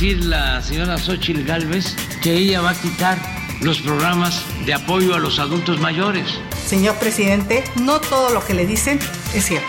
Decir 0.00 0.24
la 0.24 0.62
señora 0.62 0.96
Xochitl 0.96 1.44
Galvez 1.44 1.94
que 2.22 2.32
ella 2.32 2.62
va 2.62 2.70
a 2.70 2.74
quitar 2.74 3.18
los 3.60 3.82
programas 3.82 4.42
de 4.64 4.72
apoyo 4.72 5.14
a 5.14 5.18
los 5.18 5.38
adultos 5.38 5.78
mayores. 5.78 6.24
Señor 6.66 6.94
presidente, 6.96 7.62
no 7.76 8.00
todo 8.00 8.30
lo 8.30 8.42
que 8.42 8.54
le 8.54 8.64
dicen 8.64 8.98
es 9.34 9.44
cierto. 9.44 9.68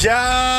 Ya 0.00 0.57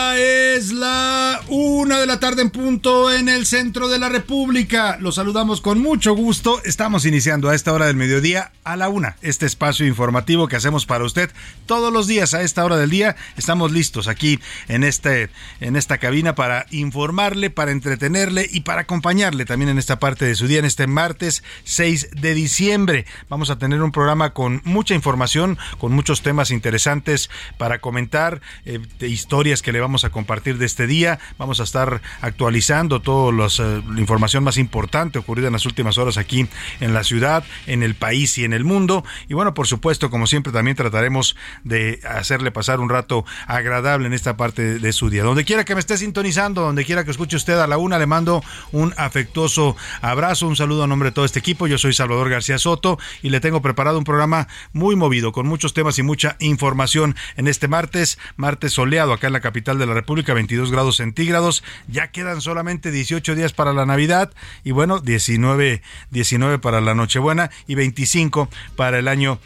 es 0.59 0.73
la 0.73 1.39
una 1.47 1.99
de 1.99 2.05
la 2.05 2.19
tarde 2.19 2.41
en 2.41 2.49
punto 2.49 3.13
en 3.13 3.29
el 3.29 3.45
centro 3.45 3.87
de 3.87 3.97
la 3.97 4.09
República. 4.09 4.97
Los 4.99 5.15
saludamos 5.15 5.61
con 5.61 5.79
mucho 5.79 6.13
gusto. 6.13 6.61
Estamos 6.65 7.05
iniciando 7.05 7.47
a 7.47 7.55
esta 7.55 7.71
hora 7.71 7.85
del 7.85 7.95
mediodía 7.95 8.51
a 8.65 8.75
la 8.75 8.89
una. 8.89 9.15
Este 9.21 9.45
espacio 9.45 9.87
informativo 9.87 10.49
que 10.49 10.57
hacemos 10.57 10.85
para 10.85 11.05
usted 11.05 11.31
todos 11.65 11.93
los 11.93 12.07
días 12.07 12.33
a 12.33 12.41
esta 12.41 12.65
hora 12.65 12.75
del 12.75 12.89
día. 12.89 13.15
Estamos 13.37 13.71
listos 13.71 14.09
aquí 14.09 14.41
en 14.67 14.83
este 14.83 15.29
en 15.61 15.77
esta 15.77 15.97
cabina 15.97 16.35
para 16.35 16.65
informarle, 16.71 17.49
para 17.49 17.71
entretenerle 17.71 18.45
y 18.51 18.61
para 18.61 18.81
acompañarle 18.81 19.45
también 19.45 19.69
en 19.69 19.79
esta 19.79 19.97
parte 19.97 20.25
de 20.25 20.35
su 20.35 20.47
día 20.47 20.59
en 20.59 20.65
este 20.65 20.87
martes 20.87 21.41
6 21.63 22.09
de 22.19 22.33
diciembre. 22.33 23.05
Vamos 23.29 23.49
a 23.49 23.57
tener 23.57 23.81
un 23.81 23.93
programa 23.93 24.33
con 24.33 24.61
mucha 24.65 24.93
información, 24.93 25.57
con 25.77 25.93
muchos 25.93 26.21
temas 26.21 26.51
interesantes 26.51 27.29
para 27.57 27.79
comentar. 27.79 28.41
Eh, 28.65 28.81
historias 28.99 29.61
que 29.61 29.71
le 29.71 29.79
vamos 29.79 30.03
a 30.03 30.09
compartir 30.09 30.48
de 30.57 30.65
este 30.65 30.87
día. 30.87 31.19
Vamos 31.37 31.59
a 31.59 31.63
estar 31.63 32.01
actualizando 32.21 33.01
toda 33.01 33.31
eh, 33.31 33.81
la 33.93 33.99
información 33.99 34.43
más 34.43 34.57
importante 34.57 35.19
ocurrida 35.19 35.47
en 35.47 35.53
las 35.53 35.65
últimas 35.65 35.97
horas 35.97 36.17
aquí 36.17 36.47
en 36.79 36.93
la 36.93 37.03
ciudad, 37.03 37.43
en 37.67 37.83
el 37.83 37.95
país 37.95 38.37
y 38.37 38.45
en 38.45 38.53
el 38.53 38.63
mundo. 38.63 39.03
Y 39.27 39.33
bueno, 39.33 39.53
por 39.53 39.67
supuesto, 39.67 40.09
como 40.09 40.27
siempre, 40.27 40.51
también 40.51 40.75
trataremos 40.75 41.35
de 41.63 41.99
hacerle 42.07 42.51
pasar 42.51 42.79
un 42.79 42.89
rato 42.89 43.25
agradable 43.47 44.07
en 44.07 44.13
esta 44.13 44.37
parte 44.37 44.61
de, 44.61 44.79
de 44.79 44.93
su 44.93 45.09
día. 45.09 45.23
Donde 45.23 45.45
quiera 45.45 45.65
que 45.65 45.75
me 45.75 45.79
esté 45.79 45.97
sintonizando, 45.97 46.61
donde 46.61 46.85
quiera 46.85 47.03
que 47.03 47.11
escuche 47.11 47.35
usted 47.35 47.59
a 47.59 47.67
la 47.67 47.77
una, 47.77 47.99
le 47.99 48.05
mando 48.05 48.43
un 48.71 48.93
afectuoso 48.97 49.75
abrazo, 50.01 50.47
un 50.47 50.55
saludo 50.55 50.83
a 50.83 50.87
nombre 50.87 51.09
de 51.09 51.13
todo 51.13 51.25
este 51.25 51.39
equipo. 51.39 51.67
Yo 51.67 51.77
soy 51.77 51.93
Salvador 51.93 52.29
García 52.29 52.57
Soto 52.57 52.97
y 53.21 53.29
le 53.29 53.39
tengo 53.39 53.61
preparado 53.61 53.97
un 53.97 54.03
programa 54.03 54.47
muy 54.73 54.95
movido, 54.95 55.31
con 55.31 55.47
muchos 55.47 55.73
temas 55.73 55.97
y 55.99 56.03
mucha 56.03 56.35
información 56.39 57.15
en 57.37 57.47
este 57.47 57.67
martes, 57.67 58.19
martes 58.35 58.73
soleado 58.73 59.13
acá 59.13 59.27
en 59.27 59.33
la 59.33 59.41
capital 59.41 59.79
de 59.79 59.85
la 59.85 59.93
República, 59.93 60.33
22 60.39 60.71
grados 60.71 60.95
centígrados. 60.95 61.63
Ya 61.89 62.11
quedan 62.11 62.39
solamente 62.39 62.91
18 62.91 63.35
días 63.35 63.51
para 63.51 63.73
la 63.73 63.85
Navidad 63.85 64.31
y 64.63 64.71
bueno, 64.71 64.99
19, 64.99 65.81
19 66.11 66.59
para 66.59 66.79
la 66.79 66.95
Nochebuena 66.95 67.51
y 67.67 67.75
25 67.75 68.49
para 68.77 68.99
el 68.99 69.09
año 69.09 69.39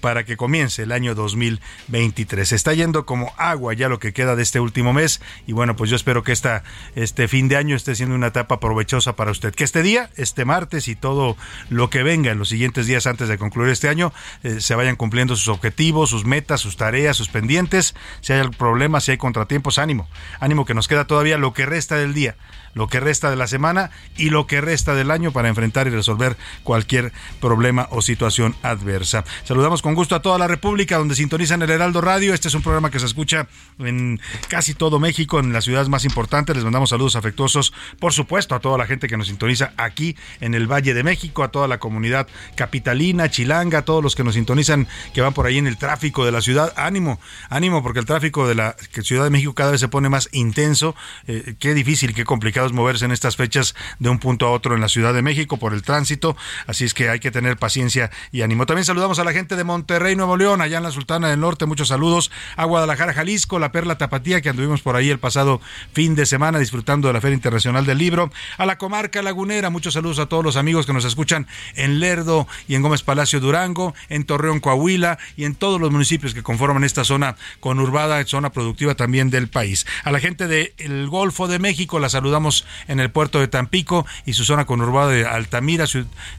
para 0.00 0.24
que 0.24 0.36
comience 0.36 0.82
el 0.82 0.92
año 0.92 1.14
2023. 1.14 2.48
Se 2.48 2.56
está 2.56 2.74
yendo 2.74 3.06
como 3.06 3.32
agua 3.36 3.74
ya 3.74 3.88
lo 3.88 3.98
que 3.98 4.12
queda 4.12 4.36
de 4.36 4.42
este 4.42 4.60
último 4.60 4.92
mes 4.92 5.20
y 5.46 5.52
bueno, 5.52 5.76
pues 5.76 5.90
yo 5.90 5.96
espero 5.96 6.22
que 6.22 6.32
esta, 6.32 6.62
este 6.94 7.28
fin 7.28 7.48
de 7.48 7.56
año 7.56 7.76
esté 7.76 7.94
siendo 7.94 8.14
una 8.14 8.28
etapa 8.28 8.60
provechosa 8.60 9.16
para 9.16 9.30
usted. 9.30 9.54
Que 9.54 9.64
este 9.64 9.82
día, 9.82 10.10
este 10.16 10.44
martes 10.44 10.88
y 10.88 10.96
todo 10.96 11.36
lo 11.68 11.90
que 11.90 12.02
venga 12.02 12.30
en 12.30 12.38
los 12.38 12.48
siguientes 12.48 12.86
días 12.86 13.06
antes 13.06 13.28
de 13.28 13.38
concluir 13.38 13.70
este 13.70 13.88
año, 13.88 14.12
eh, 14.42 14.60
se 14.60 14.74
vayan 14.74 14.96
cumpliendo 14.96 15.36
sus 15.36 15.48
objetivos, 15.48 16.10
sus 16.10 16.24
metas, 16.24 16.60
sus 16.60 16.76
tareas, 16.76 17.16
sus 17.16 17.28
pendientes. 17.28 17.94
Si 18.20 18.32
hay 18.32 18.48
problemas, 18.48 19.04
si 19.04 19.12
hay 19.12 19.18
contratiempos, 19.18 19.78
ánimo. 19.78 20.08
Ánimo 20.40 20.64
que 20.64 20.74
nos 20.74 20.88
queda 20.88 21.06
todavía 21.06 21.38
lo 21.38 21.52
que 21.52 21.66
resta 21.66 21.96
del 21.96 22.14
día 22.14 22.36
lo 22.74 22.88
que 22.88 23.00
resta 23.00 23.30
de 23.30 23.36
la 23.36 23.46
semana 23.46 23.90
y 24.16 24.30
lo 24.30 24.46
que 24.46 24.60
resta 24.60 24.94
del 24.94 25.10
año 25.10 25.32
para 25.32 25.48
enfrentar 25.48 25.86
y 25.86 25.90
resolver 25.90 26.36
cualquier 26.62 27.12
problema 27.40 27.88
o 27.90 28.02
situación 28.02 28.54
adversa. 28.62 29.24
Saludamos 29.44 29.82
con 29.82 29.94
gusto 29.94 30.14
a 30.14 30.22
toda 30.22 30.38
la 30.38 30.46
República 30.46 30.98
donde 30.98 31.14
sintonizan 31.14 31.62
el 31.62 31.70
Heraldo 31.70 32.00
Radio. 32.00 32.34
Este 32.34 32.48
es 32.48 32.54
un 32.54 32.62
programa 32.62 32.90
que 32.90 33.00
se 33.00 33.06
escucha 33.06 33.48
en 33.78 34.20
casi 34.48 34.74
todo 34.74 34.98
México, 34.98 35.40
en 35.40 35.52
las 35.52 35.64
ciudades 35.64 35.88
más 35.88 36.04
importantes. 36.04 36.54
Les 36.54 36.64
mandamos 36.64 36.90
saludos 36.90 37.16
afectuosos, 37.16 37.72
por 37.98 38.12
supuesto, 38.12 38.54
a 38.54 38.60
toda 38.60 38.78
la 38.78 38.86
gente 38.86 39.08
que 39.08 39.16
nos 39.16 39.28
sintoniza 39.28 39.72
aquí 39.76 40.16
en 40.40 40.54
el 40.54 40.66
Valle 40.66 40.94
de 40.94 41.02
México, 41.02 41.42
a 41.42 41.50
toda 41.50 41.68
la 41.68 41.78
comunidad 41.78 42.28
capitalina, 42.54 43.30
chilanga, 43.30 43.78
a 43.78 43.82
todos 43.82 44.02
los 44.02 44.14
que 44.14 44.24
nos 44.24 44.34
sintonizan 44.34 44.86
que 45.14 45.20
van 45.20 45.32
por 45.32 45.46
ahí 45.46 45.58
en 45.58 45.66
el 45.66 45.76
tráfico 45.76 46.24
de 46.24 46.32
la 46.32 46.40
ciudad. 46.40 46.72
Ánimo, 46.76 47.20
ánimo, 47.48 47.82
porque 47.82 48.00
el 48.00 48.06
tráfico 48.06 48.46
de 48.46 48.54
la 48.54 48.76
Ciudad 49.02 49.24
de 49.24 49.30
México 49.30 49.54
cada 49.54 49.72
vez 49.72 49.80
se 49.80 49.88
pone 49.88 50.08
más 50.08 50.28
intenso. 50.32 50.94
Eh, 51.26 51.54
qué 51.58 51.74
difícil, 51.74 52.14
qué 52.14 52.24
complicado 52.24 52.59
moverse 52.72 53.04
en 53.04 53.12
estas 53.12 53.36
fechas 53.36 53.74
de 53.98 54.08
un 54.08 54.18
punto 54.18 54.46
a 54.46 54.50
otro 54.50 54.74
en 54.74 54.80
la 54.80 54.88
Ciudad 54.88 55.14
de 55.14 55.22
México 55.22 55.56
por 55.56 55.72
el 55.74 55.82
tránsito, 55.82 56.36
así 56.66 56.84
es 56.84 56.94
que 56.94 57.08
hay 57.08 57.20
que 57.20 57.30
tener 57.30 57.56
paciencia 57.56 58.10
y 58.32 58.42
ánimo. 58.42 58.66
También 58.66 58.84
saludamos 58.84 59.18
a 59.18 59.24
la 59.24 59.32
gente 59.32 59.56
de 59.56 59.64
Monterrey, 59.64 60.16
Nuevo 60.16 60.36
León, 60.36 60.60
allá 60.60 60.78
en 60.78 60.84
la 60.84 60.90
Sultana 60.90 61.28
del 61.28 61.40
Norte, 61.40 61.66
muchos 61.66 61.88
saludos 61.88 62.30
a 62.56 62.64
Guadalajara, 62.64 63.14
Jalisco, 63.14 63.58
la 63.58 63.72
Perla 63.72 63.98
Tapatía, 63.98 64.40
que 64.40 64.48
anduvimos 64.50 64.82
por 64.82 64.96
ahí 64.96 65.10
el 65.10 65.18
pasado 65.18 65.60
fin 65.92 66.14
de 66.14 66.26
semana 66.26 66.58
disfrutando 66.58 67.08
de 67.08 67.14
la 67.14 67.20
Feria 67.20 67.34
Internacional 67.34 67.86
del 67.86 67.98
Libro, 67.98 68.30
a 68.58 68.66
la 68.66 68.78
comarca 68.78 69.22
lagunera, 69.22 69.70
muchos 69.70 69.94
saludos 69.94 70.18
a 70.18 70.26
todos 70.26 70.44
los 70.44 70.56
amigos 70.56 70.86
que 70.86 70.92
nos 70.92 71.04
escuchan 71.04 71.46
en 71.74 72.00
Lerdo 72.00 72.46
y 72.68 72.74
en 72.74 72.82
Gómez 72.82 73.02
Palacio 73.02 73.40
Durango, 73.40 73.94
en 74.08 74.24
Torreón, 74.24 74.60
Coahuila 74.60 75.18
y 75.36 75.44
en 75.44 75.54
todos 75.54 75.80
los 75.80 75.90
municipios 75.90 76.34
que 76.34 76.42
conforman 76.42 76.84
esta 76.84 77.04
zona 77.04 77.36
conurbada, 77.60 78.24
zona 78.24 78.50
productiva 78.50 78.94
también 78.94 79.30
del 79.30 79.48
país. 79.48 79.86
A 80.04 80.10
la 80.10 80.20
gente 80.20 80.46
del 80.46 81.08
Golfo 81.08 81.48
de 81.48 81.58
México 81.58 81.98
la 81.98 82.08
saludamos 82.08 82.49
en 82.88 83.00
el 83.00 83.10
puerto 83.10 83.40
de 83.40 83.48
Tampico 83.48 84.06
y 84.26 84.34
su 84.34 84.44
zona 84.44 84.66
conurbada 84.66 85.10
de 85.10 85.26
Altamira, 85.26 85.86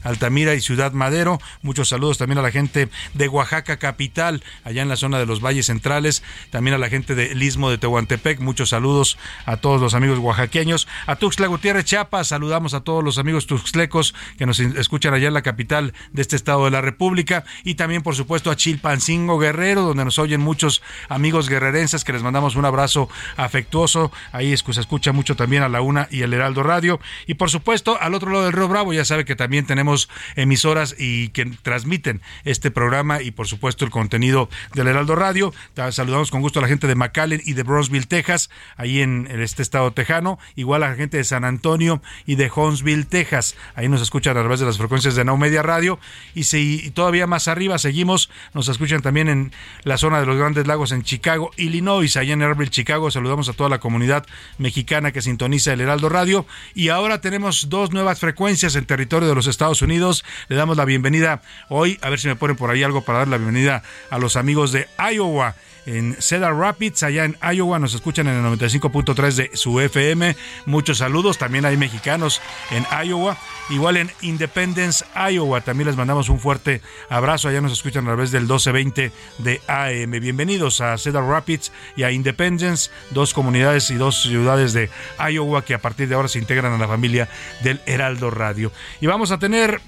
Altamira 0.02 0.54
y 0.54 0.60
Ciudad 0.60 0.92
Madero. 0.92 1.40
Muchos 1.62 1.88
saludos 1.88 2.18
también 2.18 2.38
a 2.38 2.42
la 2.42 2.50
gente 2.50 2.88
de 3.14 3.28
Oaxaca 3.28 3.76
capital, 3.78 4.42
allá 4.64 4.82
en 4.82 4.88
la 4.88 4.96
zona 4.96 5.18
de 5.18 5.26
los 5.26 5.40
valles 5.40 5.66
centrales, 5.66 6.22
también 6.50 6.74
a 6.74 6.78
la 6.78 6.88
gente 6.88 7.14
del 7.14 7.42
Istmo 7.42 7.70
de 7.70 7.78
Tehuantepec. 7.78 8.40
Muchos 8.40 8.70
saludos 8.70 9.18
a 9.46 9.56
todos 9.56 9.80
los 9.80 9.94
amigos 9.94 10.18
oaxaqueños. 10.18 10.88
A 11.06 11.16
Tuxtla 11.16 11.46
Gutiérrez 11.46 11.84
Chiapas, 11.84 12.28
saludamos 12.28 12.74
a 12.74 12.80
todos 12.80 13.02
los 13.02 13.18
amigos 13.18 13.46
tuxtlecos 13.46 14.14
que 14.38 14.46
nos 14.46 14.60
escuchan 14.60 15.14
allá 15.14 15.28
en 15.28 15.34
la 15.34 15.42
capital 15.42 15.92
de 16.12 16.22
este 16.22 16.36
estado 16.36 16.64
de 16.64 16.70
la 16.70 16.80
República 16.80 17.44
y 17.64 17.74
también 17.74 18.02
por 18.02 18.14
supuesto 18.14 18.50
a 18.50 18.56
Chilpancingo 18.56 19.38
Guerrero, 19.38 19.82
donde 19.82 20.04
nos 20.04 20.18
oyen 20.18 20.40
muchos 20.40 20.82
amigos 21.08 21.48
guerrerenses 21.48 22.04
que 22.04 22.12
les 22.12 22.22
mandamos 22.22 22.56
un 22.56 22.64
abrazo 22.64 23.08
afectuoso. 23.36 24.12
Ahí 24.32 24.56
se 24.56 24.80
escucha 24.80 25.12
mucho 25.12 25.36
también 25.36 25.62
a 25.62 25.68
la 25.68 25.80
una 25.80 26.01
Y 26.10 26.22
el 26.22 26.34
Heraldo 26.34 26.62
Radio. 26.62 27.00
Y 27.26 27.34
por 27.34 27.50
supuesto, 27.50 27.98
al 28.00 28.14
otro 28.14 28.30
lado 28.30 28.44
del 28.44 28.52
Río 28.52 28.68
Bravo, 28.68 28.92
ya 28.92 29.04
sabe 29.04 29.24
que 29.24 29.36
también 29.36 29.66
tenemos 29.66 30.08
emisoras 30.36 30.94
y 30.98 31.28
que 31.30 31.46
transmiten 31.62 32.20
este 32.44 32.70
programa 32.70 33.22
y 33.22 33.30
por 33.30 33.46
supuesto 33.46 33.84
el 33.84 33.90
contenido 33.90 34.48
del 34.74 34.88
Heraldo 34.88 35.14
Radio. 35.16 35.52
Saludamos 35.90 36.30
con 36.30 36.40
gusto 36.40 36.58
a 36.58 36.62
la 36.62 36.68
gente 36.68 36.86
de 36.86 36.94
McAllen 36.94 37.40
y 37.44 37.54
de 37.54 37.62
Bronzeville, 37.62 38.06
Texas, 38.06 38.50
ahí 38.76 39.00
en 39.00 39.28
este 39.30 39.62
estado 39.62 39.92
tejano. 39.92 40.38
Igual 40.56 40.82
a 40.82 40.90
la 40.90 40.96
gente 40.96 41.16
de 41.16 41.24
San 41.24 41.44
Antonio 41.44 42.02
y 42.26 42.36
de 42.36 42.50
Huntsville, 42.54 43.04
Texas. 43.04 43.56
Ahí 43.74 43.88
nos 43.88 44.02
escuchan 44.02 44.36
a 44.36 44.40
través 44.40 44.60
de 44.60 44.66
las 44.66 44.78
frecuencias 44.78 45.14
de 45.14 45.24
Now 45.24 45.36
Media 45.36 45.62
Radio. 45.62 45.98
Y 46.34 46.44
si 46.44 46.90
todavía 46.90 47.26
más 47.26 47.48
arriba 47.48 47.78
seguimos, 47.78 48.30
nos 48.54 48.68
escuchan 48.68 49.02
también 49.02 49.28
en 49.28 49.52
la 49.84 49.98
zona 49.98 50.20
de 50.20 50.26
los 50.26 50.36
Grandes 50.36 50.66
Lagos 50.66 50.92
en 50.92 51.02
Chicago, 51.02 51.50
Illinois, 51.56 52.16
allá 52.16 52.32
en 52.32 52.42
Airville, 52.42 52.70
Chicago. 52.70 53.10
Saludamos 53.10 53.48
a 53.48 53.52
toda 53.52 53.68
la 53.68 53.78
comunidad 53.78 54.26
mexicana 54.58 55.12
que 55.12 55.22
sintoniza 55.22 55.72
el 55.72 55.80
Heraldo 55.80 55.91
Radio. 56.00 56.46
Y 56.74 56.88
ahora 56.88 57.20
tenemos 57.20 57.68
dos 57.68 57.92
nuevas 57.92 58.18
frecuencias 58.18 58.74
en 58.76 58.86
territorio 58.86 59.28
de 59.28 59.34
los 59.34 59.46
Estados 59.46 59.82
Unidos. 59.82 60.24
Le 60.48 60.56
damos 60.56 60.76
la 60.76 60.84
bienvenida 60.84 61.42
hoy, 61.68 61.98
a 62.02 62.10
ver 62.10 62.18
si 62.18 62.28
me 62.28 62.36
ponen 62.36 62.56
por 62.56 62.70
ahí 62.70 62.82
algo 62.82 63.02
para 63.02 63.18
dar 63.18 63.28
la 63.28 63.36
bienvenida 63.36 63.82
a 64.10 64.18
los 64.18 64.36
amigos 64.36 64.72
de 64.72 64.88
Iowa 65.12 65.54
en 65.86 66.16
Cedar 66.20 66.54
Rapids, 66.54 67.02
allá 67.02 67.24
en 67.24 67.36
Iowa. 67.42 67.78
Nos 67.78 67.94
escuchan 67.94 68.28
en 68.28 68.34
el 68.34 68.58
95.3 68.58 69.34
de 69.34 69.50
su 69.54 69.80
FM. 69.80 70.36
Muchos 70.66 70.98
saludos. 70.98 71.38
También 71.38 71.64
hay 71.64 71.76
mexicanos 71.76 72.40
en 72.70 72.84
Iowa. 73.04 73.36
Igual 73.70 73.96
en 73.96 74.10
Independence, 74.20 75.04
Iowa. 75.30 75.60
También 75.60 75.86
les 75.86 75.96
mandamos 75.96 76.28
un 76.28 76.38
fuerte 76.38 76.82
abrazo. 77.08 77.48
Allá 77.48 77.60
nos 77.60 77.72
escuchan 77.72 78.04
a 78.04 78.10
través 78.10 78.30
del 78.30 78.42
1220 78.42 79.12
de 79.38 79.60
AM. 79.66 80.10
Bienvenidos 80.20 80.80
a 80.80 80.98
Cedar 80.98 81.24
Rapids 81.24 81.72
y 81.96 82.02
a 82.02 82.10
Independence, 82.10 82.90
dos 83.10 83.32
comunidades 83.34 83.90
y 83.90 83.94
dos 83.94 84.22
ciudades 84.22 84.72
de 84.72 84.90
Iowa 85.30 85.64
que 85.64 85.74
a 85.74 85.80
partir 85.80 86.08
de 86.08 86.14
ahora 86.14 86.28
se 86.28 86.38
integran 86.38 86.72
a 86.72 86.78
la 86.78 86.88
familia 86.88 87.28
del 87.62 87.80
Heraldo 87.86 88.30
Radio. 88.30 88.72
Y 89.00 89.06
vamos 89.06 89.30
a 89.30 89.38
tener 89.38 89.80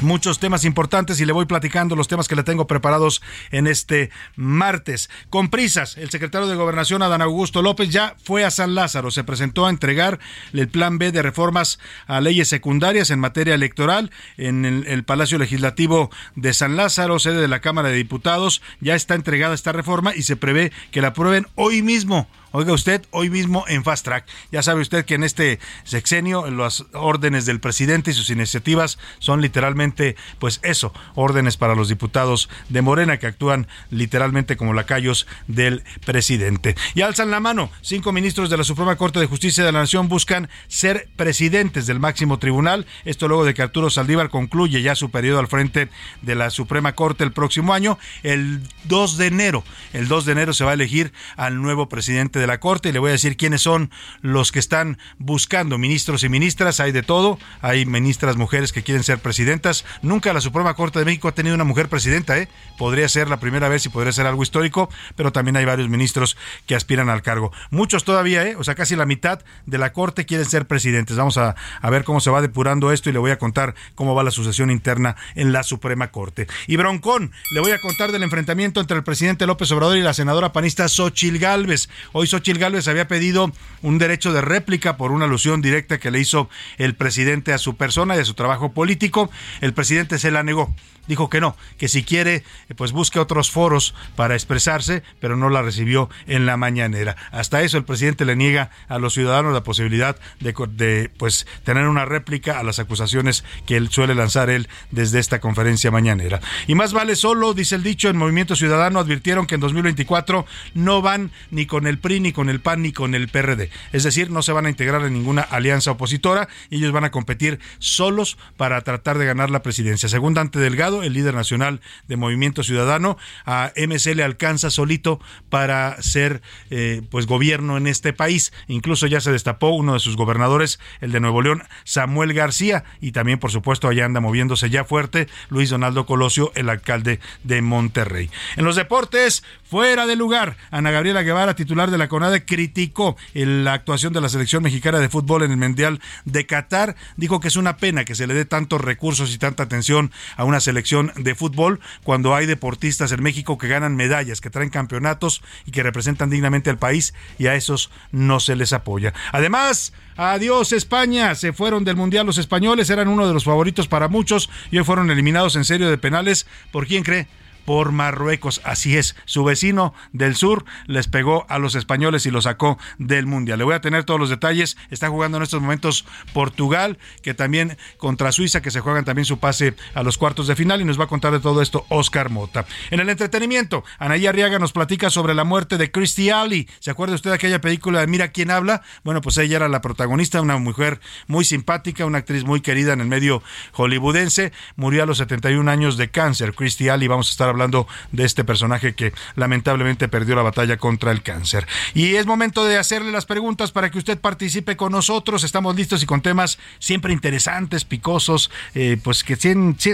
muchos 0.00 0.38
temas 0.38 0.64
importantes 0.64 1.20
y 1.20 1.26
le 1.26 1.32
voy 1.32 1.46
platicando 1.46 1.96
los 1.96 2.08
temas 2.08 2.28
que 2.28 2.36
le 2.36 2.42
tengo 2.42 2.66
preparados 2.66 3.22
en 3.50 3.66
este 3.66 4.10
martes. 4.34 5.10
Con 5.30 5.48
prisas, 5.48 5.96
el 5.96 6.10
secretario 6.10 6.48
de 6.48 6.56
Gobernación, 6.56 7.02
Adán 7.02 7.22
Augusto 7.22 7.62
López, 7.62 7.90
ya 7.90 8.16
fue 8.22 8.44
a 8.44 8.50
San 8.50 8.74
Lázaro, 8.74 9.10
se 9.10 9.24
presentó 9.24 9.66
a 9.66 9.70
entregar 9.70 10.18
el 10.52 10.68
plan 10.68 10.98
B 10.98 11.12
de 11.12 11.22
reformas 11.22 11.78
a 12.06 12.20
leyes 12.20 12.48
secundarias 12.48 13.10
en 13.10 13.20
materia 13.20 13.54
electoral 13.54 14.10
en 14.36 14.64
el, 14.64 14.86
el 14.86 15.04
Palacio 15.04 15.38
Legislativo 15.38 16.10
de 16.34 16.54
San 16.54 16.76
Lázaro, 16.76 17.18
sede 17.18 17.40
de 17.40 17.48
la 17.48 17.60
Cámara 17.60 17.88
de 17.88 17.96
Diputados. 17.96 18.62
Ya 18.80 18.94
está 18.94 19.14
entregada 19.14 19.54
esta 19.54 19.72
reforma 19.72 20.14
y 20.14 20.22
se 20.22 20.36
prevé 20.36 20.72
que 20.90 21.00
la 21.00 21.08
aprueben 21.08 21.46
hoy 21.54 21.82
mismo 21.82 22.28
Oiga 22.58 22.72
usted, 22.72 23.04
hoy 23.10 23.28
mismo 23.28 23.66
en 23.68 23.84
Fast 23.84 24.06
Track. 24.06 24.24
Ya 24.50 24.62
sabe 24.62 24.80
usted 24.80 25.04
que 25.04 25.12
en 25.12 25.24
este 25.24 25.60
sexenio 25.84 26.50
las 26.50 26.86
órdenes 26.94 27.44
del 27.44 27.60
presidente 27.60 28.12
y 28.12 28.14
sus 28.14 28.30
iniciativas 28.30 28.98
son 29.18 29.42
literalmente, 29.42 30.16
pues 30.38 30.60
eso, 30.62 30.94
órdenes 31.16 31.58
para 31.58 31.74
los 31.74 31.90
diputados 31.90 32.48
de 32.70 32.80
Morena 32.80 33.18
que 33.18 33.26
actúan 33.26 33.68
literalmente 33.90 34.56
como 34.56 34.72
lacayos 34.72 35.26
del 35.48 35.84
presidente. 36.06 36.76
Y 36.94 37.02
alzan 37.02 37.30
la 37.30 37.40
mano. 37.40 37.70
Cinco 37.82 38.10
ministros 38.10 38.48
de 38.48 38.56
la 38.56 38.64
Suprema 38.64 38.96
Corte 38.96 39.20
de 39.20 39.26
Justicia 39.26 39.62
de 39.62 39.72
la 39.72 39.80
Nación 39.80 40.08
buscan 40.08 40.48
ser 40.66 41.10
presidentes 41.14 41.86
del 41.86 42.00
máximo 42.00 42.38
tribunal. 42.38 42.86
Esto 43.04 43.28
luego 43.28 43.44
de 43.44 43.52
que 43.52 43.60
Arturo 43.60 43.90
Saldívar 43.90 44.30
concluye 44.30 44.80
ya 44.80 44.94
su 44.94 45.10
periodo 45.10 45.40
al 45.40 45.48
frente 45.48 45.90
de 46.22 46.34
la 46.34 46.48
Suprema 46.48 46.94
Corte 46.94 47.22
el 47.22 47.32
próximo 47.32 47.74
año. 47.74 47.98
El 48.22 48.62
2 48.84 49.18
de 49.18 49.26
enero, 49.26 49.62
el 49.92 50.08
2 50.08 50.24
de 50.24 50.32
enero 50.32 50.54
se 50.54 50.64
va 50.64 50.70
a 50.70 50.74
elegir 50.74 51.12
al 51.36 51.60
nuevo 51.60 51.90
presidente 51.90 52.38
de 52.38 52.45
la 52.46 52.60
Corte 52.60 52.88
y 52.88 52.92
le 52.92 52.98
voy 52.98 53.10
a 53.10 53.12
decir 53.12 53.36
quiénes 53.36 53.62
son 53.62 53.90
los 54.20 54.52
que 54.52 54.58
están 54.58 54.98
buscando 55.18 55.78
ministros 55.78 56.24
y 56.24 56.28
ministras. 56.28 56.80
Hay 56.80 56.92
de 56.92 57.02
todo. 57.02 57.38
Hay 57.62 57.86
ministras 57.86 58.36
mujeres 58.36 58.72
que 58.72 58.82
quieren 58.82 59.04
ser 59.04 59.18
presidentas. 59.18 59.84
Nunca 60.02 60.32
la 60.32 60.40
Suprema 60.40 60.74
Corte 60.74 60.98
de 60.98 61.04
México 61.04 61.28
ha 61.28 61.32
tenido 61.32 61.54
una 61.54 61.64
mujer 61.64 61.88
presidenta. 61.88 62.38
¿eh? 62.38 62.48
Podría 62.78 63.08
ser 63.08 63.28
la 63.28 63.40
primera 63.40 63.68
vez 63.68 63.86
y 63.86 63.88
podría 63.88 64.12
ser 64.12 64.26
algo 64.26 64.42
histórico, 64.42 64.88
pero 65.14 65.32
también 65.32 65.56
hay 65.56 65.64
varios 65.64 65.88
ministros 65.88 66.36
que 66.66 66.74
aspiran 66.74 67.08
al 67.08 67.22
cargo. 67.22 67.52
Muchos 67.70 68.04
todavía, 68.04 68.46
¿eh? 68.46 68.56
o 68.56 68.64
sea, 68.64 68.74
casi 68.74 68.96
la 68.96 69.06
mitad 69.06 69.40
de 69.66 69.78
la 69.78 69.92
Corte 69.92 70.26
quieren 70.26 70.46
ser 70.46 70.66
presidentes. 70.66 71.16
Vamos 71.16 71.38
a, 71.38 71.56
a 71.80 71.90
ver 71.90 72.04
cómo 72.04 72.20
se 72.20 72.30
va 72.30 72.40
depurando 72.40 72.92
esto 72.92 73.10
y 73.10 73.12
le 73.12 73.18
voy 73.18 73.30
a 73.30 73.38
contar 73.38 73.74
cómo 73.94 74.14
va 74.14 74.22
la 74.22 74.30
sucesión 74.30 74.70
interna 74.70 75.16
en 75.34 75.52
la 75.52 75.62
Suprema 75.62 76.10
Corte. 76.10 76.46
Y 76.66 76.76
Broncón, 76.76 77.32
le 77.52 77.60
voy 77.60 77.72
a 77.72 77.80
contar 77.80 78.12
del 78.12 78.22
enfrentamiento 78.22 78.80
entre 78.80 78.96
el 78.96 79.04
presidente 79.04 79.46
López 79.46 79.70
Obrador 79.72 79.96
y 79.96 80.02
la 80.02 80.14
senadora 80.14 80.52
panista 80.52 80.88
Xochil 80.88 81.38
Gálvez. 81.38 81.88
Hoy 82.12 82.26
Xochil 82.36 82.58
Gálvez 82.58 82.86
había 82.86 83.08
pedido 83.08 83.50
un 83.80 83.96
derecho 83.96 84.32
de 84.32 84.42
réplica 84.42 84.98
por 84.98 85.10
una 85.10 85.24
alusión 85.24 85.62
directa 85.62 85.98
que 85.98 86.10
le 86.10 86.20
hizo 86.20 86.50
el 86.76 86.94
presidente 86.94 87.54
a 87.54 87.58
su 87.58 87.76
persona 87.76 88.14
y 88.14 88.18
a 88.20 88.24
su 88.26 88.34
trabajo 88.34 88.72
político. 88.72 89.30
El 89.62 89.72
presidente 89.72 90.18
se 90.18 90.30
la 90.30 90.42
negó 90.42 90.74
dijo 91.06 91.30
que 91.30 91.40
no, 91.40 91.56
que 91.78 91.88
si 91.88 92.02
quiere, 92.02 92.42
pues 92.76 92.92
busque 92.92 93.18
otros 93.18 93.50
foros 93.50 93.94
para 94.16 94.34
expresarse, 94.34 95.02
pero 95.20 95.36
no 95.36 95.50
la 95.50 95.62
recibió 95.62 96.08
en 96.26 96.46
la 96.46 96.56
mañanera. 96.56 97.16
Hasta 97.30 97.62
eso 97.62 97.78
el 97.78 97.84
presidente 97.84 98.24
le 98.24 98.36
niega 98.36 98.70
a 98.88 98.98
los 98.98 99.14
ciudadanos 99.14 99.52
la 99.52 99.62
posibilidad 99.62 100.16
de, 100.40 101.10
pues 101.16 101.46
tener 101.64 101.88
una 101.88 102.04
réplica 102.04 102.58
a 102.58 102.62
las 102.62 102.78
acusaciones 102.78 103.44
que 103.66 103.76
él 103.76 103.90
suele 103.90 104.14
lanzar 104.14 104.50
él 104.50 104.68
desde 104.90 105.18
esta 105.18 105.40
conferencia 105.40 105.90
mañanera. 105.90 106.40
Y 106.66 106.74
más 106.74 106.92
vale 106.92 107.16
solo, 107.16 107.54
dice 107.54 107.76
el 107.76 107.82
dicho, 107.82 108.08
en 108.08 108.16
Movimiento 108.16 108.56
Ciudadano 108.56 109.00
advirtieron 109.00 109.46
que 109.46 109.54
en 109.54 109.60
2024 109.60 110.46
no 110.74 111.02
van 111.02 111.30
ni 111.50 111.66
con 111.66 111.86
el 111.86 111.98
PRI, 111.98 112.20
ni 112.20 112.32
con 112.32 112.48
el 112.48 112.60
PAN, 112.60 112.82
ni 112.82 112.92
con 112.92 113.14
el 113.14 113.28
PRD. 113.28 113.70
Es 113.92 114.02
decir, 114.02 114.30
no 114.30 114.42
se 114.42 114.52
van 114.52 114.66
a 114.66 114.70
integrar 114.70 115.04
en 115.04 115.12
ninguna 115.12 115.42
alianza 115.42 115.92
opositora 115.92 116.48
ellos 116.70 116.92
van 116.92 117.04
a 117.04 117.10
competir 117.10 117.58
solos 117.78 118.36
para 118.56 118.80
tratar 118.82 119.18
de 119.18 119.26
ganar 119.26 119.50
la 119.50 119.62
presidencia. 119.62 120.08
Según 120.08 120.34
Dante 120.34 120.58
Delgado, 120.58 120.95
el 121.02 121.12
líder 121.12 121.34
nacional 121.34 121.80
de 122.08 122.16
Movimiento 122.16 122.62
Ciudadano, 122.62 123.18
a 123.44 123.72
MC 123.76 124.14
le 124.14 124.22
alcanza 124.22 124.70
solito 124.70 125.20
para 125.48 126.00
ser 126.02 126.42
eh, 126.70 127.02
pues 127.10 127.26
gobierno 127.26 127.76
en 127.76 127.86
este 127.86 128.12
país. 128.12 128.52
Incluso 128.68 129.06
ya 129.06 129.20
se 129.20 129.32
destapó 129.32 129.70
uno 129.70 129.94
de 129.94 130.00
sus 130.00 130.16
gobernadores, 130.16 130.78
el 131.00 131.12
de 131.12 131.20
Nuevo 131.20 131.42
León, 131.42 131.64
Samuel 131.84 132.32
García, 132.32 132.84
y 133.00 133.12
también 133.12 133.38
por 133.38 133.50
supuesto 133.50 133.88
allá 133.88 134.04
anda 134.04 134.20
moviéndose 134.20 134.70
ya 134.70 134.84
fuerte 134.84 135.28
Luis 135.48 135.70
Donaldo 135.70 136.06
Colosio, 136.06 136.52
el 136.54 136.68
alcalde 136.68 137.20
de 137.44 137.62
Monterrey. 137.62 138.30
En 138.56 138.64
los 138.64 138.76
deportes, 138.76 139.42
fuera 139.64 140.06
de 140.06 140.16
lugar, 140.16 140.56
Ana 140.70 140.90
Gabriela 140.90 141.22
Guevara, 141.22 141.54
titular 141.54 141.90
de 141.90 141.98
la 141.98 142.08
CONADE, 142.08 142.44
criticó 142.44 143.16
la 143.34 143.72
actuación 143.72 144.12
de 144.12 144.20
la 144.20 144.28
selección 144.28 144.62
mexicana 144.62 144.98
de 144.98 145.08
fútbol 145.08 145.42
en 145.42 145.50
el 145.50 145.56
Mundial 145.56 146.00
de 146.24 146.46
Qatar. 146.46 146.96
Dijo 147.16 147.40
que 147.40 147.48
es 147.48 147.56
una 147.56 147.76
pena 147.76 148.04
que 148.04 148.14
se 148.14 148.26
le 148.26 148.34
dé 148.34 148.44
tantos 148.44 148.80
recursos 148.80 149.34
y 149.34 149.38
tanta 149.38 149.64
atención 149.64 150.12
a 150.36 150.44
una 150.44 150.60
selección 150.60 150.85
de 151.16 151.34
fútbol 151.34 151.80
cuando 152.02 152.34
hay 152.34 152.46
deportistas 152.46 153.12
en 153.12 153.22
México 153.22 153.58
que 153.58 153.68
ganan 153.68 153.96
medallas, 153.96 154.40
que 154.40 154.50
traen 154.50 154.70
campeonatos 154.70 155.42
y 155.64 155.70
que 155.70 155.82
representan 155.82 156.30
dignamente 156.30 156.70
al 156.70 156.78
país 156.78 157.14
y 157.38 157.46
a 157.46 157.54
esos 157.54 157.90
no 158.12 158.40
se 158.40 158.56
les 158.56 158.72
apoya. 158.72 159.12
Además, 159.32 159.92
Adiós 160.18 160.72
España, 160.72 161.34
se 161.34 161.52
fueron 161.52 161.84
del 161.84 161.96
Mundial 161.96 162.24
los 162.24 162.38
españoles, 162.38 162.88
eran 162.88 163.08
uno 163.08 163.28
de 163.28 163.34
los 163.34 163.44
favoritos 163.44 163.86
para 163.86 164.08
muchos 164.08 164.48
y 164.70 164.78
hoy 164.78 164.84
fueron 164.84 165.10
eliminados 165.10 165.56
en 165.56 165.64
serio 165.64 165.90
de 165.90 165.98
penales. 165.98 166.46
¿Por 166.72 166.86
quién 166.86 167.02
cree? 167.02 167.28
Por 167.66 167.92
Marruecos. 167.92 168.62
Así 168.64 168.96
es, 168.96 169.16
su 169.26 169.44
vecino 169.44 169.92
del 170.12 170.36
sur 170.36 170.64
les 170.86 171.08
pegó 171.08 171.44
a 171.50 171.58
los 171.58 171.74
españoles 171.74 172.24
y 172.24 172.30
los 172.30 172.44
sacó 172.44 172.78
del 172.98 173.26
Mundial. 173.26 173.58
Le 173.58 173.64
voy 173.64 173.74
a 173.74 173.80
tener 173.82 174.04
todos 174.04 174.18
los 174.18 174.30
detalles. 174.30 174.78
Está 174.90 175.08
jugando 175.08 175.36
en 175.36 175.42
estos 175.42 175.60
momentos 175.60 176.06
Portugal, 176.32 176.98
que 177.22 177.34
también 177.34 177.76
contra 177.98 178.32
Suiza, 178.32 178.62
que 178.62 178.70
se 178.70 178.80
juegan 178.80 179.04
también 179.04 179.26
su 179.26 179.38
pase 179.38 179.74
a 179.94 180.02
los 180.02 180.16
cuartos 180.16 180.46
de 180.46 180.56
final 180.56 180.80
y 180.80 180.84
nos 180.84 180.98
va 180.98 181.04
a 181.04 181.08
contar 181.08 181.32
de 181.32 181.40
todo 181.40 181.60
esto 181.60 181.84
Oscar 181.88 182.30
Mota. 182.30 182.64
En 182.90 183.00
el 183.00 183.08
entretenimiento, 183.08 183.84
Anaí 183.98 184.26
Arriaga 184.26 184.58
nos 184.58 184.72
platica 184.72 185.10
sobre 185.10 185.34
la 185.34 185.44
muerte 185.44 185.76
de 185.76 185.90
Christy 185.90 186.30
Alley. 186.30 186.68
¿Se 186.78 186.90
acuerda 186.90 187.16
usted 187.16 187.30
de 187.30 187.36
aquella 187.36 187.60
película 187.60 188.00
de 188.00 188.06
Mira 188.06 188.28
quién 188.28 188.50
habla? 188.50 188.82
Bueno, 189.02 189.20
pues 189.20 189.36
ella 189.38 189.56
era 189.56 189.68
la 189.68 189.80
protagonista, 189.80 190.40
una 190.40 190.56
mujer 190.58 191.00
muy 191.26 191.44
simpática, 191.44 192.06
una 192.06 192.18
actriz 192.18 192.44
muy 192.44 192.60
querida 192.60 192.92
en 192.92 193.00
el 193.00 193.08
medio 193.08 193.42
hollywoodense. 193.72 194.52
Murió 194.76 195.02
a 195.02 195.06
los 195.06 195.18
71 195.18 195.68
años 195.68 195.96
de 195.96 196.10
cáncer. 196.10 196.54
Christy 196.54 196.88
Alley, 196.88 197.08
vamos 197.08 197.28
a 197.28 197.30
estar 197.32 197.55
hablando 197.56 197.88
de 198.12 198.24
este 198.24 198.44
personaje 198.44 198.94
que 198.94 199.12
lamentablemente 199.34 200.08
perdió 200.08 200.36
la 200.36 200.42
batalla 200.42 200.76
contra 200.76 201.10
el 201.10 201.22
cáncer. 201.22 201.66
Y 201.94 202.16
es 202.16 202.26
momento 202.26 202.64
de 202.64 202.78
hacerle 202.78 203.10
las 203.10 203.26
preguntas 203.26 203.72
para 203.72 203.90
que 203.90 203.98
usted 203.98 204.18
participe 204.18 204.76
con 204.76 204.92
nosotros. 204.92 205.44
Estamos 205.44 205.74
listos 205.74 206.02
y 206.02 206.06
con 206.06 206.22
temas 206.22 206.58
siempre 206.78 207.12
interesantes, 207.12 207.84
picosos, 207.84 208.50
eh, 208.74 208.98
pues 209.02 209.24
que 209.24 209.36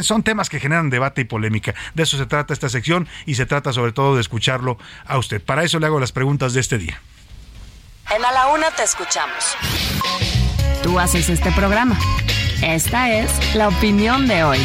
son 0.02 0.22
temas 0.22 0.50
que 0.50 0.60
generan 0.60 0.90
debate 0.90 1.22
y 1.22 1.24
polémica. 1.24 1.74
De 1.94 2.02
eso 2.02 2.18
se 2.18 2.26
trata 2.26 2.52
esta 2.52 2.68
sección 2.68 3.08
y 3.26 3.36
se 3.36 3.46
trata 3.46 3.72
sobre 3.72 3.92
todo 3.92 4.14
de 4.14 4.20
escucharlo 4.20 4.78
a 5.06 5.18
usted. 5.18 5.42
Para 5.42 5.64
eso 5.64 5.78
le 5.78 5.86
hago 5.86 6.00
las 6.00 6.12
preguntas 6.12 6.52
de 6.52 6.60
este 6.60 6.78
día. 6.78 7.00
En 8.14 8.24
A 8.24 8.32
la 8.32 8.48
Una 8.48 8.70
te 8.70 8.82
escuchamos. 8.82 9.56
Tú 10.82 10.98
haces 10.98 11.28
este 11.28 11.52
programa. 11.52 11.98
Esta 12.62 13.10
es 13.10 13.54
la 13.54 13.68
opinión 13.68 14.26
de 14.26 14.44
hoy. 14.44 14.58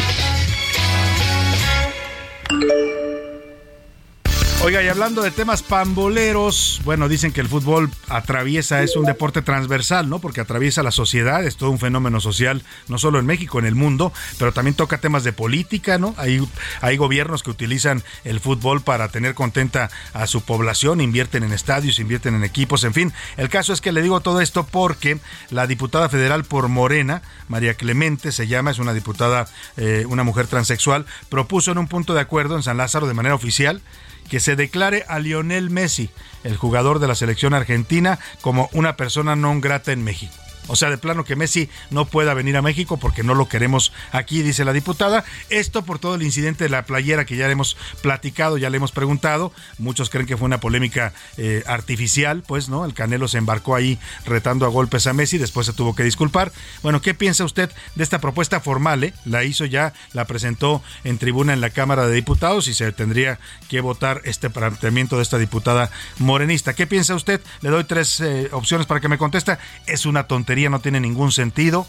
Oiga, 4.68 4.82
y 4.82 4.88
hablando 4.88 5.22
de 5.22 5.30
temas 5.30 5.62
pamboleros, 5.62 6.82
bueno, 6.84 7.08
dicen 7.08 7.32
que 7.32 7.40
el 7.40 7.48
fútbol 7.48 7.90
atraviesa, 8.06 8.82
es 8.82 8.96
un 8.96 9.06
deporte 9.06 9.40
transversal, 9.40 10.10
¿no? 10.10 10.18
Porque 10.18 10.42
atraviesa 10.42 10.82
la 10.82 10.90
sociedad, 10.90 11.42
es 11.42 11.56
todo 11.56 11.70
un 11.70 11.78
fenómeno 11.78 12.20
social, 12.20 12.62
no 12.86 12.98
solo 12.98 13.18
en 13.18 13.24
México, 13.24 13.58
en 13.58 13.64
el 13.64 13.74
mundo, 13.74 14.12
pero 14.38 14.52
también 14.52 14.74
toca 14.74 14.98
temas 14.98 15.24
de 15.24 15.32
política, 15.32 15.96
¿no? 15.96 16.14
Hay, 16.18 16.46
hay 16.82 16.98
gobiernos 16.98 17.42
que 17.42 17.48
utilizan 17.48 18.02
el 18.24 18.40
fútbol 18.40 18.82
para 18.82 19.08
tener 19.08 19.32
contenta 19.32 19.88
a 20.12 20.26
su 20.26 20.42
población, 20.42 21.00
invierten 21.00 21.44
en 21.44 21.54
estadios, 21.54 21.98
invierten 21.98 22.34
en 22.34 22.44
equipos, 22.44 22.84
en 22.84 22.92
fin. 22.92 23.14
El 23.38 23.48
caso 23.48 23.72
es 23.72 23.80
que 23.80 23.90
le 23.90 24.02
digo 24.02 24.20
todo 24.20 24.42
esto 24.42 24.66
porque 24.66 25.18
la 25.48 25.66
diputada 25.66 26.10
federal 26.10 26.44
por 26.44 26.68
Morena, 26.68 27.22
María 27.48 27.72
Clemente 27.72 28.32
se 28.32 28.46
llama, 28.46 28.72
es 28.72 28.78
una 28.78 28.92
diputada, 28.92 29.48
eh, 29.78 30.04
una 30.06 30.24
mujer 30.24 30.46
transexual, 30.46 31.06
propuso 31.30 31.72
en 31.72 31.78
un 31.78 31.88
punto 31.88 32.12
de 32.12 32.20
acuerdo 32.20 32.54
en 32.54 32.62
San 32.62 32.76
Lázaro 32.76 33.06
de 33.06 33.14
manera 33.14 33.34
oficial 33.34 33.80
que 34.28 34.40
se 34.40 34.56
declare 34.56 35.04
a 35.08 35.18
Lionel 35.18 35.70
Messi, 35.70 36.10
el 36.44 36.56
jugador 36.56 36.98
de 36.98 37.08
la 37.08 37.14
selección 37.14 37.54
argentina, 37.54 38.18
como 38.40 38.68
una 38.72 38.96
persona 38.96 39.36
no 39.36 39.58
grata 39.60 39.92
en 39.92 40.04
México. 40.04 40.34
O 40.68 40.76
sea, 40.76 40.90
de 40.90 40.98
plano 40.98 41.24
que 41.24 41.36
Messi 41.36 41.68
no 41.90 42.04
pueda 42.04 42.34
venir 42.34 42.56
a 42.56 42.62
México 42.62 42.98
porque 42.98 43.22
no 43.22 43.34
lo 43.34 43.48
queremos 43.48 43.92
aquí, 44.12 44.42
dice 44.42 44.64
la 44.64 44.72
diputada. 44.72 45.24
Esto 45.50 45.84
por 45.84 45.98
todo 45.98 46.14
el 46.14 46.22
incidente 46.22 46.64
de 46.64 46.70
la 46.70 46.84
playera 46.84 47.24
que 47.24 47.36
ya 47.36 47.46
le 47.46 47.52
hemos 47.52 47.76
platicado, 48.02 48.58
ya 48.58 48.70
le 48.70 48.76
hemos 48.76 48.92
preguntado. 48.92 49.52
Muchos 49.78 50.10
creen 50.10 50.26
que 50.26 50.36
fue 50.36 50.46
una 50.46 50.60
polémica 50.60 51.12
eh, 51.36 51.64
artificial, 51.66 52.42
pues, 52.46 52.68
¿no? 52.68 52.84
El 52.84 52.94
Canelo 52.94 53.28
se 53.28 53.38
embarcó 53.38 53.74
ahí 53.74 53.98
retando 54.26 54.66
a 54.66 54.68
golpes 54.68 55.06
a 55.06 55.12
Messi, 55.12 55.38
después 55.38 55.66
se 55.66 55.72
tuvo 55.72 55.94
que 55.94 56.04
disculpar. 56.04 56.52
Bueno, 56.82 57.00
¿qué 57.00 57.14
piensa 57.14 57.44
usted 57.44 57.70
de 57.94 58.04
esta 58.04 58.20
propuesta 58.20 58.60
formal? 58.60 59.04
Eh? 59.04 59.14
La 59.24 59.44
hizo 59.44 59.64
ya, 59.64 59.94
la 60.12 60.26
presentó 60.26 60.82
en 61.04 61.18
tribuna 61.18 61.52
en 61.52 61.60
la 61.60 61.70
Cámara 61.70 62.06
de 62.06 62.14
Diputados 62.14 62.68
y 62.68 62.74
se 62.74 62.92
tendría 62.92 63.38
que 63.68 63.80
votar 63.80 64.20
este 64.24 64.50
planteamiento 64.50 65.16
de 65.16 65.22
esta 65.22 65.38
diputada 65.38 65.90
morenista. 66.18 66.74
¿Qué 66.74 66.86
piensa 66.86 67.14
usted? 67.14 67.40
Le 67.62 67.70
doy 67.70 67.84
tres 67.84 68.20
eh, 68.20 68.48
opciones 68.52 68.86
para 68.86 69.00
que 69.00 69.08
me 69.08 69.18
conteste. 69.18 69.56
Es 69.86 70.04
una 70.04 70.26
tontería 70.26 70.57
no 70.66 70.80
tiene 70.80 70.98
ningún 70.98 71.30
sentido. 71.30 71.86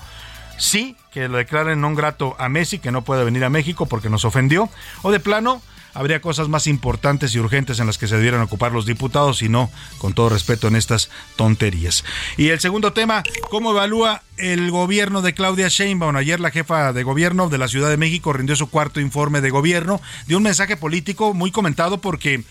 Sí, 0.58 0.96
que 1.12 1.28
lo 1.28 1.42
declaren 1.42 1.82
non 1.82 1.98
grato 1.98 2.38
a 2.38 2.52
Messi, 2.52 2.78
que 2.78 2.94
no 2.94 3.02
puede 3.02 3.26
venir 3.26 3.42
a 3.42 3.50
México 3.50 3.88
porque 3.90 4.12
nos 4.12 4.28
ofendió. 4.28 4.70
O 5.02 5.10
de 5.10 5.24
plano, 5.24 5.64
habría 5.94 6.22
cosas 6.22 6.50
más 6.50 6.68
importantes 6.68 7.34
y 7.34 7.40
urgentes 7.40 7.80
en 7.80 7.88
las 7.88 7.98
que 7.98 8.08
se 8.08 8.18
debieran 8.18 8.42
ocupar 8.42 8.72
los 8.72 8.86
diputados 8.86 9.42
y 9.42 9.50
no, 9.50 9.72
con 9.98 10.14
todo 10.14 10.30
respeto, 10.30 10.68
en 10.68 10.76
estas 10.76 11.10
tonterías. 11.36 12.04
Y 12.38 12.50
el 12.50 12.60
segundo 12.60 12.94
tema, 12.94 13.24
¿cómo 13.50 13.72
evalúa 13.72 14.22
el 14.40 14.72
gobierno 14.72 15.22
de 15.22 15.34
Claudia 15.34 15.68
Sheinbaum? 15.68 16.16
Ayer 16.16 16.40
la 16.40 16.52
jefa 16.52 16.94
de 16.94 17.04
gobierno 17.04 17.50
de 17.50 17.58
la 17.58 17.68
Ciudad 17.68 17.90
de 17.90 17.98
México 17.98 18.34
rindió 18.34 18.56
su 18.56 18.70
cuarto 18.70 19.00
informe 19.00 19.42
de 19.42 19.50
gobierno, 19.50 20.02
de 20.28 20.36
un 20.36 20.44
mensaje 20.44 20.78
político 20.78 21.34
muy 21.34 21.52
comentado 21.52 22.00
porque 22.00 22.44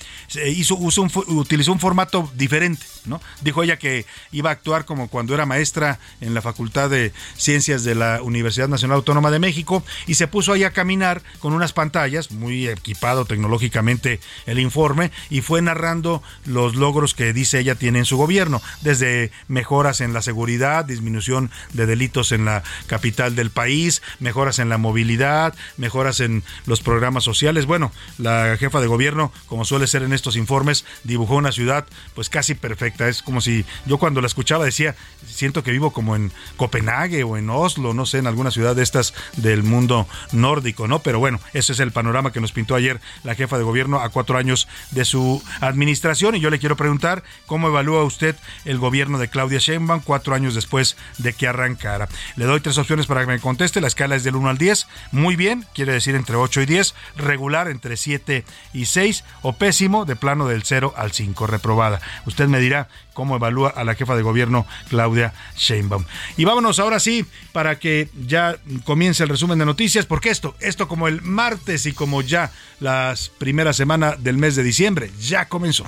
hizo, 0.47 0.77
utilizó 0.77 1.73
un 1.73 1.81
formato 1.81 2.31
diferente, 2.35 2.85
¿no? 3.07 3.21
Dijo 3.41 3.63
ella 3.63 3.79
que 3.79 4.07
iba 4.33 4.51
a 4.51 4.53
actuar 4.53 4.85
como 4.85 5.09
cuando 5.09 5.35
era 5.35 5.47
maestra 5.47 5.99
en 6.21 6.35
la 6.35 6.43
Facultad 6.43 6.91
de 6.91 7.13
Ciencias 7.37 7.85
de 7.85 7.95
la 7.95 8.23
Universidad 8.23 8.69
Nacional 8.69 8.97
Autónoma 8.97 9.31
de 9.31 9.39
México 9.39 9.83
y 10.07 10.15
se 10.15 10.29
puso 10.29 10.53
ahí 10.53 10.65
a 10.65 10.73
caminar 10.73 11.23
con 11.39 11.53
unas 11.53 11.73
pantallas 11.73 12.31
muy 12.31 12.69
equipado 12.69 13.25
tecnológicamente 13.25 14.21
el 14.47 14.59
informe 14.59 15.11
y 15.31 15.41
fue 15.41 15.63
narrando 15.63 16.23
los 16.45 16.77
logros 16.77 17.15
que 17.15 17.33
dice 17.33 17.59
ella 17.59 17.75
tiene 17.75 18.01
en 18.01 18.05
su 18.05 18.17
gobierno, 18.17 18.61
desde 18.83 19.31
mejoras 19.49 20.01
en 20.01 20.13
la 20.13 20.23
seguridad, 20.23 20.85
disminución 20.85 21.51
de 21.73 21.78
delitos 21.87 22.33
en 22.33 22.45
la 22.45 22.63
capital 22.87 23.35
del 23.37 23.51
país, 23.51 24.03
mejoras 24.21 24.59
en 24.59 24.69
la 24.69 24.79
movilidad, 24.79 25.55
mejoras 25.77 26.21
en 26.21 26.43
los 26.67 26.81
programas 26.81 27.25
sociales. 27.25 27.67
Bueno, 27.67 27.93
la 28.19 28.57
jefa 28.59 28.81
de 28.81 28.87
gobierno, 28.87 29.33
como 29.47 29.65
suele 29.65 29.87
ser 29.87 30.03
en 30.03 30.13
estos 30.13 30.37
informes, 30.37 30.85
dibujó 31.05 31.37
una 31.37 31.53
ciudad 31.53 31.87
pues 32.15 32.29
casi 32.29 32.55
perfecta. 32.55 33.09
Es 33.09 33.23
como 33.23 33.41
si 33.41 33.65
yo 33.87 33.99
cuando 33.99 34.21
la 34.21 34.27
escuchaba 34.27 34.65
decía, 34.65 34.97
siento 35.27 35.63
que 35.63 35.71
vivo 35.71 35.93
como 35.93 36.17
en 36.17 36.33
Copenhague 36.57 37.23
o 37.25 37.37
en 37.37 37.51
Oslo, 37.51 37.95
no 37.95 38.07
sé, 38.07 38.19
en 38.19 38.27
alguna 38.27 38.51
ciudad 38.51 38.77
de 38.77 38.83
estas 38.83 39.15
del 39.37 39.63
mundo 39.63 40.07
nórdico, 40.33 40.89
¿no? 40.89 41.01
Pero 41.01 41.19
bueno, 41.19 41.41
ese 41.53 41.73
es 41.73 41.81
el 41.81 41.93
panorama 41.93 42.33
que 42.33 42.41
nos 42.41 42.53
pintó 42.53 42.75
ayer 42.75 43.01
la 43.25 43.35
jefa 43.35 43.59
de 43.59 43.65
gobierno 43.65 44.01
a 44.01 44.09
cuatro 44.11 44.39
años 44.39 44.69
de 44.91 45.05
su 45.05 45.43
administración. 45.61 46.35
Y 46.35 46.41
yo 46.41 46.51
le 46.51 46.59
quiero 46.59 46.77
preguntar 46.77 47.23
cómo 47.47 47.69
evalúa 47.69 48.05
usted 48.05 48.37
el 48.65 48.79
gobierno 48.79 49.19
de 49.19 49.29
Claudia 49.29 49.59
Sheinbaum 49.59 50.01
cuatro 50.01 50.35
años 50.35 50.55
después 50.55 50.97
de 51.19 51.33
que 51.33 51.47
arrancara. 51.69 52.09
Le 52.37 52.47
doy 52.47 52.61
tres 52.61 52.79
opciones 52.79 53.07
para 53.07 53.21
que 53.21 53.27
me 53.27 53.39
conteste. 53.39 53.81
La 53.81 53.89
escala 53.89 54.17
es 54.17 54.25
del 54.25 54.37
1 54.37 54.49
al 54.49 54.59
10. 54.59 54.87
Muy 55.13 55.37
bien, 55.37 55.67
quiere 55.75 55.93
decir 55.93 56.15
entre 56.15 56.37
8 56.37 56.63
y 56.63 56.67
10. 56.67 56.95
Regular 57.17 57.69
entre 57.69 57.97
7 57.97 58.45
y 58.73 58.87
6. 58.87 59.25
O 59.43 59.53
pésimo, 59.55 60.05
de 60.05 60.17
plano 60.17 60.49
del 60.49 60.63
0 60.65 60.95
al 60.97 61.13
5. 61.13 61.47
Reprobada. 61.47 62.01
Usted 62.27 62.49
me 62.49 62.61
dirá 62.61 62.89
cómo 63.13 63.37
evalúa 63.37 63.71
a 63.71 63.85
la 63.85 63.95
jefa 63.95 64.17
de 64.17 64.23
gobierno 64.23 64.67
Claudia 64.89 65.35
Sheinbaum. 65.57 66.05
Y 66.37 66.45
vámonos 66.45 66.79
ahora 66.79 67.01
sí 67.01 67.27
para 67.53 67.79
que 67.79 68.09
ya 68.27 68.57
comience 68.85 69.25
el 69.25 69.29
resumen 69.29 69.59
de 69.59 69.67
noticias, 69.67 70.07
porque 70.07 70.31
esto, 70.31 70.55
esto 70.61 70.89
como 70.89 71.09
el 71.09 71.23
martes 71.23 71.87
y 71.87 71.93
como 71.93 72.23
ya 72.23 72.53
las 72.81 73.29
primeras 73.29 73.77
semanas 73.77 74.23
del 74.23 74.39
mes 74.39 74.55
de 74.55 74.63
diciembre, 74.63 75.11
ya 75.19 75.49
comenzó. 75.49 75.85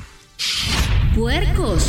Puercos. 1.14 1.86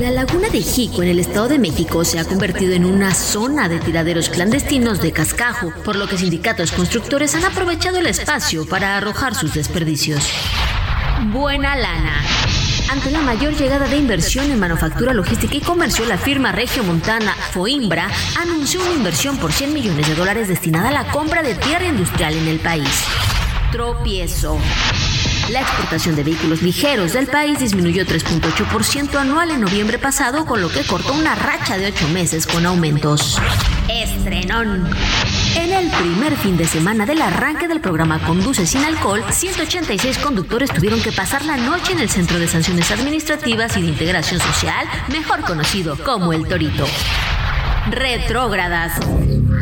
La 0.00 0.10
laguna 0.10 0.48
de 0.48 0.60
Jico 0.60 1.02
en 1.02 1.08
el 1.10 1.20
Estado 1.20 1.48
de 1.48 1.58
México 1.58 2.04
se 2.04 2.18
ha 2.18 2.24
convertido 2.24 2.72
en 2.72 2.84
una 2.84 3.14
zona 3.14 3.68
de 3.68 3.78
tiraderos 3.78 4.28
clandestinos 4.28 5.00
de 5.00 5.12
cascajo, 5.12 5.72
por 5.84 5.96
lo 5.96 6.08
que 6.08 6.18
sindicatos 6.18 6.72
constructores 6.72 7.34
han 7.34 7.44
aprovechado 7.44 7.98
el 7.98 8.06
espacio 8.06 8.66
para 8.66 8.96
arrojar 8.96 9.34
sus 9.34 9.54
desperdicios. 9.54 10.28
Buena 11.32 11.76
lana. 11.76 12.22
Ante 12.90 13.10
la 13.10 13.20
mayor 13.20 13.54
llegada 13.54 13.86
de 13.86 13.96
inversión 13.96 14.50
en 14.50 14.58
manufactura, 14.58 15.12
logística 15.12 15.54
y 15.56 15.60
comercio, 15.60 16.04
la 16.06 16.18
firma 16.18 16.52
regiomontana 16.52 17.34
Foimbra 17.52 18.08
anunció 18.40 18.80
una 18.80 18.94
inversión 18.94 19.36
por 19.38 19.52
100 19.52 19.72
millones 19.72 20.08
de 20.08 20.14
dólares 20.14 20.48
destinada 20.48 20.88
a 20.88 20.92
la 20.92 21.10
compra 21.10 21.42
de 21.42 21.54
tierra 21.54 21.86
industrial 21.86 22.34
en 22.34 22.48
el 22.48 22.58
país. 22.58 23.04
Tropiezo. 23.70 24.58
La 25.50 25.60
exportación 25.60 26.16
de 26.16 26.24
vehículos 26.24 26.60
ligeros 26.62 27.12
del 27.12 27.28
país 27.28 27.60
disminuyó 27.60 28.04
3.8% 28.04 29.14
anual 29.16 29.52
en 29.52 29.60
noviembre 29.60 29.96
pasado, 29.96 30.44
con 30.44 30.60
lo 30.60 30.68
que 30.68 30.82
cortó 30.82 31.12
una 31.12 31.36
racha 31.36 31.78
de 31.78 31.86
8 31.86 32.08
meses 32.08 32.48
con 32.48 32.66
aumentos. 32.66 33.40
Estrenón. 33.88 34.90
En 35.54 35.72
el 35.72 35.88
primer 35.90 36.36
fin 36.36 36.56
de 36.56 36.66
semana 36.66 37.06
del 37.06 37.22
arranque 37.22 37.68
del 37.68 37.80
programa 37.80 38.18
Conduce 38.26 38.66
sin 38.66 38.84
alcohol, 38.84 39.22
186 39.30 40.18
conductores 40.18 40.72
tuvieron 40.72 41.00
que 41.00 41.12
pasar 41.12 41.44
la 41.44 41.56
noche 41.56 41.92
en 41.92 42.00
el 42.00 42.10
Centro 42.10 42.40
de 42.40 42.48
Sanciones 42.48 42.90
Administrativas 42.90 43.76
y 43.76 43.82
de 43.82 43.88
Integración 43.88 44.40
Social, 44.40 44.84
mejor 45.12 45.42
conocido 45.42 45.96
como 46.02 46.32
el 46.32 46.48
Torito. 46.48 46.86
Retrógradas. 47.88 48.98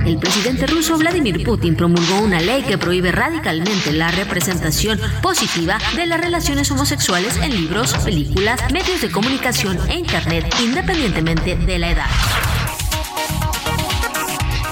El 0.06 0.18
presidente 0.18 0.66
ruso 0.66 0.98
Vladimir 0.98 1.42
Putin 1.44 1.76
promulgó 1.76 2.20
una 2.20 2.38
ley 2.38 2.62
que 2.62 2.76
prohíbe 2.76 3.10
radicalmente 3.10 3.92
la 3.92 4.10
representación 4.10 5.00
positiva 5.22 5.78
de 5.96 6.06
las 6.06 6.20
relaciones 6.20 6.70
homosexuales 6.70 7.38
en 7.38 7.52
libros, 7.52 7.94
películas, 8.04 8.60
medios 8.70 9.00
de 9.00 9.10
comunicación 9.10 9.78
e 9.88 9.96
Internet, 9.96 10.54
independientemente 10.62 11.56
de 11.56 11.78
la 11.78 11.90
edad. 11.90 12.53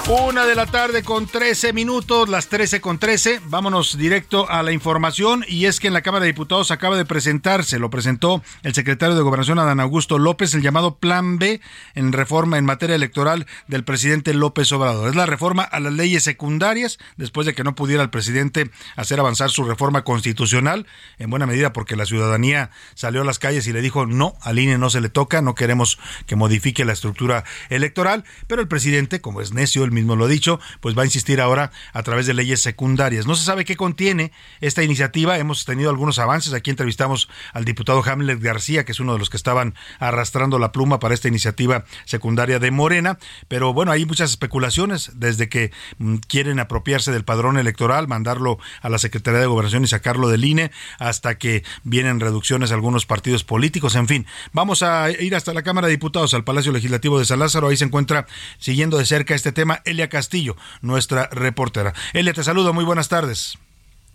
Una 0.09 0.45
de 0.45 0.53
la 0.53 0.65
tarde 0.65 1.01
con 1.01 1.27
13 1.27 1.71
minutos, 1.71 2.27
las 2.27 2.49
13 2.49 2.81
con 2.81 2.99
13. 2.99 3.39
Vámonos 3.45 3.97
directo 3.97 4.49
a 4.49 4.61
la 4.61 4.73
información 4.73 5.45
y 5.47 5.65
es 5.65 5.79
que 5.79 5.87
en 5.87 5.93
la 5.93 6.01
Cámara 6.01 6.25
de 6.25 6.33
Diputados 6.33 6.71
acaba 6.71 6.97
de 6.97 7.05
presentarse, 7.05 7.79
lo 7.79 7.89
presentó 7.89 8.43
el 8.63 8.73
secretario 8.73 9.15
de 9.15 9.21
Gobernación 9.21 9.59
Adán 9.59 9.79
Augusto 9.79 10.19
López, 10.19 10.53
el 10.55 10.61
llamado 10.61 10.97
Plan 10.97 11.39
B 11.39 11.61
en 11.95 12.11
reforma 12.11 12.57
en 12.57 12.65
materia 12.65 12.97
electoral 12.97 13.47
del 13.67 13.85
presidente 13.85 14.33
López 14.33 14.73
Obrador. 14.73 15.07
Es 15.07 15.15
la 15.15 15.25
reforma 15.25 15.63
a 15.63 15.79
las 15.79 15.93
leyes 15.93 16.23
secundarias 16.23 16.99
después 17.15 17.47
de 17.47 17.55
que 17.55 17.63
no 17.63 17.73
pudiera 17.73 18.03
el 18.03 18.09
presidente 18.09 18.71
hacer 18.97 19.21
avanzar 19.21 19.51
su 19.51 19.63
reforma 19.63 20.03
constitucional, 20.03 20.85
en 21.17 21.29
buena 21.29 21.45
medida 21.45 21.71
porque 21.71 21.95
la 21.95 22.05
ciudadanía 22.05 22.71
salió 22.93 23.21
a 23.21 23.25
las 23.25 23.39
calles 23.39 23.67
y 23.67 23.73
le 23.73 23.79
dijo 23.79 24.05
no, 24.05 24.35
al 24.41 24.59
INE 24.59 24.77
no 24.77 24.89
se 24.89 24.99
le 24.99 25.07
toca, 25.07 25.41
no 25.41 25.55
queremos 25.55 25.97
que 26.27 26.35
modifique 26.35 26.83
la 26.83 26.91
estructura 26.91 27.45
electoral, 27.69 28.25
pero 28.47 28.61
el 28.61 28.67
presidente, 28.67 29.21
como 29.21 29.39
es 29.39 29.53
necio, 29.53 29.85
el 29.85 29.92
mismo 29.93 30.15
lo 30.15 30.25
ha 30.25 30.27
dicho, 30.27 30.59
pues 30.81 30.97
va 30.97 31.03
a 31.03 31.05
insistir 31.05 31.39
ahora 31.39 31.71
a 31.93 32.03
través 32.03 32.25
de 32.25 32.33
leyes 32.33 32.61
secundarias. 32.61 33.25
No 33.25 33.35
se 33.35 33.45
sabe 33.45 33.65
qué 33.65 33.75
contiene 33.75 34.31
esta 34.61 34.83
iniciativa. 34.83 35.37
Hemos 35.37 35.65
tenido 35.65 35.89
algunos 35.89 36.19
avances. 36.19 36.53
Aquí 36.53 36.69
entrevistamos 36.69 37.29
al 37.53 37.65
diputado 37.65 38.03
Hamlet 38.05 38.41
García, 38.41 38.85
que 38.85 38.91
es 38.91 38.99
uno 38.99 39.13
de 39.13 39.19
los 39.19 39.29
que 39.29 39.37
estaban 39.37 39.75
arrastrando 39.99 40.59
la 40.59 40.71
pluma 40.71 40.99
para 40.99 41.13
esta 41.13 41.27
iniciativa 41.27 41.85
secundaria 42.05 42.59
de 42.59 42.71
Morena. 42.71 43.17
Pero 43.47 43.73
bueno, 43.73 43.91
hay 43.91 44.05
muchas 44.05 44.31
especulaciones 44.31 45.11
desde 45.15 45.49
que 45.49 45.71
mm, 45.97 46.17
quieren 46.27 46.59
apropiarse 46.59 47.11
del 47.11 47.23
padrón 47.23 47.57
electoral, 47.57 48.07
mandarlo 48.07 48.57
a 48.81 48.89
la 48.89 48.97
Secretaría 48.97 49.39
de 49.39 49.45
Gobernación 49.45 49.83
y 49.83 49.87
sacarlo 49.87 50.29
del 50.29 50.45
INE, 50.45 50.71
hasta 50.99 51.37
que 51.37 51.63
vienen 51.83 52.19
reducciones 52.19 52.71
a 52.71 52.75
algunos 52.75 53.05
partidos 53.05 53.43
políticos. 53.43 53.95
En 53.95 54.07
fin, 54.07 54.25
vamos 54.51 54.83
a 54.83 55.11
ir 55.11 55.35
hasta 55.35 55.53
la 55.53 55.63
Cámara 55.63 55.87
de 55.87 55.93
Diputados, 55.93 56.33
al 56.33 56.43
Palacio 56.43 56.71
Legislativo 56.71 57.19
de 57.19 57.25
San 57.25 57.39
Lázaro. 57.39 57.67
Ahí 57.67 57.77
se 57.77 57.85
encuentra 57.85 58.25
siguiendo 58.57 58.97
de 58.97 59.05
cerca 59.05 59.35
este 59.35 59.51
tema 59.51 59.81
Elia 59.85 60.09
Castillo, 60.09 60.55
nuestra 60.81 61.27
reportera. 61.31 61.93
Elia, 62.13 62.33
te 62.33 62.43
saludo, 62.43 62.73
muy 62.73 62.85
buenas 62.85 63.09
tardes. 63.09 63.57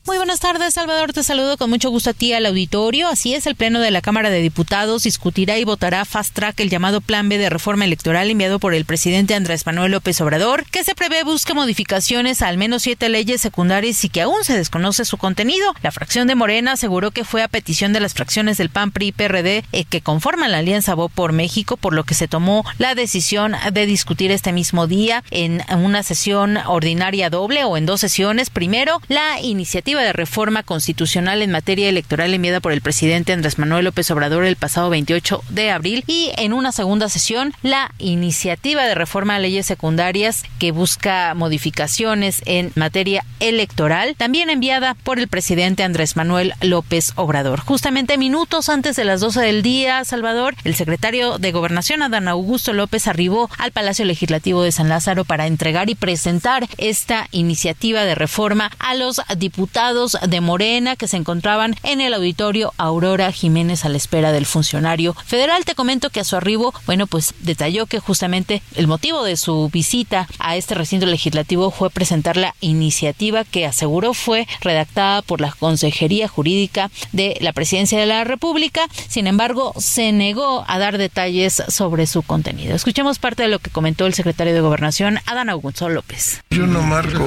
Muy 0.08 0.16
buenas 0.16 0.40
tardes, 0.40 0.72
Salvador. 0.72 1.12
Te 1.12 1.22
saludo 1.22 1.58
con 1.58 1.68
mucho 1.68 1.90
gusto 1.90 2.08
a 2.08 2.12
ti 2.14 2.32
al 2.32 2.46
auditorio. 2.46 3.08
Así 3.08 3.34
es, 3.34 3.46
el 3.46 3.56
Pleno 3.56 3.78
de 3.78 3.90
la 3.90 4.00
Cámara 4.00 4.30
de 4.30 4.40
Diputados 4.40 5.02
discutirá 5.02 5.58
y 5.58 5.64
votará 5.64 6.06
fast 6.06 6.32
track 6.32 6.58
el 6.60 6.70
llamado 6.70 7.02
Plan 7.02 7.28
B 7.28 7.36
de 7.36 7.50
reforma 7.50 7.84
electoral 7.84 8.30
enviado 8.30 8.58
por 8.58 8.72
el 8.72 8.86
presidente 8.86 9.34
Andrés 9.34 9.66
Manuel 9.66 9.92
López 9.92 10.18
Obrador, 10.22 10.64
que 10.64 10.82
se 10.82 10.94
prevé 10.94 11.24
busca 11.24 11.52
modificaciones 11.52 12.40
a 12.40 12.48
al 12.48 12.56
menos 12.56 12.84
siete 12.84 13.10
leyes 13.10 13.42
secundarias 13.42 14.02
y 14.02 14.08
que 14.08 14.22
aún 14.22 14.44
se 14.44 14.56
desconoce 14.56 15.04
su 15.04 15.18
contenido. 15.18 15.74
La 15.82 15.92
fracción 15.92 16.26
de 16.26 16.36
Morena 16.36 16.72
aseguró 16.72 17.10
que 17.10 17.24
fue 17.24 17.42
a 17.42 17.48
petición 17.48 17.92
de 17.92 18.00
las 18.00 18.14
fracciones 18.14 18.56
del 18.56 18.70
PAN, 18.70 18.92
PRI 18.92 19.08
y 19.08 19.12
PRD 19.12 19.64
eh, 19.72 19.84
que 19.84 20.00
conforman 20.00 20.52
la 20.52 20.58
Alianza 20.60 20.94
Voz 20.94 21.12
por 21.12 21.32
México, 21.32 21.76
por 21.76 21.92
lo 21.92 22.04
que 22.04 22.14
se 22.14 22.28
tomó 22.28 22.64
la 22.78 22.94
decisión 22.94 23.54
de 23.74 23.84
discutir 23.84 24.30
este 24.30 24.54
mismo 24.54 24.86
día 24.86 25.22
en 25.30 25.62
una 25.68 26.02
sesión 26.02 26.56
ordinaria 26.56 27.28
doble 27.28 27.64
o 27.64 27.76
en 27.76 27.84
dos 27.84 28.00
sesiones. 28.00 28.48
Primero, 28.48 29.02
la 29.08 29.38
iniciativa 29.42 29.97
de 30.02 30.12
reforma 30.12 30.62
constitucional 30.62 31.42
en 31.42 31.50
materia 31.50 31.88
electoral 31.88 32.34
enviada 32.34 32.60
por 32.60 32.72
el 32.72 32.80
presidente 32.80 33.32
Andrés 33.32 33.58
Manuel 33.58 33.84
López 33.84 34.10
Obrador 34.10 34.44
el 34.44 34.56
pasado 34.56 34.90
28 34.90 35.42
de 35.50 35.70
abril 35.70 36.04
y 36.06 36.32
en 36.36 36.52
una 36.52 36.72
segunda 36.72 37.08
sesión 37.08 37.52
la 37.62 37.92
iniciativa 37.98 38.84
de 38.84 38.94
reforma 38.94 39.36
a 39.36 39.38
leyes 39.38 39.66
secundarias 39.66 40.44
que 40.58 40.72
busca 40.72 41.34
modificaciones 41.34 42.42
en 42.46 42.72
materia 42.74 43.24
electoral, 43.40 44.14
también 44.16 44.50
enviada 44.50 44.94
por 44.94 45.18
el 45.18 45.28
presidente 45.28 45.82
Andrés 45.82 46.16
Manuel 46.16 46.54
López 46.60 47.12
Obrador. 47.16 47.60
Justamente 47.60 48.18
minutos 48.18 48.68
antes 48.68 48.96
de 48.96 49.04
las 49.04 49.20
12 49.20 49.40
del 49.40 49.62
día, 49.62 50.04
Salvador, 50.04 50.54
el 50.64 50.74
secretario 50.74 51.38
de 51.38 51.52
Gobernación, 51.52 52.02
Adán 52.02 52.28
Augusto 52.28 52.72
López, 52.72 53.06
arribó 53.06 53.50
al 53.58 53.72
Palacio 53.72 54.04
Legislativo 54.04 54.62
de 54.62 54.72
San 54.72 54.88
Lázaro 54.88 55.24
para 55.24 55.46
entregar 55.46 55.90
y 55.90 55.94
presentar 55.94 56.68
esta 56.78 57.28
iniciativa 57.32 58.04
de 58.04 58.14
reforma 58.14 58.70
a 58.78 58.94
los 58.94 59.20
diputados 59.36 59.77
de 59.78 60.40
Morena 60.40 60.96
que 60.96 61.06
se 61.06 61.16
encontraban 61.16 61.76
en 61.84 62.00
el 62.00 62.12
auditorio 62.12 62.74
Aurora 62.78 63.30
Jiménez 63.30 63.84
a 63.84 63.88
la 63.88 63.96
espera 63.96 64.32
del 64.32 64.44
funcionario 64.44 65.14
federal. 65.14 65.64
Te 65.64 65.76
comento 65.76 66.10
que 66.10 66.18
a 66.18 66.24
su 66.24 66.34
arribo, 66.34 66.74
bueno, 66.84 67.06
pues 67.06 67.32
detalló 67.42 67.86
que 67.86 68.00
justamente 68.00 68.60
el 68.74 68.88
motivo 68.88 69.22
de 69.22 69.36
su 69.36 69.70
visita 69.72 70.26
a 70.40 70.56
este 70.56 70.74
recinto 70.74 71.06
legislativo 71.06 71.70
fue 71.70 71.90
presentar 71.90 72.36
la 72.36 72.56
iniciativa 72.60 73.44
que 73.44 73.66
aseguró 73.66 74.14
fue 74.14 74.48
redactada 74.62 75.22
por 75.22 75.40
la 75.40 75.52
Consejería 75.52 76.26
Jurídica 76.26 76.90
de 77.12 77.36
la 77.40 77.52
Presidencia 77.52 78.00
de 78.00 78.06
la 78.06 78.24
República. 78.24 78.80
Sin 79.06 79.28
embargo, 79.28 79.74
se 79.78 80.10
negó 80.10 80.64
a 80.66 80.80
dar 80.80 80.98
detalles 80.98 81.62
sobre 81.68 82.08
su 82.08 82.22
contenido. 82.22 82.74
Escuchemos 82.74 83.20
parte 83.20 83.44
de 83.44 83.48
lo 83.48 83.60
que 83.60 83.70
comentó 83.70 84.06
el 84.06 84.14
secretario 84.14 84.54
de 84.54 84.60
Gobernación, 84.60 85.20
Adán 85.26 85.50
Augusto 85.50 85.88
López. 85.88 86.42
Yo 86.50 86.66
no 86.66 86.82
marco 86.82 87.24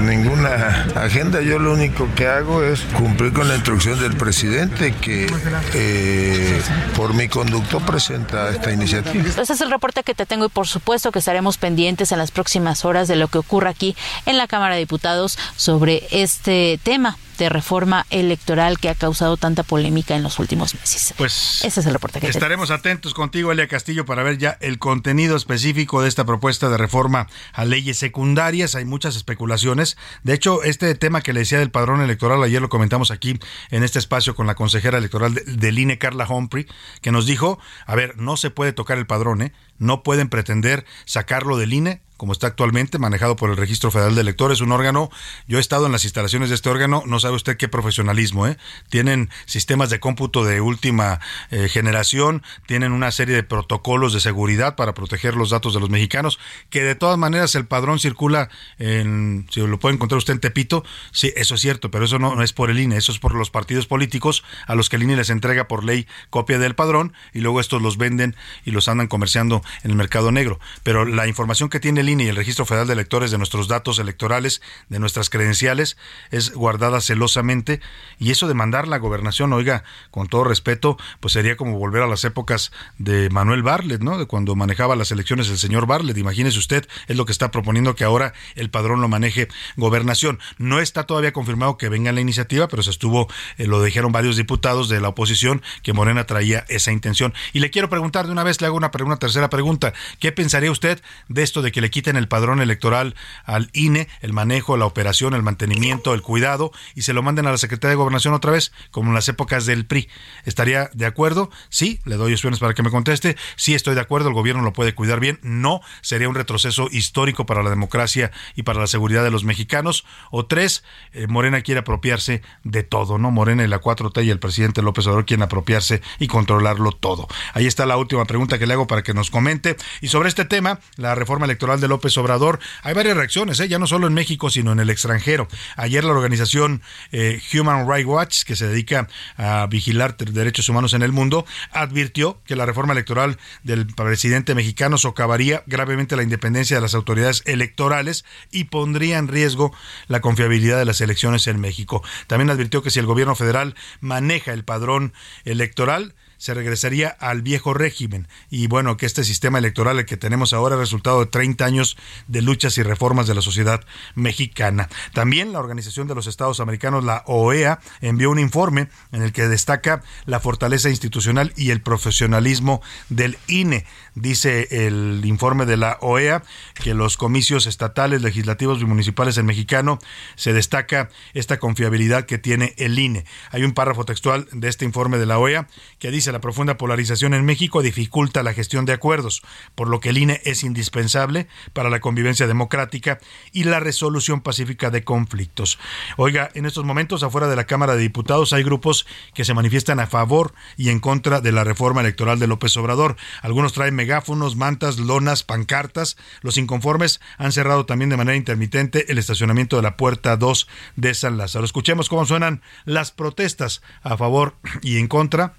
ninguna 0.00 0.88
agenda, 0.96 1.40
yo 1.40 1.60
lo 1.60 1.74
único 1.74 1.83
que 1.92 2.26
hago 2.26 2.62
es 2.62 2.80
cumplir 2.96 3.32
con 3.32 3.48
la 3.48 3.54
instrucción 3.54 3.98
del 4.00 4.16
presidente 4.16 4.94
que 4.94 5.26
eh, 5.74 6.62
por 6.96 7.14
mi 7.14 7.28
conducto 7.28 7.80
presenta 7.80 8.50
esta 8.50 8.72
iniciativa. 8.72 9.24
Ese 9.24 9.52
es 9.52 9.60
el 9.60 9.70
reporte 9.70 10.02
que 10.02 10.14
te 10.14 10.26
tengo 10.26 10.46
y 10.46 10.48
por 10.48 10.66
supuesto 10.66 11.12
que 11.12 11.18
estaremos 11.18 11.58
pendientes 11.58 12.12
en 12.12 12.18
las 12.18 12.30
próximas 12.30 12.84
horas 12.84 13.08
de 13.08 13.16
lo 13.16 13.28
que 13.28 13.38
ocurra 13.38 13.70
aquí 13.70 13.96
en 14.26 14.38
la 14.38 14.46
Cámara 14.46 14.74
de 14.74 14.80
Diputados 14.80 15.38
sobre 15.56 16.06
este 16.10 16.78
tema 16.82 17.18
de 17.36 17.48
reforma 17.48 18.06
electoral 18.10 18.78
que 18.78 18.88
ha 18.88 18.94
causado 18.94 19.36
tanta 19.36 19.62
polémica 19.62 20.16
en 20.16 20.22
los 20.22 20.38
últimos 20.38 20.74
meses. 20.74 21.14
Pues 21.16 21.62
ese 21.64 21.80
es 21.80 21.86
el 21.86 21.92
reporte 21.92 22.20
que 22.20 22.28
estaremos 22.28 22.70
atentos 22.70 23.14
contigo, 23.14 23.52
Elia 23.52 23.68
Castillo, 23.68 24.04
para 24.04 24.22
ver 24.22 24.38
ya 24.38 24.58
el 24.60 24.78
contenido 24.78 25.36
específico 25.36 26.02
de 26.02 26.08
esta 26.08 26.24
propuesta 26.24 26.68
de 26.68 26.76
reforma 26.76 27.28
a 27.52 27.64
leyes 27.64 27.98
secundarias. 27.98 28.74
Hay 28.74 28.84
muchas 28.84 29.16
especulaciones. 29.16 29.96
De 30.22 30.34
hecho, 30.34 30.62
este 30.62 30.94
tema 30.94 31.22
que 31.22 31.32
le 31.32 31.40
decía 31.40 31.58
del 31.58 31.70
padrón 31.70 32.00
electoral, 32.00 32.42
ayer 32.42 32.60
lo 32.60 32.68
comentamos 32.68 33.10
aquí 33.10 33.38
en 33.70 33.82
este 33.82 33.98
espacio 33.98 34.34
con 34.34 34.46
la 34.46 34.54
consejera 34.54 34.98
electoral 34.98 35.34
del 35.34 35.78
INE, 35.78 35.98
Carla 35.98 36.26
Humphrey, 36.28 36.66
que 37.00 37.12
nos 37.12 37.26
dijo, 37.26 37.58
a 37.86 37.94
ver, 37.94 38.16
no 38.16 38.36
se 38.36 38.50
puede 38.50 38.72
tocar 38.72 38.98
el 38.98 39.06
padrón, 39.06 39.42
¿eh? 39.42 39.52
no 39.78 40.02
pueden 40.02 40.28
pretender 40.28 40.84
sacarlo 41.04 41.56
del 41.56 41.72
INE 41.72 42.03
como 42.16 42.32
está 42.32 42.46
actualmente, 42.46 42.98
manejado 42.98 43.36
por 43.36 43.50
el 43.50 43.56
Registro 43.56 43.90
Federal 43.90 44.14
de 44.14 44.20
Electores, 44.20 44.60
un 44.60 44.72
órgano, 44.72 45.10
yo 45.48 45.58
he 45.58 45.60
estado 45.60 45.86
en 45.86 45.92
las 45.92 46.04
instalaciones 46.04 46.48
de 46.48 46.54
este 46.54 46.70
órgano, 46.70 47.02
no 47.06 47.18
sabe 47.18 47.36
usted 47.36 47.56
qué 47.56 47.68
profesionalismo, 47.68 48.46
¿eh? 48.46 48.56
Tienen 48.88 49.30
sistemas 49.46 49.90
de 49.90 50.00
cómputo 50.00 50.44
de 50.44 50.60
última 50.60 51.20
eh, 51.50 51.68
generación, 51.68 52.42
tienen 52.66 52.92
una 52.92 53.10
serie 53.10 53.34
de 53.34 53.42
protocolos 53.42 54.12
de 54.12 54.20
seguridad 54.20 54.76
para 54.76 54.94
proteger 54.94 55.34
los 55.34 55.50
datos 55.50 55.74
de 55.74 55.80
los 55.80 55.90
mexicanos, 55.90 56.38
que 56.70 56.82
de 56.82 56.94
todas 56.94 57.18
maneras 57.18 57.54
el 57.54 57.66
padrón 57.66 57.98
circula 57.98 58.48
en, 58.78 59.46
si 59.50 59.60
lo 59.60 59.78
puede 59.78 59.96
encontrar 59.96 60.18
usted 60.18 60.34
en 60.34 60.40
Tepito, 60.40 60.84
sí, 61.10 61.32
eso 61.36 61.56
es 61.56 61.60
cierto, 61.60 61.90
pero 61.90 62.04
eso 62.04 62.18
no, 62.18 62.36
no 62.36 62.42
es 62.42 62.52
por 62.52 62.70
el 62.70 62.78
INE, 62.78 62.96
eso 62.96 63.10
es 63.10 63.18
por 63.18 63.34
los 63.34 63.50
partidos 63.50 63.86
políticos 63.86 64.44
a 64.66 64.74
los 64.74 64.88
que 64.88 64.96
el 64.96 65.02
INE 65.02 65.16
les 65.16 65.30
entrega 65.30 65.66
por 65.66 65.84
ley 65.84 66.06
copia 66.30 66.58
del 66.58 66.74
padrón 66.74 67.12
y 67.32 67.40
luego 67.40 67.60
estos 67.60 67.82
los 67.82 67.96
venden 67.96 68.36
y 68.64 68.70
los 68.70 68.88
andan 68.88 69.08
comerciando 69.08 69.62
en 69.82 69.90
el 69.90 69.96
mercado 69.96 70.30
negro. 70.30 70.60
Pero 70.84 71.04
la 71.04 71.26
información 71.26 71.68
que 71.68 71.80
tiene 71.80 72.03
el 72.08 72.20
y 72.20 72.28
el 72.28 72.36
Registro 72.36 72.66
Federal 72.66 72.86
de 72.86 72.92
Electores 72.92 73.30
de 73.30 73.38
nuestros 73.38 73.66
datos 73.66 73.98
electorales, 73.98 74.60
de 74.88 74.98
nuestras 74.98 75.30
credenciales, 75.30 75.96
es 76.30 76.52
guardada 76.52 77.00
celosamente 77.00 77.80
y 78.18 78.30
eso 78.30 78.46
de 78.46 78.54
mandar 78.54 78.86
la 78.88 78.98
gobernación, 78.98 79.52
oiga, 79.52 79.84
con 80.10 80.26
todo 80.26 80.44
respeto, 80.44 80.98
pues 81.20 81.32
sería 81.32 81.56
como 81.56 81.78
volver 81.78 82.02
a 82.02 82.06
las 82.06 82.24
épocas 82.24 82.72
de 82.98 83.30
Manuel 83.30 83.62
Barlet, 83.62 84.02
¿no? 84.02 84.18
De 84.18 84.26
cuando 84.26 84.54
manejaba 84.54 84.96
las 84.96 85.10
elecciones 85.12 85.48
el 85.48 85.58
señor 85.58 85.86
Barlet. 85.86 86.16
Imagínese 86.18 86.58
usted, 86.58 86.86
es 87.08 87.16
lo 87.16 87.24
que 87.24 87.32
está 87.32 87.50
proponiendo 87.50 87.94
que 87.94 88.04
ahora 88.04 88.34
el 88.54 88.70
padrón 88.70 89.00
lo 89.00 89.08
maneje 89.08 89.48
gobernación. 89.76 90.38
No 90.58 90.80
está 90.80 91.04
todavía 91.04 91.32
confirmado 91.32 91.78
que 91.78 91.88
venga 91.88 92.12
la 92.12 92.20
iniciativa, 92.20 92.68
pero 92.68 92.82
se 92.82 92.90
estuvo, 92.90 93.28
eh, 93.56 93.66
lo 93.66 93.82
dijeron 93.82 94.12
varios 94.12 94.36
diputados 94.36 94.88
de 94.88 95.00
la 95.00 95.08
oposición, 95.08 95.62
que 95.82 95.92
Morena 95.94 96.26
traía 96.26 96.64
esa 96.68 96.92
intención. 96.92 97.32
Y 97.52 97.60
le 97.60 97.70
quiero 97.70 97.88
preguntar 97.88 98.26
de 98.26 98.32
una 98.32 98.44
vez, 98.44 98.60
le 98.60 98.66
hago 98.66 98.76
una, 98.76 98.90
una 99.00 99.16
tercera 99.16 99.48
pregunta. 99.48 99.94
¿Qué 100.18 100.32
pensaría 100.32 100.70
usted 100.70 101.02
de 101.28 101.42
esto 101.42 101.62
de 101.62 101.72
que 101.72 101.80
le 101.80 101.90
quiten 101.94 102.16
el 102.16 102.26
padrón 102.26 102.60
electoral 102.60 103.14
al 103.44 103.70
INE, 103.72 104.08
el 104.20 104.32
manejo, 104.32 104.76
la 104.76 104.84
operación, 104.84 105.32
el 105.32 105.44
mantenimiento, 105.44 106.12
el 106.12 106.22
cuidado, 106.22 106.72
y 106.96 107.02
se 107.02 107.12
lo 107.12 107.22
manden 107.22 107.46
a 107.46 107.52
la 107.52 107.56
Secretaría 107.56 107.90
de 107.90 107.96
Gobernación 107.96 108.34
otra 108.34 108.50
vez, 108.50 108.72
como 108.90 109.10
en 109.10 109.14
las 109.14 109.28
épocas 109.28 109.64
del 109.64 109.86
PRI. 109.86 110.08
¿Estaría 110.44 110.90
de 110.92 111.06
acuerdo? 111.06 111.52
Sí, 111.68 112.00
le 112.04 112.16
doy 112.16 112.32
opciones 112.32 112.58
para 112.58 112.74
que 112.74 112.82
me 112.82 112.90
conteste. 112.90 113.36
Sí, 113.54 113.76
estoy 113.76 113.94
de 113.94 114.00
acuerdo, 114.00 114.26
el 114.26 114.34
gobierno 114.34 114.64
lo 114.64 114.72
puede 114.72 114.92
cuidar 114.96 115.20
bien. 115.20 115.38
No, 115.42 115.82
sería 116.00 116.28
un 116.28 116.34
retroceso 116.34 116.88
histórico 116.90 117.46
para 117.46 117.62
la 117.62 117.70
democracia 117.70 118.32
y 118.56 118.64
para 118.64 118.80
la 118.80 118.88
seguridad 118.88 119.22
de 119.22 119.30
los 119.30 119.44
mexicanos. 119.44 120.04
O 120.32 120.46
tres, 120.46 120.82
eh, 121.12 121.28
Morena 121.28 121.60
quiere 121.60 121.78
apropiarse 121.78 122.42
de 122.64 122.82
todo, 122.82 123.18
¿no? 123.18 123.30
Morena 123.30 123.62
y 123.62 123.68
la 123.68 123.80
4T 123.80 124.24
y 124.24 124.30
el 124.30 124.40
presidente 124.40 124.82
López 124.82 125.06
Obrador 125.06 125.26
quieren 125.26 125.44
apropiarse 125.44 126.02
y 126.18 126.26
controlarlo 126.26 126.90
todo. 126.90 127.28
Ahí 127.52 127.66
está 127.66 127.86
la 127.86 127.96
última 127.96 128.24
pregunta 128.24 128.58
que 128.58 128.66
le 128.66 128.72
hago 128.72 128.88
para 128.88 129.04
que 129.04 129.14
nos 129.14 129.30
comente. 129.30 129.76
Y 130.00 130.08
sobre 130.08 130.28
este 130.28 130.44
tema, 130.44 130.80
la 130.96 131.14
reforma 131.14 131.44
electoral 131.44 131.80
de 131.80 131.83
López 131.88 132.16
Obrador, 132.18 132.60
hay 132.82 132.94
varias 132.94 133.16
reacciones, 133.16 133.60
¿eh? 133.60 133.68
ya 133.68 133.78
no 133.78 133.86
solo 133.86 134.06
en 134.06 134.14
México, 134.14 134.50
sino 134.50 134.72
en 134.72 134.80
el 134.80 134.90
extranjero. 134.90 135.48
Ayer 135.76 136.04
la 136.04 136.12
organización 136.12 136.82
eh, 137.12 137.40
Human 137.52 137.88
Rights 137.88 138.06
Watch, 138.06 138.42
que 138.44 138.56
se 138.56 138.66
dedica 138.66 139.08
a 139.36 139.66
vigilar 139.66 140.16
derechos 140.16 140.68
humanos 140.68 140.92
en 140.94 141.02
el 141.02 141.12
mundo, 141.12 141.46
advirtió 141.72 142.40
que 142.46 142.56
la 142.56 142.66
reforma 142.66 142.92
electoral 142.92 143.38
del 143.62 143.86
presidente 143.86 144.54
mexicano 144.54 144.98
socavaría 144.98 145.62
gravemente 145.66 146.16
la 146.16 146.22
independencia 146.22 146.76
de 146.76 146.82
las 146.82 146.94
autoridades 146.94 147.42
electorales 147.46 148.24
y 148.50 148.64
pondría 148.64 149.18
en 149.18 149.28
riesgo 149.28 149.72
la 150.08 150.20
confiabilidad 150.20 150.78
de 150.78 150.84
las 150.84 151.00
elecciones 151.00 151.46
en 151.46 151.60
México. 151.60 152.02
También 152.26 152.50
advirtió 152.50 152.82
que 152.82 152.90
si 152.90 152.98
el 152.98 153.06
gobierno 153.06 153.34
federal 153.34 153.74
maneja 154.00 154.52
el 154.52 154.64
padrón 154.64 155.12
electoral, 155.44 156.14
se 156.44 156.52
regresaría 156.52 157.08
al 157.08 157.40
viejo 157.40 157.72
régimen. 157.72 158.28
Y 158.50 158.66
bueno, 158.66 158.98
que 158.98 159.06
este 159.06 159.24
sistema 159.24 159.56
electoral 159.56 159.98
el 159.98 160.04
que 160.04 160.18
tenemos 160.18 160.52
ahora 160.52 160.74
es 160.74 160.78
resultado 160.78 161.20
de 161.20 161.26
30 161.30 161.64
años 161.64 161.96
de 162.28 162.42
luchas 162.42 162.76
y 162.76 162.82
reformas 162.82 163.26
de 163.26 163.34
la 163.34 163.40
sociedad 163.40 163.80
mexicana. 164.14 164.90
También 165.14 165.54
la 165.54 165.60
Organización 165.60 166.06
de 166.06 166.14
los 166.14 166.26
Estados 166.26 166.60
Americanos, 166.60 167.02
la 167.02 167.22
OEA, 167.24 167.80
envió 168.02 168.30
un 168.30 168.38
informe 168.38 168.88
en 169.10 169.22
el 169.22 169.32
que 169.32 169.48
destaca 169.48 170.02
la 170.26 170.38
fortaleza 170.38 170.90
institucional 170.90 171.54
y 171.56 171.70
el 171.70 171.80
profesionalismo 171.80 172.82
del 173.08 173.38
INE. 173.46 173.86
Dice 174.14 174.68
el 174.86 175.22
informe 175.24 175.64
de 175.64 175.78
la 175.78 175.96
OEA 176.02 176.42
que 176.74 176.92
los 176.92 177.16
comicios 177.16 177.66
estatales, 177.66 178.20
legislativos 178.20 178.82
y 178.82 178.84
municipales 178.84 179.38
en 179.38 179.46
mexicano 179.46 179.98
se 180.36 180.52
destaca 180.52 181.08
esta 181.32 181.58
confiabilidad 181.58 182.26
que 182.26 182.36
tiene 182.36 182.74
el 182.76 182.98
INE. 182.98 183.24
Hay 183.50 183.64
un 183.64 183.72
párrafo 183.72 184.04
textual 184.04 184.46
de 184.52 184.68
este 184.68 184.84
informe 184.84 185.16
de 185.16 185.24
la 185.24 185.38
OEA 185.38 185.68
que 185.98 186.10
dice 186.10 186.33
la 186.34 186.40
profunda 186.40 186.76
polarización 186.76 187.32
en 187.32 187.44
México 187.44 187.80
dificulta 187.80 188.42
la 188.42 188.52
gestión 188.52 188.86
de 188.86 188.92
acuerdos, 188.92 189.40
por 189.76 189.88
lo 189.88 190.00
que 190.00 190.08
el 190.08 190.18
INE 190.18 190.40
es 190.44 190.64
indispensable 190.64 191.46
para 191.72 191.90
la 191.90 192.00
convivencia 192.00 192.48
democrática 192.48 193.20
y 193.52 193.62
la 193.62 193.78
resolución 193.78 194.40
pacífica 194.40 194.90
de 194.90 195.04
conflictos. 195.04 195.78
Oiga, 196.16 196.50
en 196.54 196.66
estos 196.66 196.84
momentos 196.84 197.22
afuera 197.22 197.46
de 197.46 197.54
la 197.54 197.66
Cámara 197.66 197.94
de 197.94 198.02
Diputados 198.02 198.52
hay 198.52 198.64
grupos 198.64 199.06
que 199.32 199.44
se 199.44 199.54
manifiestan 199.54 200.00
a 200.00 200.08
favor 200.08 200.54
y 200.76 200.88
en 200.88 200.98
contra 200.98 201.40
de 201.40 201.52
la 201.52 201.62
reforma 201.62 202.00
electoral 202.00 202.40
de 202.40 202.48
López 202.48 202.76
Obrador. 202.78 203.14
Algunos 203.40 203.72
traen 203.72 203.94
megáfonos, 203.94 204.56
mantas, 204.56 204.98
lonas, 204.98 205.44
pancartas. 205.44 206.16
Los 206.40 206.56
inconformes 206.56 207.20
han 207.38 207.52
cerrado 207.52 207.86
también 207.86 208.10
de 208.10 208.16
manera 208.16 208.36
intermitente 208.36 209.12
el 209.12 209.18
estacionamiento 209.18 209.76
de 209.76 209.82
la 209.82 209.96
puerta 209.96 210.36
2 210.36 210.66
de 210.96 211.14
San 211.14 211.36
Lázaro. 211.36 211.64
Escuchemos 211.64 212.08
cómo 212.08 212.26
suenan 212.26 212.60
las 212.86 213.12
protestas 213.12 213.82
a 214.02 214.16
favor 214.16 214.56
y 214.82 214.98
en 214.98 215.06
contra 215.06 215.54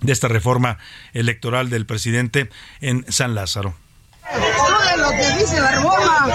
de 0.00 0.12
esta 0.12 0.28
reforma 0.28 0.78
electoral 1.12 1.70
del 1.70 1.86
presidente 1.86 2.50
en 2.80 3.04
San 3.08 3.34
Lázaro. 3.34 3.74
lo 4.98 5.10
que 5.10 5.38
dice 5.38 5.60
la 5.60 5.70
reforma. 5.72 6.26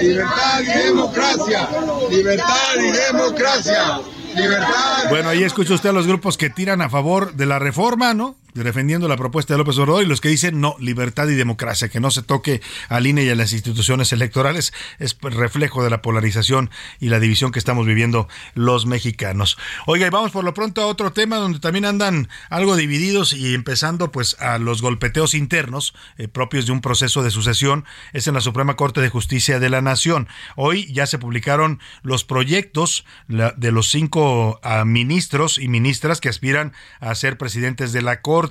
Libertad 0.00 0.60
y 0.60 0.64
democracia. 0.64 1.68
Libertad 2.10 2.74
y 2.76 2.90
democracia. 2.90 4.00
Libertad. 4.34 5.08
Bueno, 5.10 5.28
ahí 5.28 5.44
escucha 5.44 5.74
usted 5.74 5.90
a 5.90 5.92
los 5.92 6.06
grupos 6.06 6.36
que 6.36 6.50
tiran 6.50 6.80
a 6.82 6.88
favor 6.88 7.34
de 7.34 7.46
la 7.46 7.58
reforma, 7.58 8.14
¿no? 8.14 8.36
Defendiendo 8.54 9.08
la 9.08 9.16
propuesta 9.16 9.54
de 9.54 9.58
López 9.58 9.78
Obrador 9.78 10.02
y 10.02 10.06
los 10.06 10.20
que 10.20 10.28
dicen 10.28 10.60
no, 10.60 10.76
libertad 10.78 11.28
y 11.28 11.34
democracia, 11.34 11.88
que 11.88 12.00
no 12.00 12.10
se 12.10 12.22
toque 12.22 12.60
al 12.88 13.06
INE 13.06 13.24
y 13.24 13.30
a 13.30 13.34
las 13.34 13.52
instituciones 13.52 14.12
electorales, 14.12 14.72
es 14.98 15.16
reflejo 15.20 15.82
de 15.82 15.90
la 15.90 16.02
polarización 16.02 16.70
y 17.00 17.08
la 17.08 17.20
división 17.20 17.52
que 17.52 17.58
estamos 17.58 17.86
viviendo 17.86 18.28
los 18.54 18.86
mexicanos. 18.86 19.56
Oiga, 19.86 20.06
y 20.06 20.10
vamos 20.10 20.32
por 20.32 20.44
lo 20.44 20.54
pronto 20.54 20.82
a 20.82 20.86
otro 20.86 21.12
tema 21.12 21.36
donde 21.36 21.60
también 21.60 21.84
andan 21.84 22.28
algo 22.50 22.76
divididos 22.76 23.32
y 23.32 23.54
empezando 23.54 24.12
pues 24.12 24.36
a 24.40 24.58
los 24.58 24.82
golpeteos 24.82 25.34
internos 25.34 25.94
eh, 26.18 26.28
propios 26.28 26.66
de 26.66 26.72
un 26.72 26.80
proceso 26.80 27.22
de 27.22 27.30
sucesión, 27.30 27.84
es 28.12 28.26
en 28.26 28.34
la 28.34 28.40
Suprema 28.40 28.76
Corte 28.76 29.00
de 29.00 29.08
Justicia 29.08 29.58
de 29.58 29.70
la 29.70 29.80
Nación. 29.80 30.28
Hoy 30.56 30.92
ya 30.92 31.06
se 31.06 31.18
publicaron 31.18 31.80
los 32.02 32.24
proyectos 32.24 33.04
de 33.28 33.72
los 33.72 33.90
cinco 33.90 34.60
ah, 34.62 34.84
ministros 34.84 35.58
y 35.58 35.68
ministras 35.68 36.20
que 36.20 36.28
aspiran 36.28 36.72
a 37.00 37.14
ser 37.14 37.38
presidentes 37.38 37.92
de 37.92 38.02
la 38.02 38.20
Corte 38.20 38.41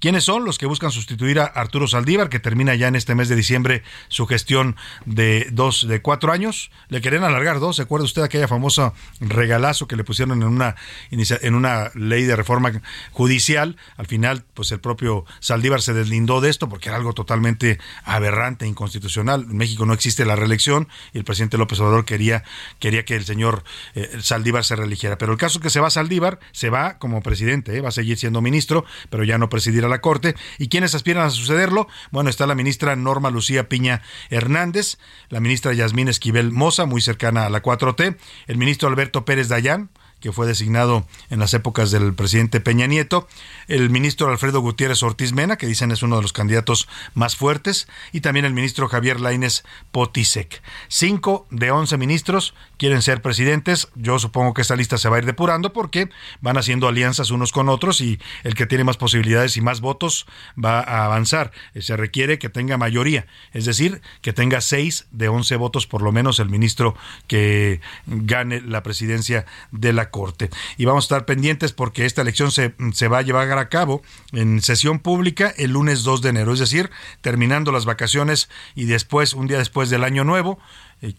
¿Quiénes 0.00 0.24
son 0.24 0.44
los 0.44 0.58
que 0.58 0.66
buscan 0.66 0.90
sustituir 0.90 1.40
a 1.40 1.44
Arturo 1.44 1.88
Saldívar, 1.88 2.28
que 2.28 2.40
termina 2.40 2.74
ya 2.74 2.88
en 2.88 2.96
este 2.96 3.14
mes 3.14 3.28
de 3.28 3.36
diciembre 3.36 3.82
su 4.08 4.26
gestión 4.26 4.76
de 5.06 5.48
dos, 5.52 5.86
de 5.88 6.02
cuatro 6.02 6.32
años? 6.32 6.70
Le 6.88 7.00
querían 7.00 7.24
alargar 7.24 7.60
dos. 7.60 7.76
¿Se 7.76 7.82
acuerda 7.82 8.04
usted 8.04 8.22
aquella 8.22 8.48
famosa 8.48 8.92
regalazo 9.20 9.88
que 9.88 9.96
le 9.96 10.04
pusieron 10.04 10.42
en 10.42 10.48
una, 10.48 10.76
en 11.10 11.54
una 11.54 11.90
ley 11.94 12.24
de 12.24 12.36
reforma 12.36 12.72
judicial? 13.12 13.76
Al 13.96 14.06
final, 14.06 14.44
pues 14.54 14.72
el 14.72 14.80
propio 14.80 15.24
Saldívar 15.40 15.82
se 15.82 15.94
deslindó 15.94 16.40
de 16.40 16.50
esto 16.50 16.68
porque 16.68 16.88
era 16.88 16.98
algo 16.98 17.12
totalmente 17.12 17.78
aberrante, 18.04 18.66
inconstitucional. 18.66 19.46
En 19.50 19.56
México 19.56 19.86
no 19.86 19.92
existe 19.92 20.24
la 20.24 20.36
reelección 20.36 20.88
y 21.12 21.18
el 21.18 21.24
presidente 21.24 21.58
López 21.58 21.80
Obrador 21.80 22.04
quería, 22.04 22.44
quería 22.78 23.04
que 23.04 23.16
el 23.16 23.24
señor 23.24 23.64
eh, 23.94 24.18
Saldívar 24.20 24.64
se 24.64 24.76
reeligiera. 24.76 25.18
Pero 25.18 25.32
el 25.32 25.38
caso 25.38 25.58
es 25.58 25.62
que 25.62 25.70
se 25.70 25.80
va 25.80 25.90
Saldívar, 25.90 26.38
se 26.52 26.70
va 26.70 26.98
como 26.98 27.22
presidente, 27.22 27.76
¿eh? 27.76 27.80
va 27.80 27.88
a 27.88 27.92
seguir 27.92 28.18
siendo 28.18 28.40
ministro, 28.40 28.84
pero 29.08 29.24
ya 29.24 29.29
ya 29.30 29.38
no 29.38 29.48
presidirá 29.48 29.88
la 29.88 30.00
Corte. 30.00 30.34
¿Y 30.58 30.68
quiénes 30.68 30.94
aspiran 30.94 31.24
a 31.24 31.30
sucederlo? 31.30 31.86
Bueno, 32.10 32.30
está 32.30 32.46
la 32.46 32.56
ministra 32.56 32.96
Norma 32.96 33.30
Lucía 33.30 33.68
Piña 33.68 34.02
Hernández, 34.28 34.98
la 35.28 35.38
ministra 35.40 35.72
Yasmín 35.72 36.08
Esquivel 36.08 36.50
Moza, 36.50 36.84
muy 36.84 37.00
cercana 37.00 37.46
a 37.46 37.50
la 37.50 37.62
4T, 37.62 38.16
el 38.48 38.56
ministro 38.58 38.88
Alberto 38.88 39.24
Pérez 39.24 39.48
Dayán, 39.48 39.90
que 40.20 40.32
fue 40.32 40.46
designado 40.46 41.06
en 41.30 41.38
las 41.38 41.54
épocas 41.54 41.90
del 41.90 42.14
presidente 42.14 42.60
Peña 42.60 42.86
Nieto, 42.86 43.28
el 43.68 43.90
ministro 43.90 44.28
Alfredo 44.28 44.60
Gutiérrez 44.60 45.02
Ortiz 45.02 45.32
Mena, 45.32 45.56
que 45.56 45.66
dicen 45.66 45.90
es 45.90 46.02
uno 46.02 46.16
de 46.16 46.22
los 46.22 46.32
candidatos 46.32 46.88
más 47.14 47.36
fuertes, 47.36 47.88
y 48.12 48.20
también 48.20 48.44
el 48.44 48.54
ministro 48.54 48.88
Javier 48.88 49.20
Laines 49.20 49.64
Potisek. 49.92 50.62
Cinco 50.88 51.46
de 51.50 51.70
once 51.70 51.96
ministros 51.96 52.54
quieren 52.76 53.02
ser 53.02 53.22
presidentes. 53.22 53.88
Yo 53.94 54.18
supongo 54.18 54.54
que 54.54 54.62
esta 54.62 54.76
lista 54.76 54.98
se 54.98 55.08
va 55.08 55.16
a 55.16 55.18
ir 55.20 55.26
depurando 55.26 55.72
porque 55.72 56.10
van 56.40 56.56
haciendo 56.56 56.88
alianzas 56.88 57.30
unos 57.30 57.52
con 57.52 57.68
otros 57.68 58.00
y 58.00 58.18
el 58.44 58.54
que 58.54 58.66
tiene 58.66 58.84
más 58.84 58.96
posibilidades 58.96 59.56
y 59.56 59.60
más 59.60 59.80
votos 59.80 60.26
va 60.62 60.80
a 60.80 61.04
avanzar. 61.04 61.52
Se 61.78 61.96
requiere 61.96 62.38
que 62.38 62.48
tenga 62.48 62.76
mayoría, 62.76 63.26
es 63.52 63.64
decir, 63.64 64.00
que 64.22 64.32
tenga 64.32 64.60
seis 64.60 65.06
de 65.10 65.28
once 65.28 65.56
votos 65.56 65.86
por 65.86 66.02
lo 66.02 66.12
menos 66.12 66.38
el 66.38 66.48
ministro 66.48 66.94
que 67.26 67.80
gane 68.06 68.60
la 68.60 68.82
presidencia 68.82 69.46
de 69.70 69.92
la 69.92 70.09
Corte. 70.10 70.50
Y 70.76 70.84
vamos 70.84 71.04
a 71.04 71.06
estar 71.06 71.24
pendientes 71.24 71.72
porque 71.72 72.06
esta 72.06 72.22
elección 72.22 72.50
se, 72.50 72.74
se 72.92 73.08
va 73.08 73.18
a 73.18 73.22
llevar 73.22 73.50
a 73.58 73.68
cabo 73.68 74.02
en 74.32 74.60
sesión 74.62 74.98
pública 74.98 75.52
el 75.56 75.72
lunes 75.72 76.02
2 76.02 76.22
de 76.22 76.28
enero, 76.28 76.52
es 76.52 76.58
decir, 76.60 76.90
terminando 77.20 77.72
las 77.72 77.84
vacaciones 77.84 78.48
y 78.74 78.84
después, 78.84 79.34
un 79.34 79.46
día 79.46 79.58
después 79.58 79.90
del 79.90 80.04
año 80.04 80.24
nuevo, 80.24 80.58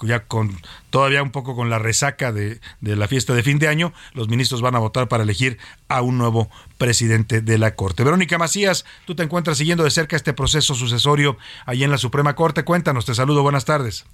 ya 0.04 0.26
con 0.26 0.60
todavía 0.90 1.24
un 1.24 1.32
poco 1.32 1.56
con 1.56 1.70
la 1.70 1.80
resaca 1.80 2.32
de, 2.32 2.60
de, 2.82 2.96
la 2.96 3.08
fiesta 3.08 3.34
de 3.34 3.44
fin 3.44 3.60
de 3.60 3.68
año, 3.68 3.94
los 4.14 4.30
ministros 4.30 4.62
van 4.62 4.76
a 4.76 4.80
votar 4.80 5.08
para 5.08 5.24
elegir 5.24 5.58
a 5.88 6.02
un 6.02 6.18
nuevo 6.18 6.50
presidente 6.78 7.42
de 7.42 7.58
la 7.58 7.76
Corte. 7.76 8.04
Verónica 8.04 8.38
Macías, 8.38 8.86
tú 9.06 9.16
te 9.16 9.24
encuentras 9.24 9.58
siguiendo 9.58 9.84
de 9.84 9.92
cerca 9.92 10.16
este 10.16 10.34
proceso 10.34 10.76
sucesorio 10.76 11.38
ahí 11.66 11.84
en 11.84 11.92
la 11.92 11.98
Suprema 11.98 12.36
Corte. 12.36 12.64
Cuéntanos, 12.64 13.06
te 13.06 13.16
saludo, 13.16 13.42
buenas 13.42 13.66
tardes. 13.66 14.06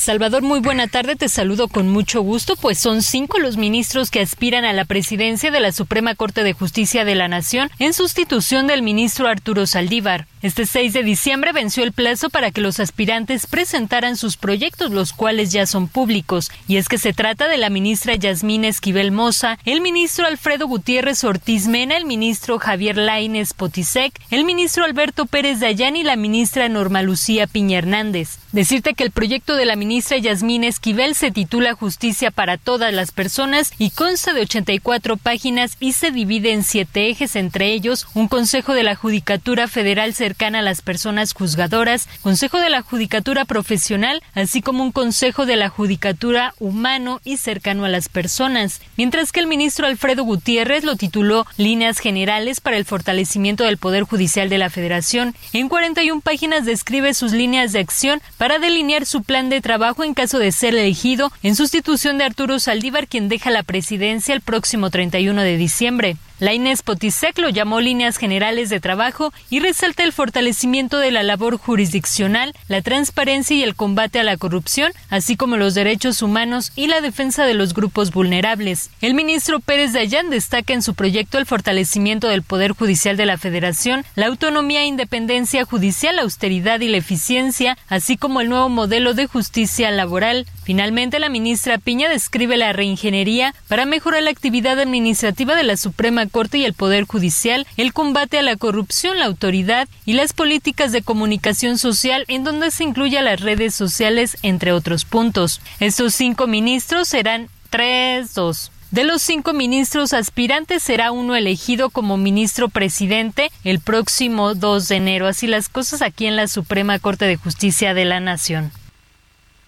Salvador, 0.00 0.40
muy 0.40 0.60
buena 0.60 0.86
tarde, 0.86 1.14
te 1.14 1.28
saludo 1.28 1.68
con 1.68 1.86
mucho 1.86 2.22
gusto, 2.22 2.56
pues 2.56 2.78
son 2.78 3.02
cinco 3.02 3.38
los 3.38 3.58
ministros 3.58 4.10
que 4.10 4.22
aspiran 4.22 4.64
a 4.64 4.72
la 4.72 4.86
presidencia 4.86 5.50
de 5.50 5.60
la 5.60 5.72
Suprema 5.72 6.14
Corte 6.14 6.42
de 6.42 6.54
Justicia 6.54 7.04
de 7.04 7.14
la 7.14 7.28
Nación 7.28 7.70
en 7.78 7.92
sustitución 7.92 8.66
del 8.66 8.80
ministro 8.80 9.28
Arturo 9.28 9.66
Saldívar. 9.66 10.26
Este 10.42 10.64
6 10.64 10.94
de 10.94 11.02
diciembre 11.02 11.52
venció 11.52 11.82
el 11.84 11.92
plazo 11.92 12.30
para 12.30 12.50
que 12.50 12.62
los 12.62 12.80
aspirantes 12.80 13.46
presentaran 13.46 14.16
sus 14.16 14.38
proyectos, 14.38 14.90
los 14.90 15.12
cuales 15.12 15.52
ya 15.52 15.66
son 15.66 15.86
públicos, 15.86 16.50
y 16.66 16.78
es 16.78 16.88
que 16.88 16.96
se 16.96 17.12
trata 17.12 17.46
de 17.46 17.58
la 17.58 17.68
ministra 17.68 18.14
Yasmín 18.14 18.64
Esquivel 18.64 19.12
Moza, 19.12 19.58
el 19.66 19.82
ministro 19.82 20.26
Alfredo 20.26 20.66
Gutiérrez 20.66 21.24
Ortiz 21.24 21.66
Mena, 21.66 21.98
el 21.98 22.06
ministro 22.06 22.58
Javier 22.58 22.96
Laines 22.96 23.52
Potisek, 23.52 24.18
el 24.30 24.46
ministro 24.46 24.84
Alberto 24.84 25.26
Pérez 25.26 25.60
Dayán 25.60 25.94
y 25.94 26.04
la 26.04 26.16
ministra 26.16 26.70
Norma 26.70 27.02
Lucía 27.02 27.46
Piña 27.46 27.76
Hernández. 27.76 28.38
Decirte 28.52 28.94
que 28.94 29.04
el 29.04 29.10
proyecto 29.10 29.56
de 29.56 29.66
la 29.66 29.76
ministra 29.76 30.16
Yasmín 30.16 30.64
Esquivel 30.64 31.14
se 31.14 31.30
titula 31.30 31.74
Justicia 31.74 32.30
para 32.30 32.56
todas 32.56 32.92
las 32.92 33.12
personas 33.12 33.72
y 33.78 33.90
consta 33.90 34.32
de 34.32 34.40
84 34.40 35.18
páginas 35.18 35.76
y 35.78 35.92
se 35.92 36.10
divide 36.10 36.52
en 36.52 36.64
siete 36.64 37.10
ejes, 37.10 37.36
entre 37.36 37.72
ellos 37.72 38.08
un 38.14 38.26
Consejo 38.26 38.72
de 38.72 38.82
la 38.82 38.96
Judicatura 38.96 39.68
Federal 39.68 40.14
a 40.30 40.62
las 40.62 40.80
personas 40.80 41.32
juzgadoras, 41.32 42.08
Consejo 42.22 42.58
de 42.58 42.70
la 42.70 42.82
Judicatura 42.82 43.44
Profesional, 43.44 44.22
así 44.34 44.62
como 44.62 44.82
un 44.82 44.92
Consejo 44.92 45.44
de 45.44 45.56
la 45.56 45.68
Judicatura 45.68 46.54
Humano 46.60 47.20
y 47.24 47.36
cercano 47.36 47.84
a 47.84 47.88
las 47.88 48.08
personas, 48.08 48.80
mientras 48.96 49.32
que 49.32 49.40
el 49.40 49.46
ministro 49.46 49.86
Alfredo 49.86 50.22
Gutiérrez 50.22 50.84
lo 50.84 50.96
tituló 50.96 51.46
Líneas 51.56 51.98
Generales 51.98 52.60
para 52.60 52.76
el 52.76 52.84
Fortalecimiento 52.84 53.64
del 53.64 53.76
Poder 53.76 54.04
Judicial 54.04 54.48
de 54.48 54.58
la 54.58 54.70
Federación. 54.70 55.34
En 55.52 55.68
41 55.68 56.20
páginas 56.20 56.64
describe 56.64 57.12
sus 57.12 57.32
líneas 57.32 57.72
de 57.72 57.80
acción 57.80 58.22
para 58.38 58.58
delinear 58.58 59.06
su 59.06 59.22
plan 59.22 59.48
de 59.48 59.60
trabajo 59.60 60.04
en 60.04 60.14
caso 60.14 60.38
de 60.38 60.52
ser 60.52 60.74
elegido 60.74 61.32
en 61.42 61.56
sustitución 61.56 62.18
de 62.18 62.24
Arturo 62.24 62.58
Saldívar, 62.60 63.08
quien 63.08 63.28
deja 63.28 63.50
la 63.50 63.64
presidencia 63.64 64.34
el 64.34 64.40
próximo 64.40 64.90
31 64.90 65.42
de 65.42 65.56
diciembre. 65.56 66.16
La 66.40 66.54
Inés 66.54 66.82
Potisek 66.82 67.38
lo 67.38 67.50
llamó 67.50 67.82
líneas 67.82 68.16
generales 68.16 68.70
de 68.70 68.80
trabajo 68.80 69.30
y 69.50 69.60
resalta 69.60 70.04
el 70.04 70.12
fortalecimiento 70.14 70.96
de 70.96 71.10
la 71.10 71.22
labor 71.22 71.58
jurisdiccional, 71.58 72.54
la 72.66 72.80
transparencia 72.80 73.54
y 73.54 73.62
el 73.62 73.74
combate 73.74 74.18
a 74.20 74.24
la 74.24 74.38
corrupción, 74.38 74.90
así 75.10 75.36
como 75.36 75.58
los 75.58 75.74
derechos 75.74 76.22
humanos 76.22 76.72
y 76.76 76.86
la 76.86 77.02
defensa 77.02 77.44
de 77.44 77.52
los 77.52 77.74
grupos 77.74 78.10
vulnerables. 78.10 78.88
El 79.02 79.12
ministro 79.12 79.60
Pérez 79.60 79.92
Dayán 79.92 80.30
destaca 80.30 80.72
en 80.72 80.80
su 80.80 80.94
proyecto 80.94 81.36
el 81.36 81.44
fortalecimiento 81.44 82.26
del 82.28 82.42
Poder 82.42 82.72
Judicial 82.72 83.18
de 83.18 83.26
la 83.26 83.36
Federación, 83.36 84.06
la 84.14 84.28
autonomía 84.28 84.80
e 84.80 84.86
independencia 84.86 85.66
judicial, 85.66 86.16
la 86.16 86.22
austeridad 86.22 86.80
y 86.80 86.88
la 86.88 86.96
eficiencia, 86.96 87.76
así 87.90 88.16
como 88.16 88.40
el 88.40 88.48
nuevo 88.48 88.70
modelo 88.70 89.12
de 89.12 89.26
justicia 89.26 89.90
laboral. 89.90 90.46
Finalmente, 90.64 91.18
la 91.18 91.28
ministra 91.28 91.76
Piña 91.76 92.08
describe 92.08 92.56
la 92.56 92.72
reingeniería 92.72 93.54
para 93.68 93.84
mejorar 93.84 94.22
la 94.22 94.30
actividad 94.30 94.80
administrativa 94.80 95.54
de 95.54 95.64
la 95.64 95.76
Suprema 95.76 96.29
Corte 96.30 96.58
y 96.58 96.64
el 96.64 96.72
Poder 96.72 97.04
Judicial, 97.04 97.66
el 97.76 97.92
combate 97.92 98.38
a 98.38 98.42
la 98.42 98.56
corrupción, 98.56 99.18
la 99.18 99.26
autoridad 99.26 99.88
y 100.06 100.14
las 100.14 100.32
políticas 100.32 100.92
de 100.92 101.02
comunicación 101.02 101.78
social 101.78 102.24
en 102.28 102.44
donde 102.44 102.70
se 102.70 102.84
incluye 102.84 103.20
las 103.20 103.40
redes 103.40 103.74
sociales, 103.74 104.38
entre 104.42 104.72
otros 104.72 105.04
puntos. 105.04 105.60
Estos 105.80 106.14
cinco 106.14 106.46
ministros 106.46 107.08
serán 107.08 107.48
tres, 107.70 108.34
dos 108.34 108.72
De 108.90 109.04
los 109.04 109.22
cinco 109.22 109.52
ministros 109.52 110.12
aspirantes 110.12 110.82
será 110.82 111.12
uno 111.12 111.36
elegido 111.36 111.90
como 111.90 112.16
ministro 112.16 112.68
presidente 112.68 113.50
el 113.62 113.78
próximo 113.78 114.54
2 114.54 114.88
de 114.88 114.96
enero. 114.96 115.28
Así 115.28 115.46
las 115.46 115.68
cosas 115.68 116.02
aquí 116.02 116.26
en 116.26 116.36
la 116.36 116.48
Suprema 116.48 116.98
Corte 116.98 117.26
de 117.26 117.36
Justicia 117.36 117.94
de 117.94 118.04
la 118.04 118.18
Nación. 118.18 118.72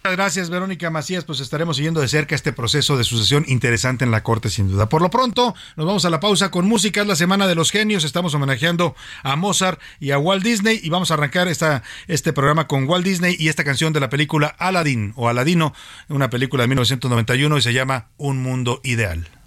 Gracias, 0.05 0.51
Verónica 0.51 0.91
Macías. 0.91 1.25
Pues 1.25 1.39
estaremos 1.39 1.77
siguiendo 1.77 2.01
de 2.01 2.09
cerca 2.09 2.35
este 2.35 2.53
proceso 2.53 2.97
de 2.97 3.05
sucesión 3.05 3.45
interesante 3.47 4.05
en 4.05 4.11
la 4.11 4.25
Corte, 4.25 4.51
sin 4.51 4.69
duda. 4.69 4.89
Por 4.89 5.01
lo 5.01 5.11
pronto, 5.11 5.55
nos 5.77 5.87
vamos 5.87 6.05
a 6.05 6.11
la 6.11 6.19
pausa 6.19 6.51
con 6.51 6.67
música. 6.67 7.03
Es 7.03 7.07
la 7.07 7.15
Semana 7.15 7.47
de 7.47 7.55
los 7.55 7.71
Genios. 7.71 8.05
Estamos 8.05 8.35
homenajeando 8.35 8.97
a 9.23 9.37
Mozart 9.37 9.81
y 10.01 10.11
a 10.11 10.19
Walt 10.19 10.43
Disney. 10.43 10.81
Y 10.83 10.89
vamos 10.91 11.11
a 11.11 11.15
arrancar 11.15 11.47
esta, 11.47 11.85
este 12.09 12.33
programa 12.33 12.67
con 12.67 12.89
Walt 12.89 13.05
Disney 13.05 13.37
y 13.39 13.49
esta 13.49 13.63
canción 13.65 13.93
de 13.93 14.01
la 14.01 14.11
película 14.11 14.49
Aladdin 14.59 15.13
o 15.17 15.29
Aladino, 15.29 15.73
una 16.09 16.31
película 16.31 16.65
de 16.65 16.69
1991 16.69 17.59
y 17.59 17.63
se 17.63 17.73
llama 17.73 18.09
Un 18.17 18.43
Mundo 18.43 18.81
Ideal. 18.83 19.42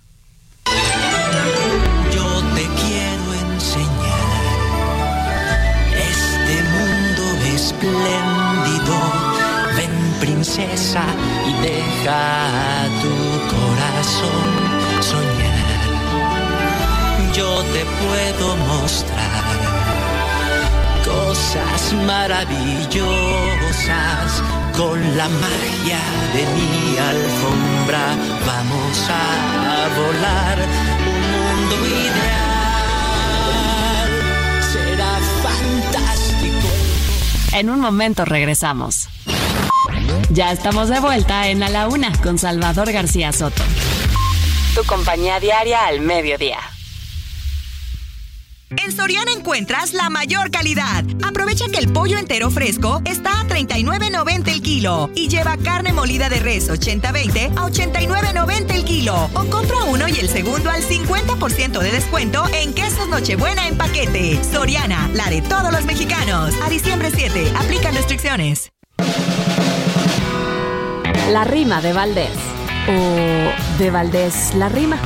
Y 10.48 11.54
deja 11.64 12.86
tu 13.02 13.16
corazón 13.50 14.50
soñar. 15.02 15.80
Yo 17.34 17.64
te 17.74 17.84
puedo 17.84 18.56
mostrar 18.58 19.44
cosas 21.04 21.94
maravillosas 22.06 23.08
con 24.78 25.18
la 25.18 25.28
magia 25.30 26.04
de 26.36 26.46
mi 26.56 26.98
alfombra. 26.98 28.16
Vamos 28.46 29.10
a 29.10 29.90
volar 29.98 30.58
un 31.08 31.22
mundo 31.34 31.76
ideal. 31.88 32.52
Será 34.62 35.14
fantástico. 35.42 36.70
En 37.54 37.66
un 37.72 37.80
momento 37.80 38.26
regresamos. 38.26 39.10
Ya 40.30 40.52
estamos 40.52 40.90
de 40.90 41.00
vuelta 41.00 41.48
en 41.48 41.64
A 41.64 41.70
la 41.70 41.88
Una 41.88 42.12
con 42.22 42.38
Salvador 42.38 42.92
García 42.92 43.32
Soto. 43.32 43.64
Tu 44.76 44.84
compañía 44.86 45.40
diaria 45.40 45.86
al 45.86 46.02
mediodía. 46.02 46.60
En 48.78 48.92
Soriana 48.92 49.32
encuentras 49.32 49.94
la 49.94 50.10
mayor 50.10 50.52
calidad. 50.52 51.06
Aprovecha 51.24 51.66
que 51.72 51.78
el 51.78 51.94
pollo 51.94 52.18
entero 52.18 52.50
fresco 52.50 53.02
está 53.06 53.40
a 53.40 53.48
39.90 53.48 54.48
el 54.52 54.62
kilo 54.62 55.10
y 55.16 55.28
lleva 55.28 55.56
carne 55.58 55.94
molida 55.94 56.30
de 56.30 56.40
res 56.40 56.70
80-20 56.70 57.58
a 57.58 57.68
89.90 57.70 58.76
el 58.76 58.84
kilo. 58.84 59.30
O 59.34 59.46
compra 59.46 59.84
uno 59.84 60.08
y 60.08 60.20
el 60.20 60.30
segundo 60.30 60.70
al 60.70 60.82
50% 60.82 61.80
de 61.80 61.92
descuento 61.92 62.44
en 62.54 62.74
quesos 62.74 63.08
Nochebuena 63.08 63.68
en 63.68 63.78
paquete. 63.78 64.44
Soriana, 64.44 65.10
la 65.14 65.30
de 65.30 65.42
todos 65.42 65.72
los 65.72 65.86
mexicanos. 65.86 66.54
A 66.64 66.70
diciembre 66.70 67.12
7, 67.14 67.54
aplican 67.58 67.96
restricciones. 67.96 68.72
La 71.32 71.44
rima 71.44 71.82
de 71.82 71.92
Valdés. 71.92 72.38
O 72.88 73.80
de 73.80 73.90
Valdés 73.90 74.54
la 74.54 74.70
rima. 74.70 75.00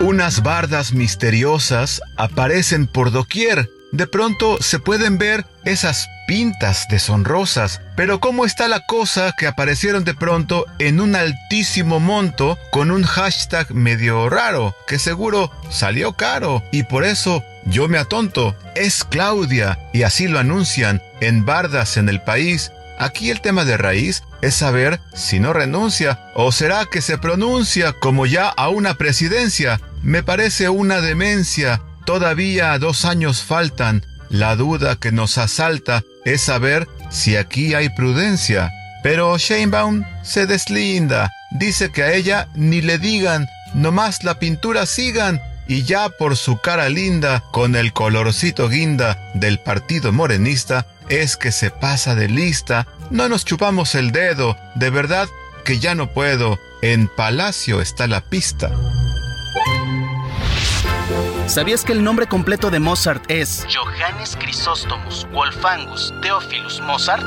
Unas 0.00 0.42
bardas 0.42 0.92
misteriosas 0.92 2.02
aparecen 2.16 2.86
por 2.86 3.10
doquier. 3.10 3.70
De 3.92 4.06
pronto 4.06 4.58
se 4.60 4.78
pueden 4.80 5.16
ver 5.16 5.46
esas 5.64 6.08
pintas 6.26 6.86
deshonrosas. 6.90 7.80
Pero 7.96 8.20
¿cómo 8.20 8.44
está 8.44 8.68
la 8.68 8.80
cosa 8.80 9.32
que 9.38 9.46
aparecieron 9.46 10.04
de 10.04 10.12
pronto 10.12 10.66
en 10.78 11.00
un 11.00 11.16
altísimo 11.16 11.98
monto 11.98 12.58
con 12.70 12.90
un 12.90 13.02
hashtag 13.04 13.72
medio 13.72 14.28
raro, 14.28 14.76
que 14.86 14.98
seguro 14.98 15.50
salió 15.70 16.12
caro 16.12 16.62
y 16.70 16.82
por 16.82 17.04
eso 17.04 17.42
yo 17.64 17.88
me 17.88 17.96
atonto? 17.96 18.54
Es 18.74 19.04
Claudia 19.04 19.78
y 19.94 20.02
así 20.02 20.28
lo 20.28 20.38
anuncian 20.38 21.00
en 21.22 21.46
bardas 21.46 21.96
en 21.96 22.10
el 22.10 22.20
país. 22.20 22.72
Aquí 22.98 23.30
el 23.30 23.40
tema 23.40 23.64
de 23.64 23.76
raíz 23.76 24.22
es 24.40 24.54
saber 24.54 25.00
si 25.14 25.40
no 25.40 25.52
renuncia 25.52 26.20
o 26.34 26.52
será 26.52 26.86
que 26.86 27.00
se 27.00 27.18
pronuncia 27.18 27.92
como 27.92 28.26
ya 28.26 28.48
a 28.48 28.68
una 28.68 28.94
presidencia. 28.94 29.80
Me 30.02 30.22
parece 30.22 30.68
una 30.68 31.00
demencia. 31.00 31.80
Todavía 32.04 32.78
dos 32.78 33.04
años 33.04 33.42
faltan. 33.42 34.04
La 34.28 34.56
duda 34.56 34.96
que 34.96 35.12
nos 35.12 35.38
asalta 35.38 36.02
es 36.24 36.42
saber 36.42 36.88
si 37.10 37.36
aquí 37.36 37.74
hay 37.74 37.88
prudencia. 37.90 38.70
Pero 39.02 39.36
Sheinbaum 39.36 40.04
se 40.22 40.46
deslinda. 40.46 41.30
Dice 41.50 41.90
que 41.92 42.02
a 42.02 42.12
ella 42.12 42.48
ni 42.54 42.80
le 42.80 42.98
digan, 42.98 43.46
nomás 43.74 44.24
la 44.24 44.38
pintura 44.38 44.86
sigan 44.86 45.40
y 45.66 45.84
ya 45.84 46.08
por 46.08 46.36
su 46.36 46.58
cara 46.58 46.88
linda, 46.88 47.42
con 47.52 47.76
el 47.76 47.92
colorcito 47.92 48.68
guinda 48.68 49.32
del 49.34 49.58
partido 49.58 50.12
morenista, 50.12 50.86
es 51.08 51.36
que 51.36 51.52
se 51.52 51.70
pasa 51.70 52.14
de 52.14 52.28
lista. 52.28 52.86
No 53.10 53.28
nos 53.28 53.44
chupamos 53.44 53.94
el 53.94 54.12
dedo, 54.12 54.56
de 54.74 54.90
verdad 54.90 55.28
que 55.64 55.78
ya 55.78 55.94
no 55.94 56.08
puedo. 56.08 56.58
En 56.82 57.08
Palacio 57.08 57.80
está 57.80 58.06
la 58.06 58.20
pista. 58.20 58.70
¿Sabías 61.46 61.84
que 61.84 61.92
el 61.92 62.02
nombre 62.02 62.26
completo 62.26 62.70
de 62.70 62.80
Mozart 62.80 63.30
es 63.30 63.66
Johannes 63.72 64.36
Chrysostomos 64.36 65.26
Wolfangus 65.30 66.12
Theophilus 66.22 66.80
Mozart? 66.80 67.22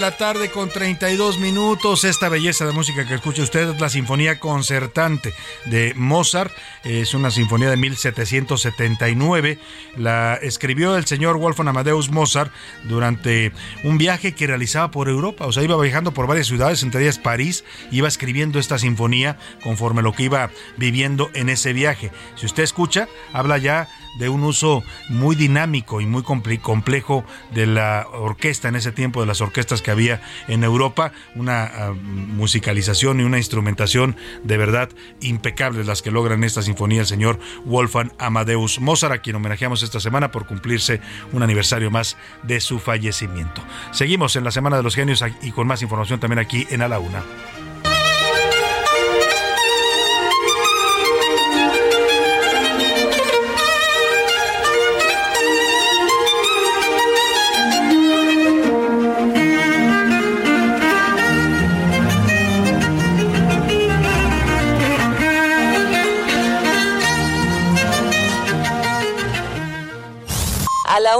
La 0.00 0.16
tarde 0.16 0.50
con 0.50 0.70
32 0.70 1.38
minutos. 1.38 2.04
Esta 2.04 2.30
belleza 2.30 2.64
de 2.64 2.72
música 2.72 3.06
que 3.06 3.14
escucha 3.14 3.42
usted 3.42 3.68
es 3.74 3.80
la 3.80 3.90
Sinfonía 3.90 4.40
Concertante 4.40 5.34
de 5.66 5.92
Mozart. 5.94 6.50
Es 6.84 7.12
una 7.12 7.30
sinfonía 7.30 7.68
de 7.68 7.76
1779. 7.76 9.58
La 9.98 10.38
escribió 10.40 10.96
el 10.96 11.04
señor 11.04 11.36
Wolfgang 11.36 11.68
Amadeus 11.68 12.10
Mozart 12.10 12.50
durante 12.84 13.52
un 13.84 13.98
viaje 13.98 14.32
que 14.32 14.46
realizaba 14.46 14.90
por 14.90 15.10
Europa. 15.10 15.46
O 15.46 15.52
sea, 15.52 15.62
iba 15.62 15.80
viajando 15.80 16.12
por 16.12 16.26
varias 16.26 16.46
ciudades, 16.46 16.82
entre 16.82 17.02
ellas 17.02 17.18
París. 17.18 17.64
Iba 17.90 18.08
escribiendo 18.08 18.58
esta 18.58 18.78
sinfonía 18.78 19.36
conforme 19.62 20.00
lo 20.00 20.14
que 20.14 20.22
iba 20.22 20.50
viviendo 20.78 21.30
en 21.34 21.50
ese 21.50 21.74
viaje. 21.74 22.10
Si 22.36 22.46
usted 22.46 22.62
escucha, 22.62 23.06
habla 23.34 23.58
ya 23.58 23.88
de 24.18 24.28
un 24.28 24.42
uso 24.44 24.82
muy 25.08 25.36
dinámico 25.36 26.00
y 26.00 26.06
muy 26.06 26.22
complejo 26.22 27.24
de 27.52 27.66
la 27.66 28.06
orquesta 28.12 28.68
en 28.68 28.76
ese 28.76 28.92
tiempo, 28.92 29.20
de 29.20 29.26
las 29.26 29.40
orquestas 29.40 29.82
que 29.82 29.90
había 29.90 29.99
en 30.48 30.64
Europa, 30.64 31.12
una 31.34 31.64
ah, 31.64 31.92
musicalización 31.92 33.20
y 33.20 33.24
una 33.24 33.38
instrumentación 33.38 34.16
de 34.44 34.56
verdad 34.56 34.88
impecables 35.20 35.86
las 35.86 36.02
que 36.02 36.10
logran 36.10 36.44
esta 36.44 36.62
sinfonía 36.62 37.00
el 37.00 37.06
señor 37.06 37.38
Wolfgang 37.64 38.12
Amadeus 38.18 38.80
Mozart, 38.80 39.12
a 39.12 39.18
quien 39.18 39.36
homenajeamos 39.36 39.82
esta 39.82 40.00
semana 40.00 40.30
por 40.30 40.46
cumplirse 40.46 41.00
un 41.32 41.42
aniversario 41.42 41.90
más 41.90 42.16
de 42.42 42.60
su 42.60 42.78
fallecimiento. 42.78 43.62
Seguimos 43.92 44.36
en 44.36 44.44
la 44.44 44.50
Semana 44.50 44.76
de 44.76 44.82
los 44.82 44.94
Genios 44.94 45.24
y 45.42 45.52
con 45.52 45.66
más 45.66 45.82
información 45.82 46.20
también 46.20 46.38
aquí 46.38 46.66
en 46.70 46.82
A 46.82 46.88
la 46.88 46.98
Una. 46.98 47.22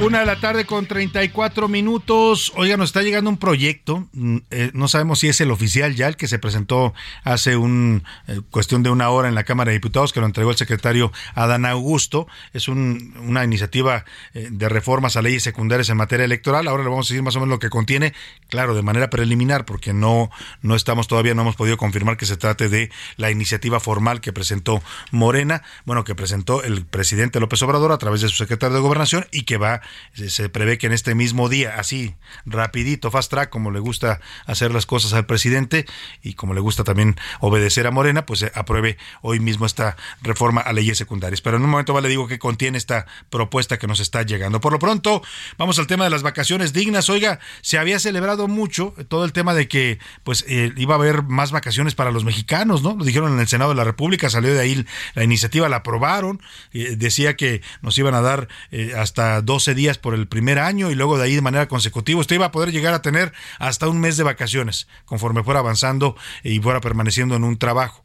Una 0.00 0.20
de 0.20 0.26
la 0.26 0.40
tarde 0.40 0.64
con 0.64 0.86
34 0.86 1.68
minutos. 1.68 2.52
Oiga, 2.56 2.76
nos 2.76 2.88
está 2.88 3.02
llegando 3.02 3.28
un 3.30 3.36
proyecto. 3.36 4.08
Mm, 4.12 4.38
eh, 4.50 4.70
no 4.72 4.88
sabemos 4.88 5.20
si 5.20 5.28
es 5.28 5.40
el 5.40 5.50
oficial 5.50 5.94
ya, 5.94 6.08
el 6.08 6.16
que 6.16 6.26
se 6.26 6.38
presentó 6.38 6.94
hace 7.24 7.56
un 7.56 8.02
eh, 8.26 8.40
cuestión 8.50 8.82
de 8.82 8.90
una 8.90 9.10
hora 9.10 9.28
en 9.28 9.34
la 9.34 9.44
Cámara 9.44 9.68
de 9.68 9.74
Diputados, 9.76 10.12
que 10.12 10.20
lo 10.20 10.26
entregó 10.26 10.50
el 10.50 10.56
secretario 10.56 11.12
Adán 11.34 11.66
Augusto. 11.66 12.26
Es 12.52 12.68
una 12.68 13.44
iniciativa 13.44 14.04
eh, 14.34 14.48
de 14.50 14.68
reformas 14.68 15.16
a 15.16 15.22
leyes 15.22 15.42
secundarias 15.42 15.88
en 15.90 15.98
materia 15.98 16.24
electoral. 16.24 16.68
Ahora 16.68 16.82
le 16.82 16.88
vamos 16.88 17.06
a 17.06 17.08
decir 17.12 17.22
más 17.22 17.36
o 17.36 17.40
menos 17.40 17.50
lo 17.50 17.58
que 17.58 17.70
contiene, 17.70 18.14
claro, 18.48 18.74
de 18.74 18.82
manera 18.82 19.10
preliminar, 19.10 19.66
porque 19.66 19.92
no, 19.92 20.30
no 20.62 20.74
estamos 20.74 21.06
todavía, 21.06 21.34
no 21.34 21.42
hemos 21.42 21.56
podido 21.56 21.76
confirmar 21.76 22.16
que 22.16 22.26
se 22.26 22.36
trate 22.36 22.68
de 22.68 22.90
la 23.18 23.30
iniciativa 23.30 23.78
formal 23.78 24.20
que 24.20 24.32
presentó 24.32 24.82
Morena, 25.10 25.62
bueno, 25.84 26.02
que 26.02 26.14
presentó 26.14 26.64
el 26.64 26.86
presidente 26.86 27.38
López 27.40 27.62
Obrador 27.62 27.92
a 27.92 27.98
través 27.98 28.22
de 28.22 28.28
su 28.28 28.36
secretario 28.36 28.74
de 28.74 28.82
Gobernación 28.82 29.26
y 29.30 29.42
que 29.42 29.58
va 29.58 29.82
se 30.14 30.48
prevé 30.48 30.78
que 30.78 30.86
en 30.86 30.92
este 30.92 31.14
mismo 31.14 31.48
día, 31.48 31.74
así 31.78 32.14
rapidito, 32.46 33.10
fast 33.10 33.30
track, 33.30 33.50
como 33.50 33.70
le 33.70 33.80
gusta 33.80 34.20
hacer 34.46 34.72
las 34.72 34.86
cosas 34.86 35.12
al 35.12 35.26
presidente 35.26 35.86
y 36.22 36.34
como 36.34 36.54
le 36.54 36.60
gusta 36.60 36.84
también 36.84 37.16
obedecer 37.40 37.86
a 37.86 37.90
Morena, 37.90 38.26
pues 38.26 38.40
se 38.40 38.52
apruebe 38.54 38.98
hoy 39.20 39.40
mismo 39.40 39.66
esta 39.66 39.96
reforma 40.22 40.60
a 40.60 40.72
leyes 40.72 40.98
secundarias. 40.98 41.40
Pero 41.40 41.56
en 41.56 41.64
un 41.64 41.70
momento 41.70 41.94
más 41.94 42.02
le 42.02 42.08
digo 42.08 42.28
que 42.28 42.38
contiene 42.38 42.78
esta 42.78 43.06
propuesta 43.30 43.78
que 43.78 43.86
nos 43.86 44.00
está 44.00 44.22
llegando. 44.22 44.60
Por 44.60 44.72
lo 44.72 44.78
pronto, 44.78 45.22
vamos 45.58 45.78
al 45.78 45.86
tema 45.86 46.04
de 46.04 46.10
las 46.10 46.22
vacaciones 46.22 46.72
dignas. 46.72 47.08
Oiga, 47.10 47.38
se 47.60 47.78
había 47.78 47.98
celebrado 47.98 48.48
mucho 48.48 48.94
todo 49.08 49.24
el 49.24 49.32
tema 49.32 49.54
de 49.54 49.68
que 49.68 49.98
pues 50.24 50.44
eh, 50.48 50.72
iba 50.76 50.94
a 50.94 50.98
haber 50.98 51.22
más 51.22 51.52
vacaciones 51.52 51.94
para 51.94 52.10
los 52.10 52.24
mexicanos, 52.24 52.82
¿no? 52.82 52.94
Lo 52.96 53.04
dijeron 53.04 53.32
en 53.32 53.40
el 53.40 53.48
Senado 53.48 53.70
de 53.70 53.76
la 53.76 53.84
República, 53.84 54.30
salió 54.30 54.52
de 54.52 54.60
ahí 54.60 54.84
la 55.14 55.24
iniciativa, 55.24 55.68
la 55.68 55.76
aprobaron, 55.76 56.40
eh, 56.72 56.96
decía 56.96 57.36
que 57.36 57.62
nos 57.80 57.96
iban 57.98 58.14
a 58.14 58.20
dar 58.20 58.48
eh, 58.70 58.92
hasta 58.96 59.40
12 59.42 59.71
días 59.74 59.98
por 59.98 60.14
el 60.14 60.28
primer 60.28 60.58
año 60.58 60.90
y 60.90 60.94
luego 60.94 61.18
de 61.18 61.24
ahí 61.24 61.34
de 61.34 61.40
manera 61.40 61.68
consecutiva. 61.68 62.20
Usted 62.20 62.36
iba 62.36 62.46
a 62.46 62.52
poder 62.52 62.72
llegar 62.72 62.94
a 62.94 63.02
tener 63.02 63.32
hasta 63.58 63.88
un 63.88 64.00
mes 64.00 64.16
de 64.16 64.24
vacaciones 64.24 64.88
conforme 65.04 65.42
fuera 65.42 65.60
avanzando 65.60 66.16
y 66.42 66.60
fuera 66.60 66.80
permaneciendo 66.80 67.36
en 67.36 67.44
un 67.44 67.58
trabajo 67.58 68.02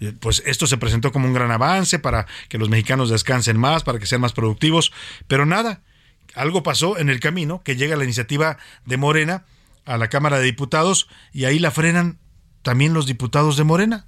eh, 0.00 0.14
pues 0.18 0.42
esto 0.46 0.66
se 0.66 0.78
presentó 0.78 1.12
como 1.12 1.26
un 1.26 1.34
gran 1.34 1.50
avance 1.50 1.98
para 1.98 2.26
que 2.48 2.58
los 2.58 2.70
mexicanos 2.70 3.10
descansen 3.10 3.58
más, 3.58 3.84
para 3.84 3.98
que 3.98 4.06
sean 4.06 4.22
más 4.22 4.32
productivos, 4.32 4.92
pero 5.28 5.44
nada, 5.44 5.82
algo 6.34 6.62
pasó 6.62 6.98
en 6.98 7.10
el 7.10 7.20
camino 7.20 7.62
que 7.62 7.76
llega 7.76 7.96
la 7.96 8.04
iniciativa 8.04 8.56
de 8.86 8.96
Morena 8.96 9.44
a 9.84 9.98
la 9.98 10.08
Cámara 10.08 10.38
de 10.38 10.44
Diputados 10.44 11.08
y 11.32 11.44
ahí 11.44 11.58
la 11.58 11.70
frenan 11.70 12.18
también 12.62 12.94
los 12.94 13.06
diputados 13.06 13.56
de 13.56 13.64
Morena. 13.64 14.06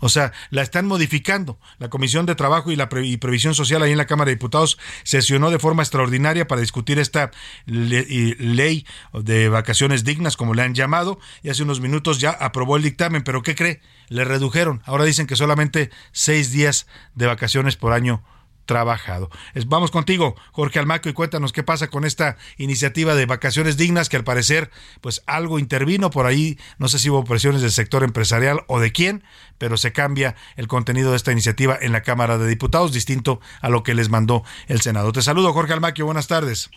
O 0.00 0.08
sea, 0.08 0.32
la 0.50 0.62
están 0.62 0.86
modificando. 0.86 1.58
La 1.78 1.88
Comisión 1.88 2.26
de 2.26 2.34
Trabajo 2.34 2.70
y 2.70 2.76
la 2.76 2.88
Previsión 2.88 3.54
Social 3.54 3.82
ahí 3.82 3.92
en 3.92 3.98
la 3.98 4.06
Cámara 4.06 4.28
de 4.28 4.34
Diputados 4.34 4.78
sesionó 5.04 5.50
de 5.50 5.58
forma 5.58 5.82
extraordinaria 5.82 6.48
para 6.48 6.60
discutir 6.60 6.98
esta 6.98 7.30
ley 7.66 8.86
de 9.12 9.48
vacaciones 9.48 10.04
dignas, 10.04 10.36
como 10.36 10.54
le 10.54 10.62
han 10.62 10.74
llamado, 10.74 11.18
y 11.42 11.50
hace 11.50 11.62
unos 11.62 11.80
minutos 11.80 12.18
ya 12.18 12.30
aprobó 12.30 12.76
el 12.76 12.82
dictamen. 12.82 13.22
Pero 13.22 13.42
¿qué 13.42 13.54
cree? 13.54 13.80
Le 14.08 14.24
redujeron. 14.24 14.82
Ahora 14.84 15.04
dicen 15.04 15.26
que 15.26 15.36
solamente 15.36 15.90
seis 16.12 16.50
días 16.50 16.86
de 17.14 17.26
vacaciones 17.26 17.76
por 17.76 17.92
año 17.92 18.24
trabajado. 18.70 19.30
Vamos 19.66 19.90
contigo, 19.90 20.36
Jorge 20.52 20.78
Almaco, 20.78 21.08
y 21.08 21.12
cuéntanos 21.12 21.52
qué 21.52 21.64
pasa 21.64 21.90
con 21.90 22.04
esta 22.04 22.36
iniciativa 22.56 23.16
de 23.16 23.26
vacaciones 23.26 23.76
dignas 23.76 24.08
que 24.08 24.16
al 24.16 24.22
parecer 24.22 24.70
pues 25.00 25.24
algo 25.26 25.58
intervino 25.58 26.10
por 26.10 26.26
ahí, 26.26 26.56
no 26.78 26.86
sé 26.86 27.00
si 27.00 27.10
hubo 27.10 27.24
presiones 27.24 27.62
del 27.62 27.72
sector 27.72 28.04
empresarial 28.04 28.60
o 28.68 28.78
de 28.78 28.92
quién, 28.92 29.24
pero 29.58 29.76
se 29.76 29.92
cambia 29.92 30.36
el 30.54 30.68
contenido 30.68 31.10
de 31.10 31.16
esta 31.16 31.32
iniciativa 31.32 31.76
en 31.80 31.90
la 31.90 32.02
Cámara 32.02 32.38
de 32.38 32.46
Diputados, 32.46 32.92
distinto 32.92 33.40
a 33.60 33.70
lo 33.70 33.82
que 33.82 33.92
les 33.92 34.08
mandó 34.08 34.44
el 34.68 34.80
Senado. 34.80 35.10
Te 35.10 35.20
saludo, 35.20 35.52
Jorge 35.52 35.72
Almaquio, 35.72 36.04
buenas 36.04 36.28
tardes. 36.28 36.70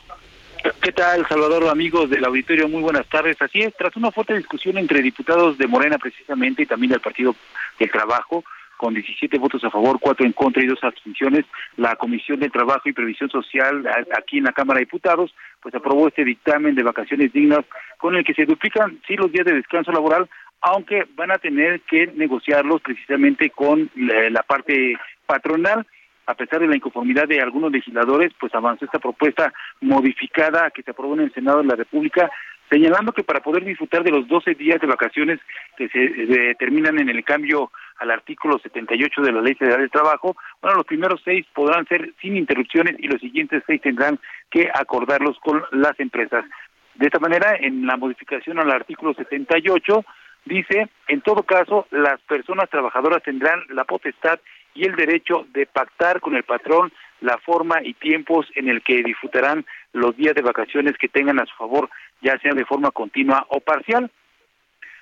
¿Qué 0.81 0.93
tal, 0.93 1.27
Salvador, 1.27 1.67
amigos 1.69 2.09
del 2.09 2.25
auditorio? 2.25 2.67
Muy 2.67 2.81
buenas 2.81 3.07
tardes. 3.07 3.39
Así 3.39 3.61
es, 3.61 3.75
tras 3.77 3.95
una 3.97 4.11
fuerte 4.11 4.35
discusión 4.35 4.79
entre 4.79 5.03
diputados 5.03 5.59
de 5.59 5.67
Morena 5.67 5.99
precisamente 5.99 6.63
y 6.63 6.65
también 6.65 6.89
del 6.89 7.01
Partido 7.01 7.35
del 7.77 7.91
Trabajo, 7.91 8.43
con 8.77 8.93
17 8.93 9.37
votos 9.37 9.63
a 9.63 9.69
favor, 9.69 9.99
4 9.99 10.25
en 10.25 10.33
contra 10.33 10.63
y 10.63 10.67
2 10.67 10.83
abstenciones, 10.83 11.45
la 11.77 11.95
Comisión 11.95 12.39
de 12.39 12.49
Trabajo 12.49 12.89
y 12.89 12.93
Previsión 12.93 13.29
Social 13.29 13.87
aquí 14.17 14.37
en 14.39 14.45
la 14.45 14.51
Cámara 14.51 14.79
de 14.79 14.85
Diputados, 14.85 15.33
pues 15.61 15.73
aprobó 15.75 16.07
este 16.07 16.25
dictamen 16.25 16.75
de 16.75 16.83
vacaciones 16.83 17.31
dignas 17.31 17.65
con 17.97 18.15
el 18.15 18.23
que 18.23 18.33
se 18.33 18.45
duplican 18.45 18.99
sí 19.07 19.15
los 19.15 19.31
días 19.31 19.45
de 19.45 19.53
descanso 19.55 19.91
laboral, 19.91 20.29
aunque 20.63 21.05
van 21.15 21.31
a 21.31 21.37
tener 21.37 21.81
que 21.81 22.07
negociarlos 22.07 22.81
precisamente 22.81 23.49
con 23.49 23.89
la, 23.95 24.43
parte 24.43 24.97
patronal. 25.25 25.85
A 26.25 26.35
pesar 26.35 26.61
de 26.61 26.67
la 26.67 26.77
inconformidad 26.77 27.27
de 27.27 27.41
algunos 27.41 27.69
legisladores, 27.69 28.31
pues 28.39 28.55
avanzó 28.55 28.85
esta 28.85 28.99
propuesta 28.99 29.53
modificada 29.81 30.71
que 30.71 30.81
se 30.81 30.91
aprobó 30.91 31.15
en 31.15 31.21
el 31.21 31.33
Senado 31.33 31.57
de 31.57 31.67
la 31.67 31.75
República, 31.75 32.31
señalando 32.69 33.11
que 33.11 33.23
para 33.23 33.41
poder 33.41 33.63
disfrutar 33.63 34.03
de 34.03 34.11
los 34.11 34.27
12 34.27 34.55
días 34.55 34.81
de 34.81 34.87
vacaciones 34.87 35.39
que 35.77 35.89
se 35.89 35.99
determinan 35.99 36.99
en 36.99 37.09
el 37.09 37.23
cambio 37.23 37.71
al 37.97 38.11
artículo 38.11 38.59
78 38.59 39.21
de 39.21 39.31
la 39.31 39.41
Ley 39.41 39.55
Federal 39.55 39.81
del 39.81 39.91
Trabajo, 39.91 40.35
bueno, 40.61 40.77
los 40.77 40.85
primeros 40.85 41.21
seis 41.23 41.45
podrán 41.53 41.85
ser 41.87 42.13
sin 42.21 42.35
interrupciones 42.35 42.95
y 42.99 43.07
los 43.07 43.21
siguientes 43.21 43.63
seis 43.67 43.81
tendrán 43.81 44.19
que 44.49 44.69
acordarlos 44.73 45.37
con 45.39 45.63
las 45.71 45.99
empresas. 45.99 46.45
De 46.95 47.07
esta 47.07 47.19
manera, 47.19 47.55
en 47.59 47.85
la 47.85 47.97
modificación 47.97 48.59
al 48.59 48.71
artículo 48.71 49.13
78, 49.13 50.05
dice, 50.45 50.89
en 51.07 51.21
todo 51.21 51.43
caso, 51.43 51.87
las 51.91 52.19
personas 52.21 52.69
trabajadoras 52.69 53.23
tendrán 53.23 53.63
la 53.69 53.83
potestad 53.83 54.39
y 54.75 54.85
el 54.85 54.95
derecho 54.95 55.45
de 55.53 55.65
pactar 55.65 56.19
con 56.19 56.35
el 56.35 56.43
patrón 56.43 56.91
la 57.23 57.37
forma 57.37 57.81
y 57.81 57.93
tiempos 57.93 58.47
en 58.55 58.67
el 58.67 58.81
que 58.81 59.01
disfrutarán 59.01 59.65
los 59.93 60.15
días 60.17 60.35
de 60.35 60.41
vacaciones 60.41 60.97
que 60.97 61.07
tengan 61.07 61.39
a 61.39 61.45
su 61.45 61.55
favor, 61.55 61.89
ya 62.21 62.37
sea 62.39 62.53
de 62.53 62.65
forma 62.65 62.91
continua 62.91 63.45
o 63.49 63.61
parcial. 63.61 64.11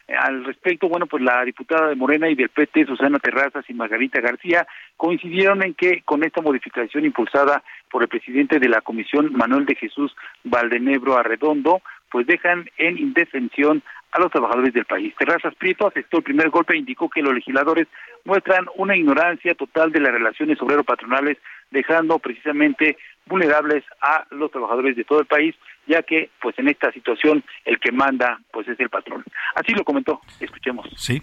Al 0.07 0.43
respecto, 0.43 0.87
bueno, 0.87 1.07
pues 1.07 1.23
la 1.23 1.43
diputada 1.43 1.87
de 1.87 1.95
Morena 1.95 2.29
y 2.29 2.35
del 2.35 2.49
PT, 2.49 2.85
Susana 2.85 3.17
Terrazas 3.17 3.65
y 3.69 3.73
Margarita 3.73 4.21
García, 4.21 4.67
coincidieron 4.97 5.63
en 5.63 5.73
que 5.73 6.01
con 6.03 6.23
esta 6.23 6.41
modificación 6.41 7.05
impulsada 7.05 7.63
por 7.89 8.03
el 8.03 8.09
presidente 8.09 8.59
de 8.59 8.69
la 8.69 8.81
Comisión, 8.81 9.33
Manuel 9.33 9.65
de 9.65 9.75
Jesús 9.75 10.15
Valdenebro 10.43 11.17
Arredondo, 11.17 11.81
pues 12.11 12.27
dejan 12.27 12.69
en 12.77 12.97
indefensión 12.97 13.81
a 14.11 14.19
los 14.19 14.31
trabajadores 14.31 14.73
del 14.73 14.85
país. 14.85 15.13
Terrazas 15.17 15.55
Prieto 15.55 15.87
aceptó 15.87 16.17
el 16.17 16.23
primer 16.23 16.49
golpe 16.49 16.73
e 16.73 16.79
indicó 16.79 17.09
que 17.09 17.21
los 17.21 17.33
legisladores 17.33 17.87
muestran 18.25 18.65
una 18.75 18.95
ignorancia 18.95 19.55
total 19.55 19.91
de 19.91 19.99
las 19.99 20.11
relaciones 20.11 20.61
obrero-patronales, 20.61 21.37
dejando 21.71 22.19
precisamente 22.19 22.97
vulnerables 23.25 23.83
a 24.01 24.25
los 24.31 24.51
trabajadores 24.51 24.95
de 24.95 25.03
todo 25.03 25.21
el 25.21 25.25
país, 25.25 25.55
ya 25.87 26.03
que 26.03 26.29
pues 26.41 26.57
en 26.59 26.67
esta 26.67 26.91
situación 26.91 27.43
el 27.65 27.79
que 27.79 27.91
manda 27.91 28.39
pues 28.51 28.67
es 28.67 28.79
el 28.79 28.89
patrón. 28.89 29.23
Así 29.55 29.73
lo 29.73 29.83
comentó. 29.83 30.19
Escuchemos. 30.39 30.87
Sí 30.97 31.21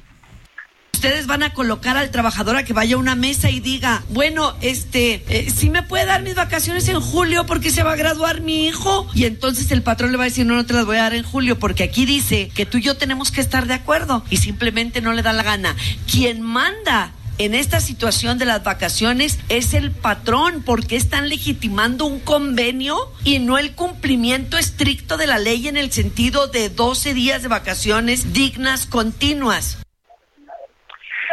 ustedes 0.98 1.28
van 1.28 1.44
a 1.44 1.54
colocar 1.54 1.96
al 1.96 2.10
trabajador 2.10 2.56
a 2.56 2.64
que 2.64 2.72
vaya 2.72 2.96
a 2.96 2.98
una 2.98 3.14
mesa 3.14 3.50
y 3.50 3.60
diga, 3.60 4.02
bueno, 4.08 4.56
este, 4.60 5.22
eh, 5.28 5.48
si 5.48 5.70
me 5.70 5.84
puede 5.84 6.06
dar 6.06 6.24
mis 6.24 6.34
vacaciones 6.34 6.88
en 6.88 7.00
julio 7.00 7.46
porque 7.46 7.70
se 7.70 7.84
va 7.84 7.92
a 7.92 7.96
graduar 7.96 8.40
mi 8.40 8.66
hijo. 8.66 9.06
Y 9.14 9.24
entonces 9.24 9.70
el 9.70 9.82
patrón 9.82 10.10
le 10.10 10.18
va 10.18 10.24
a 10.24 10.26
decir, 10.26 10.44
no, 10.44 10.56
no 10.56 10.66
te 10.66 10.74
las 10.74 10.86
voy 10.86 10.96
a 10.96 11.02
dar 11.02 11.14
en 11.14 11.22
julio 11.22 11.56
porque 11.56 11.84
aquí 11.84 12.04
dice 12.04 12.50
que 12.52 12.66
tú 12.66 12.78
y 12.78 12.82
yo 12.82 12.96
tenemos 12.96 13.30
que 13.30 13.40
estar 13.40 13.68
de 13.68 13.74
acuerdo 13.74 14.24
y 14.28 14.38
simplemente 14.38 15.00
no 15.00 15.12
le 15.12 15.22
da 15.22 15.32
la 15.32 15.44
gana. 15.44 15.76
Quien 16.10 16.42
manda 16.42 17.12
en 17.38 17.54
esta 17.54 17.80
situación 17.80 18.36
de 18.38 18.46
las 18.46 18.64
vacaciones 18.64 19.38
es 19.48 19.74
el 19.74 19.92
patrón 19.92 20.64
porque 20.66 20.96
están 20.96 21.28
legitimando 21.28 22.06
un 22.06 22.18
convenio 22.18 23.12
y 23.22 23.38
no 23.38 23.56
el 23.56 23.76
cumplimiento 23.76 24.58
estricto 24.58 25.16
de 25.16 25.28
la 25.28 25.38
ley 25.38 25.68
en 25.68 25.76
el 25.76 25.92
sentido 25.92 26.48
de 26.48 26.70
12 26.70 27.14
días 27.14 27.42
de 27.42 27.48
vacaciones 27.48 28.32
dignas 28.32 28.86
continuas. 28.86 29.78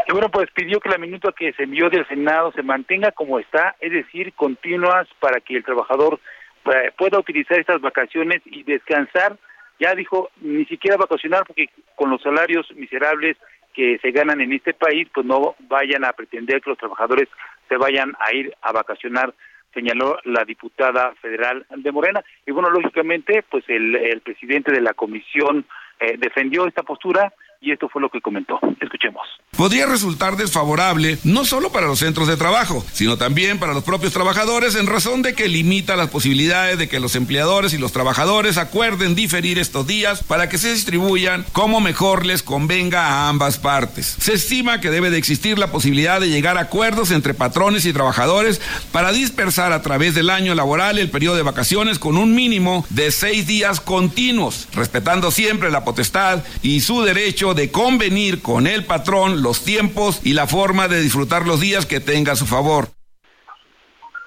Y 0.07 0.11
bueno, 0.11 0.29
pues 0.29 0.49
pidió 0.51 0.79
que 0.79 0.89
la 0.89 0.97
minuta 0.97 1.33
que 1.35 1.53
se 1.53 1.63
envió 1.63 1.89
del 1.89 2.07
Senado 2.07 2.51
se 2.51 2.61
mantenga 2.61 3.11
como 3.11 3.39
está, 3.39 3.75
es 3.79 3.91
decir, 3.91 4.33
continuas 4.33 5.07
para 5.19 5.39
que 5.39 5.55
el 5.55 5.63
trabajador 5.63 6.19
eh, 6.65 6.91
pueda 6.97 7.19
utilizar 7.19 7.59
estas 7.59 7.81
vacaciones 7.81 8.41
y 8.45 8.63
descansar. 8.63 9.37
Ya 9.79 9.93
dijo, 9.95 10.29
ni 10.41 10.65
siquiera 10.65 10.97
vacacionar 10.97 11.45
porque 11.45 11.69
con 11.95 12.09
los 12.09 12.21
salarios 12.21 12.71
miserables 12.75 13.35
que 13.73 13.97
se 13.99 14.11
ganan 14.11 14.41
en 14.41 14.53
este 14.53 14.73
país, 14.73 15.07
pues 15.13 15.25
no 15.25 15.55
vayan 15.67 16.05
a 16.05 16.13
pretender 16.13 16.61
que 16.61 16.69
los 16.69 16.79
trabajadores 16.79 17.27
se 17.67 17.75
vayan 17.75 18.13
a 18.19 18.33
ir 18.33 18.55
a 18.61 18.71
vacacionar, 18.71 19.33
señaló 19.73 20.17
la 20.23 20.45
diputada 20.45 21.13
federal 21.21 21.65
de 21.69 21.91
Morena. 21.91 22.23
Y 22.45 22.51
bueno, 22.51 22.69
lógicamente, 22.69 23.43
pues 23.49 23.65
el, 23.67 24.21
presidente 24.23 24.71
de 24.71 24.81
la 24.81 24.93
comisión 24.93 25.65
eh, 25.99 26.15
defendió 26.17 26.65
esta 26.67 26.83
postura, 26.83 27.33
y 27.61 27.71
esto 27.71 27.89
fue 27.89 28.01
lo 28.01 28.09
que 28.09 28.21
comentó. 28.21 28.59
Escuchemos. 28.79 29.23
Podría 29.57 29.85
resultar 29.85 30.35
desfavorable 30.35 31.17
no 31.23 31.45
solo 31.45 31.71
para 31.71 31.87
los 31.87 31.99
centros 31.99 32.27
de 32.27 32.37
trabajo, 32.37 32.85
sino 32.91 33.17
también 33.17 33.57
para 33.57 33.73
los 33.73 33.83
propios 33.83 34.13
trabajadores 34.13 34.75
en 34.75 34.87
razón 34.87 35.21
de 35.21 35.33
que 35.33 35.47
limita 35.47 35.95
las 35.95 36.09
posibilidades 36.09 36.77
de 36.77 36.89
que 36.89 36.99
los 36.99 37.15
empleadores 37.15 37.73
y 37.73 37.77
los 37.77 37.91
trabajadores 37.91 38.57
acuerden 38.57 39.15
diferir 39.15 39.57
estos 39.57 39.88
días 39.88 40.23
para 40.23 40.49
que 40.49 40.57
se 40.57 40.73
distribuyan 40.73 41.45
como 41.53 41.80
mejor 41.80 42.25
les 42.25 42.43
convenga 42.43 43.07
a 43.07 43.30
ambas 43.30 43.57
partes. 43.57 44.17
Se 44.19 44.34
estima 44.34 44.82
que 44.82 44.91
debe 44.91 45.09
de 45.09 45.17
existir 45.17 45.57
la 45.57 45.71
posibilidad 45.71 46.19
de 46.19 46.30
llegar 46.30 46.57
a 46.57 46.61
acuerdos 46.61 47.11
entre 47.11 47.34
patrones 47.34 47.86
y 47.86 47.93
trabajadores 47.93 48.61
para 48.91 49.11
dispersar 49.11 49.71
a 49.71 49.82
través 49.82 50.15
del 50.15 50.30
año 50.30 50.53
laboral 50.55 50.99
el 50.99 51.09
periodo 51.09 51.38
de 51.38 51.43
vacaciones 51.43 51.99
con 51.99 52.17
un 52.17 52.36
mínimo 52.36 52.86
de 52.89 53.11
seis 53.11 53.47
días 53.47 53.80
continuos, 53.80 54.67
respetando 54.73 55.32
siempre 55.32 55.71
la 55.71 55.86
potestad 55.86 56.43
y 56.61 56.82
su 56.82 57.01
derecho 57.01 57.44
de 57.53 57.71
convenir 57.71 58.41
con 58.41 58.67
el 58.67 58.85
patrón 58.85 59.43
los 59.43 59.63
tiempos 59.63 60.25
y 60.25 60.33
la 60.33 60.47
forma 60.47 60.87
de 60.87 61.01
disfrutar 61.01 61.45
los 61.45 61.61
días 61.61 61.85
que 61.85 61.99
tenga 61.99 62.33
a 62.33 62.35
su 62.35 62.45
favor. 62.45 62.87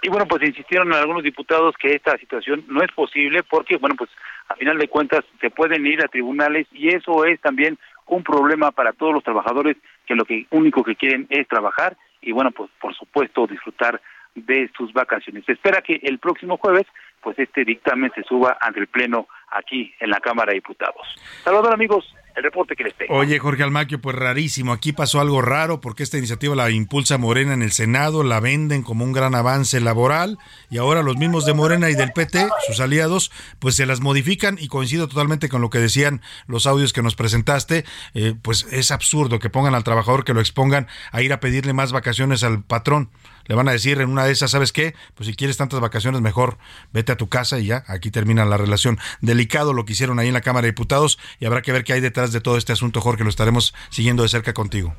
Y 0.02 0.08
bueno, 0.08 0.26
pues 0.26 0.42
insistieron 0.42 0.92
algunos 0.92 1.22
diputados 1.22 1.74
que 1.76 1.94
esta 1.94 2.16
situación 2.18 2.64
no 2.68 2.82
es 2.82 2.92
posible 2.92 3.42
porque, 3.42 3.76
bueno, 3.76 3.96
pues 3.96 4.10
a 4.48 4.54
final 4.54 4.78
de 4.78 4.88
cuentas 4.88 5.24
se 5.40 5.50
pueden 5.50 5.84
ir 5.86 6.02
a 6.02 6.08
tribunales 6.08 6.66
y 6.72 6.88
eso 6.94 7.24
es 7.24 7.40
también 7.40 7.78
un 8.06 8.22
problema 8.22 8.70
para 8.70 8.92
todos 8.92 9.12
los 9.12 9.24
trabajadores 9.24 9.76
que 10.06 10.14
lo 10.14 10.24
que 10.24 10.46
único 10.50 10.84
que 10.84 10.96
quieren 10.96 11.26
es 11.30 11.46
trabajar 11.48 11.96
y 12.22 12.32
bueno, 12.32 12.50
pues 12.52 12.70
por 12.80 12.94
supuesto 12.94 13.46
disfrutar 13.46 14.00
de 14.34 14.70
sus 14.76 14.92
vacaciones. 14.92 15.44
Se 15.44 15.52
espera 15.52 15.82
que 15.82 16.00
el 16.02 16.18
próximo 16.18 16.56
jueves 16.56 16.86
pues 17.20 17.38
este 17.38 17.64
dictamen 17.64 18.12
se 18.14 18.22
suba 18.22 18.56
ante 18.60 18.80
el 18.80 18.86
Pleno 18.86 19.28
aquí 19.50 19.92
en 20.00 20.10
la 20.10 20.20
Cámara 20.20 20.50
de 20.50 20.56
Diputados. 20.56 21.06
Saludos 21.42 21.72
amigos, 21.72 22.14
el 22.38 22.44
reporte 22.44 22.74
que 22.76 22.84
les. 22.84 22.94
Oye, 23.08 23.38
Jorge 23.38 23.62
Almaquio, 23.62 24.00
pues 24.00 24.16
rarísimo. 24.16 24.72
Aquí 24.72 24.92
pasó 24.92 25.20
algo 25.20 25.42
raro 25.42 25.80
porque 25.80 26.02
esta 26.02 26.18
iniciativa 26.18 26.54
la 26.54 26.70
impulsa 26.70 27.18
Morena 27.18 27.54
en 27.54 27.62
el 27.62 27.72
Senado, 27.72 28.22
la 28.22 28.40
venden 28.40 28.82
como 28.82 29.04
un 29.04 29.12
gran 29.12 29.34
avance 29.34 29.80
laboral 29.80 30.38
y 30.70 30.78
ahora 30.78 31.02
los 31.02 31.16
mismos 31.16 31.44
de 31.44 31.54
Morena 31.54 31.90
y 31.90 31.94
del 31.94 32.12
PT, 32.12 32.48
sus 32.66 32.80
aliados, 32.80 33.30
pues 33.58 33.76
se 33.76 33.86
las 33.86 34.00
modifican 34.00 34.56
y 34.58 34.68
coincido 34.68 35.08
totalmente 35.08 35.48
con 35.48 35.60
lo 35.60 35.70
que 35.70 35.78
decían 35.78 36.22
los 36.46 36.66
audios 36.66 36.92
que 36.92 37.02
nos 37.02 37.14
presentaste. 37.14 37.84
Eh, 38.14 38.34
pues 38.40 38.66
es 38.70 38.90
absurdo 38.90 39.38
que 39.38 39.50
pongan 39.50 39.74
al 39.74 39.84
trabajador, 39.84 40.24
que 40.24 40.34
lo 40.34 40.40
expongan 40.40 40.86
a 41.12 41.22
ir 41.22 41.32
a 41.32 41.40
pedirle 41.40 41.72
más 41.72 41.92
vacaciones 41.92 42.42
al 42.42 42.62
patrón 42.62 43.10
le 43.48 43.54
van 43.54 43.68
a 43.68 43.72
decir 43.72 44.00
en 44.00 44.10
una 44.10 44.24
de 44.24 44.32
esas, 44.32 44.50
¿sabes 44.50 44.72
qué? 44.72 44.94
Pues 45.14 45.26
si 45.26 45.34
quieres 45.34 45.56
tantas 45.56 45.80
vacaciones, 45.80 46.20
mejor 46.20 46.58
vete 46.92 47.12
a 47.12 47.16
tu 47.16 47.28
casa 47.28 47.58
y 47.58 47.66
ya, 47.66 47.82
aquí 47.88 48.10
termina 48.10 48.44
la 48.44 48.56
relación. 48.56 48.98
Delicado 49.20 49.72
lo 49.72 49.84
que 49.84 49.92
hicieron 49.92 50.18
ahí 50.18 50.28
en 50.28 50.34
la 50.34 50.42
Cámara 50.42 50.66
de 50.66 50.72
Diputados 50.72 51.18
y 51.40 51.46
habrá 51.46 51.62
que 51.62 51.72
ver 51.72 51.82
qué 51.82 51.94
hay 51.94 52.00
detrás 52.00 52.32
de 52.32 52.40
todo 52.40 52.56
este 52.56 52.72
asunto, 52.72 53.00
Jorge, 53.00 53.24
lo 53.24 53.30
estaremos 53.30 53.74
siguiendo 53.88 54.22
de 54.22 54.28
cerca 54.28 54.52
contigo. 54.52 54.94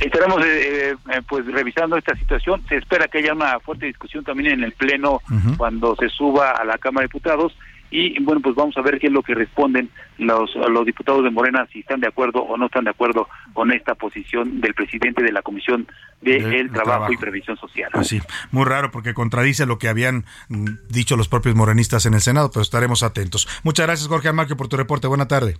Estaremos 0.00 0.44
eh, 0.44 0.94
eh, 1.12 1.22
pues 1.28 1.46
revisando 1.46 1.96
esta 1.96 2.16
situación. 2.16 2.64
Se 2.68 2.76
espera 2.76 3.08
que 3.08 3.18
haya 3.18 3.32
una 3.32 3.60
fuerte 3.60 3.86
discusión 3.86 4.24
también 4.24 4.52
en 4.52 4.64
el 4.64 4.72
Pleno 4.72 5.20
cuando 5.56 5.94
se 5.96 6.08
suba 6.08 6.50
a 6.50 6.64
la 6.64 6.78
Cámara 6.78 7.02
de 7.02 7.08
Diputados 7.08 7.56
y 7.94 8.18
bueno, 8.24 8.40
pues 8.40 8.56
vamos 8.56 8.76
a 8.76 8.82
ver 8.82 8.98
qué 8.98 9.06
es 9.06 9.12
lo 9.12 9.22
que 9.22 9.36
responden 9.36 9.88
los, 10.18 10.52
los 10.56 10.84
diputados 10.84 11.22
de 11.22 11.30
Morena, 11.30 11.64
si 11.72 11.78
están 11.78 12.00
de 12.00 12.08
acuerdo 12.08 12.40
o 12.40 12.56
no 12.56 12.66
están 12.66 12.82
de 12.82 12.90
acuerdo 12.90 13.28
con 13.52 13.70
esta 13.70 13.94
posición 13.94 14.60
del 14.60 14.74
presidente 14.74 15.22
de 15.22 15.30
la 15.30 15.42
Comisión 15.42 15.86
de, 16.20 16.68
trabajo, 16.72 17.12
y 17.12 17.16
Previsión 17.16 17.56
Social. 17.56 17.90
Pues 17.92 18.08
sí, 18.08 18.20
muy 18.50 18.64
raro 18.64 18.90
porque 18.90 19.14
contradice 19.14 19.64
lo 19.64 19.78
que 19.78 19.86
habían 19.86 20.24
mm, 20.48 20.88
dicho 20.88 21.16
los 21.16 21.28
propios 21.28 21.54
morenistas 21.54 22.04
en 22.06 22.14
el 22.14 22.20
Senado, 22.20 22.50
pero 22.50 22.62
estaremos 22.62 23.04
atentos. 23.04 23.46
Muchas 23.62 23.86
gracias, 23.86 24.08
Jorge 24.08 24.28
Amarque, 24.28 24.56
por 24.56 24.66
tu 24.66 24.76
reporte. 24.76 25.06
Buena 25.06 25.28
tarde. 25.28 25.56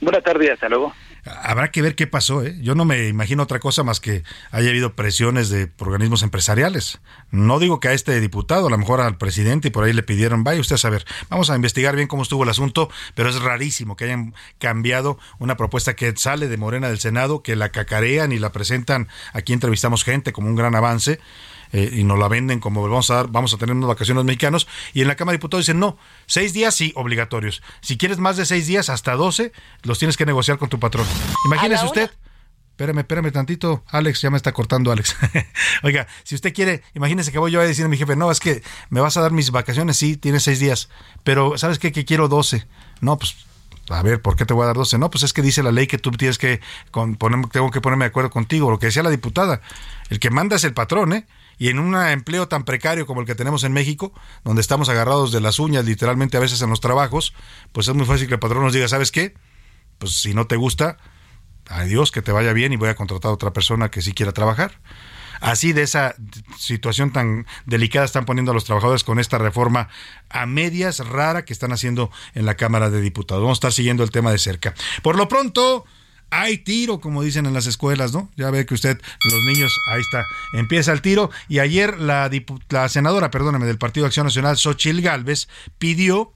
Buena 0.00 0.20
tarde, 0.20 0.52
hasta 0.52 0.68
luego. 0.68 0.92
Habrá 1.42 1.70
que 1.70 1.82
ver 1.82 1.94
qué 1.94 2.06
pasó, 2.06 2.44
¿eh? 2.44 2.56
Yo 2.60 2.74
no 2.74 2.84
me 2.84 3.08
imagino 3.08 3.42
otra 3.42 3.58
cosa 3.58 3.82
más 3.82 4.00
que 4.00 4.22
haya 4.50 4.70
habido 4.70 4.94
presiones 4.94 5.48
de 5.48 5.70
organismos 5.78 6.22
empresariales. 6.22 7.00
No 7.30 7.58
digo 7.58 7.80
que 7.80 7.88
a 7.88 7.92
este 7.92 8.20
diputado, 8.20 8.68
a 8.68 8.70
lo 8.70 8.78
mejor 8.78 9.00
al 9.00 9.18
presidente, 9.18 9.68
y 9.68 9.70
por 9.70 9.84
ahí 9.84 9.92
le 9.92 10.02
pidieron, 10.02 10.44
vaya 10.44 10.60
usted 10.60 10.76
a 10.76 10.78
saber, 10.78 11.04
vamos 11.28 11.50
a 11.50 11.56
investigar 11.56 11.96
bien 11.96 12.08
cómo 12.08 12.22
estuvo 12.22 12.44
el 12.44 12.48
asunto, 12.48 12.88
pero 13.14 13.28
es 13.28 13.40
rarísimo 13.40 13.96
que 13.96 14.04
hayan 14.04 14.34
cambiado 14.58 15.18
una 15.38 15.56
propuesta 15.56 15.96
que 15.96 16.14
sale 16.16 16.48
de 16.48 16.56
Morena 16.56 16.88
del 16.88 16.98
Senado, 16.98 17.42
que 17.42 17.56
la 17.56 17.70
cacarean 17.70 18.32
y 18.32 18.38
la 18.38 18.52
presentan, 18.52 19.08
aquí 19.32 19.52
entrevistamos 19.52 20.04
gente 20.04 20.32
como 20.32 20.48
un 20.48 20.56
gran 20.56 20.74
avance, 20.74 21.20
eh, 21.76 21.90
y 21.92 22.04
nos 22.04 22.18
la 22.18 22.26
venden 22.26 22.58
como 22.58 22.80
vamos 22.80 23.10
a 23.10 23.16
dar, 23.16 23.28
vamos 23.28 23.52
a 23.52 23.58
tener 23.58 23.76
unas 23.76 23.88
vacaciones 23.88 24.24
mexicanos, 24.24 24.66
y 24.94 25.02
en 25.02 25.08
la 25.08 25.14
Cámara 25.14 25.34
de 25.34 25.38
Diputados 25.38 25.66
dicen 25.66 25.78
no, 25.78 25.98
seis 26.24 26.54
días 26.54 26.74
sí, 26.74 26.90
obligatorios. 26.96 27.62
Si 27.82 27.98
quieres 27.98 28.16
más 28.16 28.38
de 28.38 28.46
seis 28.46 28.66
días, 28.66 28.88
hasta 28.88 29.14
doce, 29.14 29.52
los 29.82 29.98
tienes 29.98 30.16
que 30.16 30.24
negociar 30.24 30.56
con 30.56 30.70
tu 30.70 30.80
patrón. 30.80 31.06
Imagínese 31.44 31.84
usted. 31.84 32.10
Espérame, 32.70 33.00
espérame 33.00 33.30
tantito. 33.30 33.84
Alex, 33.88 34.22
ya 34.22 34.30
me 34.30 34.38
está 34.38 34.52
cortando 34.52 34.90
Alex. 34.90 35.16
Oiga, 35.82 36.06
si 36.24 36.34
usted 36.34 36.54
quiere, 36.54 36.82
imagínese 36.94 37.30
que 37.30 37.38
voy 37.38 37.50
yo 37.50 37.60
a 37.60 37.64
decir 37.64 37.84
a 37.84 37.88
mi 37.88 37.98
jefe, 37.98 38.16
no, 38.16 38.30
es 38.30 38.40
que 38.40 38.62
me 38.88 39.00
vas 39.00 39.18
a 39.18 39.20
dar 39.20 39.32
mis 39.32 39.50
vacaciones, 39.50 39.98
sí, 39.98 40.16
tienes 40.16 40.44
seis 40.44 40.58
días, 40.60 40.88
pero 41.24 41.58
¿sabes 41.58 41.78
qué? 41.78 41.92
Que 41.92 42.06
quiero 42.06 42.28
doce. 42.28 42.66
No, 43.02 43.18
pues 43.18 43.36
a 43.90 44.02
ver, 44.02 44.20
¿por 44.22 44.36
qué 44.36 44.46
te 44.46 44.54
voy 44.54 44.64
a 44.64 44.66
dar 44.68 44.76
12? 44.76 44.98
No, 44.98 45.10
pues 45.10 45.24
es 45.24 45.32
que 45.32 45.42
dice 45.42 45.62
la 45.62 45.72
ley 45.72 45.86
que 45.86 45.98
tú 45.98 46.10
tienes 46.10 46.38
que 46.38 46.60
poner, 47.18 47.48
tengo 47.50 47.70
que 47.70 47.80
ponerme 47.80 48.06
de 48.06 48.08
acuerdo 48.08 48.30
contigo, 48.30 48.70
lo 48.70 48.78
que 48.78 48.86
decía 48.86 49.02
la 49.02 49.10
diputada. 49.10 49.60
El 50.08 50.18
que 50.18 50.30
manda 50.30 50.56
es 50.56 50.64
el 50.64 50.74
patrón, 50.74 51.12
¿eh? 51.12 51.26
Y 51.58 51.68
en 51.68 51.78
un 51.78 51.94
empleo 51.94 52.48
tan 52.48 52.64
precario 52.64 53.06
como 53.06 53.20
el 53.20 53.26
que 53.26 53.34
tenemos 53.34 53.64
en 53.64 53.72
México, 53.72 54.12
donde 54.44 54.60
estamos 54.60 54.88
agarrados 54.88 55.32
de 55.32 55.40
las 55.40 55.58
uñas 55.58 55.84
literalmente 55.84 56.36
a 56.36 56.40
veces 56.40 56.60
en 56.62 56.70
los 56.70 56.80
trabajos, 56.80 57.34
pues 57.72 57.88
es 57.88 57.94
muy 57.94 58.06
fácil 58.06 58.28
que 58.28 58.34
el 58.34 58.40
patrón 58.40 58.62
nos 58.62 58.72
diga, 58.72 58.88
¿sabes 58.88 59.10
qué? 59.10 59.34
Pues 59.98 60.20
si 60.20 60.34
no 60.34 60.46
te 60.46 60.56
gusta, 60.56 60.98
adiós, 61.68 62.10
que 62.10 62.22
te 62.22 62.32
vaya 62.32 62.52
bien 62.52 62.72
y 62.72 62.76
voy 62.76 62.88
a 62.88 62.94
contratar 62.94 63.30
a 63.30 63.34
otra 63.34 63.52
persona 63.52 63.90
que 63.90 64.02
sí 64.02 64.12
quiera 64.12 64.32
trabajar. 64.32 64.80
Así 65.40 65.72
de 65.72 65.82
esa 65.82 66.14
situación 66.58 67.12
tan 67.12 67.46
delicada 67.66 68.04
están 68.04 68.24
poniendo 68.24 68.52
a 68.52 68.54
los 68.54 68.64
trabajadores 68.64 69.04
con 69.04 69.18
esta 69.18 69.38
reforma 69.38 69.88
a 70.30 70.46
medias 70.46 71.06
rara 71.06 71.44
que 71.44 71.52
están 71.52 71.72
haciendo 71.72 72.10
en 72.34 72.46
la 72.46 72.54
Cámara 72.54 72.90
de 72.90 73.00
Diputados. 73.00 73.42
Vamos 73.42 73.56
a 73.56 73.60
estar 73.60 73.72
siguiendo 73.72 74.02
el 74.02 74.10
tema 74.10 74.30
de 74.30 74.38
cerca. 74.38 74.74
Por 75.02 75.16
lo 75.16 75.28
pronto, 75.28 75.84
hay 76.30 76.58
tiro, 76.58 77.00
como 77.00 77.22
dicen 77.22 77.46
en 77.46 77.54
las 77.54 77.66
escuelas, 77.66 78.12
¿no? 78.12 78.30
Ya 78.36 78.50
ve 78.50 78.66
que 78.66 78.74
usted, 78.74 79.00
los 79.30 79.44
niños, 79.44 79.72
ahí 79.90 80.00
está, 80.00 80.26
empieza 80.54 80.92
el 80.92 81.02
tiro. 81.02 81.30
Y 81.48 81.60
ayer 81.60 81.98
la, 82.00 82.30
la 82.68 82.88
senadora, 82.88 83.30
perdóname, 83.30 83.66
del 83.66 83.78
Partido 83.78 84.06
Acción 84.06 84.26
Nacional, 84.26 84.56
Xochil 84.56 85.02
Gálvez, 85.02 85.48
pidió 85.78 86.32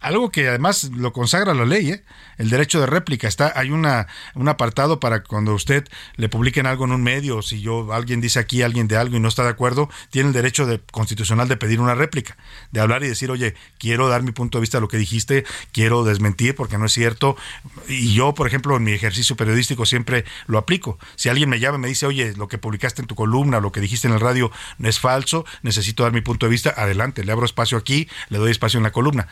algo 0.00 0.30
que 0.30 0.48
además 0.48 0.84
lo 0.84 1.12
consagra 1.12 1.54
la 1.54 1.64
ley, 1.64 1.90
¿eh? 1.90 2.04
El 2.42 2.50
derecho 2.50 2.80
de 2.80 2.86
réplica. 2.86 3.28
Está, 3.28 3.52
hay 3.54 3.70
una, 3.70 4.08
un 4.34 4.48
apartado 4.48 4.98
para 4.98 5.22
cuando 5.22 5.54
usted 5.54 5.86
le 6.16 6.28
publiquen 6.28 6.66
algo 6.66 6.84
en 6.84 6.90
un 6.90 7.02
medio, 7.02 7.40
si 7.40 7.60
yo 7.60 7.92
alguien 7.92 8.20
dice 8.20 8.40
aquí 8.40 8.62
alguien 8.62 8.88
de 8.88 8.96
algo 8.96 9.16
y 9.16 9.20
no 9.20 9.28
está 9.28 9.44
de 9.44 9.50
acuerdo, 9.50 9.88
tiene 10.10 10.28
el 10.28 10.34
derecho 10.34 10.66
de, 10.66 10.80
constitucional 10.90 11.46
de 11.46 11.56
pedir 11.56 11.80
una 11.80 11.94
réplica, 11.94 12.36
de 12.72 12.80
hablar 12.80 13.04
y 13.04 13.08
decir, 13.08 13.30
oye, 13.30 13.54
quiero 13.78 14.08
dar 14.08 14.24
mi 14.24 14.32
punto 14.32 14.58
de 14.58 14.62
vista 14.62 14.78
a 14.78 14.80
lo 14.80 14.88
que 14.88 14.96
dijiste, 14.96 15.44
quiero 15.70 16.02
desmentir 16.02 16.56
porque 16.56 16.78
no 16.78 16.86
es 16.86 16.92
cierto. 16.92 17.36
Y 17.86 18.12
yo, 18.12 18.34
por 18.34 18.48
ejemplo, 18.48 18.76
en 18.76 18.82
mi 18.82 18.92
ejercicio 18.92 19.36
periodístico 19.36 19.86
siempre 19.86 20.24
lo 20.48 20.58
aplico. 20.58 20.98
Si 21.14 21.28
alguien 21.28 21.48
me 21.48 21.60
llama 21.60 21.78
y 21.78 21.80
me 21.82 21.88
dice, 21.88 22.06
oye, 22.06 22.34
lo 22.36 22.48
que 22.48 22.58
publicaste 22.58 23.02
en 23.02 23.06
tu 23.06 23.14
columna, 23.14 23.60
lo 23.60 23.70
que 23.70 23.80
dijiste 23.80 24.08
en 24.08 24.14
el 24.14 24.20
radio 24.20 24.50
no 24.78 24.88
es 24.88 24.98
falso, 24.98 25.44
necesito 25.62 26.02
dar 26.02 26.12
mi 26.12 26.22
punto 26.22 26.46
de 26.46 26.50
vista, 26.50 26.74
adelante, 26.76 27.22
le 27.22 27.30
abro 27.30 27.46
espacio 27.46 27.78
aquí, 27.78 28.08
le 28.30 28.38
doy 28.38 28.50
espacio 28.50 28.78
en 28.78 28.82
la 28.82 28.90
columna. 28.90 29.28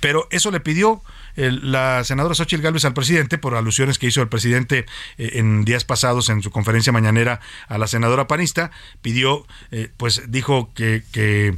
Pero 0.00 0.28
eso 0.30 0.50
le 0.50 0.60
pidió 0.60 1.02
la 1.36 2.04
senadora 2.04 2.34
Xochitl 2.34 2.53
Gálvez 2.60 2.84
al 2.84 2.94
presidente 2.94 3.38
por 3.38 3.54
alusiones 3.54 3.98
que 3.98 4.06
hizo 4.06 4.22
el 4.22 4.28
presidente 4.28 4.86
eh, 5.18 5.32
en 5.34 5.64
días 5.64 5.84
pasados 5.84 6.28
en 6.28 6.42
su 6.42 6.50
conferencia 6.50 6.92
mañanera 6.92 7.40
a 7.68 7.78
la 7.78 7.86
senadora 7.86 8.26
panista. 8.26 8.70
Pidió, 9.02 9.46
eh, 9.70 9.90
pues 9.96 10.22
dijo 10.28 10.70
que, 10.74 11.02
que, 11.12 11.54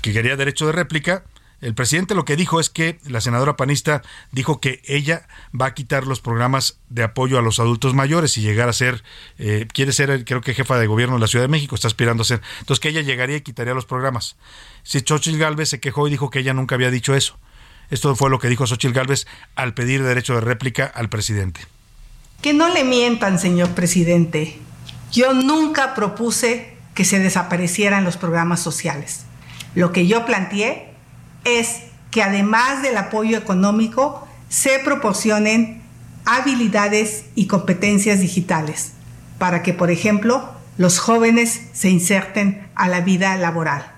quería 0.00 0.36
derecho 0.36 0.66
de 0.66 0.72
réplica. 0.72 1.24
El 1.60 1.74
presidente 1.74 2.16
lo 2.16 2.24
que 2.24 2.34
dijo 2.34 2.58
es 2.58 2.70
que 2.70 2.98
la 3.08 3.20
senadora 3.20 3.56
panista 3.56 4.02
dijo 4.32 4.60
que 4.60 4.82
ella 4.84 5.28
va 5.58 5.66
a 5.66 5.74
quitar 5.74 6.08
los 6.08 6.20
programas 6.20 6.80
de 6.88 7.04
apoyo 7.04 7.38
a 7.38 7.42
los 7.42 7.60
adultos 7.60 7.94
mayores 7.94 8.36
y 8.36 8.40
llegar 8.40 8.68
a 8.68 8.72
ser, 8.72 9.04
eh, 9.38 9.68
quiere 9.72 9.92
ser, 9.92 10.24
creo 10.24 10.40
que 10.40 10.54
jefa 10.54 10.76
de 10.76 10.88
gobierno 10.88 11.14
de 11.14 11.20
la 11.20 11.28
Ciudad 11.28 11.44
de 11.44 11.48
México, 11.48 11.76
está 11.76 11.86
aspirando 11.86 12.22
a 12.22 12.26
ser. 12.26 12.42
Entonces 12.58 12.80
que 12.80 12.88
ella 12.88 13.02
llegaría 13.02 13.36
y 13.36 13.42
quitaría 13.42 13.74
los 13.74 13.86
programas. 13.86 14.36
Si 14.82 15.00
Xochitl 15.00 15.38
Galvez 15.38 15.68
se 15.68 15.78
quejó 15.78 16.08
y 16.08 16.10
dijo 16.10 16.30
que 16.30 16.40
ella 16.40 16.52
nunca 16.52 16.74
había 16.74 16.90
dicho 16.90 17.14
eso. 17.14 17.38
Esto 17.90 18.14
fue 18.16 18.30
lo 18.30 18.38
que 18.38 18.48
dijo 18.48 18.66
Xochitl 18.66 18.94
Gálvez 18.94 19.26
al 19.54 19.74
pedir 19.74 20.02
derecho 20.02 20.34
de 20.34 20.40
réplica 20.40 20.86
al 20.86 21.08
presidente. 21.08 21.60
Que 22.40 22.52
no 22.52 22.68
le 22.68 22.84
mientan, 22.84 23.38
señor 23.38 23.70
presidente. 23.70 24.58
Yo 25.12 25.34
nunca 25.34 25.94
propuse 25.94 26.74
que 26.94 27.04
se 27.04 27.18
desaparecieran 27.18 28.04
los 28.04 28.16
programas 28.16 28.60
sociales. 28.60 29.24
Lo 29.74 29.92
que 29.92 30.06
yo 30.06 30.24
planteé 30.26 30.88
es 31.44 31.82
que 32.10 32.22
además 32.22 32.82
del 32.82 32.96
apoyo 32.96 33.36
económico, 33.38 34.28
se 34.48 34.78
proporcionen 34.80 35.82
habilidades 36.26 37.24
y 37.34 37.46
competencias 37.46 38.20
digitales 38.20 38.92
para 39.38 39.62
que, 39.62 39.72
por 39.72 39.90
ejemplo, 39.90 40.52
los 40.76 40.98
jóvenes 40.98 41.62
se 41.72 41.88
inserten 41.88 42.68
a 42.74 42.86
la 42.88 43.00
vida 43.00 43.36
laboral. 43.36 43.90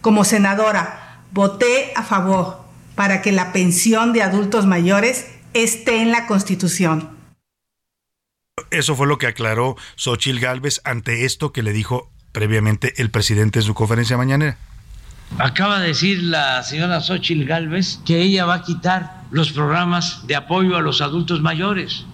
Como 0.00 0.24
senadora, 0.24 1.20
voté 1.32 1.92
a 1.96 2.04
favor 2.04 2.64
para 2.98 3.22
que 3.22 3.30
la 3.30 3.52
pensión 3.52 4.12
de 4.12 4.24
adultos 4.24 4.66
mayores 4.66 5.30
esté 5.54 6.02
en 6.02 6.10
la 6.10 6.26
Constitución. 6.26 7.16
Eso 8.72 8.96
fue 8.96 9.06
lo 9.06 9.18
que 9.18 9.28
aclaró 9.28 9.76
Xochil 9.94 10.40
Gálvez 10.40 10.80
ante 10.82 11.24
esto 11.24 11.52
que 11.52 11.62
le 11.62 11.72
dijo 11.72 12.10
previamente 12.32 13.00
el 13.00 13.12
presidente 13.12 13.60
en 13.60 13.64
su 13.64 13.74
conferencia 13.74 14.16
mañanera. 14.16 14.58
Acaba 15.38 15.78
de 15.78 15.86
decir 15.86 16.24
la 16.24 16.64
señora 16.64 17.00
Xochil 17.00 17.46
Gálvez 17.46 18.00
que 18.04 18.20
ella 18.20 18.46
va 18.46 18.54
a 18.54 18.62
quitar 18.62 19.22
los 19.30 19.52
programas 19.52 20.26
de 20.26 20.34
apoyo 20.34 20.76
a 20.76 20.80
los 20.80 21.00
adultos 21.00 21.40
mayores. 21.40 22.04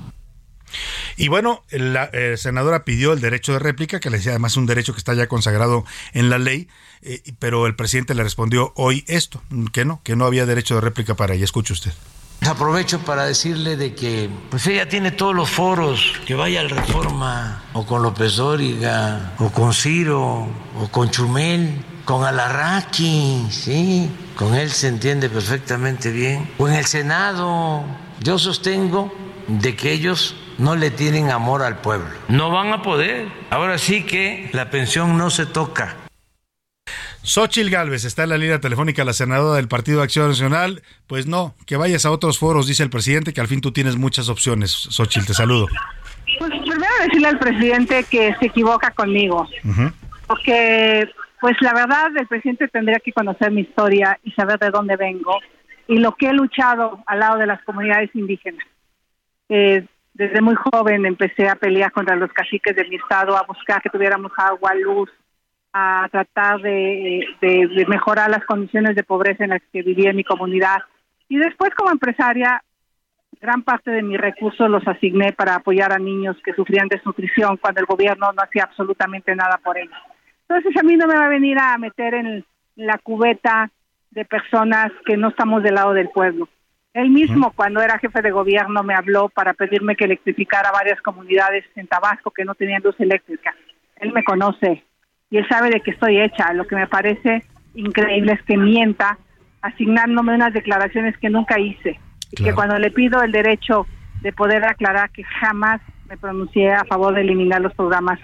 Y 1.16 1.28
bueno, 1.28 1.62
la 1.70 2.04
eh, 2.12 2.36
senadora 2.36 2.84
pidió 2.84 3.12
el 3.12 3.20
derecho 3.20 3.52
de 3.52 3.58
réplica, 3.58 4.00
que 4.00 4.10
le 4.10 4.18
decía 4.18 4.32
además 4.32 4.56
un 4.56 4.66
derecho 4.66 4.92
que 4.92 4.98
está 4.98 5.14
ya 5.14 5.26
consagrado 5.26 5.84
en 6.12 6.30
la 6.30 6.38
ley, 6.38 6.68
eh, 7.02 7.22
pero 7.38 7.66
el 7.66 7.76
presidente 7.76 8.14
le 8.14 8.22
respondió 8.22 8.72
hoy 8.76 9.04
esto, 9.06 9.42
que 9.72 9.84
no, 9.84 10.00
que 10.02 10.16
no 10.16 10.24
había 10.24 10.46
derecho 10.46 10.74
de 10.76 10.80
réplica 10.80 11.14
para 11.14 11.34
ella. 11.34 11.44
Escuche 11.44 11.72
usted. 11.72 11.92
Aprovecho 12.40 12.98
para 13.00 13.24
decirle 13.24 13.76
de 13.76 13.94
que 13.94 14.28
pues 14.50 14.66
ella 14.66 14.86
tiene 14.88 15.12
todos 15.12 15.34
los 15.34 15.48
foros, 15.48 16.12
que 16.26 16.34
vaya 16.34 16.60
al 16.60 16.68
Reforma, 16.68 17.62
o 17.72 17.86
con 17.86 18.02
López 18.02 18.36
Dóriga, 18.36 19.32
o 19.38 19.50
con 19.50 19.72
Ciro, 19.72 20.46
o 20.78 20.88
con 20.90 21.10
Chumel, 21.10 21.82
con 22.04 22.24
Alarraqui, 22.24 23.46
sí, 23.50 24.10
con 24.36 24.54
él 24.54 24.70
se 24.70 24.88
entiende 24.88 25.30
perfectamente 25.30 26.10
bien, 26.10 26.50
o 26.58 26.68
en 26.68 26.74
el 26.74 26.84
Senado. 26.84 27.82
Yo 28.20 28.38
sostengo 28.38 29.10
de 29.48 29.74
que 29.74 29.92
ellos 29.92 30.36
no 30.58 30.76
le 30.76 30.90
tienen 30.90 31.30
amor 31.30 31.62
al 31.62 31.78
pueblo. 31.78 32.06
No 32.28 32.50
van 32.50 32.72
a 32.72 32.82
poder. 32.82 33.26
Ahora 33.50 33.78
sí 33.78 34.04
que 34.04 34.48
la 34.52 34.70
pensión 34.70 35.16
no 35.16 35.30
se 35.30 35.46
toca. 35.46 35.96
Xochil 37.22 37.70
Gálvez 37.70 38.04
está 38.04 38.24
en 38.24 38.28
la 38.28 38.38
línea 38.38 38.60
telefónica, 38.60 39.02
la 39.02 39.14
senadora 39.14 39.56
del 39.56 39.66
Partido 39.66 39.98
de 39.98 40.04
Acción 40.04 40.28
Nacional. 40.28 40.82
Pues 41.06 41.26
no, 41.26 41.54
que 41.66 41.76
vayas 41.76 42.04
a 42.04 42.10
otros 42.10 42.38
foros, 42.38 42.66
dice 42.66 42.82
el 42.82 42.90
presidente, 42.90 43.32
que 43.32 43.40
al 43.40 43.48
fin 43.48 43.62
tú 43.62 43.72
tienes 43.72 43.96
muchas 43.96 44.28
opciones. 44.28 44.70
Xochil, 44.72 45.24
te 45.26 45.32
saludo. 45.32 45.66
Pues 46.38 46.50
primero 46.50 46.92
decirle 47.02 47.28
al 47.28 47.38
presidente 47.38 48.04
que 48.04 48.34
se 48.38 48.46
equivoca 48.46 48.90
conmigo, 48.90 49.48
porque 50.26 51.08
pues 51.40 51.56
la 51.60 51.72
verdad 51.72 52.08
el 52.16 52.26
presidente 52.26 52.68
tendría 52.68 52.98
que 52.98 53.12
conocer 53.12 53.50
mi 53.50 53.62
historia 53.62 54.18
y 54.22 54.32
saber 54.32 54.58
de 54.58 54.70
dónde 54.70 54.96
vengo 54.96 55.38
y 55.86 55.98
lo 55.98 56.14
que 56.16 56.28
he 56.28 56.32
luchado 56.32 57.02
al 57.06 57.20
lado 57.20 57.38
de 57.38 57.46
las 57.46 57.62
comunidades 57.64 58.10
indígenas. 58.14 58.66
Eh, 59.48 59.86
desde 60.14 60.40
muy 60.40 60.54
joven 60.54 61.04
empecé 61.04 61.48
a 61.48 61.56
pelear 61.56 61.90
contra 61.92 62.14
los 62.14 62.32
caciques 62.32 62.74
de 62.74 62.84
mi 62.88 62.96
estado, 62.96 63.36
a 63.36 63.42
buscar 63.42 63.82
que 63.82 63.90
tuviéramos 63.90 64.32
agua, 64.36 64.72
luz, 64.74 65.10
a 65.72 66.08
tratar 66.10 66.60
de, 66.60 67.26
mejorar 67.88 68.30
las 68.30 68.44
condiciones 68.44 68.94
de 68.94 69.02
pobreza 69.02 69.42
en 69.42 69.50
las 69.50 69.62
que 69.72 69.82
vivía 69.82 70.12
mi 70.12 70.22
comunidad. 70.22 70.78
Y 71.28 71.36
después 71.36 71.74
como 71.74 71.90
empresaria, 71.90 72.62
gran 73.40 73.64
parte 73.64 73.90
de 73.90 74.04
mis 74.04 74.18
recursos 74.18 74.70
los 74.70 74.86
asigné 74.86 75.32
para 75.32 75.56
apoyar 75.56 75.92
a 75.92 75.98
niños 75.98 76.36
que 76.44 76.54
sufrían 76.54 76.86
desnutrición 76.86 77.56
cuando 77.56 77.80
el 77.80 77.86
gobierno 77.86 78.32
no 78.32 78.42
hacía 78.42 78.64
absolutamente 78.64 79.34
nada 79.34 79.58
por 79.64 79.76
ellos. 79.76 79.98
Entonces 80.48 80.80
a 80.80 80.84
mí 80.84 80.96
no 80.96 81.08
me 81.08 81.16
va 81.16 81.26
a 81.26 81.28
venir 81.28 81.58
a 81.58 81.76
meter 81.76 82.14
en 82.14 82.44
la 82.76 82.98
cubeta 82.98 83.68
de 84.12 84.24
personas 84.24 84.92
que 85.04 85.16
no 85.16 85.30
estamos 85.30 85.64
del 85.64 85.74
lado 85.74 85.92
del 85.92 86.08
pueblo. 86.10 86.48
Él 86.94 87.10
mismo, 87.10 87.52
cuando 87.56 87.82
era 87.82 87.98
jefe 87.98 88.22
de 88.22 88.30
gobierno, 88.30 88.84
me 88.84 88.94
habló 88.94 89.28
para 89.28 89.52
pedirme 89.52 89.96
que 89.96 90.04
electrificara 90.04 90.70
varias 90.70 91.02
comunidades 91.02 91.64
en 91.74 91.88
Tabasco 91.88 92.30
que 92.30 92.44
no 92.44 92.54
tenían 92.54 92.82
luz 92.84 92.94
eléctrica. 93.00 93.52
Él 93.96 94.12
me 94.12 94.22
conoce 94.22 94.84
y 95.28 95.38
él 95.38 95.46
sabe 95.48 95.70
de 95.70 95.80
qué 95.80 95.90
estoy 95.90 96.20
hecha. 96.20 96.52
Lo 96.52 96.68
que 96.68 96.76
me 96.76 96.86
parece 96.86 97.42
increíble 97.74 98.34
es 98.34 98.42
que 98.42 98.56
mienta 98.56 99.18
asignándome 99.60 100.36
unas 100.36 100.52
declaraciones 100.52 101.18
que 101.18 101.30
nunca 101.30 101.58
hice. 101.58 101.98
Y 102.30 102.44
que 102.44 102.54
cuando 102.54 102.78
le 102.78 102.92
pido 102.92 103.22
el 103.22 103.32
derecho 103.32 103.88
de 104.22 104.32
poder 104.32 104.64
aclarar 104.64 105.10
que 105.10 105.24
jamás 105.24 105.80
me 106.08 106.16
pronuncié 106.16 106.72
a 106.72 106.84
favor 106.84 107.14
de 107.14 107.22
eliminar 107.22 107.60
los 107.60 107.74
programas 107.74 108.20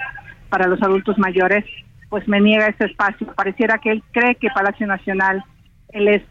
para 0.49 0.69
los 0.69 0.81
adultos 0.81 1.19
mayores, 1.19 1.65
pues 2.09 2.29
me 2.29 2.41
niega 2.41 2.69
ese 2.69 2.85
espacio. 2.85 3.27
Pareciera 3.35 3.79
que 3.79 3.91
él 3.91 4.05
cree 4.13 4.37
que 4.37 4.49
Palacio 4.51 4.87
Nacional 4.87 5.43
él 5.89 6.07
es 6.07 6.23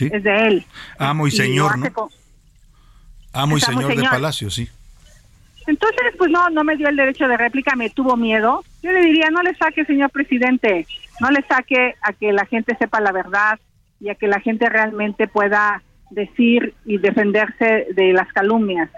es 0.00 0.22
de 0.22 0.46
él. 0.46 0.66
Amo 0.98 1.26
y, 1.26 1.30
señor, 1.30 1.78
¿no? 1.78 2.10
Amo 3.32 3.56
y 3.56 3.60
señor, 3.60 3.94
de 3.94 4.02
Palacio, 4.02 4.50
sí. 4.50 4.68
Entonces, 5.66 6.14
pues 6.18 6.30
no, 6.30 6.50
no 6.50 6.64
me 6.64 6.76
dio 6.76 6.88
el 6.88 6.96
derecho 6.96 7.28
de 7.28 7.36
réplica, 7.36 7.76
me 7.76 7.90
tuvo 7.90 8.16
miedo. 8.16 8.64
Yo 8.82 8.90
le 8.92 9.00
diría, 9.02 9.30
no 9.30 9.42
le 9.42 9.54
saque, 9.54 9.84
señor 9.84 10.10
presidente, 10.10 10.86
no 11.20 11.30
le 11.30 11.42
saque 11.42 11.94
a 12.02 12.12
que 12.12 12.32
la 12.32 12.46
gente 12.46 12.76
sepa 12.78 13.00
la 13.00 13.12
verdad 13.12 13.58
y 14.00 14.08
a 14.08 14.16
que 14.16 14.26
la 14.26 14.40
gente 14.40 14.68
realmente 14.68 15.28
pueda 15.28 15.82
decir 16.10 16.74
y 16.84 16.98
defenderse 16.98 17.86
de 17.94 18.12
las 18.12 18.30
calumnias. 18.32 18.90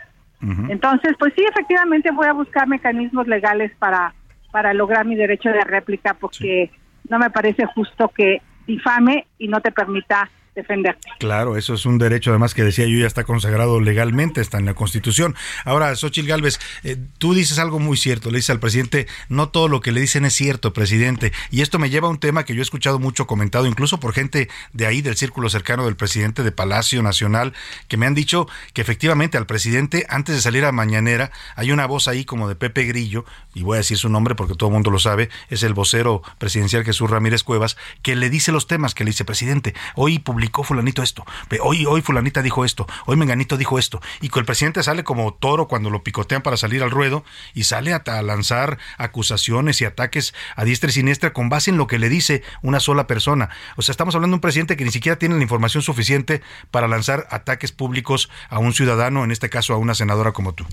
Entonces, 0.68 1.12
pues 1.18 1.32
sí, 1.34 1.42
efectivamente 1.42 2.10
voy 2.10 2.26
a 2.26 2.34
buscar 2.34 2.68
mecanismos 2.68 3.26
legales 3.26 3.72
para, 3.78 4.12
para 4.52 4.74
lograr 4.74 5.06
mi 5.06 5.14
derecho 5.14 5.48
de 5.48 5.62
réplica 5.62 6.12
porque 6.12 6.70
no 7.08 7.18
me 7.18 7.30
parece 7.30 7.64
justo 7.64 8.08
que 8.14 8.42
difame 8.66 9.26
y 9.38 9.48
no 9.48 9.62
te 9.62 9.72
permita 9.72 10.28
defenderte. 10.54 11.08
Claro, 11.18 11.56
eso 11.56 11.74
es 11.74 11.86
un 11.86 11.98
derecho, 11.98 12.30
además 12.30 12.54
que 12.54 12.62
decía 12.62 12.86
yo, 12.86 12.98
ya 12.98 13.06
está 13.06 13.24
consagrado 13.24 13.80
legalmente, 13.80 14.40
está 14.40 14.58
en 14.58 14.66
la 14.66 14.74
Constitución. 14.74 15.34
Ahora, 15.64 15.94
Xochil 15.96 16.26
Gálvez, 16.26 16.60
eh, 16.82 16.96
tú 17.18 17.34
dices 17.34 17.58
algo 17.58 17.78
muy 17.78 17.96
cierto, 17.96 18.30
le 18.30 18.36
dices 18.36 18.50
al 18.50 18.60
presidente, 18.60 19.06
no 19.28 19.48
todo 19.48 19.68
lo 19.68 19.80
que 19.80 19.92
le 19.92 20.00
dicen 20.00 20.24
es 20.24 20.34
cierto, 20.34 20.72
presidente. 20.72 21.32
Y 21.50 21.62
esto 21.62 21.78
me 21.78 21.90
lleva 21.90 22.08
a 22.08 22.10
un 22.10 22.18
tema 22.18 22.44
que 22.44 22.54
yo 22.54 22.60
he 22.60 22.62
escuchado 22.62 22.98
mucho 22.98 23.26
comentado, 23.26 23.66
incluso 23.66 24.00
por 24.00 24.12
gente 24.12 24.48
de 24.72 24.86
ahí, 24.86 25.02
del 25.02 25.16
círculo 25.16 25.48
cercano 25.48 25.84
del 25.84 25.96
presidente 25.96 26.42
de 26.42 26.52
Palacio 26.52 27.02
Nacional, 27.02 27.52
que 27.88 27.96
me 27.96 28.06
han 28.06 28.14
dicho 28.14 28.48
que 28.72 28.82
efectivamente 28.82 29.38
al 29.38 29.46
presidente, 29.46 30.06
antes 30.08 30.34
de 30.34 30.40
salir 30.40 30.64
a 30.64 30.72
Mañanera, 30.72 31.30
hay 31.56 31.72
una 31.72 31.86
voz 31.86 32.08
ahí 32.08 32.24
como 32.24 32.48
de 32.48 32.54
Pepe 32.54 32.84
Grillo, 32.84 33.24
y 33.54 33.62
voy 33.62 33.76
a 33.76 33.78
decir 33.78 33.96
su 33.96 34.08
nombre 34.08 34.34
porque 34.34 34.54
todo 34.54 34.68
el 34.68 34.74
mundo 34.74 34.90
lo 34.90 34.98
sabe, 34.98 35.30
es 35.50 35.62
el 35.62 35.74
vocero 35.74 36.22
presidencial 36.38 36.84
Jesús 36.84 37.10
Ramírez 37.10 37.42
Cuevas, 37.42 37.76
que 38.02 38.16
le 38.16 38.30
dice 38.30 38.52
los 38.52 38.66
temas, 38.66 38.94
que 38.94 39.04
le 39.04 39.10
dice, 39.10 39.24
presidente, 39.24 39.74
hoy 39.94 40.18
fulanito 40.48 41.02
esto, 41.02 41.24
hoy, 41.60 41.86
hoy 41.86 42.00
fulanita 42.02 42.42
dijo 42.42 42.64
esto, 42.64 42.86
hoy 43.06 43.16
menganito 43.16 43.56
dijo 43.56 43.78
esto, 43.78 44.00
y 44.20 44.28
que 44.28 44.38
el 44.38 44.44
presidente 44.44 44.82
sale 44.82 45.04
como 45.04 45.34
toro 45.34 45.68
cuando 45.68 45.90
lo 45.90 46.02
picotean 46.02 46.42
para 46.42 46.56
salir 46.56 46.82
al 46.82 46.90
ruedo 46.90 47.24
y 47.54 47.64
sale 47.64 47.92
a, 47.92 48.02
lanzar 48.22 48.78
acusaciones 48.98 49.80
y 49.80 49.84
ataques 49.84 50.34
a 50.56 50.64
diestra 50.64 50.90
y 50.90 50.92
siniestra 50.92 51.32
con 51.32 51.48
base 51.48 51.70
en 51.70 51.76
lo 51.76 51.86
que 51.86 51.98
le 51.98 52.08
dice 52.08 52.42
una 52.62 52.80
sola 52.80 53.06
persona. 53.06 53.50
O 53.76 53.82
sea, 53.82 53.92
estamos 53.92 54.14
hablando 54.14 54.34
de 54.34 54.36
un 54.36 54.40
presidente 54.40 54.76
que 54.76 54.84
ni 54.84 54.90
siquiera 54.90 55.18
tiene 55.18 55.36
la 55.36 55.42
información 55.42 55.82
suficiente 55.82 56.42
para 56.70 56.88
lanzar 56.88 57.26
ataques 57.30 57.72
públicos 57.72 58.30
a 58.48 58.58
un 58.58 58.72
ciudadano, 58.72 59.24
en 59.24 59.30
este 59.30 59.50
caso 59.50 59.74
a 59.74 59.78
una 59.78 59.94
senadora 59.94 60.32
como 60.32 60.54
tú. 60.54 60.66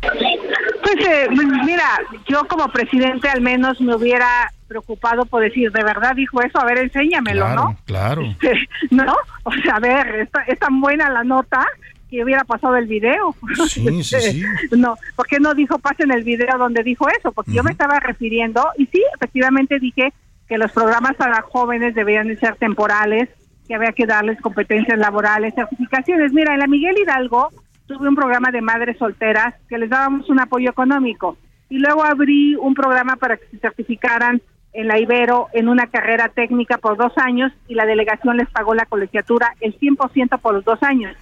Pues 0.00 1.06
eh, 1.06 1.28
mira, 1.64 2.00
yo 2.28 2.46
como 2.48 2.68
presidente 2.68 3.28
al 3.28 3.40
menos 3.40 3.80
me 3.80 3.94
hubiera 3.94 4.52
preocupado 4.68 5.24
por 5.26 5.42
decir, 5.42 5.72
¿de 5.72 5.82
verdad 5.82 6.14
dijo 6.14 6.40
eso? 6.42 6.60
A 6.60 6.64
ver, 6.64 6.78
enséñamelo, 6.78 7.48
¿no? 7.54 7.76
Claro. 7.84 8.22
¿No? 8.90 9.16
O 9.44 9.52
sea, 9.52 9.76
a 9.76 9.80
ver, 9.80 10.28
es 10.46 10.58
tan 10.58 10.80
buena 10.80 11.10
la 11.10 11.24
nota 11.24 11.66
que 12.08 12.22
hubiera 12.22 12.44
pasado 12.44 12.76
el 12.76 12.86
video. 12.86 13.34
Sí, 13.68 14.02
sí, 14.02 14.20
sí. 14.20 14.44
no, 14.76 14.96
¿por 15.14 15.26
qué 15.26 15.38
no 15.40 15.54
dijo 15.54 15.78
pasen 15.78 16.10
el 16.10 16.24
video 16.24 16.56
donde 16.58 16.82
dijo 16.82 17.06
eso? 17.08 17.32
Porque 17.32 17.52
yo 17.52 17.62
me 17.62 17.70
estaba 17.70 18.00
refiriendo, 18.00 18.64
y 18.78 18.86
sí, 18.86 19.02
efectivamente 19.14 19.78
dije 19.78 20.12
que 20.48 20.58
los 20.58 20.72
programas 20.72 21.16
para 21.16 21.42
jóvenes 21.42 21.94
deberían 21.94 22.28
de 22.28 22.38
ser 22.38 22.56
temporales, 22.56 23.28
que 23.66 23.74
había 23.74 23.92
que 23.92 24.06
darles 24.06 24.40
competencias 24.40 24.98
laborales, 24.98 25.54
certificaciones. 25.54 26.32
Mira, 26.32 26.54
en 26.54 26.60
la 26.60 26.66
Miguel 26.66 26.96
Hidalgo 26.98 27.50
tuve 27.86 28.08
un 28.08 28.14
programa 28.14 28.50
de 28.50 28.62
madres 28.62 28.96
solteras 28.98 29.54
que 29.68 29.78
les 29.78 29.90
dábamos 29.90 30.28
un 30.30 30.40
apoyo 30.40 30.70
económico 30.70 31.36
y 31.68 31.78
luego 31.78 32.02
abrí 32.04 32.54
un 32.54 32.74
programa 32.74 33.16
para 33.16 33.36
que 33.36 33.46
se 33.50 33.58
certificaran 33.58 34.40
en 34.72 34.88
la 34.88 34.98
Ibero 34.98 35.48
en 35.52 35.68
una 35.68 35.86
carrera 35.86 36.28
técnica 36.28 36.78
por 36.78 36.96
dos 36.96 37.12
años 37.16 37.52
y 37.66 37.74
la 37.74 37.86
delegación 37.86 38.36
les 38.36 38.48
pagó 38.50 38.74
la 38.74 38.86
colegiatura 38.86 39.54
el 39.60 39.78
100% 39.78 40.40
por 40.40 40.54
los 40.54 40.64
dos 40.64 40.82
años. 40.82 41.16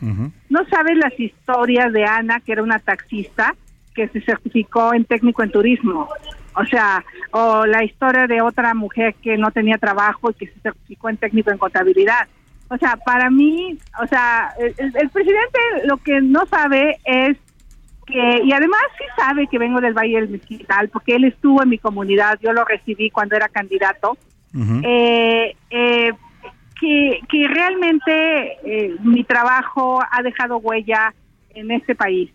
No 0.49 0.67
sabes 0.69 0.97
las 0.97 1.19
historias 1.19 1.93
de 1.93 2.05
Ana, 2.05 2.41
que 2.41 2.53
era 2.53 2.63
una 2.63 2.79
taxista 2.79 3.55
que 3.95 4.09
se 4.09 4.21
certificó 4.21 4.93
en 4.93 5.05
técnico 5.05 5.43
en 5.43 5.51
turismo. 5.51 6.09
O 6.55 6.65
sea, 6.67 7.05
o 7.33 7.67
la 7.67 7.85
historia 7.85 8.27
de 8.27 8.41
otra 8.41 8.75
mujer 8.75 9.15
que 9.23 9.37
no 9.37 9.51
tenía 9.51 9.79
trabajo 9.79 10.31
y 10.31 10.35
que 10.35 10.47
se 10.47 10.61
certificó 10.61 11.09
en 11.09 11.17
técnico 11.17 11.51
en 11.51 11.59
contabilidad. 11.59 12.29
O 12.69 12.77
sea, 12.79 12.97
para 12.97 13.31
mí, 13.31 13.79
o 14.03 14.07
sea, 14.07 14.53
el, 14.59 15.11
presidente 15.11 15.59
lo 15.85 15.99
que 15.99 16.21
no 16.21 16.47
sabe 16.47 16.99
es 17.05 17.37
que, 18.07 18.41
y 18.45 18.53
además 18.53 18.83
sí 18.97 19.05
sabe 19.17 19.49
que 19.49 19.59
vengo 19.59 19.81
del 19.81 19.93
Valle 19.93 20.21
del 20.21 20.29
Mezquital, 20.29 20.89
porque 20.89 21.17
él 21.17 21.25
estuvo 21.25 21.63
en 21.63 21.71
mi 21.71 21.79
comunidad, 21.79 22.39
yo 22.41 22.53
lo 22.53 22.65
recibí 22.65 23.11
cuando 23.11 23.37
era 23.37 23.49
candidato, 23.49 24.17
eh, 24.85 25.55
eh, 25.69 26.13
que, 26.81 27.21
que 27.29 27.49
realmente 27.49 28.57
eh, 28.65 28.97
mi 29.03 29.25
trabajo 29.25 30.01
ha 30.11 30.23
dejado 30.23 30.59
huella 30.59 31.13
en 31.51 31.71
este 31.71 31.95
país. 31.95 32.31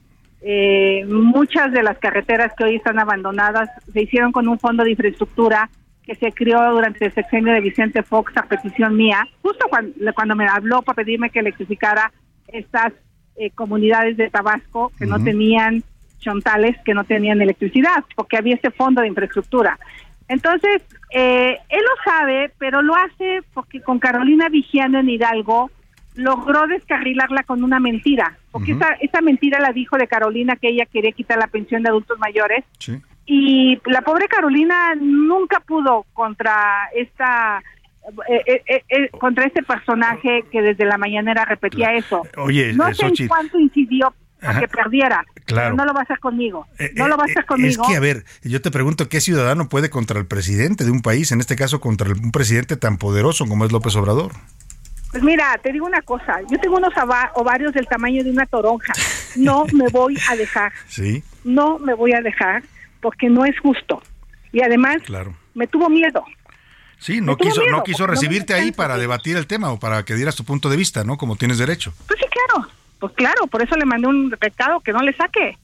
muchas 1.08 1.72
de 1.72 1.84
las 1.84 1.98
carreteras 2.00 2.52
que 2.58 2.64
hoy 2.66 2.76
están 2.76 3.00
abandonadas 3.00 3.70
se 3.92 4.02
hicieron 4.04 4.32
con 4.32 4.48
un 4.48 4.60
fondo 4.60 4.84
de 4.84 4.92
infraestructura 4.92 5.70
que 6.04 6.16
se 6.16 6.32
creó 6.32 6.72
durante 6.72 7.06
el 7.06 7.14
sexenio 7.14 7.54
de 7.54 7.62
Vicente 7.62 8.04
Fox 8.04 8.36
a 8.36 8.44
petición 8.44 8.96
mía, 8.96 9.28
justo 9.42 9.68
cuando, 9.70 9.94
cuando 10.14 10.36
me 10.36 10.48
habló 10.48 10.82
para 10.82 10.98
pedirme 10.98 11.30
que 11.30 11.40
electrificara 11.40 12.12
estas 12.48 12.94
eh, 13.42 13.50
comunidades 13.50 14.18
de 14.18 14.30
Tabasco 14.30 14.92
que 15.00 15.08
no 15.08 15.18
tenían 15.24 15.84
chontales, 16.20 16.78
que 16.86 16.94
no 16.94 17.06
tenían 17.06 17.42
electricidad, 17.42 18.06
porque 18.16 18.38
había 18.38 18.54
ese 18.54 18.70
fondo 18.70 19.02
de 19.02 19.08
infraestructura. 19.08 19.80
Entonces, 20.28 20.84
eh, 21.10 21.58
él 21.70 21.82
lo 21.82 22.12
sabe, 22.12 22.52
pero 22.60 22.84
lo 22.84 22.96
hace 22.96 23.42
porque 23.56 23.82
con 23.82 23.98
Carolina 23.98 24.48
Vigiano 24.48 25.00
en 25.00 25.10
Hidalgo 25.10 25.72
logró 26.14 26.68
descarrilarla 26.68 27.42
con 27.42 27.64
una 27.64 27.80
mentira, 27.80 28.38
porque 28.52 28.74
esa, 28.74 28.90
esa 29.02 29.22
mentira 29.22 29.60
la 29.60 29.72
dijo 29.72 29.98
de 29.98 30.08
Carolina 30.08 30.56
que 30.58 30.70
ella 30.70 30.86
quería 30.86 31.12
quitar 31.12 31.40
la 31.40 31.48
pensión 31.48 31.82
de 31.82 31.90
adultos 31.90 32.20
mayores. 32.20 32.64
Y 33.26 33.80
la 33.86 34.02
pobre 34.02 34.28
Carolina 34.28 34.94
nunca 35.00 35.62
pudo 35.62 36.06
contra 36.14 36.90
esta 36.94 37.64
eh, 38.30 38.42
eh, 38.46 38.62
eh, 38.68 38.84
eh, 38.90 39.10
contra 39.20 39.46
este 39.46 39.64
personaje 39.64 40.44
que 40.52 40.62
desde 40.62 40.86
la 40.86 40.98
mañanera 40.98 41.46
repetía 41.46 41.94
eso. 41.96 42.24
Oye, 42.38 42.74
no 42.74 42.94
sé 42.94 43.06
en 43.08 43.28
cuánto 43.28 43.60
incidió 43.60 44.14
a 44.42 44.60
que 44.60 44.68
perdiera. 44.68 45.24
Claro. 45.46 45.76
no 45.76 45.84
lo 45.86 45.94
va 45.94 46.02
a 46.02 46.04
hacer 46.04 46.20
conmigo. 46.20 46.66
Eh, 46.80 46.92
no 46.96 47.08
lo 47.10 47.18
va 47.18 47.24
a 47.24 47.26
hacer 47.26 47.40
Es 47.40 47.46
conmigo. 47.46 47.84
que, 47.88 47.96
a 47.96 48.00
ver, 48.00 48.24
yo 48.44 48.62
te 48.62 48.72
pregunto, 48.72 49.10
¿qué 49.10 49.20
ciudadano 49.20 49.68
puede 49.70 49.90
contra 49.90 50.18
el 50.20 50.26
presidente 50.26 50.86
de 50.86 50.92
un 50.92 51.02
país, 51.02 51.32
en 51.32 51.42
este 51.42 51.56
caso 51.58 51.82
contra 51.82 52.10
un 52.10 52.32
presidente 52.32 52.78
tan 52.78 52.98
poderoso 52.98 53.46
como 53.48 53.66
es 53.66 53.72
López 53.72 53.96
Obrador? 53.98 54.32
Pues 55.12 55.24
mira, 55.24 55.60
te 55.62 55.74
digo 55.74 55.86
una 55.86 56.02
cosa. 56.02 56.40
Yo 56.50 56.58
tengo 56.60 56.78
unos 56.78 56.94
ova- 56.96 57.32
ovarios 57.36 57.74
del 57.74 57.86
tamaño 57.86 58.24
de 58.24 58.32
una 58.32 58.46
toronja. 58.46 58.94
No 59.36 59.66
me 59.74 59.90
voy 59.90 60.16
a 60.30 60.36
dejar. 60.38 60.72
Sí, 60.88 61.22
No 61.44 61.80
me 61.80 61.94
voy 61.94 62.14
a 62.14 62.22
dejar 62.22 62.64
porque 63.02 63.30
no 63.30 63.44
es 63.46 63.60
justo. 63.60 64.02
Y 64.54 64.62
además 64.62 64.98
claro. 65.04 65.36
me 65.54 65.68
tuvo 65.68 65.90
miedo. 65.90 66.24
Sí, 67.02 67.20
no 67.20 67.36
quiso, 67.36 67.62
miedo, 67.62 67.78
no 67.78 67.84
quiso 67.84 68.04
no 68.06 68.08
recibirte 68.14 68.54
ahí 68.54 68.72
para 68.72 68.96
debatir 68.96 69.36
el 69.36 69.48
tema 69.48 69.72
o 69.72 69.80
para 69.80 70.04
que 70.04 70.14
dieras 70.14 70.36
tu 70.36 70.44
punto 70.44 70.70
de 70.70 70.78
vista, 70.78 71.04
¿no? 71.04 71.18
Como 71.18 71.36
tienes 71.36 71.58
derecho. 71.58 71.92
Pues 72.08 72.20
sí, 72.20 72.26
claro. 72.30 72.68
Pues 73.00 73.14
claro, 73.14 73.48
por 73.48 73.64
eso 73.64 73.76
le 73.76 73.86
mandé 73.86 74.08
un 74.08 74.30
recado 74.40 74.80
que 74.82 74.94
no 74.94 75.00
le 75.00 75.12
saque. 75.14 75.58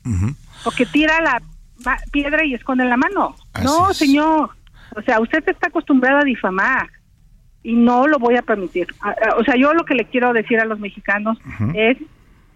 Porque 0.64 0.88
tira 0.88 1.22
la 1.22 1.40
piedra 2.12 2.44
y 2.44 2.56
esconde 2.56 2.86
la 2.86 2.98
mano. 2.98 3.36
no, 3.64 3.94
señor. 3.94 4.50
O 4.96 5.02
sea, 5.04 5.20
usted 5.20 5.44
está 5.48 5.68
acostumbrado 5.68 6.18
a 6.20 6.24
difamar 6.24 6.90
y 7.62 7.74
no 7.74 8.08
lo 8.08 8.18
voy 8.18 8.36
a 8.36 8.42
permitir. 8.42 8.88
A- 9.02 9.10
a- 9.10 9.36
O 9.38 9.44
sea, 9.44 9.56
yo 9.56 9.74
lo 9.76 9.86
que 9.86 9.94
le 9.94 10.06
quiero 10.06 10.34
decir 10.34 10.60
a 10.60 10.66
los 10.66 10.80
mexicanos 10.80 11.38
es, 11.76 11.98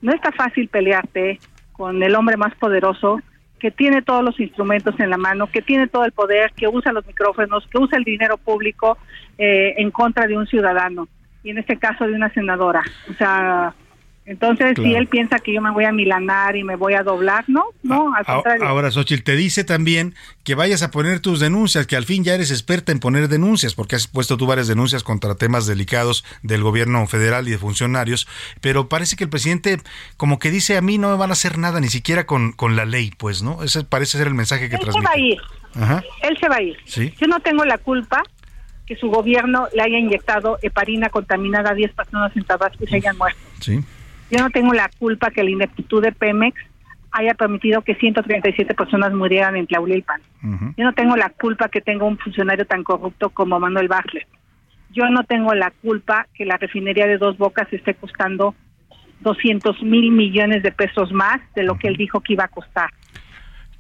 no 0.01 0.11
está 0.11 0.31
fácil 0.31 0.67
pelearte 0.69 1.39
con 1.73 2.01
el 2.01 2.15
hombre 2.15 2.37
más 2.37 2.55
poderoso 2.55 3.19
que 3.61 3.69
tiene 3.69 4.01
todos 4.01 4.23
los 4.23 4.39
instrumentos 4.39 4.99
en 4.99 5.11
la 5.11 5.17
mano, 5.17 5.45
que 5.45 5.61
tiene 5.61 5.87
todo 5.87 6.03
el 6.03 6.11
poder, 6.11 6.51
que 6.57 6.67
usa 6.67 6.91
los 6.91 7.05
micrófonos, 7.05 7.67
que 7.67 7.77
usa 7.77 7.95
el 7.99 8.03
dinero 8.03 8.37
público 8.37 8.97
eh, 9.37 9.75
en 9.77 9.91
contra 9.91 10.25
de 10.25 10.35
un 10.35 10.47
ciudadano 10.47 11.07
y 11.43 11.51
en 11.51 11.59
este 11.59 11.77
caso 11.77 12.07
de 12.07 12.13
una 12.13 12.33
senadora. 12.33 12.81
O 13.11 13.13
sea, 13.13 13.75
entonces 14.25 14.73
si 14.75 14.93
él 14.93 15.07
piensa 15.07 15.39
que 15.39 15.51
yo 15.53 15.61
me 15.61 15.71
voy 15.71 15.83
a 15.85 15.91
milanar 15.91 16.55
y 16.55 16.63
me 16.63 16.75
voy 16.75 16.93
a 16.93 17.03
doblar, 17.03 17.43
no, 17.47 17.65
no, 17.83 18.13
al 18.15 18.21
A- 18.25 18.33
contrario. 18.35 18.65
Ahora, 18.67 18.91
Xochitl, 18.91 19.23
te 19.23 19.35
dice 19.35 19.63
también 19.63 20.13
que 20.43 20.55
vayas 20.55 20.83
a 20.83 20.91
poner 20.91 21.19
tus 21.19 21.39
denuncias, 21.39 21.87
que 21.87 21.95
al 21.95 22.05
fin 22.05 22.23
ya 22.23 22.35
eres 22.35 22.51
experta 22.51 22.91
en 22.91 22.99
poner 22.99 23.27
denuncias, 23.27 23.73
porque 23.73 23.95
has 23.95 24.07
puesto 24.07 24.37
tú 24.37 24.45
varias 24.45 24.67
denuncias 24.67 25.03
contra 25.03 25.35
temas 25.35 25.65
delicados 25.65 26.23
del 26.43 26.61
gobierno 26.63 27.05
federal 27.07 27.47
y 27.47 27.51
de 27.51 27.57
funcionarios, 27.57 28.27
pero 28.61 28.87
parece 28.89 29.15
que 29.15 29.23
el 29.25 29.29
presidente 29.29 29.79
como 30.17 30.39
que 30.39 30.51
dice 30.51 30.77
a 30.77 30.81
mí 30.81 30.97
no 30.97 31.09
me 31.09 31.17
van 31.17 31.31
a 31.31 31.33
hacer 31.33 31.57
nada, 31.57 31.79
ni 31.79 31.89
siquiera 31.89 32.25
con, 32.25 32.51
con 32.53 32.75
la 32.75 32.85
ley, 32.85 33.11
pues, 33.17 33.41
¿no? 33.43 33.63
Ese 33.63 33.83
parece 33.83 34.17
ser 34.19 34.27
el 34.27 34.35
mensaje 34.35 34.69
que 34.69 34.75
él 34.75 34.81
se 34.81 34.91
transmite. 34.91 35.07
va 35.07 35.13
a 35.13 35.19
ir, 35.19 35.37
Ajá, 35.75 36.03
él 36.21 36.37
se 36.39 36.47
va 36.47 36.55
a 36.57 36.61
ir. 36.61 36.77
sí. 36.85 37.13
Yo 37.19 37.27
no 37.27 37.39
tengo 37.39 37.65
la 37.65 37.77
culpa 37.79 38.21
que 38.85 38.95
su 38.97 39.07
gobierno 39.07 39.67
le 39.73 39.81
haya 39.81 39.97
inyectado 39.97 40.57
heparina 40.61 41.09
contaminada 41.09 41.71
a 41.71 41.73
10 41.73 41.93
personas 41.93 42.35
en 42.35 42.43
Tabasco 42.43 42.83
y 42.83 42.87
se 42.87 42.97
hayan 42.97 43.17
muerto. 43.17 43.39
Sí. 43.61 43.79
Yo 44.31 44.39
no 44.39 44.49
tengo 44.49 44.73
la 44.73 44.89
culpa 44.97 45.29
que 45.29 45.43
la 45.43 45.49
ineptitud 45.49 46.01
de 46.01 46.11
Pemex 46.11 46.55
haya 47.11 47.33
permitido 47.33 47.81
que 47.81 47.95
137 47.95 48.73
personas 48.73 49.11
murieran 49.13 49.57
en 49.57 49.67
Tlaulilpan. 49.67 50.21
Yo 50.77 50.85
no 50.85 50.93
tengo 50.93 51.15
la 51.17 51.29
culpa 51.29 51.67
que 51.69 51.81
tenga 51.81 52.05
un 52.05 52.17
funcionario 52.17 52.65
tan 52.65 52.83
corrupto 52.83 53.29
como 53.29 53.59
Manuel 53.59 53.89
Bartlett. 53.89 54.27
Yo 54.91 55.09
no 55.09 55.23
tengo 55.25 55.53
la 55.53 55.71
culpa 55.71 56.27
que 56.33 56.45
la 56.45 56.57
refinería 56.57 57.07
de 57.07 57.17
Dos 57.17 57.37
Bocas 57.37 57.67
esté 57.71 57.93
costando 57.95 58.55
200 59.21 59.83
mil 59.83 60.11
millones 60.11 60.63
de 60.63 60.71
pesos 60.71 61.11
más 61.11 61.39
de 61.55 61.63
lo 61.63 61.77
que 61.77 61.87
él 61.87 61.95
dijo 61.97 62.21
que 62.21 62.33
iba 62.33 62.45
a 62.45 62.49
costar. 62.49 62.89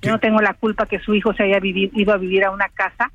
Yo 0.01 0.11
no 0.11 0.19
tengo 0.19 0.39
la 0.41 0.53
culpa 0.53 0.85
que 0.85 0.99
su 0.99 1.13
hijo 1.15 1.33
se 1.33 1.43
haya 1.43 1.59
vivi- 1.59 1.91
ido 1.93 2.13
a 2.13 2.17
vivir 2.17 2.43
a 2.43 2.51
una 2.51 2.67
casa 2.69 3.11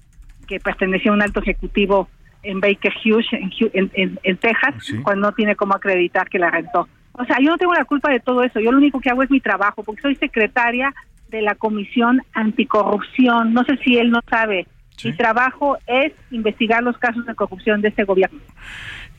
que 0.46 0.60
pertenecía 0.60 1.10
a 1.10 1.14
un 1.14 1.22
alto 1.22 1.40
ejecutivo 1.40 2.08
en 2.42 2.60
Baker 2.60 2.92
Hughes, 3.04 3.26
en, 3.32 3.50
en- 3.72 3.90
en- 3.94 4.20
en 4.22 4.36
Texas, 4.38 4.74
cuando 5.02 5.28
no 5.28 5.32
tiene 5.34 5.56
cómo 5.56 5.74
acreditar 5.74 6.28
que 6.28 6.38
la 6.38 6.50
rentó. 6.50 6.88
O 7.18 7.24
sea, 7.24 7.38
yo 7.40 7.50
no 7.50 7.58
tengo 7.58 7.74
la 7.74 7.84
culpa 7.84 8.10
de 8.10 8.20
todo 8.20 8.42
eso. 8.42 8.60
Yo 8.60 8.72
lo 8.72 8.78
único 8.78 9.00
que 9.00 9.10
hago 9.10 9.22
es 9.22 9.30
mi 9.30 9.40
trabajo, 9.40 9.82
porque 9.82 10.02
soy 10.02 10.16
secretaria 10.16 10.94
de 11.28 11.42
la 11.42 11.54
Comisión 11.54 12.22
Anticorrupción. 12.32 13.52
No 13.52 13.64
sé 13.64 13.76
si 13.78 13.96
él 13.96 14.10
no 14.10 14.20
sabe. 14.28 14.66
Mi 15.04 15.12
trabajo 15.12 15.76
es 15.86 16.12
investigar 16.30 16.82
los 16.82 16.96
casos 16.96 17.26
de 17.26 17.34
corrupción 17.34 17.82
de 17.82 17.88
este 17.88 18.04
gobierno. 18.04 18.40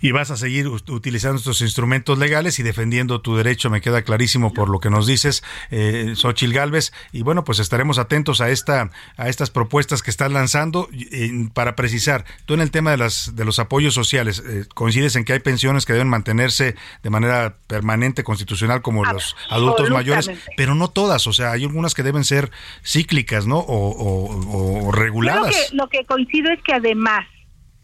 Y 0.01 0.11
vas 0.11 0.29
a 0.31 0.37
seguir 0.37 0.67
ut- 0.67 0.89
utilizando 0.89 1.37
estos 1.37 1.61
instrumentos 1.61 2.17
legales 2.19 2.59
y 2.59 2.63
defendiendo 2.63 3.21
tu 3.21 3.35
derecho, 3.35 3.69
me 3.69 3.81
queda 3.81 4.03
clarísimo 4.03 4.53
por 4.53 4.69
lo 4.69 4.79
que 4.79 4.89
nos 4.89 5.07
dices, 5.07 5.43
eh, 5.71 6.13
Xochil 6.15 6.53
Gálvez. 6.53 6.93
Y 7.11 7.23
bueno, 7.23 7.43
pues 7.43 7.59
estaremos 7.59 7.97
atentos 7.97 8.39
a 8.41 8.49
esta, 8.49 8.91
a 9.17 9.29
estas 9.29 9.49
propuestas 9.49 10.01
que 10.03 10.11
estás 10.11 10.31
lanzando. 10.31 10.87
Eh, 10.93 11.49
para 11.53 11.75
precisar, 11.75 12.25
tú 12.45 12.53
en 12.53 12.61
el 12.61 12.69
tema 12.71 12.91
de 12.91 12.97
las, 12.97 13.35
de 13.35 13.43
los 13.45 13.59
apoyos 13.59 13.93
sociales, 13.93 14.43
eh, 14.47 14.65
coincides 14.73 15.15
en 15.15 15.25
que 15.25 15.33
hay 15.33 15.39
pensiones 15.39 15.85
que 15.85 15.93
deben 15.93 16.09
mantenerse 16.09 16.75
de 17.03 17.09
manera 17.09 17.55
permanente, 17.67 18.23
constitucional, 18.23 18.81
como 18.81 19.03
los 19.05 19.35
adultos 19.49 19.89
mayores, 19.89 20.29
pero 20.55 20.75
no 20.75 20.89
todas. 20.89 21.25
O 21.27 21.33
sea, 21.33 21.51
hay 21.53 21.63
algunas 21.63 21.93
que 21.93 22.03
deben 22.03 22.23
ser 22.23 22.51
cíclicas, 22.83 23.47
¿no? 23.47 23.57
O, 23.57 23.89
o- 23.89 24.81
o 24.81 24.85
Yo 24.85 24.91
reguladas. 24.91 25.71
Lo 25.73 25.87
que, 25.87 25.97
lo 25.97 26.01
que 26.01 26.05
coincido 26.05 26.51
es 26.51 26.59
que 26.63 26.73
además 26.73 27.25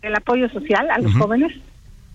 del 0.02 0.16
apoyo 0.16 0.50
social 0.50 0.90
a 0.92 1.00
los 1.00 1.14
jóvenes, 1.16 1.52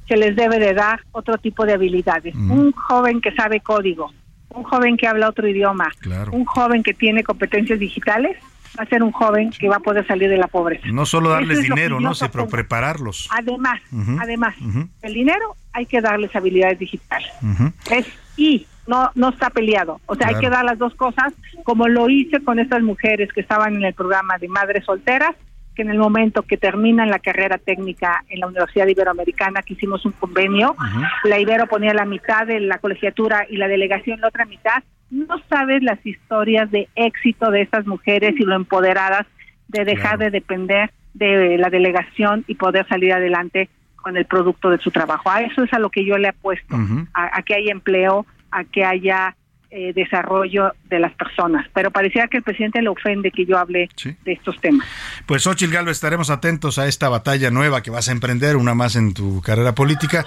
se 0.09 0.17
les 0.17 0.35
debe 0.35 0.59
de 0.59 0.75
dar 0.75 1.01
otro 1.13 1.37
tipo 1.39 1.67
de 1.67 1.75
habilidades. 1.75 2.35
Un 2.35 2.73
joven 2.73 3.21
que 3.21 3.33
sabe 3.33 3.61
código, 3.61 4.11
un 4.51 4.63
joven 4.65 4.97
que 4.97 5.07
habla 5.07 5.29
otro 5.29 5.47
idioma, 5.47 5.89
Claro. 6.01 6.33
un 6.33 6.45
joven 6.47 6.83
que 6.83 6.95
tiene 6.95 7.23
competencias 7.23 7.79
digitales, 7.79 8.37
va 8.79 8.85
a 8.85 8.87
ser 8.87 9.03
un 9.03 9.13
joven 9.13 9.51
que 9.51 9.69
va 9.69 9.77
a 9.77 9.81
poder 9.81 10.07
salir 10.07 10.29
de 10.31 10.37
la 10.39 10.47
pobreza. 10.49 10.87
No 10.93 11.05
solo 11.05 11.31
darles 11.31 11.59
es 11.59 11.65
dinero, 11.65 12.01
¿no? 12.01 12.15
Sí, 12.15 12.27
pero 12.33 12.49
prepararlos. 12.49 13.29
Además, 13.31 13.81
Ujú. 13.93 14.17
además, 14.21 14.55
Ujú. 14.61 14.89
el 15.03 15.15
dinero 15.15 15.55
hay 15.73 15.87
que 15.87 16.01
darles 16.01 16.35
habilidades 16.35 16.79
digitales. 16.79 17.29
Ujú. 17.43 17.73
Es 17.91 18.07
y 18.37 18.67
no 18.87 19.11
no 19.15 19.29
está 19.31 19.51
peleado. 19.51 20.01
O 20.07 20.15
sea, 20.15 20.29
hay 20.29 20.35
Claro. 20.35 20.49
que 20.49 20.57
dar 20.57 20.65
las 20.65 20.79
dos 20.79 20.95
cosas, 20.95 21.35
como 21.65 21.89
lo 21.89 22.09
hice 22.09 22.41
con 22.43 22.59
estas 22.59 22.83
mujeres 22.83 23.31
que 23.35 23.41
estaban 23.43 23.75
en 23.77 23.85
el 23.85 23.95
programa 23.95 24.39
de 24.39 24.49
madres 24.49 24.85
solteras, 24.87 25.35
que 25.79 25.83
en 25.83 25.91
el 25.91 25.99
momento 25.99 26.43
que 26.43 26.57
terminan 26.57 27.09
la 27.09 27.21
carrera 27.21 27.57
técnica 27.57 28.25
en 28.29 28.41
la 28.41 28.49
Universidad 28.49 28.89
Iberoamericana, 28.89 29.63
que 29.63 29.75
hicimos 29.75 30.05
un 30.05 30.11
convenio, 30.11 30.75
la 31.23 31.39
Ibero 31.39 31.69
ponía 31.69 31.95
la 31.95 32.05
mitad 32.05 32.49
de 32.49 32.59
la 32.59 32.79
colegiatura 32.79 33.47
y 33.49 33.59
la 33.59 33.69
delegación 33.69 34.21
la 34.21 34.27
otra 34.27 34.45
mitad. 34.45 34.83
No 35.09 35.41
sabes 35.49 35.85
las 35.85 36.05
historias 36.05 36.69
de 36.73 36.89
éxito 36.97 37.53
de 37.53 37.63
estas 37.63 37.87
mujeres 37.87 38.35
y 38.41 38.43
lo 38.43 38.57
empoderadas 38.57 39.25
de 39.69 39.85
dejar 39.85 40.19
de 40.19 40.31
depender 40.31 40.91
de 41.15 41.57
la 41.59 41.71
delegación 41.71 42.43
y 42.49 42.57
poder 42.57 42.85
salir 42.89 43.13
adelante 43.13 43.69
con 43.95 44.17
el 44.17 44.25
producto 44.25 44.71
de 44.71 44.79
su 44.79 44.91
trabajo. 44.91 45.31
A 45.31 45.43
eso 45.43 45.63
es 45.63 45.73
a 45.73 45.79
lo 45.79 45.91
que 45.91 46.05
yo 46.05 46.19
le 46.19 46.27
apuesto, 46.27 46.75
a, 47.15 47.39
a 47.39 47.43
que 47.43 47.55
haya 47.55 47.71
empleo, 47.71 48.27
a 48.51 48.65
que 48.65 48.85
haya 48.85 49.37
eh, 49.71 49.93
desarrollo 49.95 50.73
de 50.89 50.99
las 50.99 51.13
personas. 51.15 51.67
Pero 51.75 51.91
parecía 51.91 52.27
que 52.29 52.39
el 52.39 52.43
presidente 52.43 52.81
le 52.81 52.89
ofende 52.89 53.31
que 53.31 53.45
yo 53.45 53.59
hable 53.59 53.89
de 54.03 54.33
estos 54.33 54.59
temas. 54.61 54.87
Pues 55.27 55.43
Xochitl 55.43 55.73
Galvez, 55.73 55.97
estaremos 55.97 56.31
atentos 56.31 56.79
a 56.79 56.87
esta 56.87 57.09
batalla 57.09 57.51
nueva 57.51 57.83
que 57.83 57.91
vas 57.91 58.09
a 58.09 58.13
emprender, 58.13 58.57
una 58.57 58.75
más 58.75 58.97
en 58.97 59.15
tu 59.15 59.43
carrera 59.43 59.75
política, 59.75 60.25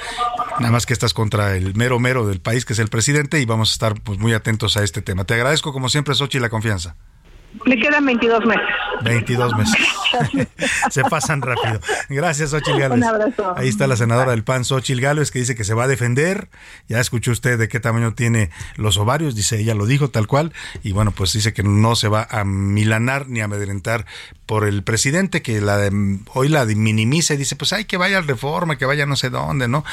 nada 0.60 0.72
más 0.72 0.86
que 0.86 0.94
estás 0.94 1.14
contra 1.14 1.56
el 1.56 1.74
mero 1.76 2.00
mero 2.00 2.28
del 2.28 2.40
país, 2.40 2.66
que 2.66 2.74
es 2.74 2.80
el 2.80 2.90
presidente, 2.90 3.40
y 3.40 3.46
vamos 3.46 3.72
a 3.72 3.74
estar 3.74 4.02
pues 4.04 4.20
muy 4.20 4.34
atentos 4.34 4.78
a 4.78 4.84
este 4.84 5.02
tema. 5.02 5.24
Te 5.24 5.34
agradezco 5.34 5.74
como 5.74 5.90
siempre, 5.90 6.14
Xochitl, 6.14 6.44
la 6.44 6.50
confianza. 6.50 6.96
Le 7.66 7.78
quedan 7.78 8.06
22 8.06 8.46
meses. 8.46 8.76
22 9.04 9.56
meses. 9.56 9.78
se 10.92 11.04
pasan 11.04 11.42
rápido. 11.42 11.80
Gracias, 12.10 12.52
Xochitl 12.52 12.80
Gálvez. 12.80 12.98
Un 12.98 13.04
abrazo. 13.04 13.54
Ahí 13.58 13.68
está 13.68 13.88
la 13.88 13.96
senadora 13.96 14.32
del 14.32 14.44
PAN, 14.44 14.66
Xochitl 14.66 15.02
Gálvez, 15.02 15.32
que 15.32 15.40
dice 15.40 15.56
que 15.56 15.64
se 15.64 15.74
va 15.74 15.86
a 15.86 15.88
defender. 15.88 16.50
Ya 16.88 17.00
escuchó 17.00 17.32
usted 17.32 17.58
de 17.58 17.68
qué 17.68 17.80
tamaño 17.80 18.14
tiene 18.14 18.50
los 18.76 18.98
ovarios, 18.98 19.36
dice 19.36 19.60
ella 19.60 19.76
lo 19.76 19.86
dijo 19.86 20.10
tal 20.10 20.28
cual. 20.28 20.54
Y 20.84 20.92
bueno, 20.92 21.12
pues 21.12 21.34
dice 21.34 21.54
que 21.54 21.64
no 21.64 21.96
se 21.96 22.08
va 22.08 22.28
a 22.30 22.44
milanar 22.44 23.28
ni 23.28 23.42
a 23.42 23.46
amedrentar 23.46 24.06
por 24.46 24.66
el 24.66 24.84
presidente 24.84 25.42
que 25.42 25.62
la 25.62 25.90
hoy 26.34 26.50
la 26.50 26.66
minimiza 26.66 27.34
y 27.34 27.38
dice, 27.38 27.56
pues 27.56 27.72
hay 27.74 27.86
que 27.86 27.98
vaya 27.98 28.18
al 28.18 28.28
reforma, 28.28 28.78
que 28.78 28.86
vaya 28.86 29.06
no 29.06 29.16
sé 29.16 29.30
dónde, 29.30 29.68
¿no? 29.68 29.84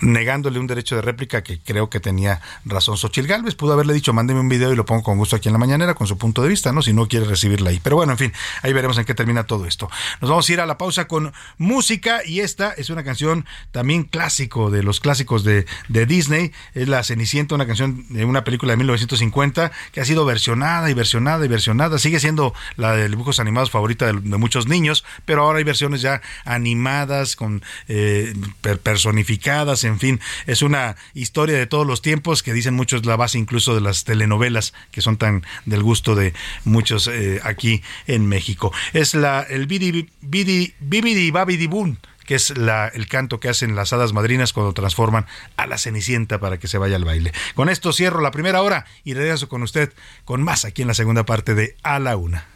negándole 0.00 0.58
un 0.58 0.66
derecho 0.66 0.96
de 0.96 1.02
réplica 1.02 1.42
que 1.42 1.60
creo 1.60 1.90
que 1.90 2.00
tenía 2.00 2.40
razón 2.64 2.96
Xochil 2.96 3.26
Gálvez. 3.26 3.54
Pudo 3.54 3.74
haberle 3.74 3.92
dicho, 3.92 4.12
mándeme 4.12 4.40
un 4.40 4.48
video 4.48 4.72
y 4.72 4.76
lo 4.76 4.84
pongo 4.84 5.02
con 5.02 5.18
gusto 5.18 5.36
aquí 5.36 5.48
en 5.48 5.52
la 5.52 5.58
mañanera 5.58 5.94
con 5.94 6.06
su 6.06 6.16
punto 6.18 6.42
de 6.42 6.48
vista, 6.48 6.72
¿no? 6.72 6.82
Si 6.82 6.92
no 6.92 7.06
quiere 7.06 7.26
recibirla 7.26 7.70
ahí. 7.70 7.80
Pero 7.82 7.96
bueno, 7.96 8.12
en 8.12 8.18
fin, 8.18 8.31
ahí 8.62 8.72
veremos 8.72 8.98
en 8.98 9.04
qué 9.04 9.14
termina 9.14 9.44
todo 9.44 9.66
esto. 9.66 9.90
Nos 10.20 10.30
vamos 10.30 10.48
a 10.48 10.52
ir 10.52 10.60
a 10.60 10.66
la 10.66 10.78
pausa 10.78 11.06
con 11.06 11.32
música 11.58 12.20
y 12.24 12.40
esta 12.40 12.72
es 12.72 12.90
una 12.90 13.04
canción 13.04 13.46
también 13.70 14.04
clásico 14.04 14.70
de 14.70 14.82
los 14.82 15.00
clásicos 15.00 15.44
de, 15.44 15.66
de 15.88 16.06
Disney. 16.06 16.52
Es 16.74 16.88
La 16.88 17.02
Cenicienta, 17.04 17.54
una 17.54 17.66
canción 17.66 18.06
de 18.08 18.24
una 18.24 18.44
película 18.44 18.72
de 18.72 18.76
1950 18.78 19.72
que 19.92 20.00
ha 20.00 20.04
sido 20.04 20.24
versionada 20.24 20.90
y 20.90 20.94
versionada 20.94 21.44
y 21.44 21.48
versionada. 21.48 21.98
Sigue 21.98 22.20
siendo 22.20 22.54
la 22.76 22.94
de 22.94 23.08
dibujos 23.08 23.40
animados 23.40 23.70
favorita 23.70 24.06
de, 24.06 24.12
muchos 24.12 24.66
niños, 24.66 25.04
pero 25.24 25.42
ahora 25.42 25.58
hay 25.58 25.64
versiones 25.64 26.00
ya 26.00 26.20
animadas, 26.44 27.36
con 27.36 27.62
eh, 27.88 28.34
personificadas, 28.82 29.84
en 29.84 29.98
fin. 29.98 30.20
Es 30.46 30.62
una 30.62 30.96
historia 31.14 31.56
de 31.56 31.66
todos 31.66 31.86
los 31.86 32.02
tiempos 32.02 32.42
que 32.42 32.52
dicen 32.52 32.74
muchos 32.74 33.04
la 33.06 33.16
base 33.16 33.38
incluso 33.38 33.74
de 33.74 33.80
las 33.80 34.04
telenovelas 34.04 34.74
que 34.90 35.00
son 35.00 35.16
tan 35.16 35.44
del 35.64 35.82
gusto 35.82 36.14
de 36.14 36.34
muchos 36.64 37.08
eh, 37.08 37.40
aquí 37.44 37.82
en 38.06 38.21
México. 38.28 38.72
Es 38.92 39.14
la 39.14 39.42
el 39.42 39.66
Bidi 39.66 40.08
Bidi 40.20 40.74
Bibidi 40.80 41.30
Babidi 41.30 41.66
Boon 41.66 41.98
que 42.26 42.36
es 42.36 42.50
el 42.50 43.08
canto 43.08 43.40
que 43.40 43.48
hacen 43.48 43.74
las 43.74 43.92
hadas 43.92 44.12
madrinas 44.12 44.52
cuando 44.52 44.72
transforman 44.72 45.26
a 45.56 45.66
la 45.66 45.78
Cenicienta 45.78 46.38
para 46.38 46.58
que 46.58 46.68
se 46.68 46.78
vaya 46.78 46.96
al 46.96 47.04
baile. 47.04 47.32
Con 47.54 47.68
esto 47.68 47.92
cierro 47.92 48.20
la 48.20 48.30
primera 48.30 48.62
hora 48.62 48.86
y 49.04 49.14
regreso 49.14 49.48
con 49.48 49.62
usted 49.62 49.92
con 50.24 50.42
más 50.42 50.64
aquí 50.64 50.82
en 50.82 50.88
la 50.88 50.94
segunda 50.94 51.24
parte 51.24 51.54
de 51.54 51.76
A 51.82 51.98
la 51.98 52.16
Una. 52.16 52.46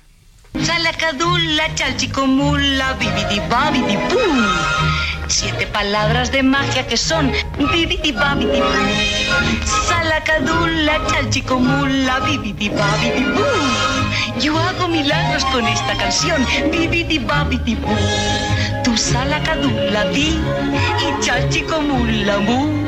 Siete 5.28 5.66
palabras 5.66 6.30
de 6.30 6.42
magia 6.42 6.86
que 6.86 6.96
son 6.96 7.32
bibidi 7.58 8.12
babidi. 8.12 8.62
Salacadula, 9.88 11.00
chalchicomula, 11.08 12.20
bibidi 12.20 12.68
babidi. 12.68 13.26
Yo 14.40 14.56
hago 14.58 14.88
milagros 14.88 15.44
con 15.46 15.66
esta 15.66 15.96
canción, 15.96 16.46
bibidi 16.70 17.18
babidi. 17.18 17.76
Tu 18.84 18.96
salacadula 18.96 20.04
di 20.14 20.38
y 21.04 21.24
chalchicomula 21.24 22.38
mu. 22.38 22.86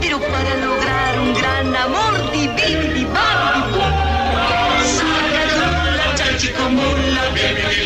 Pero 0.00 0.18
para 0.20 0.54
lograr 0.56 1.20
un 1.20 1.34
gran 1.34 1.76
amor, 1.76 2.30
bibidi 2.32 3.04
babidi 3.04 3.72
pum. 3.72 4.16
Todo 6.56 7.85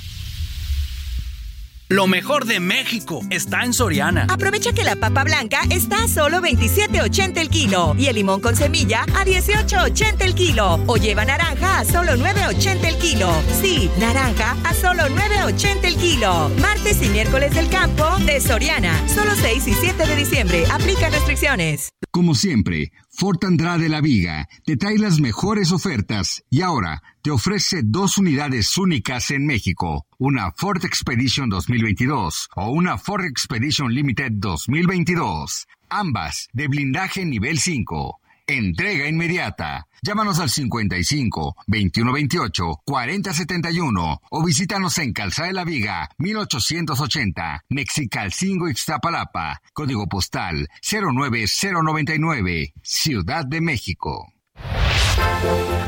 Lo 1.91 2.07
mejor 2.07 2.45
de 2.45 2.61
México 2.61 3.19
está 3.29 3.65
en 3.65 3.73
Soriana. 3.73 4.25
Aprovecha 4.29 4.71
que 4.71 4.85
la 4.85 4.95
papa 4.95 5.25
blanca 5.25 5.59
está 5.69 6.05
a 6.05 6.07
solo 6.07 6.39
27.80 6.39 7.37
el 7.37 7.49
kilo 7.49 7.95
y 7.97 8.07
el 8.07 8.15
limón 8.15 8.39
con 8.39 8.55
semilla 8.55 9.01
a 9.13 9.25
18.80 9.25 10.21
el 10.21 10.33
kilo. 10.33 10.79
O 10.87 10.95
lleva 10.95 11.25
naranja 11.25 11.79
a 11.79 11.83
solo 11.83 12.13
9.80 12.13 12.85
el 12.85 12.95
kilo. 12.95 13.29
Sí, 13.61 13.91
naranja 13.99 14.55
a 14.63 14.73
solo 14.73 15.03
9.80 15.03 15.83
el 15.83 15.97
kilo. 15.97 16.49
Martes 16.61 17.01
y 17.01 17.09
miércoles 17.09 17.53
del 17.53 17.67
campo 17.67 18.05
de 18.25 18.39
Soriana. 18.39 18.97
Solo 19.09 19.31
6 19.35 19.67
y 19.67 19.73
7 19.73 20.07
de 20.07 20.15
diciembre. 20.15 20.63
Aplica 20.71 21.09
restricciones. 21.09 21.91
Como 22.09 22.35
siempre, 22.35 22.93
Fort 23.21 23.43
Andrade 23.43 23.87
La 23.87 24.01
Viga 24.01 24.49
te 24.65 24.77
trae 24.77 24.97
las 24.97 25.19
mejores 25.19 25.71
ofertas 25.71 26.43
y 26.49 26.61
ahora 26.61 27.03
te 27.21 27.29
ofrece 27.29 27.81
dos 27.83 28.17
unidades 28.17 28.75
únicas 28.79 29.29
en 29.29 29.45
México, 29.45 30.07
una 30.17 30.51
Ford 30.53 30.83
Expedition 30.83 31.47
2022 31.47 32.49
o 32.55 32.71
una 32.71 32.97
Ford 32.97 33.25
Expedition 33.25 33.93
Limited 33.93 34.31
2022, 34.37 35.67
ambas 35.89 36.49
de 36.51 36.67
blindaje 36.67 37.23
nivel 37.23 37.59
5. 37.59 38.20
Entrega 38.51 39.07
inmediata. 39.07 39.87
Llámanos 40.01 40.39
al 40.39 40.49
55 40.49 41.55
2128 41.67 42.81
4071 42.83 44.21
o 44.29 44.43
visítanos 44.43 44.97
en 44.97 45.13
Calzada 45.13 45.47
de 45.47 45.53
la 45.53 45.63
Viga 45.63 46.09
1880, 46.17 47.63
Mexicalcingo 47.69 48.67
Ixtapalapa, 48.67 49.61
código 49.71 50.07
postal 50.07 50.67
09099, 50.81 52.73
Ciudad 52.83 53.45
de 53.45 53.61
México. 53.61 54.33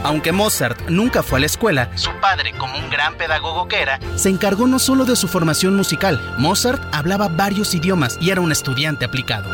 Aunque 0.03 0.31
Mozart 0.31 0.89
nunca 0.89 1.21
fue 1.21 1.39
a 1.39 1.41
la 1.41 1.47
escuela, 1.47 1.97
su 1.97 2.11
padre, 2.21 2.53
como 2.57 2.77
un 2.77 2.89
gran 2.89 3.17
pedagogo 3.17 3.67
que 3.67 3.81
era, 3.81 3.99
se 4.15 4.29
encargó 4.29 4.67
no 4.67 4.79
solo 4.79 5.03
de 5.03 5.17
su 5.17 5.27
formación 5.27 5.75
musical. 5.75 6.35
Mozart 6.39 6.81
hablaba 6.93 7.27
varios 7.27 7.75
idiomas 7.75 8.17
y 8.21 8.29
era 8.29 8.39
un 8.39 8.53
estudiante 8.53 9.03
aplicado. 9.03 9.49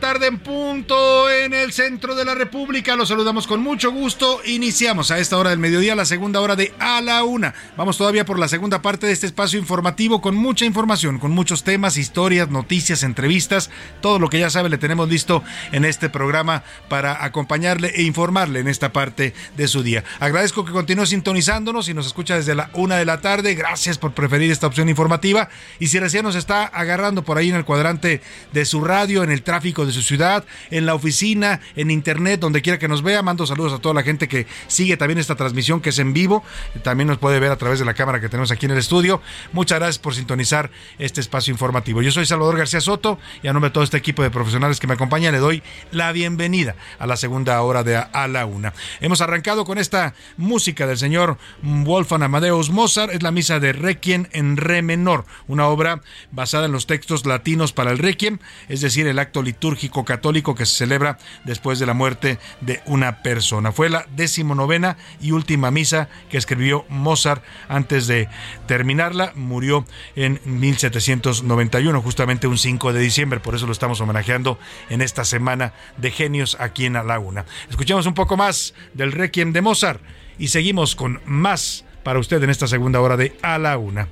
Tarde 0.00 0.26
en 0.26 0.38
punto 0.38 1.30
en 1.30 1.54
el 1.54 1.72
centro 1.72 2.14
de 2.14 2.24
la 2.24 2.34
República. 2.34 2.96
Los 2.96 3.08
saludamos 3.08 3.46
con 3.46 3.60
mucho 3.60 3.90
gusto. 3.90 4.40
Iniciamos 4.44 5.10
a 5.10 5.18
esta 5.18 5.36
hora 5.36 5.50
del 5.50 5.58
mediodía 5.58 5.94
la 5.94 6.04
segunda 6.04 6.40
hora 6.40 6.56
de 6.56 6.72
A 6.78 7.00
la 7.00 7.24
Una. 7.24 7.54
Vamos 7.76 7.98
todavía 7.98 8.24
por 8.24 8.38
la 8.38 8.48
segunda 8.48 8.82
parte 8.82 9.06
de 9.06 9.12
este 9.12 9.26
espacio 9.26 9.58
informativo 9.58 10.20
con 10.20 10.36
mucha 10.36 10.64
información, 10.64 11.18
con 11.18 11.32
muchos 11.32 11.64
temas, 11.64 11.96
historias, 11.96 12.50
noticias, 12.50 13.02
entrevistas. 13.02 13.70
Todo 14.00 14.18
lo 14.18 14.28
que 14.28 14.38
ya 14.38 14.50
sabe 14.50 14.68
le 14.68 14.78
tenemos 14.78 15.08
listo 15.08 15.42
en 15.72 15.84
este 15.84 16.08
programa 16.08 16.64
para 16.88 17.24
acompañarle 17.24 17.88
e 17.94 18.02
informarle 18.02 18.60
en 18.60 18.68
esta 18.68 18.92
parte 18.92 19.34
de 19.56 19.68
su 19.68 19.82
día. 19.82 20.04
Agradezco 20.20 20.64
que 20.64 20.72
continúe 20.72 21.06
sintonizándonos 21.06 21.88
y 21.88 21.94
nos 21.94 22.06
escucha 22.06 22.36
desde 22.36 22.54
la 22.54 22.70
una 22.74 22.96
de 22.96 23.04
la 23.04 23.20
tarde. 23.20 23.54
Gracias 23.54 23.98
por 23.98 24.12
preferir 24.12 24.50
esta 24.50 24.66
opción 24.66 24.88
informativa. 24.88 25.48
Y 25.78 25.88
si 25.88 25.98
recién 25.98 26.24
nos 26.24 26.36
está 26.36 26.64
agarrando 26.64 27.24
por 27.24 27.38
ahí 27.38 27.50
en 27.50 27.56
el 27.56 27.64
cuadrante 27.64 28.20
de 28.52 28.64
su 28.64 28.82
radio, 28.82 29.22
en 29.22 29.30
el 29.30 29.42
tráfico, 29.42 29.83
de 29.86 29.92
su 29.92 30.02
ciudad, 30.02 30.44
en 30.70 30.86
la 30.86 30.94
oficina, 30.94 31.60
en 31.76 31.90
internet, 31.90 32.40
donde 32.40 32.62
quiera 32.62 32.78
que 32.78 32.88
nos 32.88 33.02
vea. 33.02 33.22
Mando 33.22 33.46
saludos 33.46 33.72
a 33.72 33.78
toda 33.78 33.94
la 33.94 34.02
gente 34.02 34.28
que 34.28 34.46
sigue 34.66 34.96
también 34.96 35.18
esta 35.18 35.34
transmisión 35.34 35.80
que 35.80 35.90
es 35.90 35.98
en 35.98 36.12
vivo. 36.12 36.44
También 36.82 37.08
nos 37.08 37.18
puede 37.18 37.40
ver 37.40 37.50
a 37.50 37.56
través 37.56 37.78
de 37.78 37.84
la 37.84 37.94
cámara 37.94 38.20
que 38.20 38.28
tenemos 38.28 38.50
aquí 38.50 38.66
en 38.66 38.72
el 38.72 38.78
estudio. 38.78 39.20
Muchas 39.52 39.78
gracias 39.78 39.98
por 39.98 40.14
sintonizar 40.14 40.70
este 40.98 41.20
espacio 41.20 41.52
informativo. 41.52 42.02
Yo 42.02 42.10
soy 42.10 42.26
Salvador 42.26 42.56
García 42.56 42.80
Soto 42.80 43.18
y 43.42 43.48
a 43.48 43.52
nombre 43.52 43.70
de 43.70 43.74
todo 43.74 43.84
este 43.84 43.96
equipo 43.96 44.22
de 44.22 44.30
profesionales 44.30 44.80
que 44.80 44.86
me 44.86 44.94
acompañan 44.94 45.32
le 45.32 45.38
doy 45.38 45.62
la 45.90 46.12
bienvenida 46.12 46.76
a 46.98 47.06
la 47.06 47.16
segunda 47.16 47.60
hora 47.62 47.82
de 47.82 47.96
A 47.96 48.28
la 48.28 48.46
Una. 48.46 48.72
Hemos 49.00 49.20
arrancado 49.20 49.64
con 49.64 49.78
esta 49.78 50.14
música 50.36 50.86
del 50.86 50.98
señor 50.98 51.38
Wolfgang 51.62 52.22
Amadeus 52.22 52.70
Mozart. 52.70 53.12
Es 53.12 53.22
la 53.22 53.30
misa 53.30 53.60
de 53.60 53.72
Requiem 53.72 54.26
en 54.32 54.56
re 54.56 54.82
menor, 54.82 55.24
una 55.46 55.66
obra 55.68 56.02
basada 56.30 56.66
en 56.66 56.72
los 56.72 56.86
textos 56.86 57.26
latinos 57.26 57.72
para 57.72 57.90
el 57.90 57.98
Requiem, 57.98 58.38
es 58.68 58.80
decir, 58.80 59.06
el 59.06 59.18
acto 59.18 59.42
litúrgico 59.42 59.73
católico 60.04 60.54
que 60.54 60.66
se 60.66 60.76
celebra 60.76 61.18
después 61.44 61.78
de 61.78 61.86
la 61.86 61.94
muerte 61.94 62.38
de 62.60 62.82
una 62.86 63.22
persona. 63.22 63.72
Fue 63.72 63.88
la 63.88 64.06
decimonovena 64.14 64.96
y 65.20 65.32
última 65.32 65.70
misa 65.70 66.08
que 66.30 66.38
escribió 66.38 66.84
Mozart 66.88 67.42
antes 67.68 68.06
de 68.06 68.28
terminarla. 68.66 69.32
Murió 69.34 69.84
en 70.16 70.40
1791, 70.44 72.02
justamente 72.02 72.46
un 72.46 72.58
5 72.58 72.92
de 72.92 73.00
diciembre. 73.00 73.40
Por 73.40 73.54
eso 73.54 73.66
lo 73.66 73.72
estamos 73.72 74.00
homenajeando 74.00 74.58
en 74.88 75.02
esta 75.02 75.24
semana 75.24 75.72
de 75.96 76.10
genios 76.10 76.56
aquí 76.60 76.86
en 76.86 76.94
La 76.94 77.04
Laguna. 77.04 77.44
Escuchemos 77.68 78.06
un 78.06 78.14
poco 78.14 78.36
más 78.36 78.74
del 78.94 79.12
Requiem 79.12 79.52
de 79.52 79.62
Mozart 79.62 80.00
y 80.38 80.48
seguimos 80.48 80.96
con 80.96 81.20
más 81.24 81.84
para 82.02 82.18
usted 82.18 82.42
en 82.42 82.50
esta 82.50 82.66
segunda 82.66 83.00
hora 83.00 83.16
de 83.16 83.36
A 83.42 83.58
la 83.58 83.78
Una. 83.78 84.08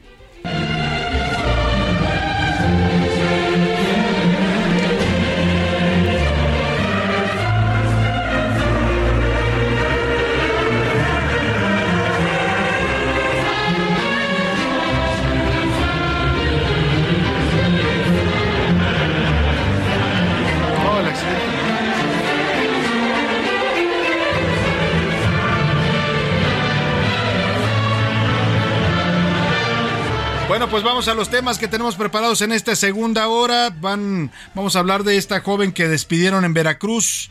Pues 30.72 30.84
vamos 30.84 31.06
a 31.06 31.12
los 31.12 31.28
temas 31.28 31.58
que 31.58 31.68
tenemos 31.68 31.96
preparados 31.96 32.40
en 32.40 32.50
esta 32.50 32.74
segunda 32.74 33.28
hora. 33.28 33.68
Van, 33.68 34.32
vamos 34.54 34.74
a 34.74 34.78
hablar 34.78 35.04
de 35.04 35.18
esta 35.18 35.40
joven 35.40 35.70
que 35.70 35.86
despidieron 35.86 36.46
en 36.46 36.54
Veracruz. 36.54 37.28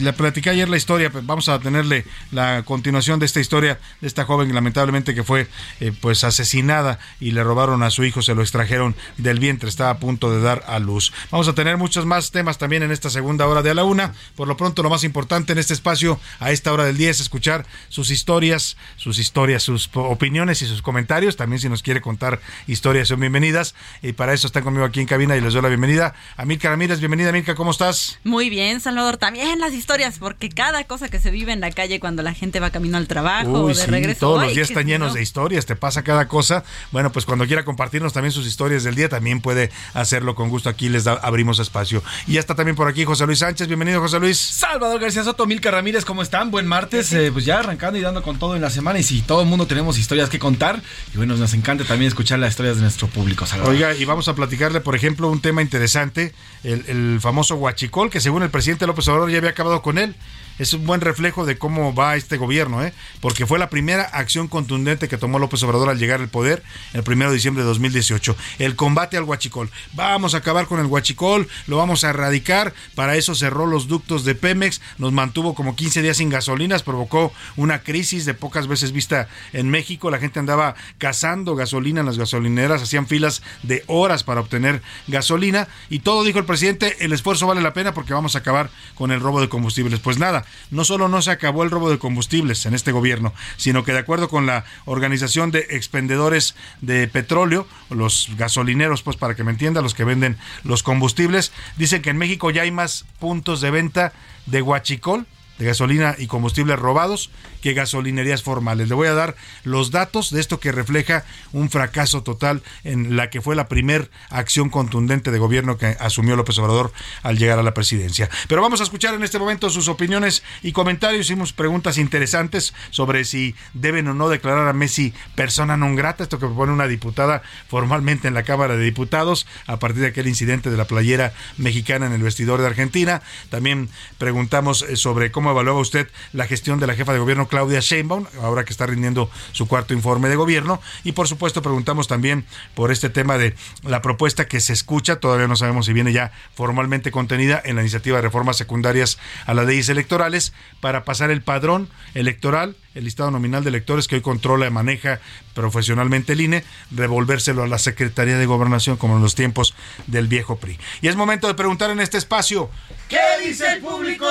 Le 0.00 0.12
platicé 0.12 0.50
ayer 0.50 0.68
la 0.68 0.76
historia, 0.76 1.10
pues 1.10 1.24
vamos 1.24 1.48
a 1.48 1.58
tenerle 1.58 2.04
la 2.30 2.62
continuación 2.64 3.18
de 3.18 3.26
esta 3.26 3.40
historia 3.40 3.78
de 4.00 4.06
esta 4.06 4.24
joven 4.24 4.54
lamentablemente 4.54 5.14
que 5.14 5.22
fue 5.22 5.48
eh, 5.80 5.92
pues 6.00 6.24
asesinada 6.24 6.98
y 7.20 7.30
le 7.30 7.42
robaron 7.42 7.82
a 7.82 7.90
su 7.90 8.04
hijo, 8.04 8.20
se 8.20 8.34
lo 8.34 8.42
extrajeron 8.42 8.94
del 9.16 9.38
vientre, 9.38 9.68
estaba 9.68 9.90
a 9.90 9.98
punto 9.98 10.30
de 10.30 10.40
dar 10.40 10.64
a 10.66 10.78
luz. 10.78 11.12
Vamos 11.30 11.48
a 11.48 11.54
tener 11.54 11.76
muchos 11.76 12.04
más 12.04 12.30
temas 12.30 12.58
también 12.58 12.82
en 12.82 12.90
esta 12.90 13.08
segunda 13.08 13.46
hora 13.46 13.62
de 13.62 13.70
a 13.70 13.74
la 13.74 13.84
una. 13.84 14.12
Por 14.34 14.48
lo 14.48 14.56
pronto 14.56 14.82
lo 14.82 14.90
más 14.90 15.04
importante 15.04 15.52
en 15.52 15.58
este 15.58 15.72
espacio 15.72 16.20
a 16.38 16.50
esta 16.50 16.72
hora 16.72 16.84
del 16.84 16.96
día 16.96 17.10
es 17.10 17.20
escuchar 17.20 17.66
sus 17.88 18.10
historias, 18.10 18.76
sus 18.96 19.18
historias, 19.18 19.62
sus 19.62 19.88
opiniones 19.94 20.60
y 20.62 20.66
sus 20.66 20.82
comentarios. 20.82 21.36
También 21.36 21.60
si 21.60 21.68
nos 21.68 21.82
quiere 21.82 22.00
contar 22.00 22.40
historias 22.66 23.08
son 23.08 23.20
bienvenidas. 23.20 23.74
Y 24.02 24.12
para 24.12 24.34
eso 24.34 24.46
están 24.46 24.64
conmigo 24.64 24.84
aquí 24.84 25.00
en 25.00 25.06
cabina 25.06 25.36
y 25.36 25.40
les 25.40 25.54
doy 25.54 25.62
la 25.62 25.68
bienvenida. 25.68 26.14
A 26.36 26.44
Milka 26.44 26.68
Ramírez, 26.68 26.98
bienvenida 26.98 27.32
Milka, 27.32 27.54
¿cómo 27.54 27.70
estás? 27.70 28.18
Muy 28.24 28.50
bien, 28.50 28.80
Salvador, 28.80 29.16
también 29.16 29.45
las 29.54 29.72
historias, 29.72 30.18
porque 30.18 30.48
cada 30.48 30.82
cosa 30.84 31.08
que 31.08 31.20
se 31.20 31.30
vive 31.30 31.52
en 31.52 31.60
la 31.60 31.70
calle 31.70 32.00
cuando 32.00 32.22
la 32.22 32.34
gente 32.34 32.58
va 32.60 32.70
camino 32.70 32.96
al 32.98 33.06
trabajo, 33.06 33.62
Uy, 33.64 33.74
de 33.74 33.80
sí, 33.80 33.86
regreso. 33.90 34.18
todos 34.20 34.42
los 34.42 34.54
días 34.54 34.68
están 34.70 34.84
si 34.84 34.90
llenos 34.90 35.08
no. 35.08 35.14
de 35.14 35.22
historias, 35.22 35.64
te 35.66 35.76
pasa 35.76 36.02
cada 36.02 36.26
cosa. 36.28 36.64
Bueno, 36.90 37.12
pues 37.12 37.24
cuando 37.24 37.46
quiera 37.46 37.64
compartirnos 37.64 38.12
también 38.12 38.32
sus 38.32 38.46
historias 38.46 38.82
del 38.84 38.94
día, 38.96 39.08
también 39.08 39.40
puede 39.40 39.70
hacerlo 39.94 40.34
con 40.34 40.48
gusto. 40.50 40.68
Aquí 40.68 40.88
les 40.88 41.04
da- 41.04 41.20
abrimos 41.22 41.58
espacio. 41.60 42.02
Y 42.26 42.32
ya 42.34 42.40
está 42.40 42.54
también 42.54 42.74
por 42.76 42.88
aquí 42.88 43.04
José 43.04 43.24
Luis 43.26 43.38
Sánchez. 43.38 43.68
Bienvenido, 43.68 44.00
José 44.00 44.18
Luis. 44.20 44.38
Salvador 44.38 45.00
García 45.00 45.22
Soto, 45.24 45.46
Milka 45.46 45.70
Ramírez, 45.70 46.04
¿cómo 46.04 46.22
están? 46.22 46.50
Buen 46.50 46.66
martes, 46.66 47.12
eh, 47.12 47.30
pues 47.32 47.44
ya 47.44 47.60
arrancando 47.60 47.98
y 47.98 48.02
dando 48.02 48.22
con 48.22 48.38
todo 48.38 48.56
en 48.56 48.62
la 48.62 48.70
semana 48.70 48.98
y 48.98 49.02
si 49.04 49.22
todo 49.22 49.42
el 49.42 49.48
mundo 49.48 49.66
tenemos 49.66 49.98
historias 49.98 50.28
que 50.28 50.38
contar 50.38 50.82
y 51.14 51.16
bueno, 51.16 51.36
nos 51.36 51.54
encanta 51.54 51.84
también 51.84 52.08
escuchar 52.08 52.38
las 52.38 52.50
historias 52.50 52.76
de 52.76 52.82
nuestro 52.82 53.06
público, 53.08 53.46
Salvador. 53.46 53.74
Oiga, 53.74 53.94
y 53.94 54.04
vamos 54.04 54.28
a 54.28 54.34
platicarle, 54.34 54.80
por 54.80 54.96
ejemplo, 54.96 55.28
un 55.28 55.40
tema 55.40 55.62
interesante, 55.62 56.34
el, 56.64 56.84
el 56.88 57.18
famoso 57.20 57.56
huachicol, 57.56 58.10
que 58.10 58.20
según 58.20 58.42
el 58.42 58.50
presidente 58.50 58.86
López 58.86 59.06
Obrador 59.08 59.30
había 59.38 59.50
acabado 59.50 59.82
con 59.82 59.98
él. 59.98 60.14
Es 60.58 60.72
un 60.72 60.86
buen 60.86 61.00
reflejo 61.00 61.44
de 61.44 61.58
cómo 61.58 61.94
va 61.94 62.16
este 62.16 62.38
gobierno, 62.38 62.82
¿eh? 62.82 62.94
porque 63.20 63.46
fue 63.46 63.58
la 63.58 63.68
primera 63.68 64.02
acción 64.02 64.48
contundente 64.48 65.08
que 65.08 65.18
tomó 65.18 65.38
López 65.38 65.62
Obrador 65.62 65.90
al 65.90 65.98
llegar 65.98 66.20
al 66.20 66.28
poder 66.28 66.62
el 66.94 67.02
1 67.06 67.28
de 67.28 67.34
diciembre 67.34 67.62
de 67.62 67.68
2018. 67.68 68.36
El 68.58 68.74
combate 68.74 69.18
al 69.18 69.24
huachicol. 69.24 69.70
Vamos 69.92 70.34
a 70.34 70.38
acabar 70.38 70.66
con 70.66 70.80
el 70.80 70.86
huachicol, 70.86 71.46
lo 71.66 71.76
vamos 71.76 72.04
a 72.04 72.10
erradicar. 72.10 72.72
Para 72.94 73.16
eso 73.16 73.34
cerró 73.34 73.66
los 73.66 73.86
ductos 73.86 74.24
de 74.24 74.34
Pemex, 74.34 74.80
nos 74.96 75.12
mantuvo 75.12 75.54
como 75.54 75.76
15 75.76 76.00
días 76.00 76.16
sin 76.16 76.30
gasolinas, 76.30 76.82
provocó 76.82 77.32
una 77.56 77.82
crisis 77.82 78.24
de 78.24 78.32
pocas 78.32 78.66
veces 78.66 78.92
vista 78.92 79.28
en 79.52 79.68
México. 79.68 80.10
La 80.10 80.18
gente 80.18 80.40
andaba 80.40 80.74
cazando 80.96 81.54
gasolina 81.54 82.00
en 82.00 82.06
las 82.06 82.16
gasolineras, 82.16 82.82
hacían 82.82 83.06
filas 83.06 83.42
de 83.62 83.84
horas 83.88 84.24
para 84.24 84.40
obtener 84.40 84.80
gasolina. 85.06 85.68
Y 85.90 85.98
todo, 85.98 86.24
dijo 86.24 86.38
el 86.38 86.46
presidente, 86.46 86.96
el 87.04 87.12
esfuerzo 87.12 87.46
vale 87.46 87.60
la 87.60 87.74
pena 87.74 87.92
porque 87.92 88.14
vamos 88.14 88.36
a 88.36 88.38
acabar 88.38 88.70
con 88.94 89.10
el 89.10 89.20
robo 89.20 89.42
de 89.42 89.50
combustibles. 89.50 90.00
Pues 90.00 90.18
nada, 90.18 90.45
no 90.70 90.84
solo 90.84 91.08
no 91.08 91.22
se 91.22 91.30
acabó 91.30 91.62
el 91.62 91.70
robo 91.70 91.90
de 91.90 91.98
combustibles 91.98 92.66
en 92.66 92.74
este 92.74 92.92
gobierno, 92.92 93.32
sino 93.56 93.84
que 93.84 93.92
de 93.92 93.98
acuerdo 93.98 94.28
con 94.28 94.46
la 94.46 94.64
Organización 94.84 95.50
de 95.50 95.66
Expendedores 95.70 96.54
de 96.80 97.08
Petróleo, 97.08 97.66
los 97.90 98.30
gasolineros, 98.36 99.02
pues 99.02 99.16
para 99.16 99.34
que 99.34 99.44
me 99.44 99.52
entienda, 99.52 99.82
los 99.82 99.94
que 99.94 100.04
venden 100.04 100.36
los 100.64 100.82
combustibles, 100.82 101.52
dicen 101.76 102.02
que 102.02 102.10
en 102.10 102.18
México 102.18 102.50
ya 102.50 102.62
hay 102.62 102.70
más 102.70 103.04
puntos 103.18 103.60
de 103.60 103.70
venta 103.70 104.12
de 104.46 104.62
huachicol 104.62 105.26
de 105.58 105.64
gasolina 105.64 106.14
y 106.18 106.26
combustibles 106.26 106.78
robados 106.78 107.30
que 107.66 107.74
gasolinerías 107.74 108.44
formales. 108.44 108.88
Le 108.88 108.94
voy 108.94 109.08
a 109.08 109.14
dar 109.14 109.34
los 109.64 109.90
datos 109.90 110.30
de 110.30 110.38
esto 110.38 110.60
que 110.60 110.70
refleja 110.70 111.24
un 111.52 111.68
fracaso 111.68 112.22
total 112.22 112.62
en 112.84 113.16
la 113.16 113.28
que 113.28 113.40
fue 113.40 113.56
la 113.56 113.66
primer 113.66 114.08
acción 114.30 114.70
contundente 114.70 115.32
de 115.32 115.40
gobierno 115.40 115.76
que 115.76 115.96
asumió 115.98 116.36
López 116.36 116.56
Obrador 116.58 116.92
al 117.24 117.38
llegar 117.38 117.58
a 117.58 117.64
la 117.64 117.74
presidencia. 117.74 118.30
Pero 118.46 118.62
vamos 118.62 118.78
a 118.78 118.84
escuchar 118.84 119.14
en 119.14 119.24
este 119.24 119.40
momento 119.40 119.68
sus 119.68 119.88
opiniones 119.88 120.44
y 120.62 120.70
comentarios. 120.70 121.26
Hicimos 121.26 121.52
preguntas 121.52 121.98
interesantes 121.98 122.72
sobre 122.90 123.24
si 123.24 123.56
deben 123.74 124.06
o 124.06 124.14
no 124.14 124.28
declarar 124.28 124.68
a 124.68 124.72
Messi 124.72 125.12
persona 125.34 125.76
non 125.76 125.98
grata, 125.98 126.22
esto 126.22 126.38
que 126.38 126.46
propone 126.46 126.70
una 126.70 126.86
diputada 126.86 127.42
formalmente 127.66 128.28
en 128.28 128.34
la 128.34 128.44
Cámara 128.44 128.76
de 128.76 128.84
Diputados 128.84 129.48
a 129.66 129.80
partir 129.80 130.02
de 130.02 130.14
aquel 130.14 130.28
incidente 130.28 130.70
de 130.70 130.76
la 130.76 130.84
playera 130.84 131.34
mexicana 131.56 132.06
en 132.06 132.12
el 132.12 132.22
vestidor 132.22 132.60
de 132.60 132.68
Argentina. 132.68 133.22
También 133.50 133.90
preguntamos 134.18 134.82
eh, 134.82 134.94
sobre 134.94 135.32
cómo 135.32 135.50
evaluaba 135.50 135.80
usted 135.80 136.06
la 136.32 136.46
gestión 136.46 136.78
de 136.78 136.86
la 136.86 136.94
jefa 136.94 137.12
de 137.12 137.18
gobierno 137.18 137.48
Claudia 137.56 137.80
Sheinbaum, 137.80 138.26
ahora 138.42 138.66
que 138.66 138.72
está 138.72 138.84
rindiendo 138.84 139.30
su 139.52 139.66
cuarto 139.66 139.94
informe 139.94 140.28
de 140.28 140.36
gobierno. 140.36 140.78
Y 141.04 141.12
por 141.12 141.26
supuesto 141.26 141.62
preguntamos 141.62 142.06
también 142.06 142.44
por 142.74 142.92
este 142.92 143.08
tema 143.08 143.38
de 143.38 143.54
la 143.82 144.02
propuesta 144.02 144.46
que 144.46 144.60
se 144.60 144.74
escucha, 144.74 145.20
todavía 145.20 145.48
no 145.48 145.56
sabemos 145.56 145.86
si 145.86 145.94
viene 145.94 146.12
ya 146.12 146.32
formalmente 146.54 147.10
contenida 147.10 147.62
en 147.64 147.76
la 147.76 147.80
iniciativa 147.80 148.16
de 148.16 148.22
reformas 148.22 148.58
secundarias 148.58 149.16
a 149.46 149.54
las 149.54 149.64
leyes 149.64 149.88
electorales 149.88 150.52
para 150.82 151.04
pasar 151.04 151.30
el 151.30 151.40
padrón 151.40 151.88
electoral 152.12 152.76
el 152.96 153.04
listado 153.04 153.30
nominal 153.30 153.62
de 153.62 153.68
electores 153.68 154.08
que 154.08 154.16
hoy 154.16 154.22
controla 154.22 154.66
y 154.66 154.70
maneja 154.70 155.20
profesionalmente 155.54 156.32
el 156.32 156.40
INE, 156.40 156.64
revolvérselo 156.90 157.62
a 157.62 157.68
la 157.68 157.78
Secretaría 157.78 158.38
de 158.38 158.46
Gobernación 158.46 158.96
como 158.96 159.16
en 159.16 159.22
los 159.22 159.34
tiempos 159.34 159.74
del 160.06 160.28
viejo 160.28 160.56
PRI. 160.56 160.78
Y 161.02 161.08
es 161.08 161.16
momento 161.16 161.46
de 161.46 161.54
preguntar 161.54 161.90
en 161.90 162.00
este 162.00 162.16
espacio, 162.16 162.70
¿qué 163.08 163.20
dice 163.44 163.70
el 163.70 163.80
público? 163.80 164.26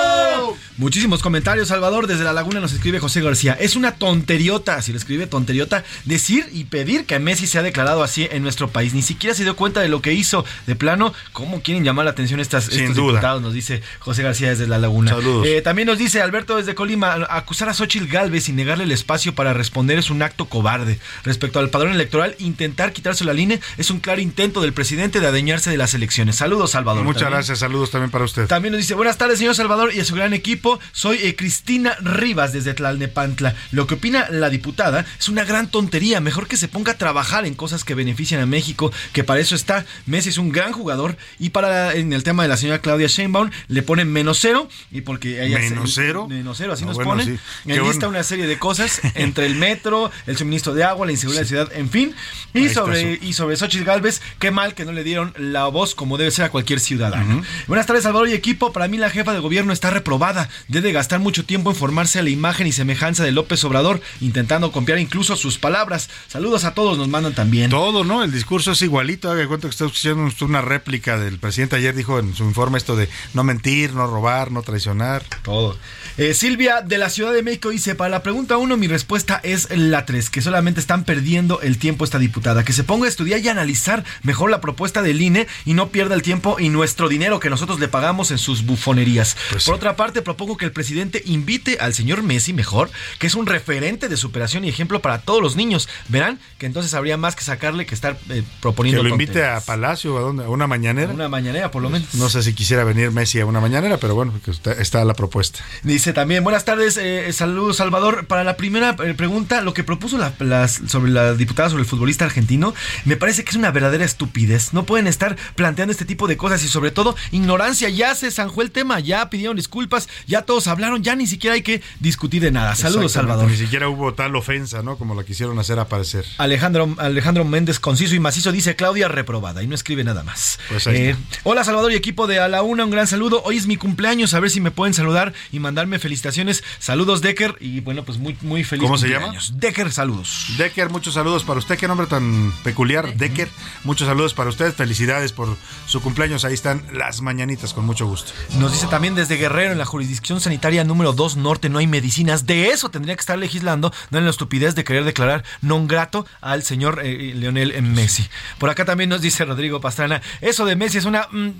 Muchísimos 0.77 1.21
comentarios, 1.21 1.67
Salvador. 1.67 2.07
Desde 2.07 2.23
La 2.23 2.33
Laguna 2.33 2.59
nos 2.59 2.73
escribe 2.73 2.99
José 3.05 3.21
García. 3.21 3.55
Es 3.59 3.75
una 3.75 3.91
tonteriota, 3.91 4.81
si 4.81 4.91
lo 4.91 4.97
escribe 4.97 5.27
tonteriota, 5.27 5.83
decir 6.05 6.47
y 6.51 6.63
pedir 6.63 7.05
que 7.05 7.19
Messi 7.19 7.45
sea 7.45 7.61
declarado 7.61 8.01
así 8.03 8.27
en 8.31 8.41
nuestro 8.41 8.69
país. 8.69 8.95
Ni 8.95 9.03
siquiera 9.03 9.35
se 9.35 9.43
dio 9.43 9.55
cuenta 9.55 9.79
de 9.81 9.89
lo 9.89 10.01
que 10.01 10.13
hizo. 10.13 10.43
De 10.65 10.75
plano, 10.75 11.13
¿cómo 11.31 11.61
quieren 11.61 11.83
llamar 11.83 12.05
la 12.05 12.11
atención 12.11 12.39
estas, 12.39 12.63
Sin 12.65 12.81
estos 12.81 12.95
duda. 12.95 13.11
diputados? 13.13 13.41
Nos 13.43 13.53
dice 13.53 13.83
José 13.99 14.23
García 14.23 14.49
desde 14.49 14.65
La 14.65 14.79
Laguna. 14.79 15.11
Saludos. 15.11 15.45
Eh, 15.45 15.61
también 15.61 15.85
nos 15.87 15.99
dice 15.99 16.19
Alberto 16.21 16.55
desde 16.57 16.73
Colima, 16.73 17.13
acusar 17.29 17.69
a 17.69 17.75
Xochitl 17.75 18.07
Galvez 18.07 18.49
y 18.49 18.53
negarle 18.53 18.85
el 18.85 18.91
espacio 18.91 19.35
para 19.35 19.53
responder 19.53 19.99
es 19.99 20.09
un 20.09 20.23
acto 20.23 20.45
cobarde. 20.45 20.97
Respecto 21.23 21.59
al 21.59 21.69
padrón 21.69 21.93
electoral, 21.93 22.35
intentar 22.39 22.91
quitarse 22.91 23.23
la 23.23 23.33
línea 23.33 23.59
es 23.77 23.91
un 23.91 23.99
claro 23.99 24.19
intento 24.19 24.61
del 24.61 24.73
presidente 24.73 25.19
de 25.19 25.27
adueñarse 25.27 25.69
de 25.69 25.77
las 25.77 25.93
elecciones. 25.93 26.37
Saludos, 26.37 26.71
Salvador. 26.71 27.03
Muchas 27.03 27.21
También- 27.21 27.37
gracias, 27.37 27.59
saludos 27.59 27.91
también 27.91 28.09
para 28.09 28.25
usted. 28.25 28.47
también 28.47 28.71
nos 28.71 28.79
dice, 28.79 28.95
buenas 28.95 29.17
tardes, 29.19 29.37
señor 29.37 29.53
Salvador 29.53 29.93
y 29.93 29.99
a 29.99 30.05
su 30.05 30.15
gran 30.15 30.33
equipo. 30.33 30.79
Soy 30.91 31.17
eh, 31.21 31.35
Cristina 31.35 31.95
Rivas 32.01 32.53
desde 32.53 32.73
Tlalnepantla. 32.95 33.55
Lo 33.71 33.87
que 33.87 33.95
opina 33.95 34.27
la 34.29 34.49
diputada 34.49 35.05
es 35.19 35.29
una 35.29 35.43
gran 35.43 35.69
tontería. 35.69 36.19
Mejor 36.19 36.47
que 36.47 36.57
se 36.57 36.67
ponga 36.67 36.93
a 36.93 36.97
trabajar 36.97 37.45
en 37.45 37.53
cosas 37.53 37.83
que 37.83 37.93
benefician 37.95 38.41
a 38.41 38.45
México, 38.45 38.91
que 39.13 39.23
para 39.23 39.39
eso 39.39 39.55
está. 39.55 39.85
Messi 40.05 40.29
es 40.29 40.37
un 40.37 40.51
gran 40.51 40.71
jugador 40.71 41.17
y 41.39 41.49
para 41.49 41.93
en 41.95 42.13
el 42.13 42.23
tema 42.23 42.43
de 42.43 42.49
la 42.49 42.57
señora 42.57 42.79
Claudia 42.79 43.07
Sheinbaum 43.07 43.49
le 43.67 43.81
ponen 43.81 44.11
menos 44.11 44.39
cero 44.41 44.67
y 44.91 45.01
porque 45.01 45.43
ella 45.45 45.57
se- 45.59 45.69
¿Menos 45.71 45.93
cero? 45.93 46.27
menos 46.27 46.57
cero, 46.57 46.73
así 46.73 46.83
No, 46.83 46.89
nos 46.89 46.95
bueno, 46.97 47.11
pone. 47.11 47.25
sí. 47.25 47.37
Enlista 47.65 48.05
bueno. 48.07 48.09
una 48.09 48.23
serie 48.23 48.47
de 48.47 48.57
cosas 48.57 49.01
entre 49.15 49.45
el 49.45 49.55
metro, 49.55 50.11
el 50.27 50.37
suministro 50.37 50.73
de 50.73 50.83
agua, 50.83 51.05
la 51.05 51.11
inseguridad 51.11 51.41
de 51.41 51.45
la 51.45 51.47
ciudad, 51.65 51.71
en 51.75 51.89
fin. 51.89 52.15
Y 52.53 52.59
Ahí 52.59 52.69
sobre, 52.69 53.19
y 53.21 53.33
sobre 53.33 53.55
Xochitl 53.57 53.83
Galvez, 53.83 54.21
qué 54.39 54.51
mal 54.51 54.73
que 54.75 54.85
no 54.85 54.91
le 54.93 55.03
dieron 55.03 55.33
la 55.37 55.65
voz 55.67 55.95
como 55.95 56.17
debe 56.17 56.31
ser 56.31 56.45
a 56.45 56.49
cualquier 56.49 56.79
ciudadano. 56.79 57.43
Buenas 57.67 57.85
tardes, 57.85 58.03
Salvador 58.03 58.29
y 58.29 58.33
equipo. 58.33 58.71
Para 58.71 58.87
mí 58.87 58.97
la 58.97 59.09
jefa 59.09 59.33
de 59.33 59.39
gobierno 59.39 59.73
está 59.73 59.89
reprobada. 59.89 60.49
Debe 60.67 60.87
de 60.87 60.93
gastar 60.93 61.19
mucho 61.19 61.43
tiempo 61.45 61.69
en 61.71 61.75
formarse 61.75 62.19
a 62.19 62.23
la 62.23 62.29
imagen 62.29 62.67
y 62.67 62.71
semejanza 62.85 63.23
de 63.23 63.31
López 63.31 63.63
Obrador, 63.63 63.99
intentando 64.21 64.71
copiar 64.71 64.99
incluso 64.99 65.35
sus 65.35 65.57
palabras. 65.57 66.07
Saludos 66.27 66.65
a 66.65 66.75
todos, 66.75 66.99
nos 66.99 67.07
mandan 67.07 67.33
también. 67.33 67.71
Todo, 67.71 68.03
¿no? 68.03 68.23
El 68.23 68.31
discurso 68.31 68.73
es 68.73 68.81
igualito. 68.83 69.31
Haga 69.31 69.47
cuenta 69.47 69.67
que 69.67 69.71
está 69.71 69.85
haciendo 69.85 70.31
una 70.41 70.61
réplica 70.61 71.17
del 71.17 71.39
presidente. 71.39 71.77
Ayer 71.77 71.95
dijo 71.95 72.19
en 72.19 72.35
su 72.35 72.43
informe 72.43 72.77
esto 72.77 72.95
de 72.95 73.09
no 73.33 73.43
mentir, 73.43 73.93
no 73.93 74.05
robar, 74.05 74.51
no 74.51 74.61
traicionar. 74.61 75.23
Todo. 75.41 75.75
Eh, 76.17 76.33
Silvia 76.35 76.81
de 76.81 76.97
la 76.99 77.09
Ciudad 77.09 77.33
de 77.33 77.41
México 77.41 77.69
dice, 77.71 77.95
para 77.95 78.09
la 78.09 78.23
pregunta 78.23 78.57
1 78.57 78.77
mi 78.77 78.87
respuesta 78.87 79.41
es 79.43 79.67
la 79.75 80.05
3, 80.05 80.29
que 80.29 80.41
solamente 80.41 80.79
están 80.79 81.03
perdiendo 81.03 81.59
el 81.61 81.77
tiempo 81.77 82.05
esta 82.05 82.19
diputada, 82.19 82.63
que 82.63 82.71
se 82.71 82.83
ponga 82.83 83.05
a 83.05 83.09
estudiar 83.09 83.39
y 83.39 83.49
analizar 83.49 84.05
mejor 84.21 84.51
la 84.51 84.61
propuesta 84.61 85.01
del 85.01 85.21
INE 85.21 85.47
y 85.65 85.73
no 85.73 85.89
pierda 85.89 86.15
el 86.15 86.21
tiempo 86.21 86.57
y 86.59 86.69
nuestro 86.69 87.09
dinero 87.09 87.39
que 87.39 87.49
nosotros 87.49 87.79
le 87.79 87.87
pagamos 87.87 88.31
en 88.31 88.37
sus 88.37 88.65
bufonerías. 88.65 89.35
Pues 89.49 89.65
Por 89.65 89.75
otra 89.75 89.95
parte, 89.95 90.21
propongo 90.21 90.55
que 90.55 90.65
el 90.65 90.71
presidente 90.71 91.23
invite 91.25 91.79
al 91.81 91.93
señor 91.93 92.23
Messi 92.23 92.53
mejor, 92.53 92.74
que 93.19 93.27
es 93.27 93.35
un 93.35 93.45
referente 93.45 94.09
de 94.09 94.17
superación 94.17 94.65
y 94.65 94.69
ejemplo 94.69 95.01
para 95.01 95.21
todos 95.21 95.41
los 95.41 95.55
niños. 95.55 95.87
Verán 96.09 96.39
que 96.57 96.65
entonces 96.65 96.93
habría 96.93 97.17
más 97.17 97.35
que 97.35 97.43
sacarle 97.43 97.85
que 97.85 97.95
estar 97.95 98.17
eh, 98.29 98.43
proponiendo 98.61 99.01
Que 99.01 99.09
lo 99.09 99.13
invite 99.13 99.33
tonterías. 99.33 99.63
a 99.63 99.65
Palacio, 99.65 100.17
¿a 100.17 100.21
dónde? 100.21 100.45
¿A 100.45 100.49
una 100.49 100.67
mañanera? 100.67 101.11
Una 101.11 101.29
mañanera, 101.29 101.71
por 101.71 101.81
lo 101.81 101.89
menos. 101.89 102.13
No 102.15 102.29
sé 102.29 102.43
si 102.43 102.53
quisiera 102.53 102.83
venir 102.83 103.11
Messi 103.11 103.39
a 103.39 103.45
una 103.45 103.59
mañanera, 103.61 103.97
pero 103.97 104.15
bueno, 104.15 104.33
que 104.43 104.51
está, 104.51 105.05
la 105.05 105.13
propuesta. 105.13 105.59
Dice 105.83 106.13
también, 106.13 106.43
buenas 106.43 106.65
tardes, 106.65 106.97
eh, 106.97 107.31
saludos 107.33 107.77
Salvador. 107.77 108.27
Para 108.27 108.43
la 108.43 108.57
primera 108.57 108.95
eh, 109.03 109.13
pregunta, 109.13 109.61
lo 109.61 109.73
que 109.73 109.83
propuso 109.83 110.17
la, 110.17 110.67
sobre 110.67 111.11
la 111.11 111.33
diputada 111.33 111.69
sobre 111.69 111.83
el 111.83 111.89
futbolista 111.89 112.25
argentino, 112.25 112.73
me 113.05 113.17
parece 113.17 113.43
que 113.43 113.51
es 113.51 113.55
una 113.55 113.71
verdadera 113.71 114.05
estupidez. 114.05 114.73
No 114.73 114.85
pueden 114.85 115.07
estar 115.07 115.35
planteando 115.55 115.91
este 115.91 116.05
tipo 116.05 116.27
de 116.27 116.37
cosas 116.37 116.63
y 116.63 116.67
sobre 116.67 116.91
todo 116.91 117.15
ignorancia. 117.31 117.89
Ya 117.89 118.15
se 118.15 118.31
zanjó 118.31 118.61
el 118.61 118.71
tema, 118.71 118.99
ya 118.99 119.29
pidieron 119.29 119.55
disculpas, 119.55 120.09
ya 120.27 120.41
todos 120.43 120.67
hablaron, 120.67 121.03
ya 121.03 121.15
ni 121.15 121.27
siquiera 121.27 121.55
hay 121.55 121.61
que 121.61 121.81
discutir 121.99 122.41
de 122.41 122.51
nada. 122.51 122.64
Saludos 122.73 123.11
Salvador. 123.11 123.49
Ni 123.51 123.57
siquiera 123.57 123.89
hubo 123.89 124.13
tal 124.13 124.35
ofensa, 124.35 124.81
¿no? 124.81 124.97
Como 124.97 125.13
la 125.13 125.23
quisieron 125.23 125.59
hacer 125.59 125.77
aparecer. 125.77 126.25
Alejandro, 126.37 126.95
Alejandro 126.97 127.43
Méndez, 127.45 127.79
conciso 127.79 128.15
y 128.15 128.19
macizo, 128.19 128.51
dice 128.51 128.75
Claudia 128.75 129.07
reprobada 129.07 129.61
y 129.61 129.67
no 129.67 129.75
escribe 129.75 130.03
nada 130.03 130.23
más. 130.23 130.57
Pues 130.69 130.87
ahí 130.87 130.95
Eh, 130.97 131.09
está. 131.11 131.39
hola 131.43 131.63
Salvador 131.63 131.91
y 131.91 131.95
equipo 131.95 132.25
de 132.27 132.39
A 132.39 132.47
la 132.47 132.63
Una, 132.63 132.85
un 132.85 132.91
gran 132.91 133.05
saludo. 133.07 133.41
Hoy 133.43 133.57
es 133.57 133.67
mi 133.67 133.75
cumpleaños, 133.77 134.33
a 134.33 134.39
ver 134.39 134.49
si 134.49 134.61
me 134.61 134.71
pueden 134.71 134.93
saludar 134.93 135.33
y 135.51 135.59
mandarme 135.59 135.99
felicitaciones. 135.99 136.63
Saludos 136.79 137.21
Decker 137.21 137.57
y 137.59 137.81
bueno, 137.81 138.03
pues 138.03 138.17
muy, 138.17 138.37
muy 138.41 138.63
feliz 138.63 138.83
¿Cómo 138.85 138.97
se 138.97 139.09
cumpleaños. 139.09 139.53
Decker, 139.59 139.91
saludos. 139.91 140.45
Decker, 140.57 140.89
muchos 140.89 141.13
saludos 141.15 141.43
para 141.43 141.59
usted. 141.59 141.77
Qué 141.77 141.87
nombre 141.87 142.07
tan 142.07 142.53
peculiar, 142.63 143.15
Decker. 143.15 143.49
Muchos 143.83 144.07
saludos 144.07 144.33
para 144.33 144.49
usted. 144.49 144.73
Felicidades 144.73 145.33
por 145.33 145.55
su 145.85 146.01
cumpleaños. 146.01 146.45
Ahí 146.45 146.53
están 146.53 146.83
las 146.93 147.21
mañanitas, 147.21 147.73
con 147.73 147.85
mucho 147.85 148.05
gusto. 148.07 148.31
Nos 148.59 148.71
dice 148.71 148.87
también 148.87 149.15
desde 149.15 149.35
Guerrero, 149.35 149.71
en 149.73 149.77
la 149.77 149.85
jurisdicción 149.85 150.39
sanitaria 150.39 150.83
número 150.83 151.11
2 151.13 151.37
norte 151.37 151.69
no 151.69 151.79
hay 151.79 151.87
medicinas. 151.87 152.45
De 152.45 152.54
eso 152.63 152.89
tendría 152.89 153.15
que 153.15 153.21
estar 153.21 153.37
legislando, 153.37 153.93
no 154.09 154.17
en 154.17 154.25
la 154.25 154.31
estupidez 154.31 154.75
de 154.75 154.83
querer 154.83 155.03
declarar 155.03 155.43
non 155.61 155.87
grato 155.87 156.25
al 156.41 156.63
señor 156.63 157.01
eh, 157.03 157.33
Leonel 157.35 157.75
Messi. 157.83 158.27
Por 158.57 158.69
acá 158.69 158.85
también 158.85 159.09
nos 159.09 159.21
dice 159.21 159.45
Rodrigo 159.45 159.81
Pastrana, 159.81 160.21
eso 160.41 160.65
de 160.65 160.75
Messi 160.75 160.97
es 160.97 161.05
una... 161.05 161.27
mm, 161.31 161.51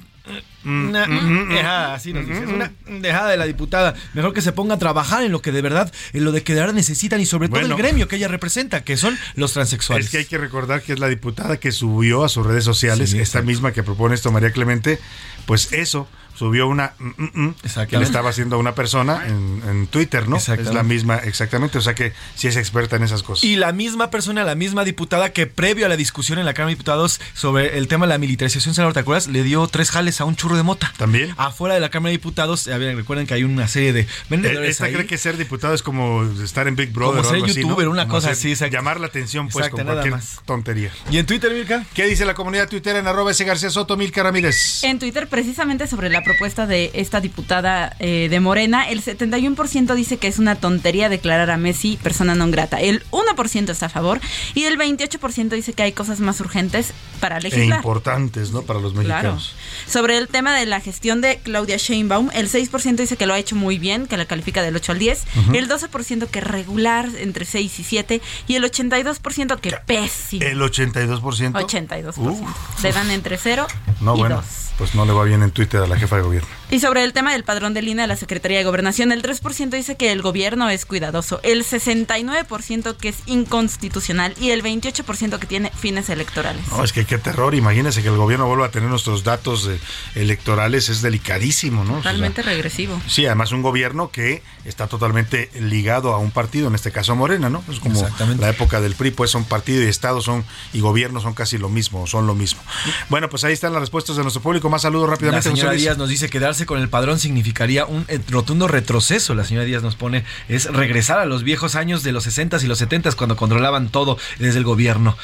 una 0.66 1.06
mm, 1.06 1.50
dejada, 1.50 1.94
así 1.94 2.12
nos 2.12 2.26
dice, 2.26 2.44
es 2.44 2.50
una 2.50 2.72
dejada 2.88 3.30
de 3.30 3.38
la 3.38 3.46
diputada. 3.46 3.94
Mejor 4.16 4.34
que 4.34 4.42
se 4.42 4.54
ponga 4.54 4.74
a 4.74 4.80
trabajar 4.80 5.24
en 5.24 5.32
lo 5.32 5.40
que 5.40 5.52
de 5.52 5.62
verdad, 5.62 5.94
en 6.14 6.26
lo 6.26 6.32
de 6.32 6.42
que 6.42 6.56
de 6.56 6.62
verdad 6.62 6.74
necesitan 6.74 7.22
y 7.22 7.28
sobre 7.28 7.48
todo 7.48 7.60
el 7.60 7.76
gremio 7.76 8.08
que 8.08 8.16
ella 8.16 8.28
representa, 8.28 8.84
que 8.84 8.98
son 8.98 9.16
los 9.36 9.54
transexuales. 9.54 10.06
Es 10.06 10.12
que 10.12 10.18
hay 10.18 10.26
que 10.26 10.40
recordar 10.40 10.82
que 10.82 10.94
es 10.94 11.00
la 11.00 11.10
diputada 11.10 11.58
que 11.58 11.72
subió 11.72 12.24
a 12.24 12.30
sus 12.30 12.44
redes 12.44 12.64
sociales, 12.64 13.12
Sí, 13.12 13.18
esta 13.20 13.38
exacto. 13.40 13.46
misma 13.46 13.72
que 13.72 13.84
propone 13.84 14.16
esto, 14.16 14.32
María 14.32 14.50
Clemente, 14.52 15.00
pues 15.46 15.72
eso, 15.74 16.08
subió 16.36 16.68
una 16.68 16.94
mm, 17.00 17.08
mm, 17.18 17.30
mm, 17.48 17.56
que 17.88 17.98
le 17.98 18.04
estaba 18.04 18.30
haciendo 18.30 18.56
a 18.58 18.60
una 18.60 18.76
persona 18.76 19.24
en, 19.28 19.62
en 19.68 19.88
Twitter, 19.88 20.28
¿no? 20.28 20.38
Es 20.38 20.48
la 20.74 20.84
misma, 20.84 21.18
exactamente, 21.18 21.78
o 21.78 21.82
sea 21.82 21.96
que 21.96 22.14
sí 22.36 22.48
es 22.48 22.56
experta 22.58 22.96
en 22.98 23.04
esas 23.04 23.24
cosas. 23.24 23.44
Y 23.44 23.56
la 23.56 23.72
misma 23.72 24.10
persona, 24.10 24.44
la 24.44 24.56
misma 24.56 24.84
diputada 24.84 25.30
que 25.32 25.48
previo 25.48 25.86
a 25.86 25.90
la 25.90 25.98
discusión 25.98 26.40
en 26.40 26.46
la 26.46 26.54
Cámara 26.54 26.70
de 26.70 26.76
Diputados 26.76 27.20
sobre 27.34 27.78
el 27.78 27.88
tema 27.88 28.06
de 28.06 28.10
la 28.14 28.18
militarización, 28.18 28.74
Salvador, 28.76 28.94
¿te 28.94 29.00
acuerdas? 29.02 29.28
Le 29.28 29.44
dio 29.44 29.66
tres 29.68 29.92
jales 29.92 30.22
a 30.22 30.26
un 30.26 30.36
churro 30.36 30.56
de 30.58 30.64
mota. 30.64 30.94
También. 30.98 31.34
Afuera 31.38 31.76
de 31.76 31.80
la 31.82 31.90
Cámara 31.90 32.10
de 32.12 32.18
Diputados, 32.18 32.68
a 32.68 32.78
ver, 32.78 32.96
recuerden 32.96 33.28
que 33.28 33.34
hay 33.34 33.44
una 33.44 33.68
serie 33.68 33.94
de 33.94 34.08
vendedores 34.30 34.72
Esta 34.72 34.86
ahí. 34.86 34.94
cree 34.94 35.06
que 35.06 35.18
ser 35.18 35.38
diputado 35.38 35.74
es 35.74 35.84
como 35.84 36.24
estar 36.44 36.68
en 36.68 36.76
Big 36.76 36.92
Brother 36.92 37.18
Como 37.18 37.22
o 37.22 37.24
ser 37.30 37.36
algo 37.36 37.46
así, 37.48 37.62
¿no? 37.62 37.68
youtuber, 37.70 37.88
una 37.88 38.04
Como 38.04 38.16
cosa 38.16 38.32
así, 38.32 38.52
exacto. 38.52 38.76
Llamar 38.76 39.00
la 39.00 39.08
atención, 39.08 39.48
pues, 39.48 39.66
Exacto, 39.66 39.78
con 39.78 39.86
nada 39.88 40.02
cualquier 40.02 40.16
más. 40.16 40.42
tontería. 40.46 40.92
¿Y 41.10 41.18
en 41.18 41.26
Twitter, 41.26 41.52
Mirka? 41.54 41.86
¿Qué 41.94 42.06
dice 42.06 42.26
la 42.26 42.34
comunidad 42.34 42.68
Twitter 42.70 42.96
en 42.96 43.08
arroba 43.08 43.32
ese 43.32 43.46
García 43.46 43.70
Soto, 43.70 43.96
Milka 43.98 44.24
Ramírez? 44.24 44.84
En 44.84 45.00
Twitter, 45.00 45.28
precisamente 45.28 45.88
sobre 45.88 46.10
la 46.10 46.22
propuesta 46.26 46.66
de 46.68 46.92
esta 46.96 47.22
diputada 47.22 47.96
eh, 48.00 48.28
de 48.30 48.40
Morena, 48.42 48.90
el 48.90 49.02
71% 49.04 49.94
dice 49.96 50.18
que 50.18 50.28
es 50.28 50.40
una 50.40 50.56
tontería 50.56 51.08
declarar 51.08 51.52
a 51.52 51.58
Messi 51.58 51.98
persona 52.02 52.34
non 52.36 52.50
grata. 52.52 52.82
El 52.82 53.06
1% 53.14 53.70
está 53.70 53.86
a 53.86 53.90
favor 53.94 54.20
y 54.58 54.66
el 54.66 54.76
28% 54.78 55.50
dice 55.54 55.72
que 55.72 55.84
hay 55.84 55.94
cosas 55.94 56.20
más 56.20 56.42
urgentes 56.42 56.92
para 57.22 57.38
E 57.38 57.42
legislar. 57.48 57.80
importantes, 57.80 58.52
¿no? 58.52 58.64
Para 58.64 58.80
los 58.82 58.92
Claro. 58.94 59.08
mexicanos. 59.38 59.56
Sobre 59.88 60.18
el 60.18 60.28
tema 60.28 60.58
de 60.58 60.66
la 60.66 60.82
gestión 60.82 61.22
de 61.22 61.38
Claudia 61.44 61.78
Sheinbaum, 61.78 62.30
el 62.34 62.50
6% 62.50 62.98
dice 63.04 63.16
que 63.16 63.26
lo 63.26 63.34
ha 63.34 63.40
hecho 63.40 63.56
muy 63.56 63.78
bien, 63.80 64.08
que 64.08 64.18
la 64.18 64.26
califica 64.26 64.62
del 64.62 64.76
8 64.76 64.92
al 64.92 65.00
10, 65.00 65.24
Ujú. 65.46 65.56
el 65.56 65.70
12% 65.70 66.28
que 66.28 66.42
regular, 66.42 67.08
entre 67.20 67.46
6 67.46 67.80
y 67.80 67.84
7, 67.84 68.22
y 68.48 68.56
el 68.56 68.64
82% 68.66 69.58
que 69.62 69.72
pésimo. 69.86 70.44
El 70.44 70.62
82%. 70.62 71.54
82%. 71.60 72.18
Uf. 72.18 72.84
Le 72.84 72.92
dan 72.92 73.12
entre 73.12 73.38
0 73.38 73.68
No, 74.02 74.16
y 74.16 74.20
bueno, 74.20 74.38
2. 74.38 74.46
pues 74.78 74.96
no 74.96 75.06
le 75.06 75.14
va 75.14 75.24
bien 75.24 75.44
en 75.44 75.52
Twitter 75.52 75.82
a 75.82 75.88
la 75.88 75.98
jefa 75.98 76.15
de 76.18 76.24
gobierno. 76.24 76.48
Y 76.72 76.80
sobre 76.80 77.04
el 77.04 77.14
tema 77.14 77.32
del 77.34 77.44
padrón 77.44 77.74
de 77.74 77.82
línea 77.82 78.04
de 78.04 78.08
la 78.08 78.16
Secretaría 78.16 78.58
de 78.58 78.64
Gobernación, 78.64 79.12
el 79.12 79.22
3% 79.22 79.70
dice 79.70 79.96
que 79.96 80.12
el 80.12 80.22
gobierno 80.24 80.70
es 80.70 80.86
cuidadoso, 80.86 81.40
el 81.44 81.64
69% 81.64 82.98
que 82.98 83.10
es 83.10 83.18
inconstitucional 83.26 84.34
y 84.40 84.50
el 84.52 84.64
28% 84.64 85.38
que 85.40 85.48
tiene 85.48 85.72
fines 85.72 86.10
electorales. 86.10 86.68
No, 86.72 86.84
es 86.84 86.92
que 86.94 87.06
qué 87.06 87.18
terror. 87.18 87.56
Imagínense 87.56 88.02
que 88.02 88.10
el 88.10 88.18
gobierno 88.18 88.48
vuelva 88.48 88.66
a 88.68 88.72
tener 88.72 88.90
nuestros 88.90 89.24
datos 89.24 89.68
eh, 89.68 89.80
electorales. 90.16 90.90
Es 90.90 91.02
delicadísimo, 91.02 91.84
¿no? 91.84 91.92
O 92.00 92.02
sea, 92.02 92.12
Totalmente 92.12 92.42
regresivo. 92.42 93.00
Sí, 93.08 93.26
además 93.26 93.52
un 93.52 93.62
gobierno 93.62 94.10
que 94.12 94.42
está 94.66 94.88
totalmente 94.88 95.50
ligado 95.60 96.14
a 96.14 96.18
un 96.18 96.32
partido, 96.32 96.68
en 96.68 96.76
este 96.76 96.92
caso 96.92 97.16
Morena, 97.16 97.50
¿no? 97.50 97.64
Es 97.72 97.80
como 97.80 98.06
la 98.40 98.50
época 98.50 98.82
del 98.82 98.96
PRI, 98.96 99.12
pues 99.12 99.32
son 99.32 99.46
partido 99.46 99.84
y 99.84 99.86
Estado 99.88 100.22
son 100.22 100.44
y 100.74 100.80
gobierno 100.80 101.20
son 101.22 101.34
casi 101.34 101.58
lo 101.58 101.70
mismo, 101.70 102.08
son 102.08 102.28
lo 102.28 102.36
mismo. 102.36 102.62
Bueno, 103.10 103.30
pues 103.30 103.44
ahí 103.44 103.54
están 103.54 103.74
las 103.74 103.82
respuestas 103.82 104.16
de 104.16 104.24
nuestro 104.24 104.42
público. 104.42 104.70
Más 104.70 104.82
saludos 104.82 105.08
La 105.10 105.16
rápidamente. 105.16 105.50
señora 105.50 105.70
José 105.70 105.74
Luis. 105.76 105.82
Díaz 105.84 105.98
nos 105.98 106.05
dice 106.10 106.30
quedarse 106.30 106.66
con 106.66 106.80
el 106.80 106.90
padrón 106.90 107.20
significaría 107.20 107.86
un 107.86 108.06
eh, 108.08 108.20
rotundo 108.30 108.68
retroceso. 108.68 109.34
La 109.36 109.44
señora 109.44 109.66
Díaz 109.66 109.84
nos 109.84 109.96
pone 109.96 110.24
es 110.50 110.66
regresar 110.72 111.20
a 111.20 111.26
los 111.26 111.44
viejos 111.44 111.76
años 111.76 112.04
de 112.04 112.12
los 112.12 112.28
60s 112.28 112.64
y 112.64 112.68
los 112.68 112.82
70s 112.82 113.16
cuando 113.16 113.36
controlaban 113.36 113.90
todo 113.90 114.18
desde 114.40 114.58
el 114.60 114.64
gobierno. 114.64 115.18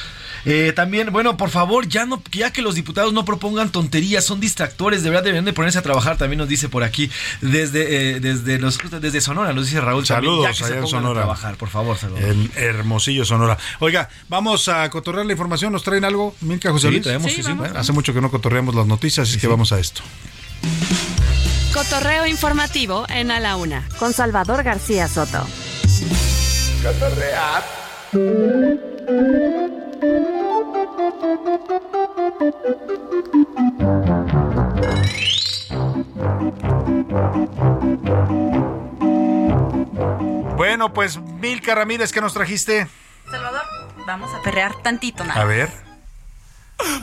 Eh, 0.44 0.72
también, 0.74 1.12
bueno, 1.12 1.36
por 1.36 1.50
favor, 1.50 1.86
ya 1.86 2.04
no, 2.04 2.20
ya 2.32 2.52
que 2.52 2.62
los 2.62 2.74
diputados 2.74 3.12
no 3.12 3.24
propongan 3.24 3.70
tonterías, 3.70 4.24
son 4.24 4.40
distractores, 4.40 5.04
de 5.04 5.10
verdad 5.10 5.22
deberían 5.22 5.44
de 5.44 5.52
ponerse 5.52 5.78
a 5.78 5.82
trabajar. 5.82 6.16
También 6.16 6.38
nos 6.38 6.48
dice 6.48 6.68
por 6.68 6.82
aquí 6.82 7.08
desde 7.40 8.16
eh, 8.16 8.20
desde 8.20 8.58
los 8.58 8.76
desde 9.00 9.20
Sonora, 9.20 9.52
nos 9.52 9.66
dice 9.66 9.80
Raúl. 9.80 10.04
también, 10.04 10.32
Saludos 10.32 10.44
ya 10.46 10.50
que 10.50 10.72
se 10.72 10.80
pongan 10.80 10.84
a 10.84 10.88
Sonora. 10.88 11.20
trabajar, 11.20 11.54
por 11.56 11.68
favor, 11.68 11.96
Salvador. 11.96 12.28
En 12.28 12.50
Hermosillo, 12.56 13.24
Sonora. 13.24 13.56
Oiga, 13.78 14.08
vamos 14.28 14.66
a 14.68 14.90
cotorrear 14.90 15.26
la 15.26 15.32
información. 15.32 15.72
¿Nos 15.72 15.84
traen 15.84 16.04
algo, 16.04 16.34
Milka 16.40 16.72
José 16.72 16.88
Sí, 16.88 16.92
Luis? 16.94 17.02
traemos, 17.04 17.30
Sí, 17.30 17.36
sí, 17.36 17.42
sí. 17.44 17.52
Bueno, 17.52 17.78
hace 17.78 17.92
mucho 17.92 18.12
que 18.12 18.20
no 18.20 18.28
cotorreamos 18.30 18.74
las 18.74 18.86
noticias, 18.88 19.28
así 19.28 19.38
que 19.38 19.46
vamos 19.46 19.70
a 19.72 19.78
esto. 19.78 20.02
Cotorreo 21.72 22.26
informativo 22.26 23.06
en 23.08 23.30
A 23.30 23.40
la 23.40 23.56
Una 23.56 23.88
con 23.98 24.12
Salvador 24.12 24.62
García 24.62 25.08
Soto. 25.08 25.46
Bueno, 40.56 40.92
pues 40.92 41.18
Milka 41.18 41.74
Ramírez, 41.74 42.12
¿qué 42.12 42.20
nos 42.20 42.34
trajiste? 42.34 42.86
Salvador, 43.30 43.62
vamos 44.06 44.30
a 44.34 44.42
perrear 44.42 44.74
tantito 44.82 45.24
nada. 45.24 45.40
A 45.40 45.44
ver. 45.44 45.70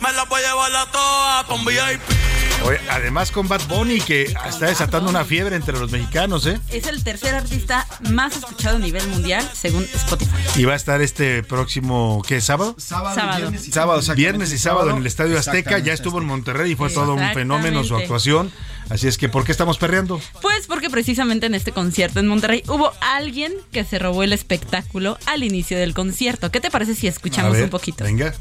Me 0.02 0.12
la 0.12 0.26
voy 0.26 0.42
a 0.44 0.48
llevar 0.48 0.72
la 0.72 0.86
toa 0.92 1.46
con 1.48 1.66
VIP. 1.66 2.39
Oye, 2.66 2.80
además 2.90 3.32
con 3.32 3.48
Bad 3.48 3.62
Bunny, 3.68 4.02
que 4.02 4.24
está 4.24 4.68
desatando 4.68 5.10
una 5.10 5.24
fiebre 5.26 5.56
entre 5.56 5.80
los 5.80 5.92
mexicanos, 5.92 6.46
¿eh? 6.46 6.60
Es 6.72 6.88
el 6.88 7.04
tercer 7.04 7.34
artista 7.34 7.88
más 8.12 8.36
escuchado 8.38 8.76
a 8.76 8.80
nivel 8.80 9.08
mundial 9.08 9.48
según 9.54 9.84
Spotify. 9.84 10.32
Y 10.56 10.66
va 10.66 10.74
a 10.74 10.76
estar 10.76 11.02
este 11.02 11.42
próximo, 11.44 12.22
¿qué? 12.28 12.42
¿Sábado? 12.42 12.76
Sábado, 12.78 13.16
Sábado. 13.16 13.38
viernes 13.38 13.68
y 13.68 13.72
sábado. 13.72 14.16
Viernes 14.16 14.54
y 14.54 14.58
sábado 14.58 14.90
en 14.92 14.98
el 14.98 15.08
Estadio 15.08 15.40
Azteca. 15.40 15.80
Ya 15.80 15.94
estuvo 15.94 16.20
en 16.20 16.26
Monterrey 16.26 16.74
y 16.74 16.76
fue 16.76 16.90
todo 16.90 17.14
un 17.14 17.34
fenómeno 17.34 17.84
su 17.84 17.96
actuación. 17.96 18.52
Así 18.90 19.08
es 19.08 19.18
que, 19.18 19.30
¿por 19.30 19.44
qué 19.46 19.52
estamos 19.52 19.78
perreando? 19.78 20.20
Pues 20.42 20.66
porque 20.66 20.90
precisamente 20.90 21.46
en 21.46 21.54
este 21.54 21.72
concierto 21.72 22.20
en 22.20 22.28
Monterrey 22.28 22.64
hubo 22.68 22.92
alguien 23.02 23.54
que 23.72 23.84
se 23.84 24.00
robó 24.00 24.24
el 24.24 24.34
espectáculo 24.34 25.18
al 25.28 25.44
inicio 25.44 25.78
del 25.78 25.94
concierto. 25.94 26.52
¿Qué 26.52 26.60
te 26.60 26.72
parece 26.72 26.96
si 26.96 27.08
escuchamos 27.08 27.54
ver, 27.54 27.66
un 27.66 27.70
poquito? 27.70 28.04
Venga. 28.04 28.34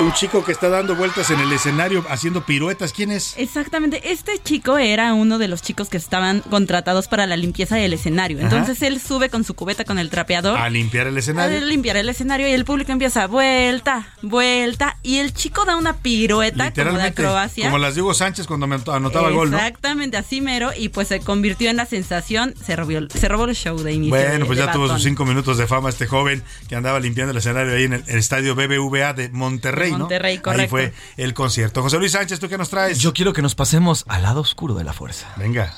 Un 0.00 0.12
chico 0.12 0.44
que 0.44 0.52
está 0.52 0.68
dando 0.68 0.94
vueltas 0.94 1.28
en 1.32 1.40
el 1.40 1.52
escenario 1.52 2.04
haciendo 2.08 2.44
piruetas, 2.46 2.92
¿quién 2.92 3.10
es? 3.10 3.34
Exactamente, 3.36 4.12
este 4.12 4.38
chico 4.38 4.78
era 4.78 5.12
uno 5.12 5.38
de 5.38 5.48
los 5.48 5.60
chicos 5.60 5.88
que 5.88 5.96
estaban 5.96 6.38
contratados 6.40 7.08
para 7.08 7.26
la 7.26 7.36
limpieza 7.36 7.74
del 7.74 7.92
escenario. 7.94 8.38
Ajá. 8.38 8.46
Entonces 8.46 8.80
él 8.82 9.00
sube 9.00 9.28
con 9.28 9.42
su 9.42 9.54
cubeta 9.54 9.84
con 9.84 9.98
el 9.98 10.08
trapeador. 10.08 10.56
A 10.56 10.70
limpiar 10.70 11.08
el 11.08 11.16
A 11.16 11.18
escenario. 11.18 11.60
limpiar 11.62 11.96
el 11.96 12.08
escenario 12.08 12.48
y 12.48 12.52
el 12.52 12.64
público 12.64 12.92
empieza 12.92 13.26
vuelta, 13.26 14.06
vuelta 14.22 14.96
y 15.02 15.16
el 15.16 15.34
chico 15.34 15.64
da 15.64 15.76
una 15.76 15.94
pirueta 15.96 16.72
como 16.72 16.92
de 16.96 17.02
acrobacia. 17.02 17.64
como 17.64 17.78
las 17.78 17.96
de 17.96 18.02
Hugo 18.02 18.14
Sánchez 18.14 18.46
cuando 18.46 18.68
me 18.68 18.76
anotaba 18.86 19.30
gol, 19.30 19.50
¿no? 19.50 19.56
Exactamente, 19.58 20.16
así 20.16 20.40
mero 20.40 20.70
y 20.76 20.90
pues 20.90 21.08
se 21.08 21.18
convirtió 21.18 21.70
en 21.70 21.76
la 21.76 21.86
sensación, 21.86 22.54
se 22.64 22.76
robó, 22.76 22.92
se 23.12 23.26
robó 23.26 23.46
el 23.46 23.56
show 23.56 23.76
de 23.76 23.92
inicio. 23.94 24.14
Bueno, 24.16 24.38
de- 24.38 24.44
pues 24.44 24.58
de 24.60 24.64
ya 24.64 24.70
tuvo 24.72 24.86
sus 24.88 25.02
cinco 25.02 25.24
minutos 25.24 25.58
de 25.58 25.66
fama 25.66 25.88
este 25.88 26.06
joven 26.06 26.44
que 26.68 26.76
andaba 26.76 27.00
limpiando 27.00 27.32
el 27.32 27.38
escenario 27.38 27.74
ahí 27.74 27.82
en 27.84 27.94
el, 27.94 28.04
el 28.06 28.18
estadio 28.18 28.54
BBVA 28.54 29.12
de 29.12 29.28
Monterrey, 29.30 29.87
¿no? 29.92 29.98
Monterrey, 30.00 30.36
Ahí 30.36 30.38
correcto. 30.42 30.70
fue 30.70 30.92
el 31.16 31.34
concierto. 31.34 31.82
José 31.82 31.98
Luis 31.98 32.12
Sánchez, 32.12 32.38
¿tú 32.40 32.48
qué 32.48 32.58
nos 32.58 32.70
traes? 32.70 32.98
Yo 32.98 33.12
quiero 33.12 33.32
que 33.32 33.42
nos 33.42 33.54
pasemos 33.54 34.04
al 34.08 34.22
lado 34.22 34.40
oscuro 34.40 34.74
de 34.74 34.84
la 34.84 34.92
fuerza. 34.92 35.28
Venga. 35.36 35.74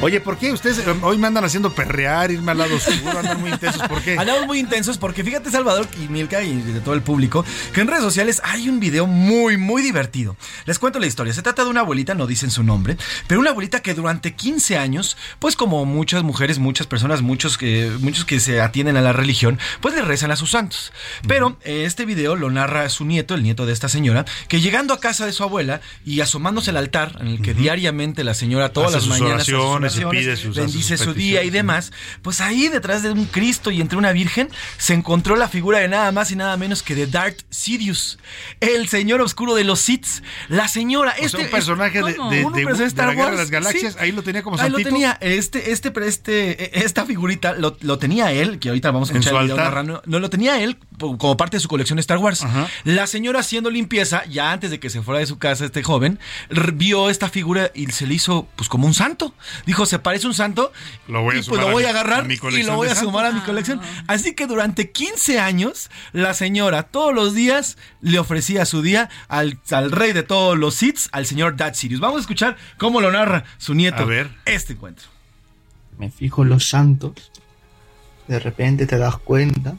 Oye, 0.00 0.20
¿por 0.20 0.38
qué 0.38 0.52
ustedes 0.52 0.78
eh, 0.78 0.94
hoy 1.02 1.18
me 1.18 1.26
andan 1.26 1.44
haciendo 1.44 1.72
perrear, 1.74 2.30
irme 2.30 2.52
al 2.52 2.58
lado 2.58 2.76
oscuro, 2.76 3.18
andan 3.18 3.40
muy 3.40 3.50
intensos? 3.50 3.82
¿Por 3.88 4.00
qué? 4.00 4.12
Andamos 4.18 4.46
muy 4.46 4.60
intensos 4.60 4.96
porque 4.96 5.24
fíjate 5.24 5.50
Salvador 5.50 5.88
y 6.00 6.06
Milka 6.06 6.40
y 6.40 6.54
de 6.54 6.80
todo 6.80 6.94
el 6.94 7.02
público 7.02 7.44
que 7.72 7.80
en 7.80 7.88
redes 7.88 8.04
sociales 8.04 8.40
hay 8.44 8.68
un 8.68 8.78
video 8.78 9.08
muy 9.08 9.56
muy 9.56 9.82
divertido. 9.82 10.36
Les 10.66 10.78
cuento 10.78 11.00
la 11.00 11.08
historia. 11.08 11.32
Se 11.32 11.42
trata 11.42 11.64
de 11.64 11.70
una 11.70 11.80
abuelita, 11.80 12.14
no 12.14 12.28
dicen 12.28 12.52
su 12.52 12.62
nombre, 12.62 12.96
pero 13.26 13.40
una 13.40 13.50
abuelita 13.50 13.80
que 13.80 13.92
durante 13.92 14.34
15 14.34 14.78
años, 14.78 15.16
pues 15.40 15.56
como 15.56 15.84
muchas 15.84 16.22
mujeres, 16.22 16.60
muchas 16.60 16.86
personas, 16.86 17.20
muchos 17.20 17.58
que 17.58 17.90
muchos 17.98 18.24
que 18.24 18.38
se 18.38 18.60
atienden 18.60 18.96
a 18.96 19.00
la 19.00 19.12
religión, 19.12 19.58
pues 19.80 19.96
le 19.96 20.02
rezan 20.02 20.30
a 20.30 20.36
sus 20.36 20.52
santos. 20.52 20.92
Pero 21.26 21.58
eh, 21.64 21.82
este 21.86 22.04
video 22.04 22.36
lo 22.36 22.50
narra 22.50 22.88
su 22.88 23.04
nieto, 23.04 23.34
el 23.34 23.42
nieto 23.42 23.66
de 23.66 23.72
esta 23.72 23.88
señora, 23.88 24.24
que 24.46 24.60
llegando 24.60 24.94
a 24.94 25.00
casa 25.00 25.26
de 25.26 25.32
su 25.32 25.42
abuela 25.42 25.80
y 26.04 26.20
asomándose 26.20 26.70
al 26.70 26.76
altar 26.76 27.16
en 27.20 27.26
el 27.26 27.42
que 27.42 27.52
diariamente 27.52 28.22
la 28.22 28.34
señora 28.34 28.72
todas 28.72 28.94
Hace 28.94 29.08
las 29.08 29.20
mañanas 29.20 29.48
oraciones 29.96 30.38
sus- 30.40 30.56
bendice 30.56 30.96
su 30.96 31.14
día 31.14 31.42
y 31.44 31.50
demás, 31.50 31.92
pues 32.22 32.40
ahí 32.40 32.68
detrás 32.68 33.02
de 33.02 33.10
un 33.10 33.24
Cristo 33.26 33.70
y 33.70 33.80
entre 33.80 33.98
una 33.98 34.12
Virgen 34.12 34.48
se 34.76 34.94
encontró 34.94 35.36
la 35.36 35.48
figura 35.48 35.78
de 35.78 35.88
nada 35.88 36.12
más 36.12 36.30
y 36.30 36.36
nada 36.36 36.56
menos 36.56 36.82
que 36.82 36.94
de 36.94 37.06
Darth 37.06 37.40
Sidious, 37.50 38.18
el 38.60 38.88
señor 38.88 39.20
oscuro 39.20 39.54
de 39.54 39.64
los 39.64 39.80
Sith. 39.80 40.06
La 40.48 40.68
señora, 40.68 41.12
O 41.12 41.16
sea, 41.16 41.26
este 41.26 41.38
un 41.44 41.50
personaje 41.50 41.98
de, 42.02 42.12
de- 42.12 42.46
de- 42.54 42.74
de 42.78 42.84
Star 42.84 43.08
la 43.08 43.14
Guerra 43.14 43.24
de 43.30 43.36
Wars, 43.36 43.38
las 43.38 43.50
Galaxias, 43.50 43.92
sí. 43.94 43.98
ahí 44.00 44.12
lo 44.12 44.22
tenía 44.22 44.42
como 44.42 44.56
Ahí 44.58 44.68
lo 44.70 44.76
santito. 44.78 44.90
tenía, 44.90 45.18
este, 45.20 45.72
este, 45.72 45.92
este, 46.06 46.84
esta 46.84 47.04
figurita 47.06 47.54
lo, 47.54 47.76
lo 47.80 47.98
tenía 47.98 48.32
él, 48.32 48.58
que 48.58 48.68
ahorita 48.68 48.90
vamos 48.90 49.10
a 49.10 49.12
escuchar 49.12 49.34
el 49.36 49.42
video 49.44 49.56
narrando, 49.56 50.02
no 50.06 50.18
lo 50.20 50.30
tenía 50.30 50.60
él 50.62 50.76
como 50.98 51.36
parte 51.36 51.56
de 51.56 51.60
su 51.60 51.68
colección 51.68 51.96
de 51.96 52.00
Star 52.00 52.18
Wars. 52.18 52.44
La 52.84 53.06
señora 53.06 53.40
haciendo 53.40 53.70
limpieza, 53.70 54.24
ya 54.26 54.52
antes 54.52 54.70
de 54.70 54.80
que 54.80 54.90
se 54.90 55.02
fuera 55.02 55.20
de 55.20 55.26
su 55.26 55.38
casa 55.38 55.64
este 55.64 55.82
joven, 55.82 56.18
vio 56.74 57.10
esta 57.10 57.28
figura 57.28 57.70
y 57.74 57.86
se 57.86 58.06
le 58.06 58.14
hizo 58.14 58.48
pues 58.56 58.68
como 58.68 58.86
un 58.86 58.94
santo. 58.94 59.34
Dijo, 59.66 59.77
se 59.86 59.98
parece 59.98 60.26
un 60.26 60.34
santo, 60.34 60.72
Lo 61.06 61.22
voy 61.22 61.36
a 61.36 61.38
y 61.40 61.42
pues 61.42 61.60
lo 61.60 61.70
voy 61.70 61.84
a 61.84 61.90
agarrar 61.90 62.20
a 62.20 62.24
mi 62.24 62.34
y 62.34 62.62
lo 62.62 62.76
voy 62.76 62.88
a 62.88 62.94
sumar 62.94 63.26
a 63.26 63.32
mi 63.32 63.40
colección. 63.40 63.80
Así 64.06 64.34
que 64.34 64.46
durante 64.46 64.90
15 64.90 65.38
años, 65.40 65.90
la 66.12 66.34
señora 66.34 66.84
todos 66.84 67.14
los 67.14 67.34
días 67.34 67.76
le 68.00 68.18
ofrecía 68.18 68.64
su 68.64 68.82
día 68.82 69.08
al, 69.28 69.58
al 69.70 69.90
rey 69.92 70.12
de 70.12 70.22
todos 70.22 70.56
los 70.58 70.74
Sith, 70.74 70.98
al 71.12 71.26
señor 71.26 71.56
Darth 71.56 71.74
Sirius. 71.74 72.00
Vamos 72.00 72.18
a 72.18 72.20
escuchar 72.20 72.56
cómo 72.78 73.00
lo 73.00 73.10
narra 73.10 73.44
su 73.58 73.74
nieto 73.74 74.02
A 74.02 74.06
ver. 74.06 74.30
este 74.44 74.72
encuentro. 74.74 75.08
me 75.98 76.10
fijo 76.10 76.42
en 76.42 76.48
los 76.50 76.68
santos, 76.68 77.30
de 78.26 78.38
repente 78.38 78.86
te 78.86 78.98
das 78.98 79.16
cuenta. 79.18 79.74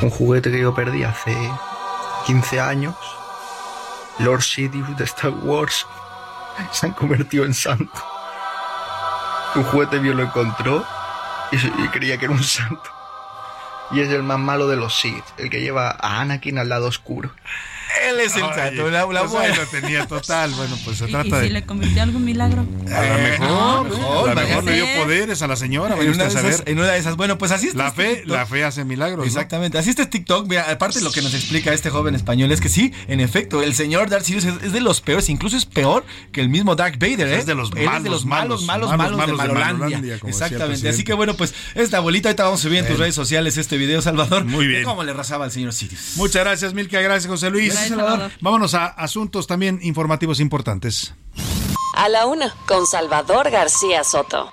Un 0.00 0.10
juguete 0.10 0.50
que 0.50 0.60
yo 0.60 0.74
perdí 0.74 1.04
hace 1.04 1.36
15 2.26 2.60
años, 2.60 2.96
Lord 4.18 4.42
Sidious 4.42 4.96
de 4.96 5.04
Star 5.04 5.30
Wars, 5.30 5.86
se 6.72 6.86
han 6.86 6.92
convertido 6.92 7.44
en 7.44 7.54
santo. 7.54 8.02
Un 9.54 9.64
juguete 9.64 10.00
mío 10.00 10.14
lo 10.14 10.22
encontró 10.22 10.84
y 11.52 11.88
creía 11.88 12.16
que 12.18 12.24
era 12.24 12.34
un 12.34 12.42
santo. 12.42 12.90
Y 13.90 14.00
es 14.00 14.08
el 14.10 14.22
más 14.22 14.38
malo 14.38 14.68
de 14.68 14.76
los 14.76 14.98
Sith, 14.98 15.24
el 15.36 15.50
que 15.50 15.60
lleva 15.60 15.90
a 15.90 16.20
Anakin 16.20 16.58
al 16.58 16.70
lado 16.70 16.86
oscuro. 16.86 17.30
Él 18.08 18.20
es 18.20 18.34
el 18.36 18.42
santo, 18.42 18.90
la, 18.90 19.06
la 19.06 19.20
pues 19.20 19.30
buena. 19.30 19.56
lo 19.56 19.66
tenía 19.66 20.06
total. 20.06 20.50
Bueno, 20.52 20.76
pues 20.84 20.98
se 20.98 21.04
¿Y, 21.04 21.08
y 21.08 21.12
trata 21.12 21.36
si 21.40 21.46
de. 21.46 21.50
le 21.50 21.64
convirtió 21.64 22.02
algún 22.02 22.24
milagro? 22.24 22.66
A 22.92 23.02
lo 23.02 23.14
mejor, 23.22 23.48
no, 23.48 23.78
a 23.80 23.84
mejor, 23.84 24.28
lo 24.28 24.34
mejor 24.34 24.64
le 24.64 24.72
dio 24.74 24.86
poderes 25.02 25.42
a 25.42 25.46
la 25.46 25.56
señora, 25.56 25.94
En 25.94 25.98
vaya 25.98 26.10
una, 26.10 26.24
usted 26.24 26.34
de 26.34 26.38
a 26.38 26.40
esas, 26.50 26.56
saber. 26.56 26.70
en 26.72 26.78
una 26.78 26.88
de 26.92 26.98
esas. 26.98 27.16
Bueno, 27.16 27.38
pues 27.38 27.50
así 27.52 27.68
es. 27.68 27.74
La 27.74 27.88
este 27.88 28.02
fe, 28.02 28.14
TikTok. 28.16 28.32
la 28.36 28.46
fe 28.46 28.64
hace 28.64 28.84
milagros. 28.84 29.18
¿no? 29.18 29.24
Exactamente. 29.24 29.78
Así 29.78 29.90
este 29.90 30.06
TikTok, 30.06 30.48
mira, 30.48 30.70
aparte 30.70 31.00
lo 31.00 31.12
que 31.12 31.22
nos 31.22 31.34
explica 31.34 31.72
este 31.72 31.90
joven 31.90 32.14
español 32.14 32.50
es 32.52 32.60
que 32.60 32.68
sí, 32.68 32.92
en 33.08 33.20
efecto, 33.20 33.62
el 33.62 33.74
señor 33.74 34.08
Darth 34.10 34.24
Sidious 34.24 34.44
es, 34.44 34.62
es 34.62 34.72
de 34.72 34.80
los 34.80 35.00
peores, 35.00 35.28
incluso 35.28 35.56
es 35.56 35.66
peor 35.66 36.04
que 36.32 36.40
el 36.40 36.48
mismo 36.48 36.74
Darth 36.76 36.98
Vader, 36.98 37.28
¿eh? 37.28 37.38
Es 37.38 37.46
de 37.46 37.54
los 37.54 37.70
Él 37.72 37.78
es 37.78 37.84
de 37.84 37.86
malos, 37.86 38.10
los 38.10 38.24
malos, 38.26 38.62
malos, 38.64 38.90
malos, 38.90 38.96
malos, 38.98 39.16
malos 39.18 39.26
de 39.26 39.32
de 39.32 39.36
Malolandia. 39.48 39.74
Malolandia, 39.78 40.18
como 40.18 40.32
decía 40.32 40.46
el 40.46 40.52
Exactamente. 40.52 40.88
Así 40.88 41.04
que 41.04 41.12
bueno, 41.14 41.34
pues 41.34 41.54
esta 41.74 41.98
abuelita, 41.98 42.28
ahorita 42.28 42.44
vamos 42.44 42.60
a 42.60 42.62
subir 42.62 42.78
en 42.78 42.86
tus 42.86 42.98
redes 42.98 43.14
sociales 43.14 43.56
este 43.56 43.76
video, 43.76 44.02
Salvador. 44.02 44.44
Muy 44.44 44.66
bien. 44.66 44.80
de 44.80 44.84
cómo 44.84 45.04
le 45.04 45.12
razaba 45.12 45.44
al 45.44 45.52
señor 45.52 45.72
Sidious. 45.72 46.12
Muchas 46.16 46.42
gracias, 46.44 46.74
Milka. 46.74 47.00
Gracias, 47.00 47.30
José 47.30 47.50
Luis. 47.50 47.72
Gracias, 47.72 47.81
Salvador. 47.88 48.30
Vámonos 48.40 48.74
a 48.74 48.86
asuntos 48.86 49.46
también 49.46 49.78
informativos 49.82 50.40
importantes. 50.40 51.14
A 51.94 52.08
la 52.08 52.26
una, 52.26 52.54
con 52.66 52.86
Salvador 52.86 53.50
García 53.50 54.02
Soto. 54.04 54.52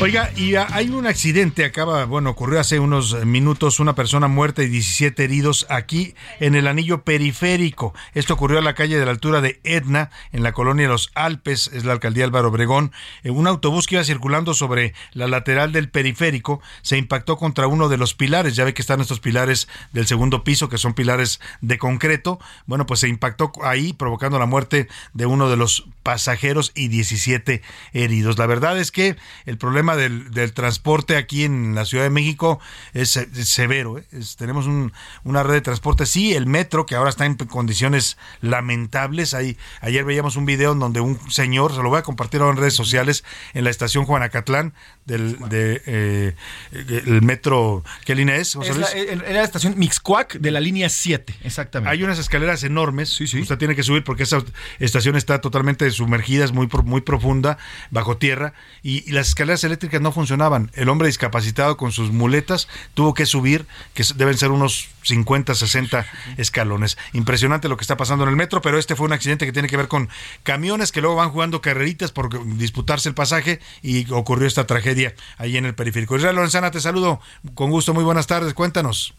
Oiga, 0.00 0.32
y 0.34 0.56
hay 0.56 0.88
un 0.88 1.06
accidente, 1.06 1.64
acaba, 1.64 2.04
bueno, 2.04 2.30
ocurrió 2.30 2.58
hace 2.58 2.80
unos 2.80 3.12
eh, 3.12 3.24
minutos, 3.24 3.78
una 3.78 3.94
persona 3.94 4.26
muerta 4.26 4.64
y 4.64 4.66
17 4.66 5.22
heridos 5.22 5.66
aquí 5.70 6.16
en 6.40 6.56
el 6.56 6.66
anillo 6.66 7.04
periférico. 7.04 7.94
Esto 8.12 8.34
ocurrió 8.34 8.58
a 8.58 8.62
la 8.62 8.74
calle 8.74 8.98
de 8.98 9.04
la 9.04 9.12
altura 9.12 9.40
de 9.40 9.60
Etna, 9.62 10.10
en 10.32 10.42
la 10.42 10.52
colonia 10.52 10.88
Los 10.88 11.12
Alpes, 11.14 11.70
es 11.72 11.84
la 11.84 11.92
alcaldía 11.92 12.24
Álvaro 12.24 12.48
Obregón. 12.48 12.90
Eh, 13.22 13.30
Un 13.30 13.46
autobús 13.46 13.86
que 13.86 13.94
iba 13.94 14.04
circulando 14.04 14.52
sobre 14.52 14.94
la 15.12 15.28
lateral 15.28 15.70
del 15.70 15.88
periférico 15.88 16.60
se 16.82 16.98
impactó 16.98 17.36
contra 17.36 17.68
uno 17.68 17.88
de 17.88 17.96
los 17.96 18.14
pilares. 18.14 18.56
Ya 18.56 18.64
ve 18.64 18.74
que 18.74 18.82
están 18.82 19.00
estos 19.00 19.20
pilares 19.20 19.68
del 19.92 20.08
segundo 20.08 20.42
piso, 20.42 20.68
que 20.68 20.76
son 20.76 20.94
pilares 20.94 21.40
de 21.60 21.78
concreto. 21.78 22.40
Bueno, 22.66 22.84
pues 22.84 22.98
se 22.98 23.08
impactó 23.08 23.52
ahí, 23.62 23.92
provocando 23.92 24.40
la 24.40 24.46
muerte 24.46 24.88
de 25.12 25.26
uno 25.26 25.48
de 25.48 25.56
los 25.56 25.86
pasajeros 26.02 26.72
y 26.74 26.88
17 26.88 27.62
heridos. 27.92 28.38
La 28.38 28.46
verdad 28.46 28.76
es 28.78 28.90
que 28.90 29.16
el 29.46 29.56
problema 29.56 29.83
del, 29.94 30.30
del 30.30 30.52
transporte 30.54 31.16
aquí 31.16 31.44
en 31.44 31.74
la 31.74 31.84
Ciudad 31.84 32.04
de 32.04 32.10
México 32.10 32.58
es, 32.94 33.16
es 33.16 33.48
severo. 33.48 33.98
¿eh? 33.98 34.04
Tenemos 34.38 34.66
un- 34.66 34.92
una 35.22 35.42
red 35.42 35.52
de 35.54 35.60
transporte, 35.60 36.06
sí, 36.06 36.34
el 36.34 36.46
metro, 36.46 36.86
que 36.86 36.94
ahora 36.96 37.10
está 37.10 37.26
en 37.26 37.34
condiciones 37.36 38.16
lamentables. 38.40 39.34
Ayer 39.34 40.04
veíamos 40.04 40.36
un 40.36 40.46
video 40.46 40.72
en 40.72 40.78
donde 40.78 41.00
un 41.00 41.18
señor, 41.30 41.74
se 41.74 41.82
lo 41.82 41.90
voy 41.90 41.98
a 41.98 42.02
compartir 42.02 42.40
ahora 42.40 42.52
en 42.54 42.58
redes 42.58 42.74
sociales, 42.74 43.24
en 43.52 43.64
la 43.64 43.70
estación 43.70 44.04
Juanacatlán 44.06 44.72
del 45.06 45.38
de, 45.50 45.82
eh, 45.86 46.34
el 46.72 47.22
metro, 47.22 47.84
¿qué 48.04 48.14
línea 48.14 48.36
es? 48.36 48.54
José 48.54 48.70
Es 48.70 48.76
Luis? 48.76 48.88
la, 48.94 49.00
eh, 49.00 49.12
era 49.12 49.38
la 49.40 49.44
estación 49.44 49.78
Mixcuac 49.78 50.38
de 50.38 50.50
la 50.50 50.60
línea 50.60 50.88
7, 50.88 51.34
exactamente. 51.44 51.90
Hay 51.90 52.02
unas 52.02 52.18
escaleras 52.18 52.62
enormes. 52.64 53.20
Usted 53.20 53.58
tiene 53.58 53.74
que 53.74 53.82
subir 53.82 54.04
porque 54.04 54.22
esa 54.22 54.42
estación 54.78 55.16
está 55.16 55.40
totalmente 55.40 55.90
sumergida, 55.90 56.44
es 56.44 56.52
muy, 56.52 56.68
muy 56.84 57.02
profunda, 57.02 57.58
bajo 57.90 58.16
tierra, 58.16 58.54
y, 58.82 59.08
y 59.08 59.12
las 59.12 59.28
escaleras 59.28 59.62
eléctricas 59.64 60.00
no 60.00 60.12
funcionaban. 60.12 60.70
El 60.74 60.88
hombre 60.88 61.08
discapacitado 61.08 61.76
con 61.76 61.92
sus 61.92 62.10
muletas 62.10 62.68
tuvo 62.94 63.14
que 63.14 63.26
subir, 63.26 63.66
que 63.92 64.04
deben 64.16 64.38
ser 64.38 64.50
unos 64.50 64.88
50, 65.02 65.54
60 65.54 66.06
escalones. 66.38 66.96
Impresionante 67.12 67.68
lo 67.68 67.76
que 67.76 67.82
está 67.82 67.96
pasando 67.96 68.24
en 68.24 68.30
el 68.30 68.36
metro, 68.36 68.62
pero 68.62 68.78
este 68.78 68.96
fue 68.96 69.06
un 69.06 69.12
accidente 69.12 69.44
que 69.44 69.52
tiene 69.52 69.68
que 69.68 69.76
ver 69.76 69.88
con 69.88 70.08
camiones 70.42 70.92
que 70.92 71.00
luego 71.00 71.16
van 71.16 71.30
jugando 71.30 71.60
carreritas 71.60 72.12
por 72.12 72.56
disputarse 72.56 73.08
el 73.08 73.14
pasaje 73.14 73.60
y 73.82 74.10
ocurrió 74.10 74.46
esta 74.48 74.66
tragedia 74.66 74.93
ahí 75.38 75.56
en 75.56 75.64
el 75.64 75.74
periférico. 75.74 76.16
Israel 76.16 76.36
Lorenzana, 76.36 76.70
te 76.70 76.80
saludo 76.80 77.20
con 77.54 77.70
gusto, 77.70 77.94
muy 77.94 78.04
buenas 78.04 78.26
tardes, 78.26 78.54
cuéntanos. 78.54 79.14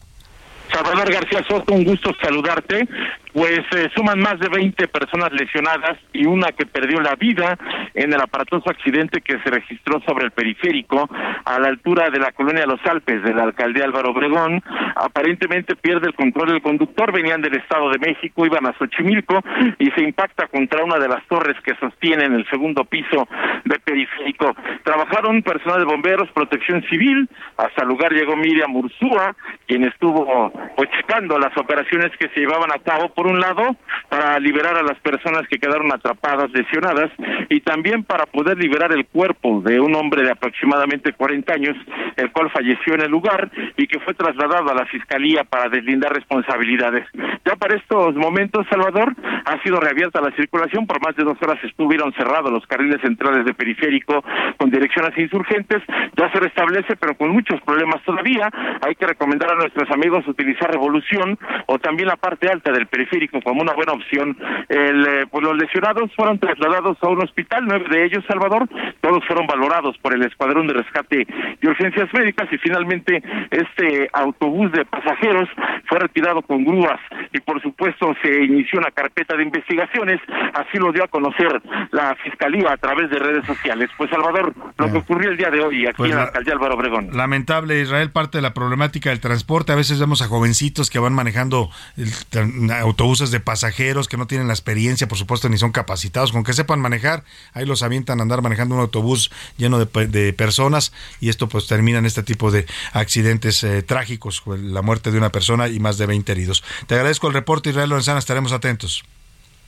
Salvador 0.72 1.12
García 1.12 1.44
Soto, 1.48 1.72
un 1.72 1.84
gusto 1.84 2.10
saludarte. 2.20 2.88
Pues 3.36 3.60
eh, 3.76 3.90
suman 3.94 4.18
más 4.18 4.40
de 4.40 4.48
20 4.48 4.88
personas 4.88 5.30
lesionadas 5.30 5.98
y 6.14 6.24
una 6.24 6.52
que 6.52 6.64
perdió 6.64 7.02
la 7.02 7.16
vida 7.16 7.58
en 7.92 8.10
el 8.10 8.18
aparatoso 8.18 8.70
accidente 8.70 9.20
que 9.20 9.38
se 9.40 9.50
registró 9.50 10.00
sobre 10.06 10.24
el 10.24 10.30
periférico 10.30 11.06
a 11.44 11.58
la 11.58 11.68
altura 11.68 12.08
de 12.08 12.18
la 12.18 12.32
colonia 12.32 12.64
Los 12.64 12.80
Alpes 12.86 13.22
de 13.22 13.34
la 13.34 13.42
alcaldía 13.42 13.84
Álvaro 13.84 14.12
Obregón. 14.12 14.62
Aparentemente 14.94 15.76
pierde 15.76 16.06
el 16.06 16.14
control 16.14 16.48
del 16.48 16.62
conductor, 16.62 17.12
venían 17.12 17.42
del 17.42 17.56
Estado 17.56 17.90
de 17.90 17.98
México, 17.98 18.46
iban 18.46 18.64
a 18.64 18.72
Xochimilco 18.78 19.42
y 19.78 19.90
se 19.90 20.00
impacta 20.00 20.46
contra 20.46 20.82
una 20.82 20.96
de 20.98 21.08
las 21.08 21.22
torres 21.26 21.56
que 21.62 21.74
sostienen 21.74 22.32
el 22.32 22.48
segundo 22.48 22.86
piso 22.86 23.28
de 23.66 23.78
periférico. 23.80 24.56
Trabajaron 24.82 25.42
personal 25.42 25.80
de 25.80 25.84
bomberos, 25.84 26.30
protección 26.30 26.82
civil, 26.84 27.28
hasta 27.58 27.82
el 27.82 27.88
lugar 27.88 28.14
llegó 28.14 28.34
Miriam 28.34 28.74
Ursúa, 28.74 29.36
quien 29.66 29.84
estuvo 29.84 30.50
pues 30.74 30.88
checando 30.96 31.38
las 31.38 31.54
operaciones 31.58 32.12
que 32.18 32.30
se 32.30 32.40
llevaban 32.40 32.72
a 32.72 32.78
cabo, 32.78 33.10
por 33.10 33.25
un 33.26 33.40
lado, 33.40 33.76
para 34.08 34.38
liberar 34.38 34.76
a 34.76 34.82
las 34.82 34.98
personas 35.00 35.42
que 35.48 35.58
quedaron 35.58 35.92
atrapadas, 35.92 36.50
lesionadas, 36.52 37.10
y 37.48 37.60
también 37.60 38.04
para 38.04 38.26
poder 38.26 38.56
liberar 38.58 38.92
el 38.92 39.06
cuerpo 39.06 39.60
de 39.62 39.80
un 39.80 39.94
hombre 39.94 40.22
de 40.22 40.30
aproximadamente 40.30 41.12
40 41.12 41.52
años, 41.52 41.76
el 42.16 42.30
cual 42.32 42.50
falleció 42.50 42.94
en 42.94 43.02
el 43.02 43.10
lugar 43.10 43.50
y 43.76 43.86
que 43.86 44.00
fue 44.00 44.14
trasladado 44.14 44.70
a 44.70 44.74
la 44.74 44.86
fiscalía 44.86 45.44
para 45.44 45.68
deslindar 45.68 46.12
responsabilidades. 46.12 47.06
Ya 47.44 47.56
para 47.56 47.76
estos 47.76 48.14
momentos, 48.14 48.66
Salvador, 48.70 49.14
ha 49.44 49.62
sido 49.62 49.80
reabierta 49.80 50.20
la 50.20 50.34
circulación, 50.36 50.86
por 50.86 51.00
más 51.04 51.16
de 51.16 51.24
dos 51.24 51.38
horas 51.42 51.62
estuvieron 51.62 52.12
cerrados 52.14 52.50
los 52.50 52.66
carriles 52.66 53.00
centrales 53.00 53.44
de 53.44 53.54
periférico 53.54 54.24
con 54.56 54.70
dirección 54.70 55.06
hacia 55.06 55.22
insurgentes, 55.22 55.82
ya 56.16 56.30
se 56.32 56.40
restablece, 56.40 56.96
pero 56.96 57.16
con 57.16 57.30
muchos 57.30 57.60
problemas 57.62 58.02
todavía. 58.04 58.48
Hay 58.82 58.94
que 58.94 59.06
recomendar 59.06 59.52
a 59.52 59.56
nuestros 59.56 59.90
amigos 59.90 60.26
utilizar 60.26 60.70
Revolución 60.70 61.38
o 61.66 61.78
también 61.78 62.08
la 62.08 62.16
parte 62.16 62.48
alta 62.48 62.72
del 62.72 62.86
periférico 62.86 63.15
como 63.42 63.62
una 63.62 63.72
buena 63.74 63.92
opción. 63.92 64.36
El, 64.68 65.06
eh, 65.06 65.26
pues 65.30 65.42
los 65.44 65.56
lesionados 65.56 66.10
fueron 66.14 66.38
trasladados 66.38 66.96
a 67.00 67.08
un 67.08 67.22
hospital, 67.22 67.64
nueve 67.66 67.86
de 67.90 68.04
ellos, 68.04 68.24
Salvador, 68.28 68.68
todos 69.00 69.24
fueron 69.26 69.46
valorados 69.46 69.96
por 69.98 70.14
el 70.14 70.22
Escuadrón 70.24 70.66
de 70.66 70.74
Rescate 70.74 71.26
y 71.60 71.66
Urgencias 71.66 72.08
Médicas 72.12 72.48
y 72.52 72.58
finalmente 72.58 73.22
este 73.50 74.08
autobús 74.12 74.70
de 74.72 74.84
pasajeros 74.84 75.48
fue 75.88 75.98
retirado 75.98 76.42
con 76.42 76.64
grúas 76.64 77.00
y 77.32 77.40
por 77.40 77.60
supuesto 77.62 78.14
se 78.22 78.44
inició 78.44 78.78
una 78.78 78.90
carpeta 78.90 79.36
de 79.36 79.42
investigaciones, 79.44 80.20
así 80.54 80.78
lo 80.78 80.92
dio 80.92 81.04
a 81.04 81.08
conocer 81.08 81.60
la 81.92 82.14
Fiscalía 82.22 82.72
a 82.72 82.76
través 82.76 83.10
de 83.10 83.18
redes 83.18 83.44
sociales. 83.46 83.90
Pues 83.96 84.10
Salvador, 84.10 84.54
lo 84.78 84.92
que 84.92 84.98
ocurrió 84.98 85.30
el 85.30 85.36
día 85.36 85.50
de 85.50 85.60
hoy 85.60 85.86
aquí 85.86 85.94
Pues 85.96 86.10
en 86.10 86.16
la 86.16 86.24
alcaldía 86.24 86.54
Álvaro 86.54 86.74
Obregón. 86.74 87.10
Lamentable, 87.12 87.80
Israel, 87.80 88.10
parte 88.10 88.38
de 88.38 88.42
la 88.42 88.54
problemática 88.54 89.10
del 89.10 89.20
transporte. 89.20 89.72
A 89.72 89.76
veces 89.76 90.00
vemos 90.00 90.22
a 90.22 90.26
jovencitos 90.26 90.90
que 90.90 90.98
van 90.98 91.12
manejando 91.14 91.68
el 91.96 92.08
tran- 92.30 92.70
autobuses 93.06 93.30
de 93.30 93.38
pasajeros 93.38 94.08
que 94.08 94.16
no 94.16 94.26
tienen 94.26 94.48
la 94.48 94.52
experiencia, 94.54 95.06
por 95.06 95.16
supuesto, 95.16 95.48
ni 95.48 95.58
son 95.58 95.70
capacitados. 95.70 96.32
Con 96.32 96.42
que 96.42 96.52
sepan 96.52 96.80
manejar, 96.80 97.22
ahí 97.52 97.64
los 97.64 97.82
avientan 97.84 98.18
a 98.18 98.22
andar 98.22 98.42
manejando 98.42 98.74
un 98.74 98.80
autobús 98.80 99.30
lleno 99.56 99.78
de, 99.78 99.86
pe- 99.86 100.08
de 100.08 100.32
personas 100.32 100.92
y 101.20 101.28
esto 101.28 101.48
pues 101.48 101.68
termina 101.68 101.98
en 101.98 102.06
este 102.06 102.24
tipo 102.24 102.50
de 102.50 102.66
accidentes 102.92 103.62
eh, 103.62 103.82
trágicos, 103.82 104.40
con 104.40 104.74
la 104.74 104.82
muerte 104.82 105.12
de 105.12 105.18
una 105.18 105.30
persona 105.30 105.68
y 105.68 105.78
más 105.78 105.98
de 105.98 106.06
20 106.06 106.32
heridos. 106.32 106.64
Te 106.88 106.96
agradezco 106.96 107.28
el 107.28 107.34
reporte, 107.34 107.70
Israel 107.70 107.90
Lorenzana, 107.90 108.18
estaremos 108.18 108.50
atentos. 108.52 109.04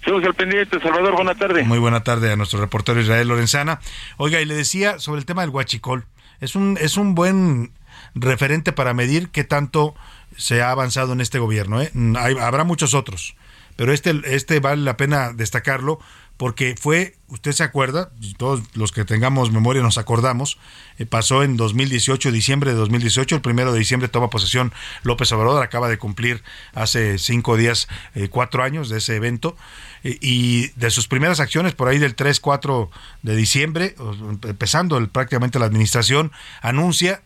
Seguimos 0.05 0.24
al 0.24 0.35
pendiente, 0.35 0.81
Salvador, 0.81 1.15
buena 1.15 1.35
tarde. 1.36 1.62
Muy 1.62 1.78
buena 1.78 2.02
tarde 2.02 2.32
a 2.32 2.36
nuestro 2.36 2.60
reportero 2.60 3.01
Israel 3.01 3.28
Lorenzana. 3.28 3.78
Oiga, 4.16 4.40
y 4.40 4.47
le 4.47 4.55
decía 4.55 4.98
sobre 4.98 5.20
el 5.20 5.27
tema 5.27 5.43
del 5.43 5.51
huachicol. 5.51 6.06
Es 6.40 6.56
un, 6.56 6.77
es 6.81 6.97
un 6.97 7.15
buen 7.15 7.70
referente 8.15 8.73
para 8.73 8.94
medir 8.94 9.28
qué 9.28 9.44
tanto 9.44 9.94
se 10.36 10.62
ha 10.62 10.70
avanzado 10.70 11.12
en 11.12 11.20
este 11.20 11.38
gobierno. 11.38 11.80
¿eh? 11.82 11.90
Mm, 11.92 12.16
hay- 12.16 12.38
habrá 12.38 12.64
muchos 12.64 12.94
otros, 12.94 13.34
pero 13.76 13.92
este, 13.92 14.20
este 14.24 14.60
vale 14.60 14.82
la 14.82 14.96
pena 14.96 15.32
destacarlo 15.32 15.98
porque 16.36 16.76
fue, 16.80 17.16
usted 17.26 17.50
se 17.50 17.64
acuerda, 17.64 18.12
todos 18.36 18.62
los 18.74 18.92
que 18.92 19.05
tengamos 19.05 19.50
memoria 19.50 19.82
nos 19.82 19.98
acordamos, 19.98 20.56
eh, 20.98 21.05
pasó 21.05 21.42
en 21.42 21.56
2018, 21.56 22.30
diciembre 22.30 22.70
de 22.70 22.76
2018, 22.76 23.34
el 23.34 23.40
primero 23.42 23.72
de 23.72 23.80
diciembre 23.80 24.09
toma 24.09 24.30
posesión 24.30 24.72
López 25.02 25.32
Obrador, 25.32 25.60
acaba 25.64 25.88
de 25.88 25.98
cumplir 25.98 26.44
hace 26.74 27.18
cinco 27.18 27.56
días, 27.56 27.88
eh, 28.14 28.28
cuatro 28.28 28.62
años 28.62 28.88
de 28.88 28.98
ese 28.98 29.16
evento, 29.16 29.56
eh, 30.05 30.16
y 30.20 30.68
de 30.76 30.90
sus 30.92 31.09
primeras 31.09 31.40
acciones, 31.40 31.74
por 31.74 31.88
ahí 31.88 31.98
del 31.98 32.14
3, 32.14 32.38
4 32.38 32.88
de 33.24 33.34
diciembre, 33.34 33.96
empezando 34.44 34.96
el- 34.96 35.09
prácticamente 35.09 35.59
la 35.59 35.66
administración, 35.66 36.30
anuncia 36.62 37.22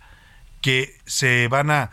que 0.62 0.96
se 1.04 1.48
van 1.48 1.70
a, 1.70 1.90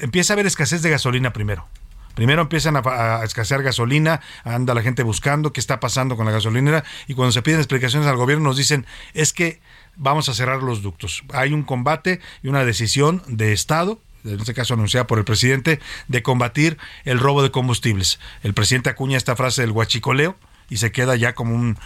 empieza 0.00 0.32
a 0.32 0.34
haber 0.34 0.46
escasez 0.46 0.82
de 0.82 0.90
gasolina 0.90 1.32
primero. 1.32 1.66
Primero 2.14 2.42
empiezan 2.42 2.76
a, 2.76 2.80
a 2.80 3.24
escasear 3.24 3.62
gasolina, 3.62 4.20
anda 4.44 4.72
la 4.72 4.82
gente 4.82 5.02
buscando 5.02 5.52
qué 5.52 5.58
está 5.58 5.80
pasando 5.80 6.16
con 6.16 6.26
la 6.26 6.32
gasolinera 6.32 6.84
y 7.08 7.14
cuando 7.14 7.32
se 7.32 7.42
piden 7.42 7.58
explicaciones 7.58 8.08
al 8.08 8.16
gobierno 8.16 8.44
nos 8.44 8.56
dicen 8.56 8.86
es 9.14 9.32
que 9.32 9.60
vamos 9.96 10.28
a 10.28 10.34
cerrar 10.34 10.62
los 10.62 10.82
ductos. 10.82 11.24
Hay 11.32 11.52
un 11.52 11.64
combate 11.64 12.20
y 12.42 12.48
una 12.48 12.64
decisión 12.64 13.22
de 13.26 13.52
Estado 13.52 13.98
en 14.24 14.40
este 14.40 14.54
caso 14.54 14.74
anunciada 14.74 15.06
por 15.06 15.18
el 15.18 15.24
presidente, 15.24 15.80
de 16.08 16.22
combatir 16.22 16.78
el 17.04 17.18
robo 17.18 17.42
de 17.42 17.50
combustibles. 17.50 18.18
El 18.42 18.54
presidente 18.54 18.90
acuña 18.90 19.16
esta 19.16 19.36
frase 19.36 19.62
del 19.62 19.70
huachicoleo 19.70 20.36
y 20.68 20.78
se 20.78 20.92
queda 20.92 21.16
ya 21.16 21.34
como 21.34 21.54
un 21.54 21.78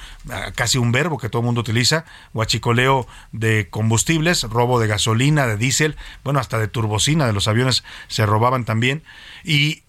casi 0.54 0.78
un 0.78 0.92
verbo 0.92 1.18
que 1.18 1.28
todo 1.28 1.40
el 1.40 1.46
mundo 1.46 1.60
utiliza, 1.60 2.04
huachicoleo 2.34 3.06
de 3.32 3.68
combustibles, 3.70 4.42
robo 4.44 4.80
de 4.80 4.86
gasolina, 4.86 5.46
de 5.46 5.56
diésel, 5.56 5.96
bueno, 6.24 6.40
hasta 6.40 6.58
de 6.58 6.68
turbocina 6.68 7.26
de 7.26 7.32
los 7.32 7.48
aviones 7.48 7.84
se 8.08 8.26
robaban 8.26 8.64
también 8.64 9.02
y 9.44 9.82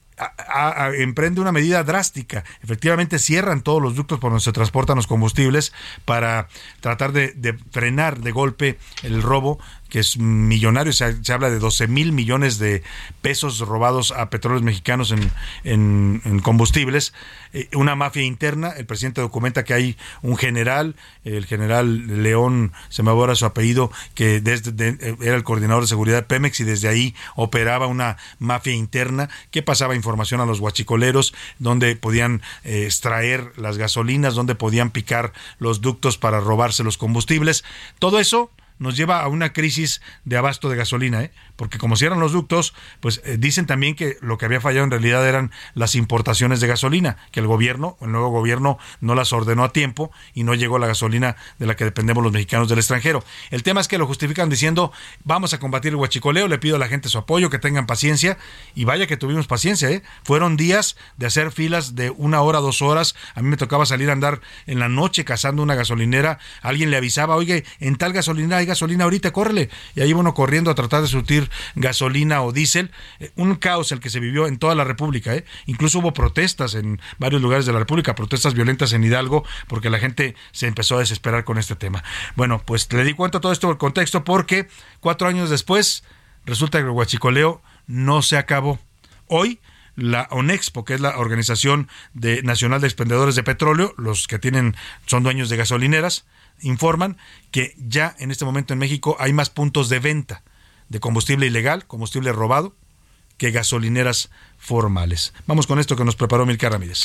emprende 0.97 1.39
una 1.39 1.51
medida 1.51 1.83
drástica. 1.83 2.43
Efectivamente 2.61 3.19
cierran 3.19 3.61
todos 3.61 3.81
los 3.81 3.95
ductos 3.95 4.19
por 4.19 4.31
donde 4.31 4.43
se 4.43 4.51
transportan 4.51 4.97
los 4.97 5.07
combustibles 5.07 5.71
para 6.03 6.49
tratar 6.81 7.13
de 7.13 7.57
frenar 7.71 8.19
de 8.19 8.31
golpe 8.31 8.77
el 9.03 9.21
robo 9.21 9.59
que 9.89 9.99
es 9.99 10.17
millonario, 10.17 10.93
se, 10.93 11.15
habla 11.33 11.49
de 11.49 11.59
12 11.59 11.87
mil 11.87 12.11
millones 12.11 12.57
de 12.59 12.83
pesos 13.21 13.59
robados 13.59 14.11
a 14.11 14.29
petróleos 14.29 14.63
mexicanos 14.63 15.11
en, 15.11 15.31
en- 15.63 16.39
combustibles, 16.39 17.13
Eh, 17.51 17.67
una 17.73 17.95
mafia 17.95 18.21
interna, 18.21 18.69
el 18.77 18.85
presidente 18.85 19.21
documenta 19.21 19.63
que 19.65 19.73
hay 19.73 19.97
un 20.21 20.37
general, 20.37 20.95
el 21.23 21.47
general 21.47 22.21
León, 22.21 22.73
se 22.89 23.01
me 23.01 23.11
borra 23.11 23.33
su 23.33 23.43
apellido, 23.45 23.91
que 24.13 24.39
desde 24.39 24.71
de- 24.71 24.97
eh, 25.01 25.15
era 25.21 25.35
el 25.35 25.43
coordinador 25.43 25.81
de 25.81 25.87
seguridad 25.87 26.27
Pemex 26.27 26.59
y 26.59 26.63
desde 26.63 26.87
ahí 26.89 27.15
operaba 27.35 27.87
una 27.87 28.17
mafia 28.37 28.73
interna 28.73 29.29
que 29.49 29.63
pasaba 29.63 29.95
información 29.95 30.41
a 30.41 30.45
los 30.45 30.59
guachicoleros, 30.59 31.33
donde 31.57 31.95
podían 31.95 32.43
eh, 32.63 32.83
extraer 32.85 33.51
las 33.57 33.79
gasolinas, 33.79 34.35
donde 34.35 34.53
podían 34.53 34.91
picar 34.91 35.33
los 35.57 35.81
ductos 35.81 36.19
para 36.19 36.39
robarse 36.39 36.83
los 36.83 36.99
combustibles. 36.99 37.63
Todo 37.97 38.19
eso 38.19 38.51
nos 38.79 38.97
lleva 38.97 39.21
a 39.21 39.27
una 39.27 39.53
crisis 39.53 40.01
de 40.25 40.37
abasto 40.37 40.69
de 40.69 40.77
gasolina, 40.77 41.23
¿eh? 41.23 41.31
Porque 41.59 41.77
como 41.77 41.97
cierran 41.97 42.21
los 42.21 42.31
ductos, 42.31 42.73
pues 43.01 43.21
eh, 43.25 43.35
dicen 43.37 43.65
también 43.65 43.93
que 43.93 44.15
lo 44.21 44.37
que 44.37 44.45
había 44.45 44.61
fallado 44.61 44.85
en 44.85 44.91
realidad 44.91 45.27
eran 45.27 45.51
las 45.73 45.93
importaciones 45.93 46.61
de 46.61 46.67
gasolina, 46.67 47.17
que 47.33 47.41
el 47.41 47.47
gobierno, 47.47 47.97
el 47.99 48.13
nuevo 48.13 48.29
gobierno, 48.29 48.77
no 49.01 49.13
las 49.13 49.33
ordenó 49.33 49.65
a 49.65 49.73
tiempo 49.73 50.09
y 50.33 50.43
no 50.43 50.55
llegó 50.55 50.79
la 50.79 50.87
gasolina 50.87 51.35
de 51.57 51.65
la 51.65 51.75
que 51.75 51.83
dependemos 51.83 52.23
los 52.23 52.31
mexicanos 52.31 52.69
del 52.69 52.79
extranjero. 52.79 53.25
El 53.51 53.63
tema 53.63 53.81
es 53.81 53.89
que 53.89 53.97
lo 53.97 54.07
justifican 54.07 54.49
diciendo, 54.49 54.93
vamos 55.25 55.53
a 55.53 55.59
combatir 55.59 55.89
el 55.89 55.97
huachicoleo, 55.97 56.47
le 56.47 56.59
pido 56.59 56.77
a 56.77 56.79
la 56.79 56.87
gente 56.87 57.09
su 57.09 57.17
apoyo, 57.17 57.49
que 57.49 57.59
tengan 57.59 57.85
paciencia, 57.85 58.37
y 58.73 58.85
vaya 58.85 59.05
que 59.05 59.17
tuvimos 59.17 59.45
paciencia, 59.45 59.89
¿eh? 59.89 60.01
Fueron 60.23 60.55
días 60.55 60.95
de 61.17 61.25
hacer 61.25 61.51
filas 61.51 61.93
de 61.93 62.09
una 62.09 62.41
hora, 62.41 62.59
dos 62.59 62.81
horas, 62.81 63.15
a 63.35 63.41
mí 63.41 63.49
me 63.49 63.57
tocaba 63.57 63.85
salir 63.85 64.09
a 64.11 64.13
andar 64.13 64.39
en 64.65 64.79
la 64.79 64.87
noche 64.87 65.25
cazando 65.25 65.61
una 65.61 65.75
gasolinera, 65.75 66.39
alguien 66.61 66.89
le 66.89 66.95
avisaba, 66.95 67.35
oye, 67.35 67.65
en 67.81 67.97
tal 67.97 68.13
gasolinera 68.13 68.59
hay 68.59 68.65
gasolina 68.65 69.03
ahorita, 69.03 69.33
córrele, 69.33 69.69
y 69.93 69.99
ahí 69.99 70.13
uno 70.13 70.33
corriendo 70.33 70.71
a 70.71 70.75
tratar 70.75 71.01
de 71.01 71.09
surtir 71.09 71.48
gasolina 71.75 72.41
o 72.41 72.51
diésel, 72.51 72.91
Eh, 73.19 73.31
un 73.35 73.55
caos 73.55 73.91
el 73.91 73.99
que 73.99 74.09
se 74.09 74.19
vivió 74.19 74.47
en 74.47 74.57
toda 74.57 74.75
la 74.75 74.83
República, 74.83 75.35
¿eh? 75.35 75.45
incluso 75.65 75.99
hubo 75.99 76.13
protestas 76.13 76.75
en 76.75 77.01
varios 77.17 77.41
lugares 77.41 77.65
de 77.65 77.73
la 77.73 77.79
República, 77.79 78.15
protestas 78.15 78.53
violentas 78.53 78.93
en 78.93 79.03
Hidalgo, 79.03 79.45
porque 79.67 79.89
la 79.89 79.99
gente 79.99 80.35
se 80.51 80.67
empezó 80.67 80.97
a 80.97 80.99
desesperar 80.99 81.43
con 81.43 81.57
este 81.57 81.75
tema. 81.75 82.03
Bueno, 82.35 82.61
pues 82.65 82.91
le 82.93 83.03
di 83.03 83.13
cuenta 83.13 83.39
todo 83.39 83.51
esto 83.51 83.67
del 83.67 83.77
contexto 83.77 84.23
porque 84.23 84.67
cuatro 84.99 85.27
años 85.27 85.49
después 85.49 86.03
resulta 86.45 86.79
que 86.79 86.85
el 86.85 86.91
huachicoleo 86.91 87.61
no 87.87 88.21
se 88.21 88.37
acabó. 88.37 88.79
Hoy 89.27 89.59
la 89.95 90.27
ONEXPO, 90.31 90.85
que 90.85 90.93
es 90.93 91.01
la 91.01 91.17
Organización 91.17 91.89
de 92.13 92.41
Nacional 92.43 92.79
de 92.79 92.87
Expendedores 92.87 93.35
de 93.35 93.43
Petróleo, 93.43 93.93
los 93.97 94.27
que 94.27 94.39
tienen 94.39 94.75
son 95.05 95.23
dueños 95.23 95.49
de 95.49 95.57
gasolineras, 95.57 96.25
informan 96.61 97.17
que 97.51 97.75
ya 97.77 98.15
en 98.19 98.31
este 98.31 98.45
momento 98.45 98.73
en 98.73 98.79
México 98.79 99.17
hay 99.19 99.33
más 99.33 99.49
puntos 99.49 99.89
de 99.89 99.99
venta 99.99 100.43
de 100.89 100.99
combustible 100.99 101.45
ilegal, 101.47 101.85
combustible 101.85 102.31
robado, 102.31 102.75
que 103.37 103.51
gasolineras 103.51 104.29
formales. 104.57 105.33
Vamos 105.47 105.65
con 105.65 105.79
esto 105.79 105.95
que 105.95 106.05
nos 106.05 106.15
preparó 106.15 106.45
Milka 106.45 106.69
Ramírez. 106.69 107.03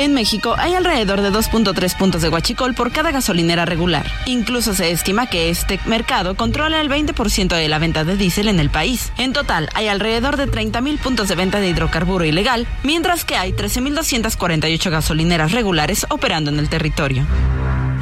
En 0.00 0.14
México 0.14 0.54
hay 0.56 0.72
alrededor 0.72 1.20
de 1.20 1.30
2.3 1.30 1.98
puntos 1.98 2.22
de 2.22 2.30
huachicol 2.30 2.74
por 2.74 2.90
cada 2.90 3.10
gasolinera 3.10 3.66
regular. 3.66 4.10
Incluso 4.24 4.74
se 4.74 4.92
estima 4.92 5.26
que 5.26 5.50
este 5.50 5.78
mercado 5.84 6.36
controla 6.36 6.80
el 6.80 6.88
20% 6.88 7.48
de 7.48 7.68
la 7.68 7.78
venta 7.78 8.04
de 8.04 8.16
diésel 8.16 8.48
en 8.48 8.60
el 8.60 8.70
país. 8.70 9.12
En 9.18 9.34
total, 9.34 9.68
hay 9.74 9.88
alrededor 9.88 10.38
de 10.38 10.46
30.000 10.46 10.98
puntos 11.00 11.28
de 11.28 11.34
venta 11.34 11.60
de 11.60 11.68
hidrocarburo 11.68 12.24
ilegal, 12.24 12.66
mientras 12.82 13.26
que 13.26 13.36
hay 13.36 13.52
13.248 13.52 14.90
gasolineras 14.90 15.52
regulares 15.52 16.06
operando 16.08 16.50
en 16.50 16.60
el 16.60 16.70
territorio. 16.70 17.26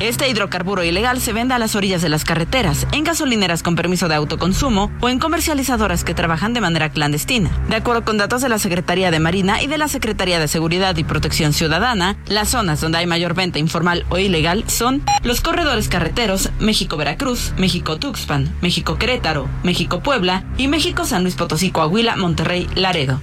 Este 0.00 0.28
hidrocarburo 0.28 0.84
ilegal 0.84 1.20
se 1.20 1.32
vende 1.32 1.54
a 1.54 1.58
las 1.58 1.74
orillas 1.74 2.00
de 2.02 2.08
las 2.08 2.24
carreteras, 2.24 2.86
en 2.92 3.02
gasolineras 3.02 3.64
con 3.64 3.74
permiso 3.74 4.06
de 4.06 4.14
autoconsumo 4.14 4.92
o 5.00 5.08
en 5.08 5.18
comercializadoras 5.18 6.04
que 6.04 6.14
trabajan 6.14 6.54
de 6.54 6.60
manera 6.60 6.90
clandestina. 6.90 7.50
De 7.68 7.74
acuerdo 7.74 8.04
con 8.04 8.16
datos 8.16 8.40
de 8.40 8.48
la 8.48 8.60
Secretaría 8.60 9.10
de 9.10 9.18
Marina 9.18 9.60
y 9.60 9.66
de 9.66 9.76
la 9.76 9.88
Secretaría 9.88 10.38
de 10.38 10.46
Seguridad 10.46 10.96
y 10.96 11.02
Protección 11.02 11.52
Ciudadana, 11.52 12.16
las 12.28 12.50
zonas 12.50 12.80
donde 12.80 12.98
hay 12.98 13.06
mayor 13.06 13.34
venta 13.34 13.58
informal 13.58 14.06
o 14.08 14.18
ilegal 14.18 14.62
son 14.68 15.02
los 15.24 15.40
corredores 15.40 15.88
carreteros 15.88 16.50
México-Veracruz, 16.60 17.54
México-Tuxpan, 17.58 18.54
México-Querétaro, 18.60 19.48
México-Puebla 19.64 20.44
y 20.58 20.68
México-San 20.68 21.24
Luis 21.24 21.34
Potosí, 21.34 21.72
Coahuila, 21.72 22.14
Monterrey, 22.14 22.68
Laredo 22.76 23.20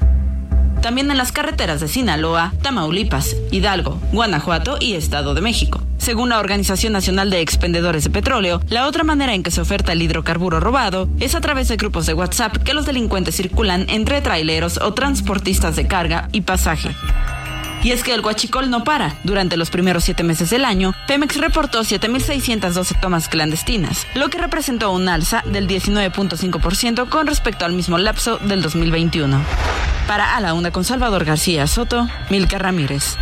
también 0.81 1.10
en 1.10 1.18
las 1.18 1.31
carreteras 1.31 1.80
de 1.80 1.88
Sinaloa, 1.88 2.53
Tamaulipas, 2.61 3.35
Hidalgo, 3.49 3.99
Guanajuato 4.11 4.77
y 4.80 4.93
Estado 4.93 5.34
de 5.34 5.41
México. 5.41 5.81
Según 6.06 6.30
la 6.30 6.40
Organización 6.40 6.94
Nacional 6.94 7.32
de 7.32 7.41
Expendedores 7.41 8.03
de 8.03 8.11
Petróleo, 8.11 8.61
la 8.69 8.86
otra 8.86 9.03
manera 9.03 9.34
en 9.34 9.41
que 9.41 9.49
se 9.49 9.60
oferta 9.60 9.91
el 9.91 10.03
hidrocarburo 10.03 10.60
robado 10.60 11.10
es 11.19 11.34
a 11.34 11.41
través 11.41 11.68
de 11.68 11.77
grupos 11.77 12.06
de 12.06 12.14
WhatsApp 12.14 12.57
que 12.57 12.76
los 12.76 12.86
delincuentes 12.86 13.36
circulan 13.36 13.88
entre 13.90 14.22
traileros 14.22 14.77
o 14.77 14.94
transportistas 14.94 15.76
de 15.76 15.88
carga 15.88 16.30
y 16.32 16.41
pasaje. 16.41 16.95
Y 17.82 17.91
es 17.91 18.03
que 18.03 18.14
el 18.14 18.22
guachicol 18.22 18.69
no 18.69 18.84
para. 18.84 19.15
Durante 19.23 19.57
los 19.57 19.72
primeros 19.72 20.03
siete 20.03 20.22
meses 20.22 20.52
del 20.52 20.64
año, 20.65 20.94
Pemex 21.07 21.38
reportó 21.38 21.82
7.612 21.82 22.99
tomas 22.99 23.27
clandestinas, 23.27 24.06
lo 24.14 24.30
que 24.30 24.38
representó 24.38 24.91
un 24.91 25.10
alza 25.10 25.41
del 25.52 25.68
19.5% 25.68 27.10
con 27.10 27.26
respecto 27.26 27.65
al 27.65 27.73
mismo 27.73 27.98
lapso 27.98 28.38
del 28.38 28.61
2021. 28.61 29.41
Para 30.06 30.36
A 30.36 30.41
la 30.41 30.53
Una 30.53 30.69
con 30.69 30.84
Salvador 30.84 31.26
García 31.26 31.65
Soto, 31.65 32.07
Milka 32.30 32.60
Ramírez. 32.60 33.18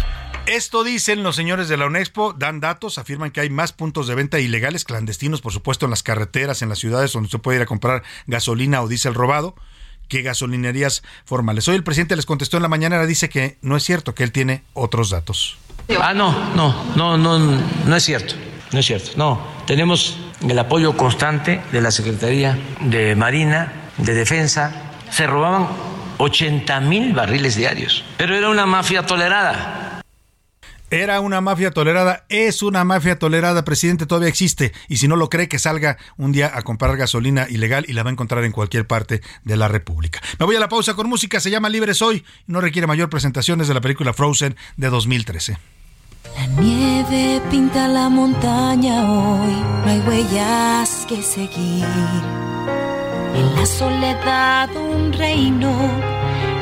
Esto 0.46 0.84
dicen 0.84 1.24
los 1.24 1.38
señores 1.38 1.70
de 1.70 1.78
la 1.78 1.86
UNEXPO, 1.86 2.34
dan 2.34 2.60
datos, 2.60 2.98
afirman 2.98 3.32
que 3.32 3.40
hay 3.40 3.50
más 3.50 3.72
puntos 3.72 4.08
de 4.08 4.16
venta 4.16 4.42
ilegales, 4.42 4.84
clandestinos, 4.84 5.40
por 5.40 5.54
supuesto, 5.54 5.86
en 5.86 5.90
las 5.90 6.04
carreteras, 6.04 6.62
en 6.62 6.68
las 6.68 6.80
ciudades 6.80 7.14
donde 7.14 7.30
se 7.30 7.40
puede 7.40 7.60
ir 7.60 7.64
a 7.64 7.66
comprar 7.66 8.04
gasolina 8.28 8.82
o 8.82 8.90
diésel 8.90 9.14
robado 9.14 9.56
que 10.10 10.22
gasolinerías 10.22 11.02
formales. 11.24 11.70
Hoy 11.70 11.78
el 11.78 11.84
presidente 11.86 12.18
les 12.18 12.26
contestó 12.26 12.58
en 12.58 12.64
la 12.64 12.70
mañana, 12.70 13.04
dice 13.06 13.30
que 13.30 13.58
no 13.62 13.78
es 13.78 13.84
cierto, 13.84 14.14
que 14.14 14.24
él 14.24 14.34
tiene 14.34 14.64
otros 14.74 15.10
datos. 15.12 15.58
Ah, 16.02 16.14
no, 16.14 16.54
no, 16.56 16.94
no, 16.98 17.18
no, 17.18 17.40
no 17.40 17.96
es 17.96 18.04
cierto, 18.04 18.36
no 18.74 18.80
es 18.80 18.86
cierto. 18.86 19.12
No, 19.16 19.48
tenemos 19.66 20.18
el 20.48 20.60
apoyo 20.60 20.98
constante 20.98 21.62
de 21.72 21.82
la 21.82 21.90
Secretaría 21.90 22.60
de 22.82 23.16
Marina, 23.16 23.92
de 23.98 24.14
Defensa. 24.14 24.92
Se 25.10 25.26
robaban 25.26 25.70
80 26.18 26.82
mil 26.82 27.14
barriles 27.14 27.56
diarios, 27.56 28.04
pero 28.18 28.36
era 28.36 28.50
una 28.50 28.66
mafia 28.66 29.06
tolerada 29.06 30.03
era 31.02 31.20
una 31.20 31.42
mafia 31.42 31.72
tolerada, 31.72 32.26
es 32.30 32.62
una 32.62 32.84
mafia 32.84 33.18
tolerada, 33.18 33.66
presidente, 33.66 34.06
todavía 34.06 34.30
existe. 34.30 34.74
Y 34.88 34.98
si 34.98 35.08
no 35.08 35.16
lo 35.16 35.30
cree, 35.30 35.48
que 35.48 35.58
salga 35.58 35.98
un 36.18 36.32
día 36.32 36.52
a 36.54 36.62
comprar 36.62 36.96
gasolina 36.98 37.48
ilegal 37.50 37.86
y 37.88 37.94
la 37.94 38.04
va 38.04 38.10
a 38.10 38.14
encontrar 38.14 38.44
en 38.44 38.52
cualquier 38.52 38.86
parte 38.86 39.22
de 39.44 39.58
la 39.58 39.68
República. 39.68 40.22
Me 40.40 40.46
voy 40.46 40.56
a 40.56 40.60
la 40.60 40.70
pausa 40.70 40.94
con 40.94 41.10
música, 41.10 41.40
se 41.40 41.50
llama 41.50 41.70
Libre 41.70 41.94
Soy 41.94 42.24
no 42.48 42.62
requiere 42.62 42.88
mayor 42.88 43.10
presentaciones 43.10 43.68
de 43.68 43.74
la 43.74 43.82
película 43.82 44.14
Frozen 44.14 44.56
de 44.78 44.90
2013. 44.90 45.58
La 46.36 46.48
nieve 46.48 47.42
pinta 47.50 47.88
la 47.88 48.10
montaña 48.10 49.12
hoy, 49.12 49.54
no 49.54 49.86
hay 49.86 50.00
huellas 50.08 51.06
que 51.08 51.22
seguir. 51.22 51.86
En 53.36 53.56
la 53.56 53.66
soledad 53.66 54.70
un 54.76 55.12
reino 55.14 55.74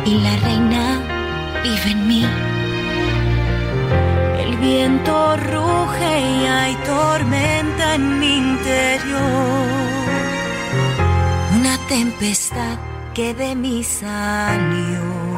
y 0.05 0.15
la 0.15 0.35
reina 0.37 1.61
vive 1.63 1.91
en 1.91 2.07
mí 2.07 2.50
viento 4.61 5.35
ruge 5.37 6.19
y 6.19 6.45
hay 6.45 6.75
tormenta 6.85 7.95
en 7.95 8.19
mi 8.19 8.37
interior. 8.37 9.67
Una 11.57 11.77
tempestad 11.89 12.77
que 13.13 13.33
de 13.33 13.55
mí 13.55 13.83
salió. 13.83 15.30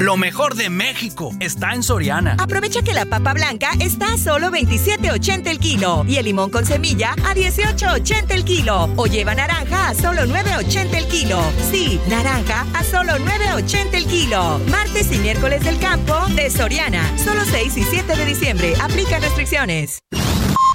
Lo 0.00 0.16
mejor 0.16 0.54
de 0.54 0.70
México 0.70 1.34
está 1.40 1.74
en 1.74 1.82
Soriana. 1.82 2.36
Aprovecha 2.38 2.80
que 2.80 2.94
la 2.94 3.04
papa 3.04 3.34
blanca 3.34 3.72
está 3.80 4.14
a 4.14 4.16
solo 4.16 4.50
27.80 4.50 5.46
el 5.48 5.58
kilo 5.58 6.06
y 6.08 6.16
el 6.16 6.24
limón 6.24 6.48
con 6.48 6.64
semilla 6.64 7.12
a 7.12 7.34
18.80 7.34 8.30
el 8.30 8.44
kilo. 8.46 8.88
O 8.96 9.06
lleva 9.06 9.34
naranja 9.34 9.90
a 9.90 9.94
solo 9.94 10.22
9.80 10.22 10.94
el 10.94 11.06
kilo. 11.06 11.42
Sí, 11.70 12.00
naranja 12.08 12.66
a 12.72 12.82
solo 12.82 13.12
9.80 13.18 13.92
el 13.92 14.06
kilo. 14.06 14.58
Martes 14.70 15.12
y 15.12 15.18
miércoles 15.18 15.62
del 15.64 15.78
campo 15.78 16.14
de 16.34 16.48
Soriana. 16.48 17.02
Solo 17.18 17.42
6 17.44 17.76
y 17.76 17.82
7 17.82 18.16
de 18.16 18.24
diciembre. 18.24 18.72
Aplica 18.80 19.18
restricciones. 19.18 19.98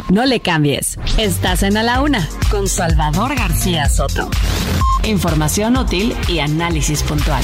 No 0.09 0.23
le 0.27 0.39
cambies. 0.39 0.99
Estás 1.17 1.63
en 1.63 1.77
A 1.77 1.83
la 1.83 2.03
Una 2.03 2.29
con 2.51 2.67
Salvador 2.67 3.33
García 3.33 3.89
Soto. 3.89 4.29
Información 5.03 5.77
útil 5.77 6.15
y 6.27 6.37
análisis 6.37 7.01
puntual. 7.01 7.43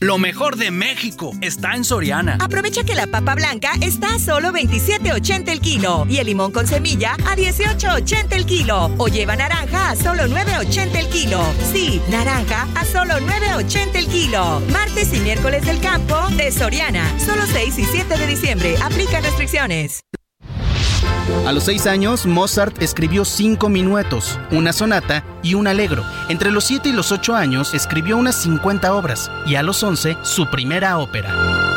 Lo 0.00 0.18
mejor 0.18 0.56
de 0.56 0.70
México 0.70 1.32
está 1.40 1.74
en 1.74 1.82
Soriana. 1.82 2.36
Aprovecha 2.38 2.84
que 2.84 2.94
la 2.94 3.06
papa 3.06 3.34
blanca 3.34 3.72
está 3.80 4.16
a 4.16 4.18
solo 4.18 4.52
27.80 4.52 5.48
el 5.48 5.60
kilo 5.62 6.04
y 6.06 6.18
el 6.18 6.26
limón 6.26 6.52
con 6.52 6.66
semilla 6.66 7.14
a 7.14 7.34
18.80 7.34 8.32
el 8.32 8.44
kilo. 8.44 8.90
O 8.98 9.08
lleva 9.08 9.36
naranja 9.36 9.92
a 9.92 9.96
solo 9.96 10.24
9.80 10.24 10.96
el 10.96 11.08
kilo. 11.08 11.40
Sí, 11.72 12.02
naranja 12.10 12.68
a 12.74 12.84
solo 12.84 13.14
9.80 13.14 13.96
el 13.96 14.06
kilo. 14.08 14.60
Martes 14.70 15.14
y 15.14 15.20
miércoles 15.20 15.64
del 15.64 15.80
campo 15.80 16.28
de 16.36 16.52
Soriana. 16.52 17.18
Solo 17.18 17.46
6 17.46 17.78
y 17.78 17.84
7 17.84 18.18
de 18.18 18.26
diciembre. 18.26 18.74
Aplica 18.82 19.20
restricciones. 19.22 20.00
A 21.46 21.52
los 21.52 21.64
seis 21.64 21.86
años, 21.86 22.26
Mozart 22.26 22.82
escribió 22.82 23.24
cinco 23.24 23.68
minuetos, 23.68 24.38
una 24.50 24.72
sonata 24.72 25.24
y 25.42 25.54
un 25.54 25.66
alegro. 25.66 26.04
Entre 26.28 26.50
los 26.50 26.64
siete 26.64 26.88
y 26.88 26.92
los 26.92 27.12
ocho 27.12 27.34
años, 27.34 27.74
escribió 27.74 28.16
unas 28.16 28.36
50 28.42 28.92
obras 28.94 29.30
y 29.46 29.54
a 29.54 29.62
los 29.62 29.82
once, 29.82 30.16
su 30.22 30.50
primera 30.50 30.98
ópera. 30.98 31.75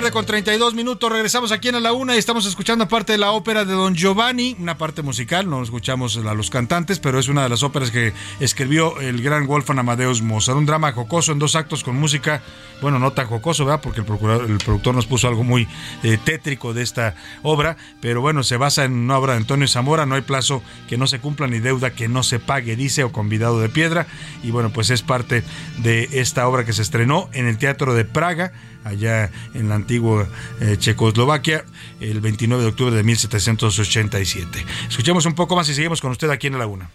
Tarde 0.00 0.12
con 0.12 0.24
32 0.24 0.72
minutos. 0.72 1.12
Regresamos 1.12 1.52
aquí 1.52 1.68
en 1.68 1.74
a 1.74 1.80
la 1.80 1.92
una 1.92 2.14
y 2.14 2.18
estamos 2.18 2.46
escuchando 2.46 2.88
parte 2.88 3.12
de 3.12 3.18
la 3.18 3.32
ópera 3.32 3.66
de 3.66 3.74
Don 3.74 3.94
Giovanni, 3.94 4.56
una 4.58 4.78
parte 4.78 5.02
musical. 5.02 5.50
No 5.50 5.62
escuchamos 5.62 6.16
a 6.16 6.32
los 6.32 6.48
cantantes, 6.48 6.98
pero 6.98 7.18
es 7.18 7.28
una 7.28 7.42
de 7.42 7.50
las 7.50 7.62
óperas 7.62 7.90
que 7.90 8.14
escribió 8.38 8.98
el 9.00 9.20
gran 9.20 9.46
Wolfgang 9.46 9.80
Amadeus 9.80 10.22
Mozart. 10.22 10.56
Un 10.56 10.64
drama 10.64 10.92
jocoso 10.92 11.32
en 11.32 11.38
dos 11.38 11.54
actos 11.54 11.84
con 11.84 11.96
música, 11.96 12.40
bueno, 12.80 12.98
no 12.98 13.12
tan 13.12 13.26
jocoso, 13.26 13.66
¿verdad? 13.66 13.82
Porque 13.82 14.00
el, 14.00 14.50
el 14.50 14.56
productor 14.56 14.94
nos 14.94 15.04
puso 15.04 15.28
algo 15.28 15.44
muy 15.44 15.68
eh, 16.02 16.18
tétrico 16.24 16.72
de 16.72 16.80
esta 16.80 17.14
obra, 17.42 17.76
pero 18.00 18.22
bueno, 18.22 18.42
se 18.42 18.56
basa 18.56 18.86
en 18.86 18.94
una 18.94 19.18
obra 19.18 19.34
de 19.34 19.40
Antonio 19.40 19.68
Zamora. 19.68 20.06
No 20.06 20.14
hay 20.14 20.22
plazo 20.22 20.62
que 20.88 20.96
no 20.96 21.08
se 21.08 21.20
cumpla 21.20 21.46
ni 21.46 21.58
deuda 21.58 21.90
que 21.90 22.08
no 22.08 22.22
se 22.22 22.38
pague, 22.38 22.74
dice, 22.74 23.04
o 23.04 23.12
convidado 23.12 23.60
de 23.60 23.68
piedra. 23.68 24.06
Y 24.42 24.50
bueno, 24.50 24.70
pues 24.70 24.88
es 24.88 25.02
parte 25.02 25.44
de 25.82 26.08
esta 26.12 26.48
obra 26.48 26.64
que 26.64 26.72
se 26.72 26.80
estrenó 26.80 27.28
en 27.34 27.46
el 27.46 27.58
Teatro 27.58 27.92
de 27.92 28.06
Praga 28.06 28.52
allá 28.84 29.30
en 29.54 29.68
la 29.68 29.74
antigua 29.74 30.28
eh, 30.60 30.76
Checoslovaquia 30.78 31.64
el 32.00 32.20
29 32.20 32.62
de 32.62 32.68
octubre 32.68 32.94
de 32.94 33.02
1787. 33.02 34.64
Escuchemos 34.88 35.26
un 35.26 35.34
poco 35.34 35.56
más 35.56 35.68
y 35.68 35.74
seguimos 35.74 36.00
con 36.00 36.10
usted 36.10 36.30
aquí 36.30 36.46
en 36.46 36.54
la 36.54 36.60
Laguna. 36.60 36.90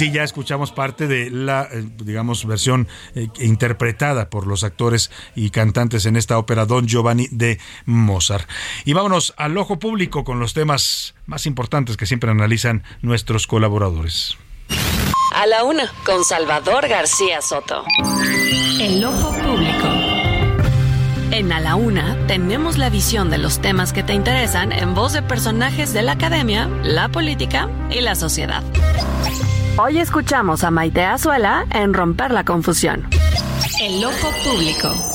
Sí 0.00 0.10
ya 0.10 0.24
escuchamos 0.24 0.72
parte 0.72 1.06
de 1.06 1.28
la, 1.28 1.68
eh, 1.70 1.84
digamos, 2.02 2.46
versión 2.46 2.88
eh, 3.14 3.28
interpretada 3.38 4.30
por 4.30 4.46
los 4.46 4.64
actores 4.64 5.10
y 5.36 5.50
cantantes 5.50 6.06
en 6.06 6.16
esta 6.16 6.38
ópera 6.38 6.64
Don 6.64 6.86
Giovanni 6.86 7.28
de 7.30 7.60
Mozart. 7.84 8.48
Y 8.86 8.94
vámonos 8.94 9.34
al 9.36 9.58
ojo 9.58 9.78
público 9.78 10.24
con 10.24 10.40
los 10.40 10.54
temas 10.54 11.14
más 11.26 11.44
importantes 11.44 11.98
que 11.98 12.06
siempre 12.06 12.30
analizan 12.30 12.82
nuestros 13.02 13.46
colaboradores. 13.46 14.38
A 15.34 15.46
la 15.46 15.64
una, 15.64 15.92
con 16.06 16.24
Salvador 16.24 16.88
García 16.88 17.42
Soto. 17.42 17.84
El 18.80 19.04
ojo 19.04 19.34
público. 19.34 19.86
En 21.30 21.52
A 21.52 21.60
la 21.60 21.74
Una 21.74 22.16
tenemos 22.26 22.78
la 22.78 22.88
visión 22.88 23.28
de 23.28 23.36
los 23.36 23.60
temas 23.60 23.92
que 23.92 24.02
te 24.02 24.14
interesan 24.14 24.72
en 24.72 24.94
voz 24.94 25.12
de 25.12 25.20
personajes 25.20 25.92
de 25.92 26.00
la 26.00 26.12
academia, 26.12 26.68
la 26.82 27.10
política 27.10 27.68
y 27.90 28.00
la 28.00 28.14
sociedad. 28.14 28.62
Hoy 29.82 29.98
escuchamos 29.98 30.62
a 30.62 30.70
Maite 30.70 31.02
Azuela 31.04 31.64
en 31.72 31.94
Romper 31.94 32.32
la 32.32 32.44
Confusión. 32.44 33.08
El 33.80 34.04
ojo 34.04 34.28
público. 34.44 35.09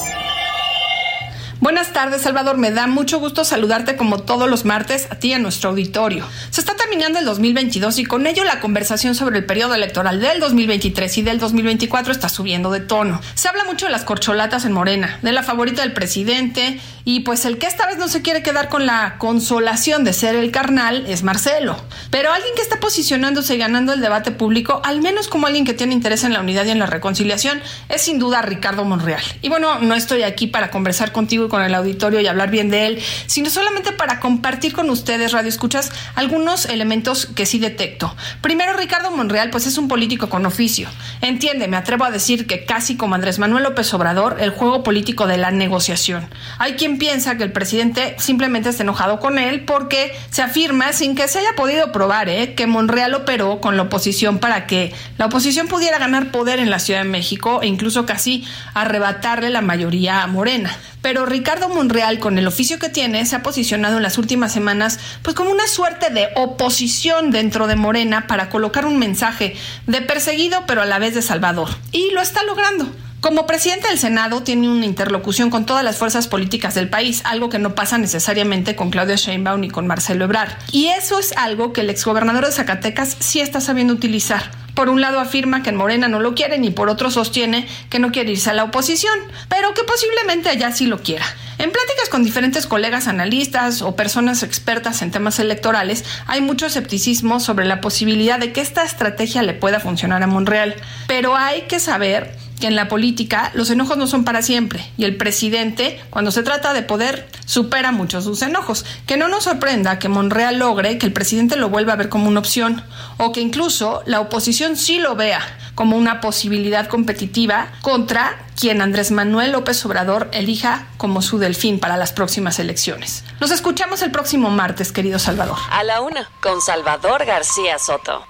Buenas 1.65 1.93
tardes, 1.93 2.21
Salvador. 2.21 2.59
Me 2.59 2.69
da 2.69 2.85
mucho 2.85 3.19
gusto 3.19 3.43
saludarte 3.43 3.95
como 3.95 4.19
todos 4.19 4.47
los 4.47 4.65
martes 4.65 5.07
a 5.09 5.15
ti 5.15 5.29
y 5.29 5.33
a 5.33 5.39
nuestro 5.39 5.71
auditorio. 5.71 6.23
Se 6.51 6.61
está 6.61 6.75
terminando 6.75 7.17
el 7.17 7.25
2022 7.25 7.97
y 7.97 8.05
con 8.05 8.27
ello 8.27 8.43
la 8.43 8.59
conversación 8.59 9.15
sobre 9.15 9.39
el 9.39 9.45
periodo 9.45 9.73
electoral 9.73 10.21
del 10.21 10.39
2023 10.39 11.17
y 11.17 11.21
del 11.23 11.39
2024 11.39 12.11
está 12.11 12.29
subiendo 12.29 12.69
de 12.69 12.81
tono. 12.81 13.19
Se 13.33 13.47
habla 13.47 13.63
mucho 13.63 13.87
de 13.87 13.91
las 13.91 14.03
corcholatas 14.03 14.63
en 14.65 14.73
Morena, 14.73 15.17
de 15.23 15.31
la 15.31 15.41
favorita 15.41 15.81
del 15.81 15.93
presidente 15.93 16.79
y 17.03 17.21
pues 17.21 17.45
el 17.45 17.57
que 17.57 17.65
esta 17.65 17.87
vez 17.87 17.97
no 17.97 18.09
se 18.09 18.21
quiere 18.21 18.43
quedar 18.43 18.69
con 18.69 18.85
la 18.85 19.17
consolación 19.17 20.03
de 20.03 20.13
ser 20.13 20.35
el 20.35 20.51
carnal 20.51 21.05
es 21.07 21.23
Marcelo. 21.23 21.77
Pero 22.11 22.31
alguien 22.31 22.53
que 22.55 22.61
está 22.61 22.79
posicionándose 22.79 23.55
y 23.55 23.57
ganando 23.57 23.91
el 23.91 24.01
debate 24.01 24.29
público, 24.29 24.81
al 24.83 25.01
menos 25.01 25.27
como 25.27 25.47
alguien 25.47 25.65
que 25.65 25.73
tiene 25.73 25.93
interés 25.93 26.23
en 26.23 26.33
la 26.33 26.41
unidad 26.41 26.65
y 26.65 26.69
en 26.69 26.79
la 26.79 26.85
reconciliación, 26.85 27.59
es 27.89 28.03
sin 28.03 28.19
duda 28.19 28.43
Ricardo 28.43 28.85
Monreal. 28.85 29.23
Y 29.41 29.49
bueno, 29.49 29.79
no 29.79 29.95
estoy 29.95 30.21
aquí 30.21 30.45
para 30.45 30.69
conversar 30.69 31.11
contigo 31.11 31.45
y 31.45 31.49
el 31.63 31.73
auditorio 31.73 32.19
y 32.21 32.27
hablar 32.27 32.49
bien 32.49 32.69
de 32.69 32.87
él, 32.87 33.03
sino 33.25 33.49
solamente 33.49 33.91
para 33.91 34.19
compartir 34.19 34.73
con 34.73 34.89
ustedes, 34.89 35.31
Radio 35.31 35.49
Escuchas, 35.49 35.91
algunos 36.15 36.65
elementos 36.65 37.27
que 37.27 37.45
sí 37.45 37.59
detecto. 37.59 38.15
Primero, 38.41 38.73
Ricardo 38.73 39.11
Monreal, 39.11 39.49
pues 39.49 39.67
es 39.67 39.77
un 39.77 39.87
político 39.87 40.29
con 40.29 40.45
oficio. 40.45 40.89
Entiende, 41.21 41.67
me 41.67 41.77
atrevo 41.77 42.05
a 42.05 42.11
decir 42.11 42.47
que 42.47 42.65
casi 42.65 42.97
como 42.97 43.15
Andrés 43.15 43.39
Manuel 43.39 43.63
López 43.63 43.93
Obrador, 43.93 44.37
el 44.39 44.51
juego 44.51 44.83
político 44.83 45.27
de 45.27 45.37
la 45.37 45.51
negociación. 45.51 46.27
Hay 46.57 46.73
quien 46.73 46.97
piensa 46.97 47.37
que 47.37 47.43
el 47.43 47.51
presidente 47.51 48.15
simplemente 48.19 48.69
está 48.69 48.83
enojado 48.83 49.19
con 49.19 49.37
él 49.37 49.61
porque 49.65 50.13
se 50.29 50.41
afirma, 50.41 50.93
sin 50.93 51.15
que 51.15 51.27
se 51.27 51.39
haya 51.39 51.55
podido 51.55 51.91
probar, 51.91 52.29
¿eh? 52.29 52.53
que 52.55 52.67
Monreal 52.67 53.13
operó 53.13 53.61
con 53.61 53.77
la 53.77 53.83
oposición 53.83 54.39
para 54.39 54.67
que 54.67 54.93
la 55.17 55.27
oposición 55.27 55.67
pudiera 55.67 55.97
ganar 55.97 56.31
poder 56.31 56.59
en 56.59 56.69
la 56.69 56.79
Ciudad 56.79 57.03
de 57.03 57.09
México 57.09 57.61
e 57.61 57.67
incluso 57.67 58.05
casi 58.05 58.45
arrebatarle 58.73 59.49
la 59.49 59.61
mayoría 59.61 60.23
a 60.23 60.27
Morena. 60.27 60.77
Pero 61.05 61.27
Ricardo 61.27 61.69
Monreal, 61.69 62.17
con 62.17 62.39
el 62.39 62.47
oficio 62.47 62.79
que 62.79 62.89
tiene, 62.89 63.27
se 63.27 63.35
ha 63.35 63.43
posicionado 63.43 63.97
en 63.97 64.01
las 64.01 64.17
últimas 64.17 64.51
semanas 64.51 64.99
pues 65.21 65.35
como 65.35 65.51
una 65.51 65.67
suerte 65.67 66.09
de 66.09 66.29
oposición 66.33 67.29
dentro 67.29 67.67
de 67.67 67.75
Morena 67.75 68.25
para 68.25 68.49
colocar 68.49 68.87
un 68.87 68.97
mensaje 68.97 69.55
de 69.85 70.01
perseguido 70.01 70.63
pero 70.65 70.81
a 70.81 70.85
la 70.87 70.97
vez 70.97 71.13
de 71.13 71.21
salvador. 71.21 71.69
Y 71.91 72.09
lo 72.09 72.21
está 72.21 72.41
logrando. 72.41 72.91
Como 73.19 73.45
presidente 73.45 73.87
del 73.87 73.99
Senado 73.99 74.41
tiene 74.41 74.67
una 74.67 74.87
interlocución 74.87 75.51
con 75.51 75.67
todas 75.67 75.83
las 75.83 75.97
fuerzas 75.97 76.27
políticas 76.27 76.73
del 76.73 76.89
país, 76.89 77.21
algo 77.23 77.49
que 77.49 77.59
no 77.59 77.75
pasa 77.75 77.99
necesariamente 77.99 78.75
con 78.75 78.89
Claudia 78.89 79.15
Sheinbaum 79.15 79.61
ni 79.61 79.69
con 79.69 79.85
Marcelo 79.85 80.25
Ebrard. 80.25 80.53
Y 80.71 80.87
eso 80.87 81.19
es 81.19 81.33
algo 81.37 81.71
que 81.71 81.81
el 81.81 81.91
exgobernador 81.91 82.47
de 82.47 82.51
Zacatecas 82.51 83.15
sí 83.19 83.41
está 83.41 83.61
sabiendo 83.61 83.93
utilizar. 83.93 84.64
Por 84.75 84.89
un 84.89 85.01
lado 85.01 85.19
afirma 85.19 85.63
que 85.63 85.69
en 85.69 85.77
Morena 85.77 86.07
no 86.07 86.19
lo 86.19 86.35
quieren 86.35 86.63
y 86.65 86.69
por 86.69 86.89
otro 86.89 87.09
sostiene 87.09 87.67
que 87.89 87.99
no 87.99 88.11
quiere 88.11 88.31
irse 88.31 88.49
a 88.49 88.53
la 88.53 88.65
oposición, 88.65 89.17
pero 89.49 89.73
que 89.73 89.83
posiblemente 89.83 90.49
allá 90.49 90.71
sí 90.71 90.85
lo 90.85 90.99
quiera. 90.99 91.25
En 91.57 91.71
pláticas 91.71 92.09
con 92.09 92.23
diferentes 92.23 92.67
colegas 92.67 93.07
analistas 93.07 93.81
o 93.81 93.95
personas 93.95 94.43
expertas 94.43 95.01
en 95.01 95.11
temas 95.11 95.39
electorales, 95.39 96.03
hay 96.27 96.41
mucho 96.41 96.65
escepticismo 96.65 97.39
sobre 97.39 97.65
la 97.65 97.79
posibilidad 97.79 98.37
de 98.37 98.51
que 98.51 98.59
esta 98.59 98.83
estrategia 98.83 99.41
le 99.41 99.53
pueda 99.53 99.79
funcionar 99.79 100.21
a 100.21 100.27
Monreal. 100.27 100.75
Pero 101.07 101.37
hay 101.37 101.61
que 101.61 101.79
saber 101.79 102.35
que 102.59 102.67
en 102.67 102.75
la 102.75 102.87
política 102.87 103.51
los 103.53 103.69
enojos 103.69 103.97
no 103.97 104.07
son 104.07 104.23
para 104.23 104.41
siempre 104.41 104.89
y 104.97 105.03
el 105.05 105.17
presidente, 105.17 106.01
cuando 106.09 106.31
se 106.31 106.43
trata 106.43 106.73
de 106.73 106.81
poder, 106.81 107.27
supera 107.45 107.91
mucho 107.91 108.21
sus 108.21 108.41
enojos. 108.41 108.85
Que 109.05 109.17
no 109.17 109.27
nos 109.27 109.43
sorprenda 109.43 109.99
que 109.99 110.09
Monreal 110.09 110.59
logre 110.59 110.97
que 110.97 111.05
el 111.05 111.13
presidente 111.13 111.55
lo 111.55 111.69
vuelva 111.69 111.93
a 111.93 111.97
ver 111.97 112.09
como 112.09 112.27
una 112.27 112.39
opción 112.39 112.83
o 113.17 113.31
que 113.31 113.41
incluso 113.41 114.03
la 114.05 114.19
oposición 114.19 114.75
sí 114.77 114.99
lo 114.99 115.15
vea 115.15 115.41
como 115.75 115.97
una 115.97 116.21
posibilidad 116.21 116.87
competitiva 116.87 117.67
contra 117.81 118.45
quien 118.57 118.81
Andrés 118.81 119.11
Manuel 119.11 119.51
López 119.51 119.85
Obrador 119.85 120.29
elija 120.31 120.87
como 120.97 121.21
su 121.21 121.37
delfín 121.37 121.79
para 121.79 121.97
las 121.97 122.13
próximas 122.13 122.59
elecciones. 122.59 123.23
Nos 123.41 123.51
escuchamos 123.51 124.01
el 124.01 124.11
próximo 124.11 124.49
martes, 124.49 124.91
querido 124.93 125.19
Salvador. 125.19 125.57
A 125.69 125.83
la 125.83 126.01
una, 126.01 126.29
con 126.41 126.61
Salvador 126.61 127.25
García 127.25 127.77
Soto. 127.77 128.25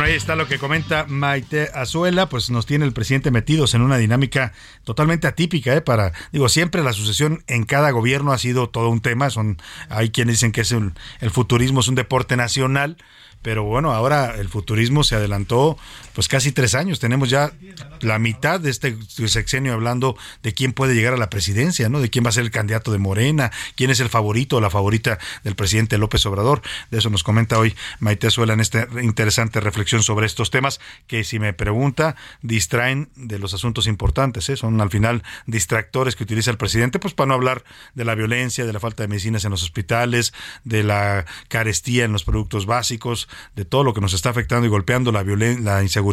Ahí 0.00 0.12
está 0.12 0.34
lo 0.36 0.46
que 0.48 0.58
comenta 0.58 1.06
Maite 1.08 1.70
Azuela, 1.72 2.28
pues 2.28 2.50
nos 2.50 2.66
tiene 2.66 2.84
el 2.84 2.92
presidente 2.92 3.30
metidos 3.30 3.74
en 3.74 3.80
una 3.80 3.96
dinámica 3.96 4.52
totalmente 4.82 5.26
atípica, 5.26 5.72
¿eh? 5.74 5.80
Para, 5.80 6.12
digo, 6.32 6.48
siempre 6.48 6.82
la 6.82 6.92
sucesión 6.92 7.42
en 7.46 7.64
cada 7.64 7.90
gobierno 7.90 8.32
ha 8.32 8.38
sido 8.38 8.68
todo 8.68 8.90
un 8.90 9.00
tema, 9.00 9.30
son, 9.30 9.56
hay 9.88 10.10
quienes 10.10 10.36
dicen 10.36 10.52
que 10.52 10.62
es 10.62 10.72
el 10.72 11.30
futurismo 11.30 11.80
es 11.80 11.88
un 11.88 11.94
deporte 11.94 12.36
nacional, 12.36 12.98
pero 13.40 13.62
bueno, 13.62 13.92
ahora 13.92 14.34
el 14.36 14.48
futurismo 14.48 15.04
se 15.04 15.14
adelantó 15.14 15.78
pues 16.14 16.28
casi 16.28 16.52
tres 16.52 16.74
años. 16.74 17.00
Tenemos 17.00 17.28
ya 17.28 17.52
la 18.00 18.18
mitad 18.18 18.60
de 18.60 18.70
este 18.70 18.96
sexenio 19.26 19.72
hablando 19.72 20.16
de 20.42 20.54
quién 20.54 20.72
puede 20.72 20.94
llegar 20.94 21.12
a 21.12 21.16
la 21.16 21.28
presidencia, 21.28 21.88
¿no? 21.88 22.00
De 22.00 22.08
quién 22.08 22.24
va 22.24 22.28
a 22.28 22.32
ser 22.32 22.44
el 22.44 22.50
candidato 22.50 22.92
de 22.92 22.98
Morena, 22.98 23.50
quién 23.74 23.90
es 23.90 24.00
el 24.00 24.08
favorito 24.08 24.56
o 24.56 24.60
la 24.60 24.70
favorita 24.70 25.18
del 25.42 25.56
presidente 25.56 25.98
López 25.98 26.24
Obrador. 26.26 26.62
De 26.90 26.98
eso 26.98 27.10
nos 27.10 27.24
comenta 27.24 27.58
hoy 27.58 27.74
Maite 27.98 28.30
Suela 28.30 28.54
en 28.54 28.60
esta 28.60 28.86
interesante 29.02 29.60
reflexión 29.60 30.02
sobre 30.02 30.26
estos 30.26 30.50
temas 30.50 30.80
que, 31.08 31.24
si 31.24 31.38
me 31.38 31.52
pregunta, 31.52 32.14
distraen 32.42 33.08
de 33.16 33.38
los 33.40 33.52
asuntos 33.52 33.88
importantes. 33.88 34.48
¿eh? 34.48 34.56
Son 34.56 34.80
al 34.80 34.90
final 34.90 35.24
distractores 35.46 36.14
que 36.14 36.22
utiliza 36.22 36.50
el 36.52 36.58
presidente, 36.58 37.00
pues 37.00 37.14
para 37.14 37.28
no 37.28 37.34
hablar 37.34 37.64
de 37.94 38.04
la 38.04 38.14
violencia, 38.14 38.64
de 38.64 38.72
la 38.72 38.80
falta 38.80 39.02
de 39.02 39.08
medicinas 39.08 39.44
en 39.44 39.50
los 39.50 39.64
hospitales, 39.64 40.32
de 40.62 40.84
la 40.84 41.26
carestía 41.48 42.04
en 42.04 42.12
los 42.12 42.22
productos 42.22 42.66
básicos, 42.66 43.28
de 43.56 43.64
todo 43.64 43.82
lo 43.82 43.94
que 43.94 44.00
nos 44.00 44.14
está 44.14 44.30
afectando 44.30 44.66
y 44.66 44.70
golpeando 44.70 45.10
la, 45.10 45.24
la 45.24 45.82
inseguridad 45.82 46.03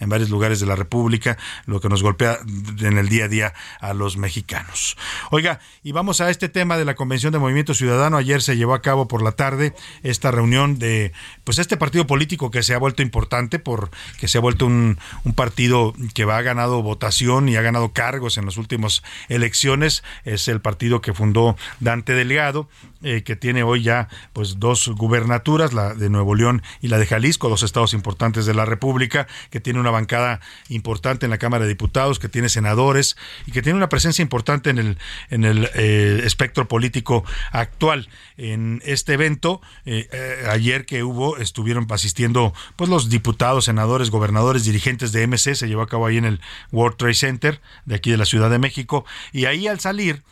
en 0.00 0.08
varios 0.08 0.30
lugares 0.30 0.60
de 0.60 0.66
la 0.66 0.76
República, 0.76 1.38
lo 1.66 1.80
que 1.80 1.88
nos 1.88 2.02
golpea 2.02 2.38
en 2.80 2.98
el 2.98 3.08
día 3.08 3.24
a 3.24 3.28
día 3.28 3.54
a 3.80 3.94
los 3.94 4.16
mexicanos. 4.16 4.96
Oiga, 5.30 5.60
y 5.82 5.92
vamos 5.92 6.20
a 6.20 6.30
este 6.30 6.48
tema 6.48 6.76
de 6.76 6.84
la 6.84 6.94
Convención 6.94 7.32
de 7.32 7.38
Movimiento 7.38 7.74
Ciudadano. 7.74 8.16
Ayer 8.16 8.42
se 8.42 8.56
llevó 8.56 8.74
a 8.74 8.82
cabo 8.82 9.08
por 9.08 9.22
la 9.22 9.32
tarde 9.32 9.74
esta 10.02 10.30
reunión 10.30 10.78
de, 10.78 11.12
pues 11.44 11.58
este 11.58 11.76
partido 11.76 12.06
político 12.06 12.50
que 12.50 12.62
se 12.62 12.74
ha 12.74 12.78
vuelto 12.78 13.02
importante 13.02 13.58
por 13.58 13.90
que 14.18 14.28
se 14.28 14.38
ha 14.38 14.40
vuelto 14.40 14.66
un, 14.66 14.98
un 15.24 15.34
partido 15.34 15.94
que 16.14 16.24
va, 16.24 16.36
ha 16.36 16.42
ganado 16.42 16.82
votación 16.82 17.48
y 17.48 17.56
ha 17.56 17.62
ganado 17.62 17.92
cargos 17.92 18.38
en 18.38 18.46
las 18.46 18.56
últimas 18.56 19.02
elecciones. 19.28 20.02
Es 20.24 20.48
el 20.48 20.60
partido 20.60 21.00
que 21.00 21.12
fundó 21.12 21.56
Dante 21.80 22.14
Delgado 22.14 22.68
eh, 23.02 23.22
que 23.22 23.36
tiene 23.36 23.62
hoy 23.62 23.82
ya 23.82 24.08
pues 24.32 24.58
dos 24.58 24.88
gubernaturas, 24.88 25.72
la 25.72 25.94
de 25.94 26.10
Nuevo 26.10 26.34
León 26.34 26.62
y 26.80 26.88
la 26.88 26.98
de 26.98 27.06
Jalisco, 27.06 27.48
dos 27.48 27.62
estados 27.62 27.94
importantes 27.94 28.46
de 28.46 28.54
la 28.54 28.64
República, 28.64 29.26
que 29.50 29.60
tiene 29.60 29.80
una 29.80 29.90
bancada 29.90 30.40
importante 30.68 31.26
en 31.26 31.30
la 31.30 31.38
Cámara 31.38 31.64
de 31.64 31.68
Diputados, 31.68 32.18
que 32.18 32.28
tiene 32.28 32.48
senadores 32.48 33.16
y 33.46 33.52
que 33.52 33.62
tiene 33.62 33.76
una 33.76 33.88
presencia 33.88 34.22
importante 34.22 34.70
en 34.70 34.78
el, 34.78 34.98
en 35.30 35.44
el 35.44 35.70
eh, 35.74 36.22
espectro 36.24 36.68
político 36.68 37.24
actual. 37.50 38.08
En 38.36 38.82
este 38.84 39.14
evento, 39.14 39.60
eh, 39.84 40.08
ayer 40.50 40.86
que 40.86 41.02
hubo, 41.02 41.36
estuvieron 41.36 41.86
asistiendo 41.90 42.54
pues 42.76 42.90
los 42.90 43.08
diputados, 43.08 43.66
senadores, 43.66 44.10
gobernadores, 44.10 44.64
dirigentes 44.64 45.12
de 45.12 45.26
MC, 45.26 45.54
se 45.54 45.68
llevó 45.68 45.82
a 45.82 45.88
cabo 45.88 46.06
ahí 46.06 46.16
en 46.16 46.24
el 46.24 46.40
World 46.70 46.96
Trade 46.96 47.14
Center 47.14 47.60
de 47.84 47.94
aquí 47.94 48.10
de 48.10 48.16
la 48.16 48.24
Ciudad 48.24 48.50
de 48.50 48.58
México, 48.58 49.04
y 49.32 49.46
ahí 49.46 49.66
al 49.66 49.80
salir, 49.80 50.22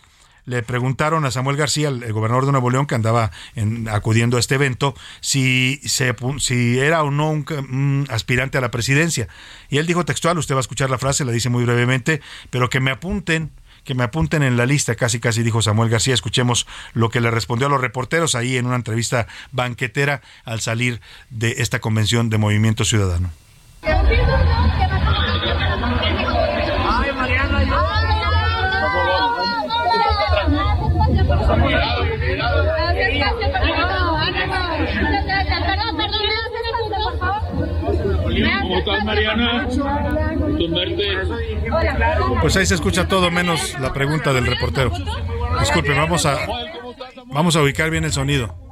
le 0.44 0.62
preguntaron 0.62 1.24
a 1.24 1.30
Samuel 1.30 1.56
García, 1.56 1.88
el, 1.88 2.12
gobernador 2.12 2.46
de 2.46 2.52
Nuevo 2.52 2.70
León, 2.70 2.86
que 2.86 2.94
andaba 2.94 3.30
acudiendo 3.90 4.36
a 4.36 4.40
este 4.40 4.56
evento, 4.56 4.94
si, 5.20 5.80
se, 5.84 6.14
si 6.38 6.78
era 6.78 7.02
o 7.02 7.10
no 7.10 7.30
un, 7.30 8.06
aspirante 8.10 8.58
a 8.58 8.60
la 8.60 8.70
presidencia. 8.70 9.28
Y 9.68 9.78
él 9.78 9.86
dijo 9.86 10.04
textual, 10.04 10.38
usted 10.38 10.54
va 10.54 10.58
a 10.58 10.60
escuchar 10.60 10.90
la 10.90 10.98
frase, 10.98 11.24
la 11.24 11.32
dice 11.32 11.48
muy 11.48 11.64
brevemente, 11.64 12.20
pero 12.50 12.68
que 12.68 12.80
me 12.80 12.90
apunten 12.90 13.50
que 13.84 13.94
me 13.94 14.04
apunten 14.04 14.42
en 14.42 14.58
la 14.58 14.66
lista, 14.66 14.94
casi 14.94 15.20
casi 15.20 15.42
dijo 15.42 15.62
Samuel 15.62 15.88
García. 15.88 16.12
Escuchemos 16.12 16.66
lo 16.92 17.08
que 17.08 17.20
le 17.20 17.30
respondió 17.30 17.66
a 17.66 17.70
los 17.70 17.80
reporteros 17.80 18.34
ahí 18.34 18.58
en 18.58 18.66
una 18.66 18.76
entrevista 18.76 19.26
banquetera 19.52 20.20
al 20.44 20.60
salir 20.60 21.00
de 21.30 21.54
esta 21.58 21.80
convención 21.80 22.28
de 22.28 22.36
Movimiento 22.36 22.84
Ciudadano. 22.84 23.30
Pues 42.40 42.56
ahí 42.56 42.66
se 42.66 42.74
escucha 42.74 43.06
todo 43.08 43.30
menos 43.30 43.78
la 43.78 43.92
pregunta 43.92 44.32
del 44.32 44.46
reportero. 44.46 44.90
Disculpe, 45.60 45.92
vamos 45.94 46.26
a 46.26 46.38
vamos 47.26 47.56
a 47.56 47.62
ubicar 47.62 47.90
bien 47.90 48.04
el 48.04 48.12
sonido. 48.12 48.69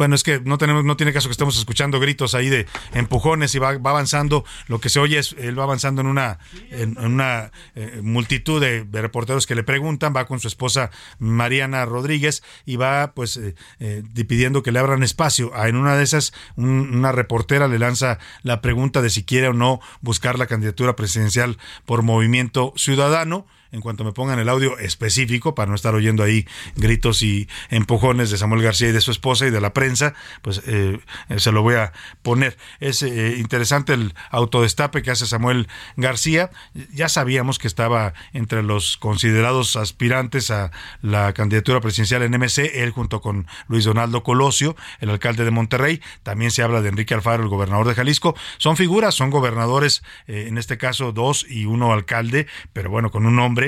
Bueno, 0.00 0.14
es 0.14 0.22
que 0.22 0.40
no 0.40 0.56
tenemos, 0.56 0.82
no 0.82 0.96
tiene 0.96 1.12
caso 1.12 1.28
que 1.28 1.32
estemos 1.32 1.58
escuchando 1.58 2.00
gritos 2.00 2.34
ahí 2.34 2.48
de 2.48 2.66
empujones 2.94 3.54
y 3.54 3.58
va, 3.58 3.68
avanzando. 3.68 4.46
Lo 4.66 4.80
que 4.80 4.88
se 4.88 4.98
oye 4.98 5.18
es, 5.18 5.34
él 5.38 5.58
va 5.58 5.64
avanzando 5.64 6.00
en 6.00 6.06
una, 6.06 6.38
en, 6.70 6.96
una 6.96 7.52
eh, 7.74 8.00
multitud 8.02 8.62
de, 8.62 8.86
reporteros 8.90 9.46
que 9.46 9.54
le 9.54 9.62
preguntan, 9.62 10.14
va 10.16 10.24
con 10.24 10.40
su 10.40 10.48
esposa 10.48 10.90
Mariana 11.18 11.84
Rodríguez 11.84 12.42
y 12.64 12.76
va 12.76 13.12
pues 13.14 13.36
eh, 13.36 13.54
eh, 13.78 14.02
pidiendo 14.26 14.62
que 14.62 14.72
le 14.72 14.78
abran 14.78 15.02
espacio. 15.02 15.50
Ah, 15.54 15.68
en 15.68 15.76
una 15.76 15.94
de 15.98 16.04
esas, 16.04 16.32
una 16.56 17.12
reportera 17.12 17.68
le 17.68 17.78
lanza 17.78 18.18
la 18.42 18.62
pregunta 18.62 19.02
de 19.02 19.10
si 19.10 19.24
quiere 19.24 19.48
o 19.48 19.52
no 19.52 19.80
buscar 20.00 20.38
la 20.38 20.46
candidatura 20.46 20.96
presidencial 20.96 21.58
por 21.84 22.00
movimiento 22.00 22.72
ciudadano 22.74 23.44
en 23.72 23.80
cuanto 23.80 24.04
me 24.04 24.12
pongan 24.12 24.38
el 24.38 24.48
audio 24.48 24.78
específico, 24.78 25.54
para 25.54 25.68
no 25.68 25.74
estar 25.74 25.94
oyendo 25.94 26.22
ahí 26.22 26.46
gritos 26.76 27.22
y 27.22 27.48
empujones 27.68 28.30
de 28.30 28.38
Samuel 28.38 28.62
García 28.62 28.88
y 28.88 28.92
de 28.92 29.00
su 29.00 29.10
esposa 29.10 29.46
y 29.46 29.50
de 29.50 29.60
la 29.60 29.72
prensa, 29.72 30.14
pues 30.42 30.62
eh, 30.66 30.98
se 31.36 31.52
lo 31.52 31.62
voy 31.62 31.74
a 31.74 31.92
poner. 32.22 32.56
Es 32.80 33.02
eh, 33.02 33.36
interesante 33.38 33.92
el 33.94 34.14
autodestape 34.30 35.02
que 35.02 35.10
hace 35.10 35.26
Samuel 35.26 35.68
García. 35.96 36.50
Ya 36.92 37.08
sabíamos 37.08 37.58
que 37.58 37.68
estaba 37.68 38.14
entre 38.32 38.62
los 38.62 38.96
considerados 38.96 39.76
aspirantes 39.76 40.50
a 40.50 40.70
la 41.02 41.32
candidatura 41.32 41.80
presidencial 41.80 42.22
en 42.22 42.32
MC, 42.32 42.82
él 42.82 42.90
junto 42.90 43.20
con 43.20 43.46
Luis 43.68 43.84
Donaldo 43.84 44.22
Colosio, 44.22 44.76
el 45.00 45.10
alcalde 45.10 45.44
de 45.44 45.50
Monterrey. 45.50 46.00
También 46.22 46.50
se 46.50 46.62
habla 46.62 46.82
de 46.82 46.88
Enrique 46.88 47.14
Alfaro, 47.14 47.42
el 47.42 47.48
gobernador 47.48 47.86
de 47.86 47.94
Jalisco. 47.94 48.34
Son 48.58 48.76
figuras, 48.76 49.14
son 49.14 49.30
gobernadores, 49.30 50.02
eh, 50.26 50.46
en 50.48 50.58
este 50.58 50.78
caso 50.78 51.12
dos 51.12 51.46
y 51.48 51.66
uno 51.66 51.92
alcalde, 51.92 52.46
pero 52.72 52.90
bueno, 52.90 53.10
con 53.10 53.26
un 53.26 53.36
nombre 53.36 53.59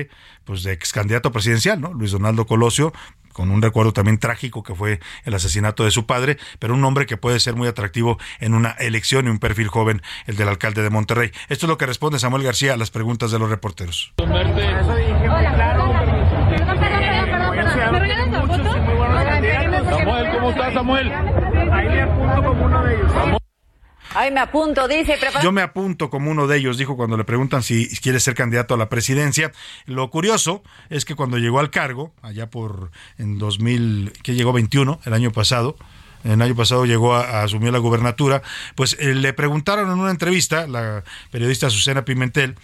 pues 0.44 0.62
de 0.62 0.72
ex 0.72 0.92
candidato 0.92 1.32
presidencial, 1.32 1.80
¿no? 1.80 1.92
Luis 1.92 2.12
Donaldo 2.12 2.46
Colosio, 2.46 2.92
con 3.32 3.50
un 3.50 3.62
recuerdo 3.62 3.92
también 3.92 4.18
trágico 4.18 4.62
que 4.62 4.74
fue 4.74 5.00
el 5.24 5.34
asesinato 5.34 5.84
de 5.84 5.90
su 5.90 6.06
padre, 6.06 6.38
pero 6.58 6.74
un 6.74 6.84
hombre 6.84 7.06
que 7.06 7.16
puede 7.16 7.40
ser 7.40 7.54
muy 7.56 7.68
atractivo 7.68 8.18
en 8.40 8.54
una 8.54 8.70
elección 8.72 9.26
y 9.26 9.30
un 9.30 9.38
perfil 9.38 9.68
joven, 9.68 10.02
el 10.26 10.36
del 10.36 10.48
alcalde 10.48 10.82
de 10.82 10.90
Monterrey. 10.90 11.30
Esto 11.48 11.66
es 11.66 11.68
lo 11.68 11.78
que 11.78 11.86
responde 11.86 12.18
Samuel 12.18 12.42
García 12.42 12.74
a 12.74 12.76
las 12.76 12.90
preguntas 12.90 13.30
de 13.30 13.38
los 13.38 13.48
reporteros. 13.50 14.12
Samuel, 19.90 20.30
¿cómo 20.32 20.50
estás, 20.50 20.74
Samuel? 20.74 21.12
Ahí 21.12 21.88
le 21.88 22.02
apunto 22.02 22.42
como 22.42 22.64
uno 22.64 22.84
de 22.84 22.94
ellos. 22.94 23.41
Ay, 24.14 24.30
me 24.30 24.40
apunto, 24.40 24.86
dice. 24.88 25.18
Yo 25.42 25.52
me 25.52 25.62
apunto 25.62 26.10
como 26.10 26.30
uno 26.30 26.46
de 26.46 26.58
ellos, 26.58 26.76
dijo 26.76 26.96
cuando 26.96 27.16
le 27.16 27.24
preguntan 27.24 27.62
si 27.62 27.88
quiere 27.98 28.20
ser 28.20 28.34
candidato 28.34 28.74
a 28.74 28.76
la 28.76 28.88
presidencia. 28.88 29.52
Lo 29.86 30.10
curioso 30.10 30.62
es 30.90 31.04
que 31.04 31.14
cuando 31.14 31.38
llegó 31.38 31.60
al 31.60 31.70
cargo, 31.70 32.12
allá 32.22 32.50
por 32.50 32.90
en 33.18 33.38
2000, 33.38 34.12
que 34.22 34.34
llegó 34.34 34.52
21, 34.52 35.00
el 35.04 35.14
año 35.14 35.32
pasado, 35.32 35.76
el 36.24 36.40
año 36.40 36.54
pasado 36.54 36.84
llegó 36.84 37.14
a, 37.14 37.42
asumir 37.42 37.72
la 37.72 37.78
gubernatura, 37.78 38.42
pues 38.74 38.96
eh, 39.00 39.14
le 39.14 39.32
preguntaron 39.32 39.90
en 39.90 39.98
una 39.98 40.10
entrevista, 40.10 40.66
la 40.66 41.02
periodista 41.30 41.70
Susana 41.70 42.04
Pimentel, 42.04 42.56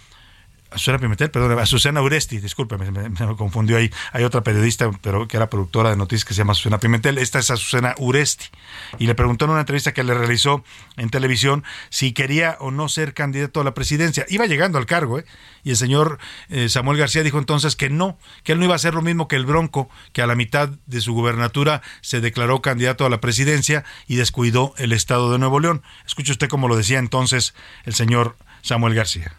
Azucena 0.71 0.99
Pimentel, 0.99 1.31
perdón, 1.31 1.57
Azucena 1.57 2.01
Uresti, 2.01 2.39
discúlpeme, 2.39 2.91
me, 2.91 3.35
confundió 3.35 3.77
ahí. 3.77 3.91
Hay 4.11 4.23
otra 4.23 4.41
periodista, 4.41 4.89
pero 5.01 5.27
que 5.27 5.37
era 5.37 5.49
productora 5.49 5.89
de 5.89 5.97
noticias 5.97 6.25
que 6.25 6.33
se 6.33 6.39
llama 6.39 6.51
Azucena 6.51 6.79
Pimentel. 6.79 7.17
Esta 7.17 7.39
es 7.39 7.49
Azucena 7.49 7.95
Uresti. 7.97 8.45
Y 8.99 9.07
le 9.07 9.15
preguntó 9.15 9.45
en 9.45 9.51
una 9.51 9.61
entrevista 9.61 9.93
que 9.93 10.03
le 10.03 10.13
realizó 10.13 10.63
en 10.97 11.09
televisión 11.09 11.63
si 11.89 12.13
quería 12.13 12.57
o 12.59 12.71
no 12.71 12.87
ser 12.87 13.13
candidato 13.13 13.61
a 13.61 13.63
la 13.63 13.73
presidencia. 13.73 14.25
Iba 14.29 14.45
llegando 14.45 14.77
al 14.77 14.85
cargo, 14.85 15.19
¿eh? 15.19 15.25
Y 15.63 15.71
el 15.71 15.77
señor 15.77 16.19
eh, 16.49 16.69
Samuel 16.69 16.97
García 16.97 17.23
dijo 17.23 17.37
entonces 17.37 17.75
que 17.75 17.89
no, 17.89 18.17
que 18.43 18.53
él 18.53 18.59
no 18.59 18.65
iba 18.65 18.73
a 18.73 18.77
hacer 18.77 18.93
lo 18.93 19.01
mismo 19.01 19.27
que 19.27 19.35
el 19.35 19.45
Bronco, 19.45 19.89
que 20.13 20.21
a 20.21 20.27
la 20.27 20.35
mitad 20.35 20.69
de 20.85 21.01
su 21.01 21.13
gubernatura 21.13 21.81
se 22.01 22.21
declaró 22.21 22.61
candidato 22.61 23.05
a 23.05 23.09
la 23.09 23.19
presidencia 23.19 23.83
y 24.07 24.15
descuidó 24.15 24.73
el 24.77 24.93
estado 24.93 25.31
de 25.31 25.39
Nuevo 25.39 25.59
León. 25.59 25.83
Escuche 26.05 26.31
usted 26.31 26.47
cómo 26.47 26.67
lo 26.67 26.77
decía 26.77 26.99
entonces 26.99 27.53
el 27.85 27.93
señor 27.93 28.37
Samuel 28.61 28.95
García. 28.95 29.33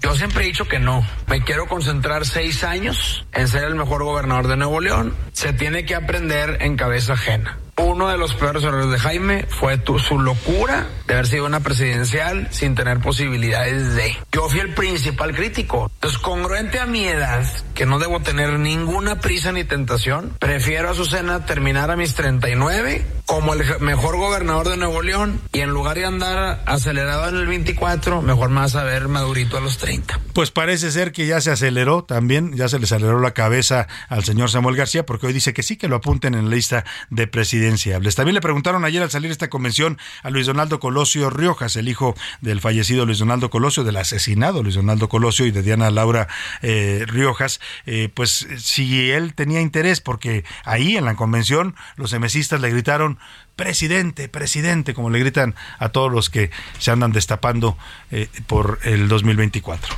Yo 0.00 0.14
siempre 0.14 0.44
he 0.44 0.46
dicho 0.46 0.66
que 0.66 0.78
no. 0.78 1.04
Me 1.26 1.42
quiero 1.42 1.66
concentrar 1.66 2.24
seis 2.24 2.62
años 2.64 3.26
en 3.32 3.48
ser 3.48 3.64
el 3.64 3.74
mejor 3.74 4.04
gobernador 4.04 4.46
de 4.46 4.56
Nuevo 4.56 4.80
León. 4.80 5.14
Se 5.32 5.52
tiene 5.52 5.84
que 5.84 5.94
aprender 5.94 6.58
en 6.60 6.76
cabeza 6.76 7.14
ajena. 7.14 7.58
Uno 7.78 8.08
de 8.08 8.18
los 8.18 8.34
peores 8.34 8.64
errores 8.64 8.90
de 8.90 8.98
Jaime 8.98 9.46
fue 9.48 9.78
tu, 9.78 10.00
su 10.00 10.18
locura 10.18 10.88
de 11.06 11.14
haber 11.14 11.28
sido 11.28 11.46
una 11.46 11.60
presidencial 11.60 12.48
sin 12.50 12.74
tener 12.74 12.98
posibilidades 12.98 13.94
de. 13.94 14.16
Yo 14.32 14.48
fui 14.48 14.58
el 14.58 14.74
principal 14.74 15.32
crítico. 15.34 15.90
Entonces, 15.94 16.18
congruente 16.18 16.80
a 16.80 16.86
mi 16.86 17.06
edad, 17.06 17.46
que 17.74 17.86
no 17.86 18.00
debo 18.00 18.20
tener 18.20 18.58
ninguna 18.58 19.20
prisa 19.20 19.52
ni 19.52 19.62
tentación, 19.62 20.34
prefiero 20.40 20.90
a 20.90 20.94
Susana 20.94 21.46
terminar 21.46 21.92
a 21.92 21.96
mis 21.96 22.14
39 22.14 23.06
como 23.26 23.54
el 23.54 23.62
mejor 23.80 24.16
gobernador 24.16 24.70
de 24.70 24.76
Nuevo 24.76 25.02
León 25.02 25.40
y 25.52 25.60
en 25.60 25.70
lugar 25.70 25.96
de 25.98 26.06
andar 26.06 26.62
acelerado 26.66 27.28
en 27.28 27.36
el 27.36 27.46
24, 27.46 28.22
mejor 28.22 28.48
más 28.48 28.74
a 28.74 28.84
ver 28.84 29.06
madurito 29.06 29.56
a 29.56 29.60
los 29.60 29.78
30. 29.78 30.18
Pues 30.32 30.50
parece 30.50 30.90
ser 30.90 31.12
que 31.12 31.26
ya 31.26 31.40
se 31.40 31.50
aceleró 31.50 32.04
también, 32.04 32.56
ya 32.56 32.68
se 32.68 32.78
le 32.78 32.84
aceleró 32.84 33.20
la 33.20 33.34
cabeza 33.34 33.86
al 34.08 34.24
señor 34.24 34.50
Samuel 34.50 34.76
García 34.76 35.04
porque 35.04 35.26
hoy 35.26 35.32
dice 35.32 35.52
que 35.52 35.62
sí, 35.62 35.76
que 35.76 35.88
lo 35.88 35.96
apunten 35.96 36.34
en 36.34 36.48
la 36.48 36.56
lista 36.56 36.84
de 37.10 37.26
presidencia 37.26 37.67
también 38.16 38.34
le 38.34 38.40
preguntaron 38.40 38.84
ayer 38.84 39.02
al 39.02 39.10
salir 39.10 39.30
esta 39.30 39.50
convención 39.50 39.98
a 40.22 40.30
Luis 40.30 40.46
Donaldo 40.46 40.80
Colosio 40.80 41.30
Riojas, 41.30 41.76
el 41.76 41.88
hijo 41.88 42.14
del 42.40 42.60
fallecido 42.60 43.04
Luis 43.04 43.18
Donaldo 43.18 43.50
Colosio, 43.50 43.84
del 43.84 43.96
asesinado 43.96 44.62
Luis 44.62 44.74
Donaldo 44.74 45.08
Colosio 45.08 45.46
y 45.46 45.50
de 45.50 45.62
Diana 45.62 45.90
Laura 45.90 46.28
eh, 46.62 47.04
Riojas, 47.06 47.60
eh, 47.86 48.08
pues 48.12 48.46
si 48.58 49.10
él 49.10 49.34
tenía 49.34 49.60
interés, 49.60 50.00
porque 50.00 50.44
ahí 50.64 50.96
en 50.96 51.04
la 51.04 51.14
convención 51.14 51.74
los 51.96 52.12
emesistas 52.12 52.60
le 52.60 52.70
gritaron 52.70 53.18
presidente, 53.56 54.28
presidente, 54.28 54.94
como 54.94 55.10
le 55.10 55.18
gritan 55.18 55.54
a 55.78 55.90
todos 55.90 56.10
los 56.12 56.30
que 56.30 56.50
se 56.78 56.90
andan 56.90 57.12
destapando 57.12 57.76
eh, 58.10 58.28
por 58.46 58.78
el 58.84 59.08
2024. 59.08 59.94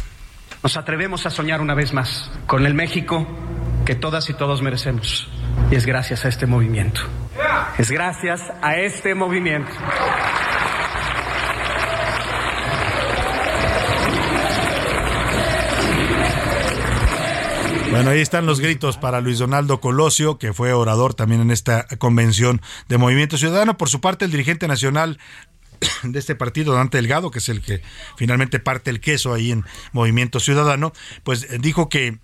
Nos 0.62 0.76
atrevemos 0.76 1.24
a 1.26 1.30
soñar 1.30 1.60
una 1.60 1.74
vez 1.74 1.92
más 1.92 2.30
con 2.46 2.66
el 2.66 2.74
México 2.74 3.26
que 3.84 3.94
todas 3.94 4.28
y 4.28 4.34
todos 4.34 4.60
merecemos. 4.60 5.28
Y 5.70 5.74
es 5.74 5.86
gracias 5.86 6.24
a 6.24 6.28
este 6.28 6.46
movimiento. 6.46 7.00
Es 7.78 7.90
gracias 7.90 8.42
a 8.62 8.76
este 8.76 9.14
movimiento. 9.14 9.70
Bueno, 17.90 18.10
ahí 18.10 18.20
están 18.20 18.46
los 18.46 18.60
gritos 18.60 18.96
para 18.98 19.20
Luis 19.20 19.40
Donaldo 19.40 19.80
Colosio, 19.80 20.38
que 20.38 20.52
fue 20.52 20.72
orador 20.72 21.14
también 21.14 21.40
en 21.40 21.50
esta 21.50 21.86
convención 21.98 22.62
de 22.88 22.98
Movimiento 22.98 23.36
Ciudadano. 23.36 23.76
Por 23.76 23.88
su 23.88 24.00
parte, 24.00 24.24
el 24.24 24.30
dirigente 24.30 24.68
nacional 24.68 25.18
de 26.04 26.18
este 26.18 26.36
partido, 26.36 26.72
Dante 26.72 26.98
Delgado, 26.98 27.30
que 27.30 27.40
es 27.40 27.48
el 27.48 27.62
que 27.62 27.82
finalmente 28.16 28.60
parte 28.60 28.90
el 28.90 29.00
queso 29.00 29.34
ahí 29.34 29.50
en 29.50 29.64
Movimiento 29.92 30.38
Ciudadano, 30.38 30.92
pues 31.24 31.48
dijo 31.60 31.88
que 31.88 32.18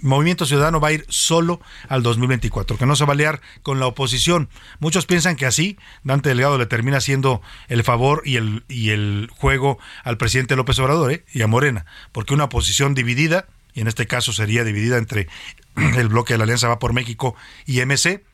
Movimiento 0.00 0.46
Ciudadano 0.46 0.80
va 0.80 0.88
a 0.88 0.92
ir 0.92 1.04
solo 1.08 1.60
al 1.88 2.02
2024, 2.02 2.78
que 2.78 2.86
no 2.86 2.96
se 2.96 3.04
va 3.04 3.10
a 3.10 3.14
aliar 3.14 3.40
con 3.62 3.80
la 3.80 3.86
oposición. 3.86 4.48
Muchos 4.78 5.06
piensan 5.06 5.36
que 5.36 5.46
así 5.46 5.78
Dante 6.04 6.30
Delgado 6.30 6.58
le 6.58 6.66
termina 6.66 6.98
haciendo 6.98 7.42
el 7.68 7.84
favor 7.84 8.22
y 8.24 8.36
el, 8.36 8.64
y 8.68 8.90
el 8.90 9.30
juego 9.36 9.78
al 10.04 10.16
presidente 10.16 10.56
López 10.56 10.78
Obrador 10.78 11.12
¿eh? 11.12 11.24
y 11.32 11.42
a 11.42 11.46
Morena, 11.46 11.86
porque 12.12 12.34
una 12.34 12.44
oposición 12.44 12.94
dividida, 12.94 13.46
y 13.74 13.80
en 13.80 13.88
este 13.88 14.06
caso 14.06 14.32
sería 14.32 14.64
dividida 14.64 14.96
entre 14.96 15.28
el 15.76 16.08
bloque 16.08 16.34
de 16.34 16.38
la 16.38 16.44
Alianza 16.44 16.68
Va 16.68 16.78
por 16.78 16.92
México 16.92 17.34
y 17.66 17.84
MC, 17.84 18.24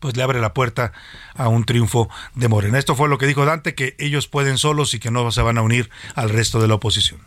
pues 0.00 0.16
le 0.16 0.22
abre 0.22 0.40
la 0.40 0.54
puerta 0.54 0.92
a 1.34 1.48
un 1.48 1.64
triunfo 1.64 2.08
de 2.34 2.48
Morena. 2.48 2.78
Esto 2.78 2.96
fue 2.96 3.08
lo 3.08 3.18
que 3.18 3.26
dijo 3.26 3.44
Dante, 3.44 3.74
que 3.74 3.94
ellos 3.98 4.28
pueden 4.28 4.58
solos 4.58 4.94
y 4.94 4.98
que 4.98 5.10
no 5.10 5.30
se 5.30 5.42
van 5.42 5.58
a 5.58 5.62
unir 5.62 5.90
al 6.14 6.30
resto 6.30 6.60
de 6.60 6.68
la 6.68 6.74
oposición. 6.74 7.20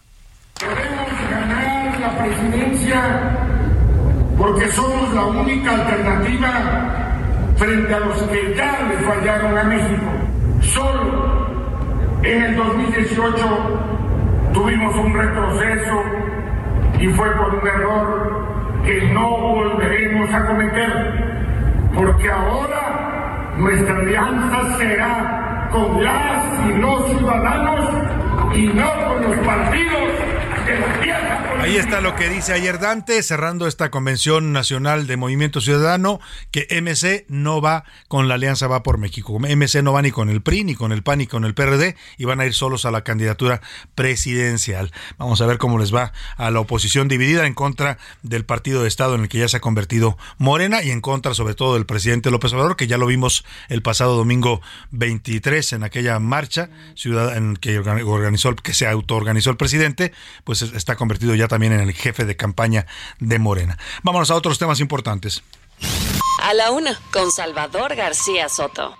Presidencia 2.20 3.02
porque 4.38 4.68
somos 4.70 5.14
la 5.14 5.26
única 5.26 5.72
alternativa 5.72 6.50
frente 7.56 7.94
a 7.94 8.00
los 8.00 8.24
que 8.24 8.56
ya 8.56 8.80
le 8.90 8.98
fallaron 9.06 9.58
a 9.58 9.64
México. 9.64 10.06
Solo 10.62 11.48
en 12.24 12.44
el 12.44 12.56
2018 12.56 13.36
tuvimos 14.54 14.96
un 14.96 15.14
retroceso 15.14 16.04
y 17.00 17.08
fue 17.08 17.30
por 17.32 17.56
un 17.56 17.68
error 17.68 18.48
que 18.86 19.02
no 19.14 19.30
volveremos 19.38 20.34
a 20.34 20.46
cometer 20.46 21.30
porque 21.96 22.30
ahora 22.30 23.54
nuestra 23.58 23.96
alianza 23.96 24.78
será 24.78 25.70
con 25.72 26.04
las 26.04 26.68
y 26.68 26.78
los 26.80 27.06
ciudadanos 27.12 27.86
y 28.56 28.68
no 28.68 28.92
con 28.94 29.22
los 29.24 29.46
partidos 29.46 30.10
de 30.66 30.80
la 30.80 31.02
tierra. 31.02 31.50
Ahí 31.62 31.76
está 31.76 32.00
lo 32.00 32.16
que 32.16 32.30
dice 32.30 32.54
ayer 32.54 32.80
Dante, 32.80 33.22
cerrando 33.22 33.68
esta 33.68 33.92
convención 33.92 34.54
nacional 34.54 35.08
de 35.08 35.18
Movimiento 35.18 35.60
Ciudadano, 35.60 36.22
que 36.52 36.66
MC 36.82 37.26
no 37.28 37.60
va 37.60 37.84
con 38.08 38.30
la 38.30 38.36
Alianza 38.36 38.68
Va 38.68 38.82
por 38.82 38.98
México. 38.98 39.38
MC 39.38 39.84
no 39.84 39.92
va 39.92 40.02
ni 40.02 40.12
con 40.12 40.30
el 40.30 40.42
PRI, 40.42 40.64
ni 40.64 40.76
con 40.76 40.94
el 40.94 41.04
PAN, 41.04 41.20
ni 41.20 41.28
con 41.28 41.44
el 41.44 41.54
PRD, 41.54 41.98
y 42.18 42.24
van 42.24 42.40
a 42.40 42.46
ir 42.46 42.54
solos 42.54 42.86
a 42.86 42.92
la 42.92 43.04
candidatura 43.04 43.60
presidencial. 43.94 44.94
Vamos 45.18 45.42
a 45.42 45.46
ver 45.48 45.58
cómo 45.58 45.78
les 45.80 45.94
va 45.94 46.14
a 46.38 46.50
la 46.50 46.62
oposición 46.62 47.10
dividida 47.10 47.46
en 47.46 47.54
contra 47.54 47.98
del 48.24 48.46
partido 48.46 48.82
de 48.82 48.88
Estado 48.88 49.16
en 49.16 49.22
el 49.22 49.30
que 49.30 49.40
ya 49.40 49.50
se 49.50 49.58
ha 49.58 49.62
convertido 49.62 50.18
Morena 50.38 50.82
y 50.82 50.92
en 50.92 51.02
contra 51.02 51.34
sobre 51.34 51.56
todo 51.56 51.74
del 51.74 51.86
presidente 51.86 52.32
López 52.32 52.54
Obrador, 52.54 52.78
que 52.78 52.88
ya 52.88 52.98
lo 52.98 53.06
vimos 53.06 53.44
el 53.68 53.82
pasado 53.82 54.16
domingo 54.16 54.62
23 54.92 55.74
en 55.74 55.84
aquella 55.84 56.18
marcha 56.20 56.70
en 57.04 57.58
que 57.58 57.80
organizó, 57.80 58.39
que 58.62 58.74
se 58.74 58.88
autoorganizó 58.88 59.50
el 59.50 59.58
presidente, 59.58 60.14
pues 60.44 60.62
está 60.62 60.96
convertido 60.96 61.36
ya 61.36 61.48
también 61.48 61.74
en 61.74 61.82
el 61.82 61.94
jefe 61.94 62.26
de 62.26 62.36
campaña 62.36 62.86
de 63.20 63.40
Morena. 63.40 63.78
Vámonos 64.04 64.32
a 64.32 64.36
otros 64.36 64.60
temas 64.60 64.80
importantes. 64.80 65.44
A 66.42 66.54
la 66.54 66.72
una, 66.72 67.00
con 67.12 67.32
Salvador 67.32 67.96
García 67.96 68.50
Soto. 68.50 68.98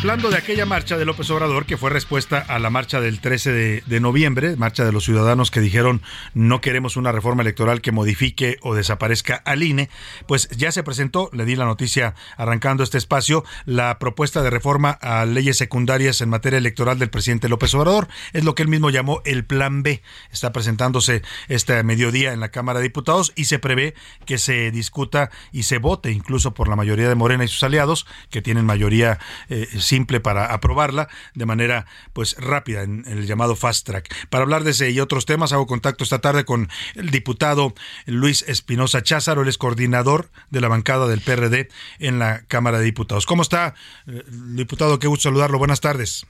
Hablando 0.00 0.30
de 0.30 0.36
aquella 0.36 0.64
marcha 0.64 0.96
de 0.96 1.04
López 1.04 1.28
Obrador, 1.30 1.66
que 1.66 1.76
fue 1.76 1.90
respuesta 1.90 2.38
a 2.38 2.60
la 2.60 2.70
marcha 2.70 3.00
del 3.00 3.20
13 3.20 3.82
de, 3.84 4.00
noviembre, 4.00 4.54
marcha 4.54 4.84
de 4.84 4.92
los 4.92 5.04
ciudadanos 5.04 5.50
que 5.50 5.60
dijeron 5.60 6.02
no 6.34 6.60
queremos 6.60 6.96
una 6.96 7.10
reforma 7.10 7.42
electoral 7.42 7.80
que 7.80 7.90
modifique 7.90 8.58
o 8.62 8.76
desaparezca 8.76 9.34
al 9.44 9.64
INE, 9.64 9.90
pues 10.28 10.48
ya 10.50 10.70
se 10.70 10.84
presentó, 10.84 11.30
le 11.32 11.44
di 11.44 11.56
la 11.56 11.64
noticia 11.64 12.14
arrancando 12.36 12.84
este 12.84 12.96
espacio, 12.96 13.44
la 13.66 13.98
propuesta 13.98 14.40
de 14.40 14.50
reforma 14.50 14.92
a 14.92 15.26
leyes 15.26 15.56
secundarias 15.56 16.20
en 16.20 16.28
materia 16.28 16.58
electoral 16.58 17.00
del 17.00 17.10
presidente 17.10 17.48
López 17.48 17.74
Obrador. 17.74 18.06
Es 18.32 18.44
lo 18.44 18.54
que 18.54 18.62
él 18.62 18.68
mismo 18.68 18.90
llamó 18.90 19.20
el 19.24 19.44
Plan 19.44 19.82
B. 19.82 20.00
Está 20.30 20.52
presentándose 20.52 21.22
este 21.48 21.82
mediodía 21.82 22.32
en 22.32 22.38
la 22.38 22.50
Cámara 22.50 22.78
de 22.78 22.84
Diputados 22.84 23.32
y 23.34 23.46
se 23.46 23.58
prevé 23.58 23.94
que 24.26 24.38
se 24.38 24.70
discuta 24.70 25.32
y 25.50 25.64
se 25.64 25.78
vote 25.78 26.12
incluso 26.12 26.54
por 26.54 26.68
la 26.68 26.76
mayoría 26.76 27.08
de 27.08 27.16
Morena 27.16 27.44
y 27.44 27.48
sus 27.48 27.64
aliados, 27.64 28.06
que 28.30 28.42
tienen 28.42 28.64
mayoría 28.64 29.18
eh, 29.48 29.66
simple 29.88 30.20
para 30.20 30.52
aprobarla 30.52 31.08
de 31.34 31.46
manera 31.46 31.86
pues 32.12 32.36
rápida 32.38 32.82
en, 32.82 33.04
el 33.06 33.26
llamado 33.26 33.56
fast 33.56 33.86
track. 33.86 34.28
Para 34.28 34.44
hablar 34.44 34.62
de 34.64 34.70
ese 34.70 34.90
y 34.90 35.00
otros 35.00 35.26
temas 35.26 35.52
hago 35.52 35.66
contacto 35.66 36.04
esta 36.04 36.20
tarde 36.20 36.44
con 36.44 36.68
el 36.94 37.10
diputado 37.10 37.74
Luis 38.06 38.42
Espinosa 38.48 39.02
Cházaro, 39.02 39.42
él 39.42 39.48
es 39.48 39.58
coordinador 39.58 40.28
de 40.50 40.60
la 40.60 40.68
bancada 40.68 41.08
del 41.08 41.20
PRD 41.20 41.68
en 41.98 42.18
la 42.18 42.42
Cámara 42.46 42.78
de 42.78 42.84
Diputados. 42.84 43.26
¿Cómo 43.26 43.42
está, 43.42 43.74
eh, 44.06 44.22
diputado? 44.28 44.98
Qué 44.98 45.08
gusto 45.08 45.24
saludarlo. 45.24 45.58
Buenas 45.58 45.80
tardes. 45.80 46.26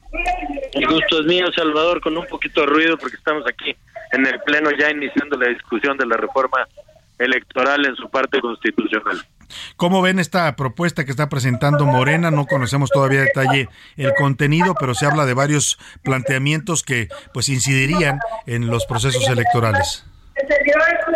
El 0.72 0.86
gusto 0.86 1.20
es 1.20 1.26
mío, 1.26 1.46
Salvador, 1.54 2.00
con 2.00 2.16
un 2.16 2.26
poquito 2.26 2.60
de 2.60 2.66
ruido 2.66 2.96
porque 2.96 3.16
estamos 3.16 3.44
aquí 3.48 3.74
en 4.12 4.26
el 4.26 4.40
Pleno 4.40 4.70
ya 4.78 4.90
iniciando 4.90 5.36
la 5.36 5.48
discusión 5.48 5.96
de 5.98 6.06
la 6.06 6.16
reforma 6.16 6.66
electoral 7.18 7.84
en 7.86 7.96
su 7.96 8.08
parte 8.10 8.40
constitucional. 8.40 9.18
¿Cómo 9.76 10.02
ven 10.02 10.18
esta 10.18 10.54
propuesta 10.56 11.04
que 11.04 11.10
está 11.10 11.28
presentando 11.28 11.86
Morena? 11.86 12.30
No 12.30 12.46
conocemos 12.46 12.90
todavía 12.90 13.22
detalle 13.22 13.68
el 13.96 14.12
contenido, 14.14 14.74
pero 14.78 14.94
se 14.94 15.06
habla 15.06 15.24
de 15.24 15.34
varios 15.34 15.78
planteamientos 16.02 16.82
que 16.82 17.08
pues 17.32 17.48
incidirían 17.48 18.18
en 18.46 18.68
los 18.68 18.86
procesos 18.86 19.26
electorales. 19.28 20.06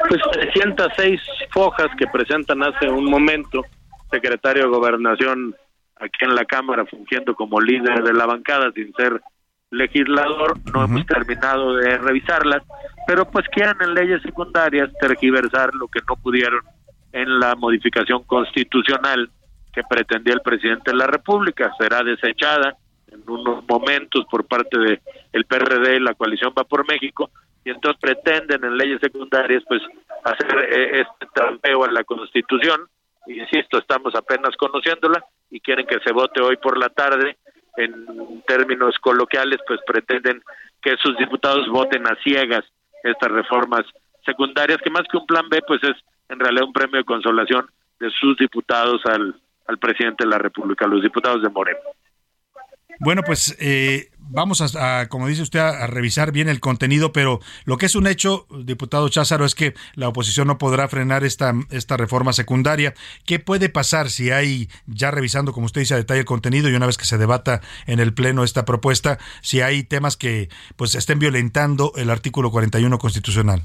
Pues 0.09 0.21
306 0.33 1.21
fojas 1.51 1.89
que 1.99 2.07
presentan 2.07 2.63
hace 2.63 2.89
un 2.89 3.05
momento, 3.05 3.65
secretario 4.11 4.65
de 4.65 4.69
Gobernación 4.69 5.55
aquí 5.97 6.25
en 6.25 6.35
la 6.35 6.45
Cámara 6.45 6.85
fungiendo 6.87 7.35
como 7.35 7.61
líder 7.61 8.03
de 8.03 8.13
la 8.13 8.27
bancada 8.27 8.73
sin 8.75 8.93
ser 8.95 9.21
legislador, 9.73 10.59
no 10.73 10.85
hemos 10.85 11.07
terminado 11.07 11.75
de 11.77 11.99
revisarlas, 11.99 12.63
pero 13.07 13.25
pues 13.25 13.47
quieren 13.49 13.77
en 13.81 13.95
leyes 13.95 14.23
secundarias 14.23 14.91
tergiversar 15.01 15.75
lo 15.75 15.89
que 15.89 16.01
no 16.09 16.17
pudieron 16.17 16.63
en 17.13 17.41
la 17.41 17.55
modificación 17.57 18.23
constitucional 18.25 19.31
que 19.73 19.83
pretendía 19.83 20.35
el 20.35 20.43
presidente 20.43 20.91
de 20.91 20.99
la 20.99 21.07
República. 21.07 21.73
Será 21.79 22.03
desechada 22.03 22.77
en 23.11 23.23
unos 23.27 23.65
momentos 23.67 24.25
por 24.31 24.47
parte 24.47 24.79
de 24.79 25.01
el 25.33 25.45
PRD 25.47 25.97
y 25.97 26.01
la 26.01 26.15
coalición 26.15 26.53
Va 26.57 26.65
por 26.65 26.87
México 26.87 27.31
y 27.65 27.71
entonces 27.71 28.01
pretenden 28.01 28.65
en 28.65 28.77
leyes 28.77 29.01
secundarias 29.01 29.63
pues 29.67 29.83
hacer 30.25 30.59
eh, 30.71 31.01
este 31.01 31.27
trampeo 31.35 31.85
a 31.85 31.91
la 31.91 32.05
Constitución. 32.05 32.81
Insisto, 33.27 33.79
estamos 33.79 34.15
apenas 34.15 34.57
conociéndola 34.57 35.25
y 35.51 35.61
quieren 35.61 35.87
que 35.87 36.01
se 36.01 36.13
vote 36.13 36.41
hoy 36.43 36.57
por 36.57 36.77
la 36.77 36.89
tarde. 36.89 37.39
En 37.77 38.43
términos 38.47 38.97
coloquiales, 39.01 39.59
pues 39.67 39.81
pretenden 39.87 40.43
que 40.83 40.97
sus 40.99 41.17
diputados 41.17 41.69
voten 41.69 42.07
a 42.07 42.17
ciegas 42.23 42.65
estas 43.03 43.31
reformas 43.31 43.83
secundarias, 44.25 44.79
que 44.83 44.91
más 44.91 45.03
que 45.11 45.17
un 45.17 45.27
plan 45.27 45.49
B, 45.49 45.61
pues 45.67 45.83
es 45.83 45.97
en 46.29 46.39
realidad 46.39 46.67
un 46.67 46.73
premio 46.73 46.99
de 46.99 47.05
consolación 47.05 47.67
de 47.99 48.11
sus 48.11 48.37
diputados 48.37 49.01
al, 49.07 49.35
al 49.67 49.79
presidente 49.79 50.25
de 50.25 50.31
la 50.31 50.39
República, 50.39 50.87
los 50.87 51.03
diputados 51.03 51.43
de 51.43 51.49
Moreno. 51.49 51.81
Bueno, 53.01 53.23
pues 53.25 53.57
eh, 53.61 54.11
vamos 54.19 54.61
a, 54.77 55.09
como 55.09 55.29
dice 55.29 55.43
usted, 55.43 55.61
a, 55.61 55.87
revisar 55.87 56.33
bien 56.33 56.49
el 56.49 56.61
contenido, 56.61 57.13
pero 57.13 57.41
lo 57.65 57.77
que 57.77 57.87
es 57.87 57.95
un 57.95 58.07
hecho, 58.07 58.47
diputado 58.51 59.09
Cházaro, 59.09 59.45
es 59.45 59.55
que 59.55 59.75
la 59.95 60.09
oposición 60.09 60.49
no 60.49 60.59
podrá 60.59 60.89
frenar 60.89 61.25
esta, 61.25 61.55
esta 61.71 61.97
reforma 61.97 62.33
secundaria. 62.33 62.95
¿Qué 63.27 63.39
puede 63.39 63.69
pasar 63.69 64.11
si 64.11 64.31
hay, 64.31 64.69
ya 64.87 65.11
revisando, 65.11 65.53
como 65.53 65.67
usted 65.67 65.83
dice, 65.83 65.95
a 65.95 65.99
detalle 65.99 66.21
el 66.21 66.27
contenido 66.27 66.69
y 66.69 66.75
una 66.75 66.87
vez 66.87 66.97
que 66.97 67.05
se 67.05 67.19
debata 67.19 67.61
en 67.87 68.01
el 68.01 68.15
Pleno 68.15 68.45
esta 68.45 68.65
propuesta, 68.65 69.19
si 69.43 69.61
hay 69.61 69.83
temas 69.83 70.17
que 70.17 70.49
pues 70.77 70.95
estén 70.95 71.19
violentando 71.19 71.93
el 71.97 72.11
artículo 72.11 72.51
41 72.51 72.99
constitucional? 72.99 73.63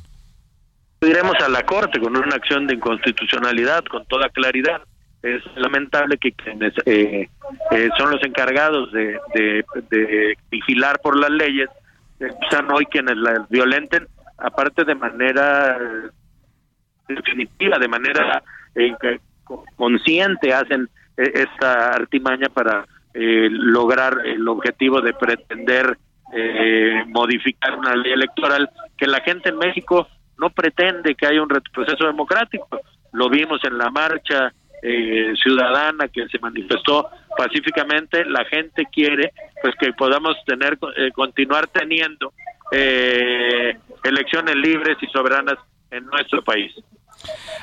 Iremos 1.01 1.35
a 1.45 1.49
la 1.49 1.63
Corte 1.63 1.99
con 1.99 2.17
una 2.17 2.35
acción 2.35 2.65
de 2.65 2.73
inconstitucionalidad 2.75 3.83
con 3.85 4.05
toda 4.07 4.29
claridad. 4.29 4.81
Es 5.27 5.43
lamentable 5.57 6.17
que 6.17 6.31
quienes 6.31 6.73
eh, 6.85 7.27
eh, 7.71 7.89
son 7.97 8.11
los 8.11 8.23
encargados 8.23 8.91
de, 8.93 9.19
de, 9.33 10.37
vigilar 10.49 10.99
por 11.01 11.19
las 11.19 11.29
leyes 11.29 11.69
eh, 12.21 12.29
sean 12.49 12.71
hoy 12.71 12.85
quienes 12.85 13.17
las 13.17 13.49
violenten, 13.49 14.07
aparte 14.37 14.85
de 14.85 14.95
manera 14.95 15.77
definitiva, 17.09 17.77
de 17.77 17.87
manera 17.89 18.41
consciente, 19.75 20.53
hacen 20.53 20.89
esta 21.17 21.89
artimaña 21.89 22.47
para 22.47 22.85
lograr 23.13 24.21
el 24.25 24.47
objetivo 24.47 25.01
de 25.01 25.13
pretender 25.13 25.97
modificar 27.07 27.75
una 27.75 27.95
ley 27.95 28.11
electoral 28.13 28.69
que 28.97 29.07
la 29.07 29.21
gente 29.21 29.49
en 29.49 29.57
México 29.57 30.07
no 30.37 30.51
pretende 30.51 31.15
que 31.15 31.25
haya 31.25 31.41
un 31.41 31.49
retroceso 31.49 32.05
democrático. 32.05 32.79
Lo 33.13 33.29
vimos 33.29 33.63
en 33.63 33.77
la 33.77 33.89
marcha 33.89 34.53
eh, 34.81 35.33
ciudadana 35.41 36.07
que 36.07 36.27
se 36.27 36.39
manifestó 36.39 37.09
pacíficamente. 37.37 38.25
La 38.25 38.45
gente 38.45 38.85
quiere 38.91 39.33
pues 39.61 39.75
que 39.79 39.93
podamos 39.93 40.35
tener 40.45 40.77
eh, 40.97 41.11
continuar 41.13 41.67
teniendo 41.67 42.33
eh, 42.71 43.77
elecciones 44.03 44.55
libres 44.55 44.97
y 45.01 45.07
soberanas 45.07 45.57
en 45.91 46.05
nuestro 46.05 46.43
país. 46.43 46.73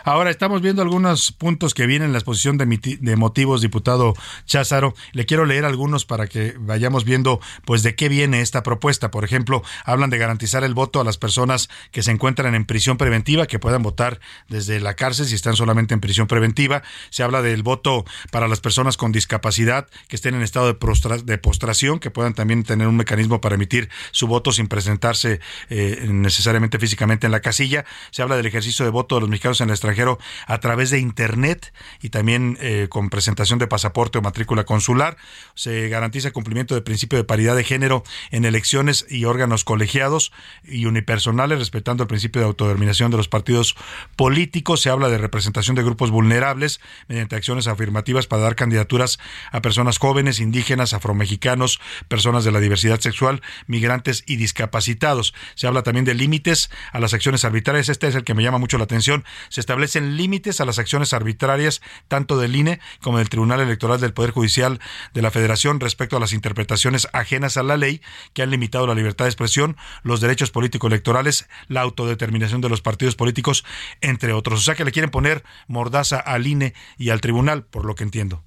Ahora 0.04 0.30
estamos 0.30 0.60
viendo 0.60 0.82
algunos 0.82 1.32
puntos 1.32 1.72
que 1.72 1.86
vienen 1.86 2.06
en 2.06 2.12
la 2.12 2.18
exposición 2.18 2.58
de, 2.58 3.16
motivos, 3.16 3.62
diputado 3.62 4.14
Cházaro. 4.44 4.94
Le 5.12 5.24
quiero 5.24 5.46
leer 5.46 5.64
algunos 5.64 6.04
para 6.04 6.26
que 6.26 6.54
vayamos 6.58 7.04
viendo 7.04 7.40
pues 7.64 7.82
de 7.82 7.94
qué 7.94 8.10
viene 8.10 8.42
esta 8.42 8.62
propuesta. 8.62 9.10
Por 9.10 9.24
ejemplo, 9.24 9.62
hablan 9.84 10.10
de 10.10 10.18
garantizar 10.18 10.62
el 10.62 10.74
voto 10.74 11.00
a 11.00 11.04
las 11.04 11.16
personas 11.16 11.70
que 11.90 12.02
se 12.02 12.10
encuentran 12.10 12.54
en 12.54 12.66
prisión 12.66 12.98
preventiva, 12.98 13.46
que 13.46 13.58
puedan 13.58 13.82
votar 13.82 14.20
desde 14.48 14.78
la 14.78 14.94
cárcel 14.94 15.26
si 15.26 15.36
están 15.36 15.56
solamente 15.56 15.94
en 15.94 16.00
prisión 16.00 16.26
preventiva. 16.26 16.82
Se 17.08 17.22
habla 17.22 17.40
del 17.40 17.62
voto 17.62 18.04
para 18.30 18.46
las 18.46 18.60
personas 18.60 18.98
con 18.98 19.10
discapacidad 19.10 19.88
que 20.08 20.16
estén 20.16 20.34
en 20.34 20.42
estado 20.42 20.66
de, 20.66 21.22
de 21.24 21.38
postración, 21.38 21.98
que 21.98 22.10
puedan 22.10 22.34
también 22.34 22.62
tener 22.62 22.88
un 22.88 22.96
mecanismo 22.96 23.40
para 23.40 23.54
emitir 23.54 23.88
su 24.10 24.26
voto 24.26 24.52
sin 24.52 24.68
presentarse 24.68 25.40
eh, 25.70 26.06
necesariamente 26.10 26.78
físicamente 26.78 27.26
en 27.26 27.32
la 27.32 27.40
casilla. 27.40 27.86
Se 28.10 28.20
habla 28.20 28.36
del 28.36 28.44
ejercicio 28.44 28.84
de 28.84 28.90
voto 28.90 29.14
de 29.14 29.22
los 29.22 29.30
mexicanos 29.30 29.43
en 29.44 29.68
el 29.68 29.74
extranjero 29.74 30.18
a 30.46 30.58
través 30.58 30.90
de 30.90 30.98
Internet 30.98 31.74
y 32.00 32.08
también 32.08 32.56
eh, 32.60 32.86
con 32.88 33.10
presentación 33.10 33.58
de 33.58 33.66
pasaporte 33.66 34.18
o 34.18 34.22
matrícula 34.22 34.64
consular. 34.64 35.16
Se 35.54 35.88
garantiza 35.88 36.30
cumplimiento 36.30 36.74
del 36.74 36.82
principio 36.82 37.18
de 37.18 37.24
paridad 37.24 37.54
de 37.54 37.64
género 37.64 38.04
en 38.30 38.46
elecciones 38.46 39.04
y 39.08 39.26
órganos 39.26 39.64
colegiados 39.64 40.32
y 40.64 40.86
unipersonales, 40.86 41.58
respetando 41.58 42.02
el 42.04 42.08
principio 42.08 42.40
de 42.40 42.46
autodeterminación 42.46 43.10
de 43.10 43.18
los 43.18 43.28
partidos 43.28 43.76
políticos. 44.16 44.80
Se 44.80 44.90
habla 44.90 45.08
de 45.08 45.18
representación 45.18 45.76
de 45.76 45.82
grupos 45.82 46.10
vulnerables 46.10 46.80
mediante 47.08 47.36
acciones 47.36 47.66
afirmativas 47.66 48.26
para 48.26 48.42
dar 48.42 48.56
candidaturas 48.56 49.18
a 49.52 49.60
personas 49.60 49.98
jóvenes, 49.98 50.40
indígenas, 50.40 50.94
afromexicanos, 50.94 51.80
personas 52.08 52.44
de 52.44 52.52
la 52.52 52.60
diversidad 52.60 53.00
sexual, 53.00 53.42
migrantes 53.66 54.24
y 54.26 54.36
discapacitados. 54.36 55.34
Se 55.54 55.66
habla 55.66 55.82
también 55.82 56.06
de 56.06 56.14
límites 56.14 56.70
a 56.92 57.00
las 57.00 57.12
acciones 57.12 57.44
arbitrarias. 57.44 57.88
Este 57.88 58.06
es 58.06 58.14
el 58.14 58.24
que 58.24 58.34
me 58.34 58.42
llama 58.42 58.58
mucho 58.58 58.78
la 58.78 58.84
atención. 58.84 59.24
Se 59.48 59.60
establecen 59.60 60.16
límites 60.16 60.60
a 60.60 60.64
las 60.64 60.78
acciones 60.78 61.12
arbitrarias 61.12 61.82
tanto 62.08 62.38
del 62.38 62.56
INE 62.56 62.80
como 63.00 63.18
del 63.18 63.28
Tribunal 63.28 63.60
Electoral 63.60 64.00
del 64.00 64.12
Poder 64.12 64.30
Judicial 64.30 64.78
de 65.12 65.22
la 65.22 65.30
Federación 65.30 65.80
respecto 65.80 66.16
a 66.16 66.20
las 66.20 66.32
interpretaciones 66.32 67.08
ajenas 67.12 67.56
a 67.56 67.62
la 67.62 67.76
ley 67.76 68.00
que 68.32 68.42
han 68.42 68.50
limitado 68.50 68.86
la 68.86 68.94
libertad 68.94 69.24
de 69.24 69.30
expresión, 69.30 69.76
los 70.02 70.20
derechos 70.20 70.50
político-electorales, 70.50 71.48
la 71.68 71.80
autodeterminación 71.82 72.60
de 72.60 72.68
los 72.68 72.82
partidos 72.82 73.16
políticos, 73.16 73.64
entre 74.00 74.32
otros. 74.32 74.60
O 74.60 74.62
sea 74.62 74.74
que 74.74 74.84
le 74.84 74.92
quieren 74.92 75.10
poner 75.10 75.42
mordaza 75.68 76.18
al 76.18 76.46
INE 76.46 76.74
y 76.98 77.10
al 77.10 77.20
tribunal, 77.20 77.64
por 77.64 77.84
lo 77.84 77.94
que 77.94 78.04
entiendo. 78.04 78.42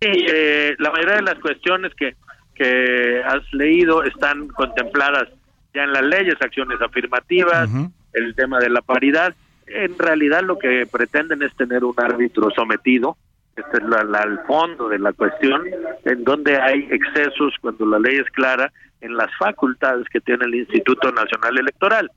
Sí, 0.00 0.10
eh, 0.10 0.74
la 0.78 0.90
mayoría 0.90 1.16
de 1.16 1.22
las 1.22 1.38
cuestiones 1.38 1.92
que, 1.94 2.16
que 2.54 3.22
has 3.24 3.42
leído 3.52 4.02
están 4.02 4.48
contempladas 4.48 5.28
ya 5.74 5.84
en 5.84 5.92
las 5.92 6.02
leyes, 6.02 6.34
acciones 6.40 6.80
afirmativas, 6.82 7.70
el 8.12 8.34
tema 8.34 8.58
de 8.58 8.70
la 8.70 8.82
paridad. 8.82 9.34
En 9.74 9.98
realidad 9.98 10.42
lo 10.42 10.58
que 10.58 10.86
pretenden 10.90 11.42
es 11.42 11.54
tener 11.56 11.84
un 11.84 11.94
árbitro 11.96 12.50
sometido, 12.50 13.16
este 13.56 13.78
es 13.78 13.84
la, 13.84 14.22
el 14.22 14.38
fondo 14.46 14.88
de 14.88 14.98
la 14.98 15.12
cuestión, 15.12 15.62
en 16.04 16.24
donde 16.24 16.58
hay 16.58 16.88
excesos 16.90 17.54
cuando 17.60 17.86
la 17.86 17.98
ley 17.98 18.16
es 18.16 18.30
clara 18.30 18.72
en 19.00 19.16
las 19.16 19.30
facultades 19.38 20.06
que 20.08 20.20
tiene 20.20 20.44
el 20.46 20.54
Instituto 20.54 21.10
Nacional 21.12 21.58
Electoral. 21.58 22.10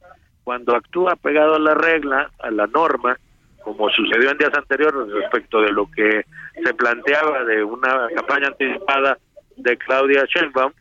Cuando 0.44 0.76
actúa 0.76 1.16
pegado 1.16 1.56
a 1.56 1.60
la 1.60 1.74
regla, 1.74 2.30
a 2.40 2.52
la 2.52 2.68
norma, 2.68 3.18
como 3.64 3.90
sucedió 3.90 4.32
en 4.32 4.38
días 4.38 4.54
anteriores 4.54 5.12
respecto 5.12 5.62
de 5.62 5.72
lo 5.72 5.90
que 5.90 6.26
se 6.64 6.74
planteaba 6.74 7.44
de 7.44 7.64
una 7.64 8.08
campaña 8.16 8.48
anticipada 8.48 9.18
de 9.58 9.78
Claudia 9.78 10.24
Sheinbaum, 10.26 10.72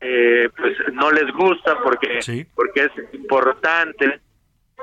eh, 0.00 0.48
pues 0.56 0.76
no 0.92 1.12
les 1.12 1.32
gusta 1.32 1.78
porque 1.82 2.18
porque 2.56 2.84
es 2.84 3.14
importante 3.14 4.20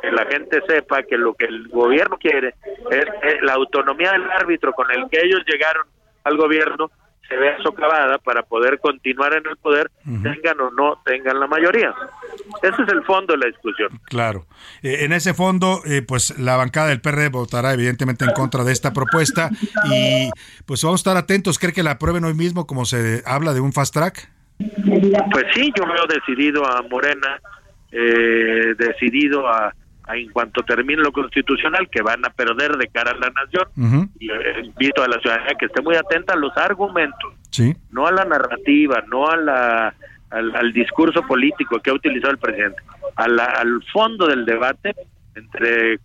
que 0.02 0.12
la 0.12 0.26
gente 0.26 0.62
sepa 0.68 1.04
que 1.04 1.18
lo 1.18 1.34
que 1.34 1.46
el 1.46 1.68
gobierno 1.68 2.18
quiere 2.18 2.56
es 2.92 3.42
la 3.42 3.54
autonomía 3.54 4.12
del 4.12 4.30
árbitro 4.30 4.74
con 4.74 4.90
el 4.92 5.10
que 5.10 5.22
ellos 5.22 5.42
llegaron 5.46 5.86
al 6.24 6.38
gobierno 6.38 6.90
se 7.30 7.38
vea 7.38 7.58
socavada 7.62 8.18
para 8.18 8.42
poder 8.42 8.80
continuar 8.80 9.34
en 9.34 9.44
el 9.48 9.56
poder, 9.58 9.92
tengan 10.04 10.60
o 10.60 10.72
no 10.72 11.00
tengan 11.06 11.40
la 11.40 11.46
mayoría. 11.46 11.94
Ese 12.64 12.82
es 12.82 12.90
el 12.90 13.04
fondo 13.04 13.34
de 13.34 13.38
la 13.38 13.46
discusión. 13.46 13.90
Claro. 14.06 14.48
Eh, 14.82 15.06
en 15.06 15.14
ese 15.14 15.36
fondo, 15.36 15.82
eh, 15.86 16.02
pues 16.02 16.38
la 16.40 16.58
bancada 16.58 16.88
del 16.88 17.02
PRD 17.02 17.30
votará 17.30 17.74
evidentemente 17.74 18.26
en 18.26 18.32
contra 18.32 18.64
de 18.64 18.72
esta 18.72 18.94
propuesta 18.94 19.52
y 19.86 20.30
pues 20.66 20.84
vamos 20.84 21.00
a 21.00 21.02
estar 21.02 21.18
atentos. 21.18 21.60
¿Cree 21.60 21.72
que 21.72 21.84
la 21.84 21.92
aprueben 21.92 22.26
hoy 22.26 22.34
mismo 22.34 22.66
como 22.66 22.86
se 22.86 23.22
habla 23.26 23.54
de 23.54 23.62
un 23.62 23.74
fast 23.74 23.94
track? 23.94 24.32
Pues 24.58 25.46
sí, 25.54 25.72
yo 25.78 25.86
veo 25.86 26.06
decidido 26.08 26.66
a 26.66 26.82
Morena, 26.82 27.40
eh, 27.92 28.76
decidido 28.78 29.48
a 29.48 29.74
en 30.16 30.32
cuanto 30.32 30.64
termine 30.64 31.02
lo 31.02 31.12
constitucional 31.12 31.88
que 31.90 32.02
van 32.02 32.26
a 32.26 32.30
perder 32.30 32.78
de 32.78 32.88
cara 32.88 33.12
a 33.12 33.16
la 33.16 33.30
nación 33.30 34.10
y 34.20 34.32
eh, 34.32 34.62
invito 34.64 35.04
a 35.04 35.08
la 35.08 35.20
ciudadanía 35.20 35.56
que 35.60 35.68
esté 35.68 35.82
muy 35.82 35.96
atenta 35.96 36.34
a 36.34 36.38
los 36.38 36.56
argumentos 36.58 37.34
no 37.92 38.08
a 38.08 38.12
la 38.12 38.26
narrativa 38.26 39.04
no 39.08 39.28
a 39.28 39.38
la 39.38 39.96
al, 40.32 40.74
discurso 40.74 41.22
político 41.24 41.80
que 41.80 41.90
ha 41.90 41.94
utilizado 41.94 42.32
el 42.32 42.40
presidente 42.40 42.82
al 43.16 43.84
fondo 43.92 44.28
del 44.28 44.46
debate 44.46 44.96
entre 45.36 46.00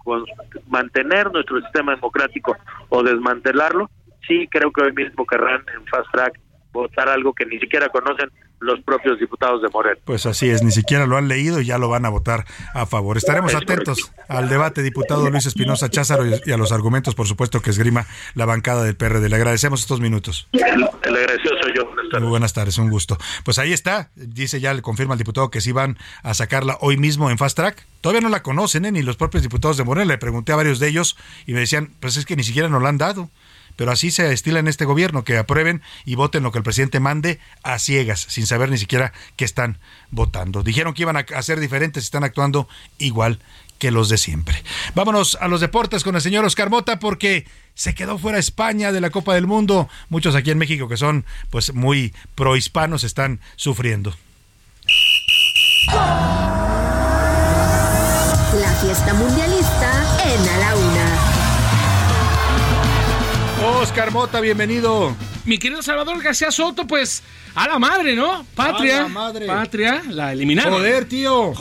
mantener 0.68 1.32
nuestro 1.32 1.60
sistema 1.62 1.94
democrático 1.94 2.56
o 2.90 3.02
desmantelarlo 3.02 3.90
sí 4.26 4.48
creo 4.50 4.70
que 4.70 4.82
hoy 4.82 4.92
mismo 4.92 5.24
querrán 5.26 5.62
en 5.74 5.86
fast 5.86 6.10
track 6.12 6.40
votar 6.82 7.08
algo 7.08 7.32
que 7.32 7.46
ni 7.46 7.58
siquiera 7.58 7.88
conocen 7.88 8.30
los 8.60 8.80
propios 8.80 9.18
diputados 9.18 9.62
de 9.62 9.68
Morena. 9.68 9.98
Pues 10.04 10.26
así 10.26 10.48
es, 10.48 10.62
ni 10.62 10.70
siquiera 10.70 11.06
lo 11.06 11.16
han 11.16 11.28
leído 11.28 11.60
y 11.60 11.66
ya 11.66 11.78
lo 11.78 11.88
van 11.88 12.06
a 12.06 12.08
votar 12.08 12.44
a 12.72 12.86
favor. 12.86 13.16
Estaremos 13.16 13.54
atentos 13.54 14.12
al 14.28 14.48
debate, 14.48 14.82
diputado 14.82 15.28
Luis 15.28 15.46
Espinosa 15.46 15.90
Cházaro, 15.90 16.24
y 16.26 16.52
a 16.52 16.56
los 16.56 16.72
argumentos, 16.72 17.14
por 17.14 17.26
supuesto, 17.26 17.60
que 17.60 17.70
esgrima 17.70 18.06
la 18.34 18.46
bancada 18.46 18.84
del 18.84 18.96
PRD. 18.96 19.28
Le 19.28 19.36
agradecemos 19.36 19.80
estos 19.80 20.00
minutos. 20.00 20.48
El, 20.52 20.82
agradecido 20.82 21.54
soy 21.62 21.72
yo. 21.76 21.84
Buenas 21.84 22.08
tardes. 22.10 22.20
Muy 22.22 22.30
buenas 22.30 22.52
tardes, 22.52 22.78
un 22.78 22.90
gusto. 22.90 23.18
Pues 23.44 23.58
ahí 23.58 23.72
está, 23.72 24.10
dice 24.14 24.60
ya, 24.60 24.72
le 24.72 24.82
confirma 24.82 25.14
al 25.14 25.18
diputado 25.18 25.50
que 25.50 25.60
sí 25.60 25.72
van 25.72 25.98
a 26.22 26.34
sacarla 26.34 26.78
hoy 26.80 26.96
mismo 26.96 27.30
en 27.30 27.38
Fast 27.38 27.56
Track. 27.56 27.86
Todavía 28.00 28.22
no 28.22 28.28
la 28.28 28.42
conocen, 28.42 28.84
¿eh? 28.86 28.92
ni 28.92 29.02
los 29.02 29.16
propios 29.16 29.42
diputados 29.42 29.76
de 29.76 29.84
Morena. 29.84 30.06
Le 30.06 30.18
pregunté 30.18 30.52
a 30.52 30.56
varios 30.56 30.78
de 30.78 30.88
ellos 30.88 31.16
y 31.46 31.52
me 31.52 31.60
decían, 31.60 31.90
pues 32.00 32.16
es 32.16 32.24
que 32.24 32.36
ni 32.36 32.44
siquiera 32.44 32.68
nos 32.68 32.82
la 32.82 32.88
han 32.88 32.98
dado 32.98 33.30
pero 33.76 33.90
así 33.90 34.10
se 34.10 34.32
estila 34.32 34.58
en 34.58 34.68
este 34.68 34.84
gobierno, 34.84 35.24
que 35.24 35.36
aprueben 35.36 35.82
y 36.04 36.14
voten 36.14 36.42
lo 36.42 36.52
que 36.52 36.58
el 36.58 36.64
presidente 36.64 37.00
mande 37.00 37.40
a 37.62 37.78
ciegas, 37.78 38.20
sin 38.28 38.46
saber 38.46 38.70
ni 38.70 38.78
siquiera 38.78 39.12
qué 39.36 39.44
están 39.44 39.78
votando. 40.10 40.62
Dijeron 40.62 40.94
que 40.94 41.02
iban 41.02 41.16
a 41.16 41.26
hacer 41.36 41.60
diferentes, 41.60 42.04
están 42.04 42.24
actuando 42.24 42.68
igual 42.98 43.40
que 43.78 43.90
los 43.90 44.08
de 44.08 44.18
siempre. 44.18 44.62
Vámonos 44.94 45.36
a 45.40 45.48
los 45.48 45.60
deportes 45.60 46.04
con 46.04 46.14
el 46.14 46.22
señor 46.22 46.44
Oscar 46.44 46.70
Mota 46.70 46.98
porque 46.98 47.46
se 47.74 47.94
quedó 47.94 48.18
fuera 48.18 48.38
España 48.38 48.92
de 48.92 49.00
la 49.00 49.10
Copa 49.10 49.34
del 49.34 49.46
Mundo. 49.46 49.88
Muchos 50.08 50.34
aquí 50.34 50.50
en 50.50 50.58
México 50.58 50.88
que 50.88 50.96
son 50.96 51.24
pues 51.50 51.74
muy 51.74 52.14
prohispanos 52.34 53.04
están 53.04 53.40
sufriendo. 53.56 54.14
La 58.54 58.72
fiesta 58.80 59.14
mundialista 59.14 59.90
en 60.24 60.48
A 60.48 60.58
la 60.58 60.76
Una. 60.76 61.03
Oscar 63.84 64.10
Mota, 64.10 64.40
bienvenido. 64.40 65.14
Mi 65.44 65.58
querido 65.58 65.82
Salvador 65.82 66.22
García 66.22 66.50
Soto, 66.50 66.86
pues 66.86 67.22
a 67.54 67.68
la 67.68 67.78
madre, 67.78 68.16
¿no? 68.16 68.44
Patria. 68.56 69.00
A 69.00 69.02
la 69.02 69.08
madre. 69.08 69.46
Patria, 69.46 70.02
la 70.08 70.32
eliminaron. 70.32 70.72
Joder, 70.72 71.04
tío. 71.04 71.52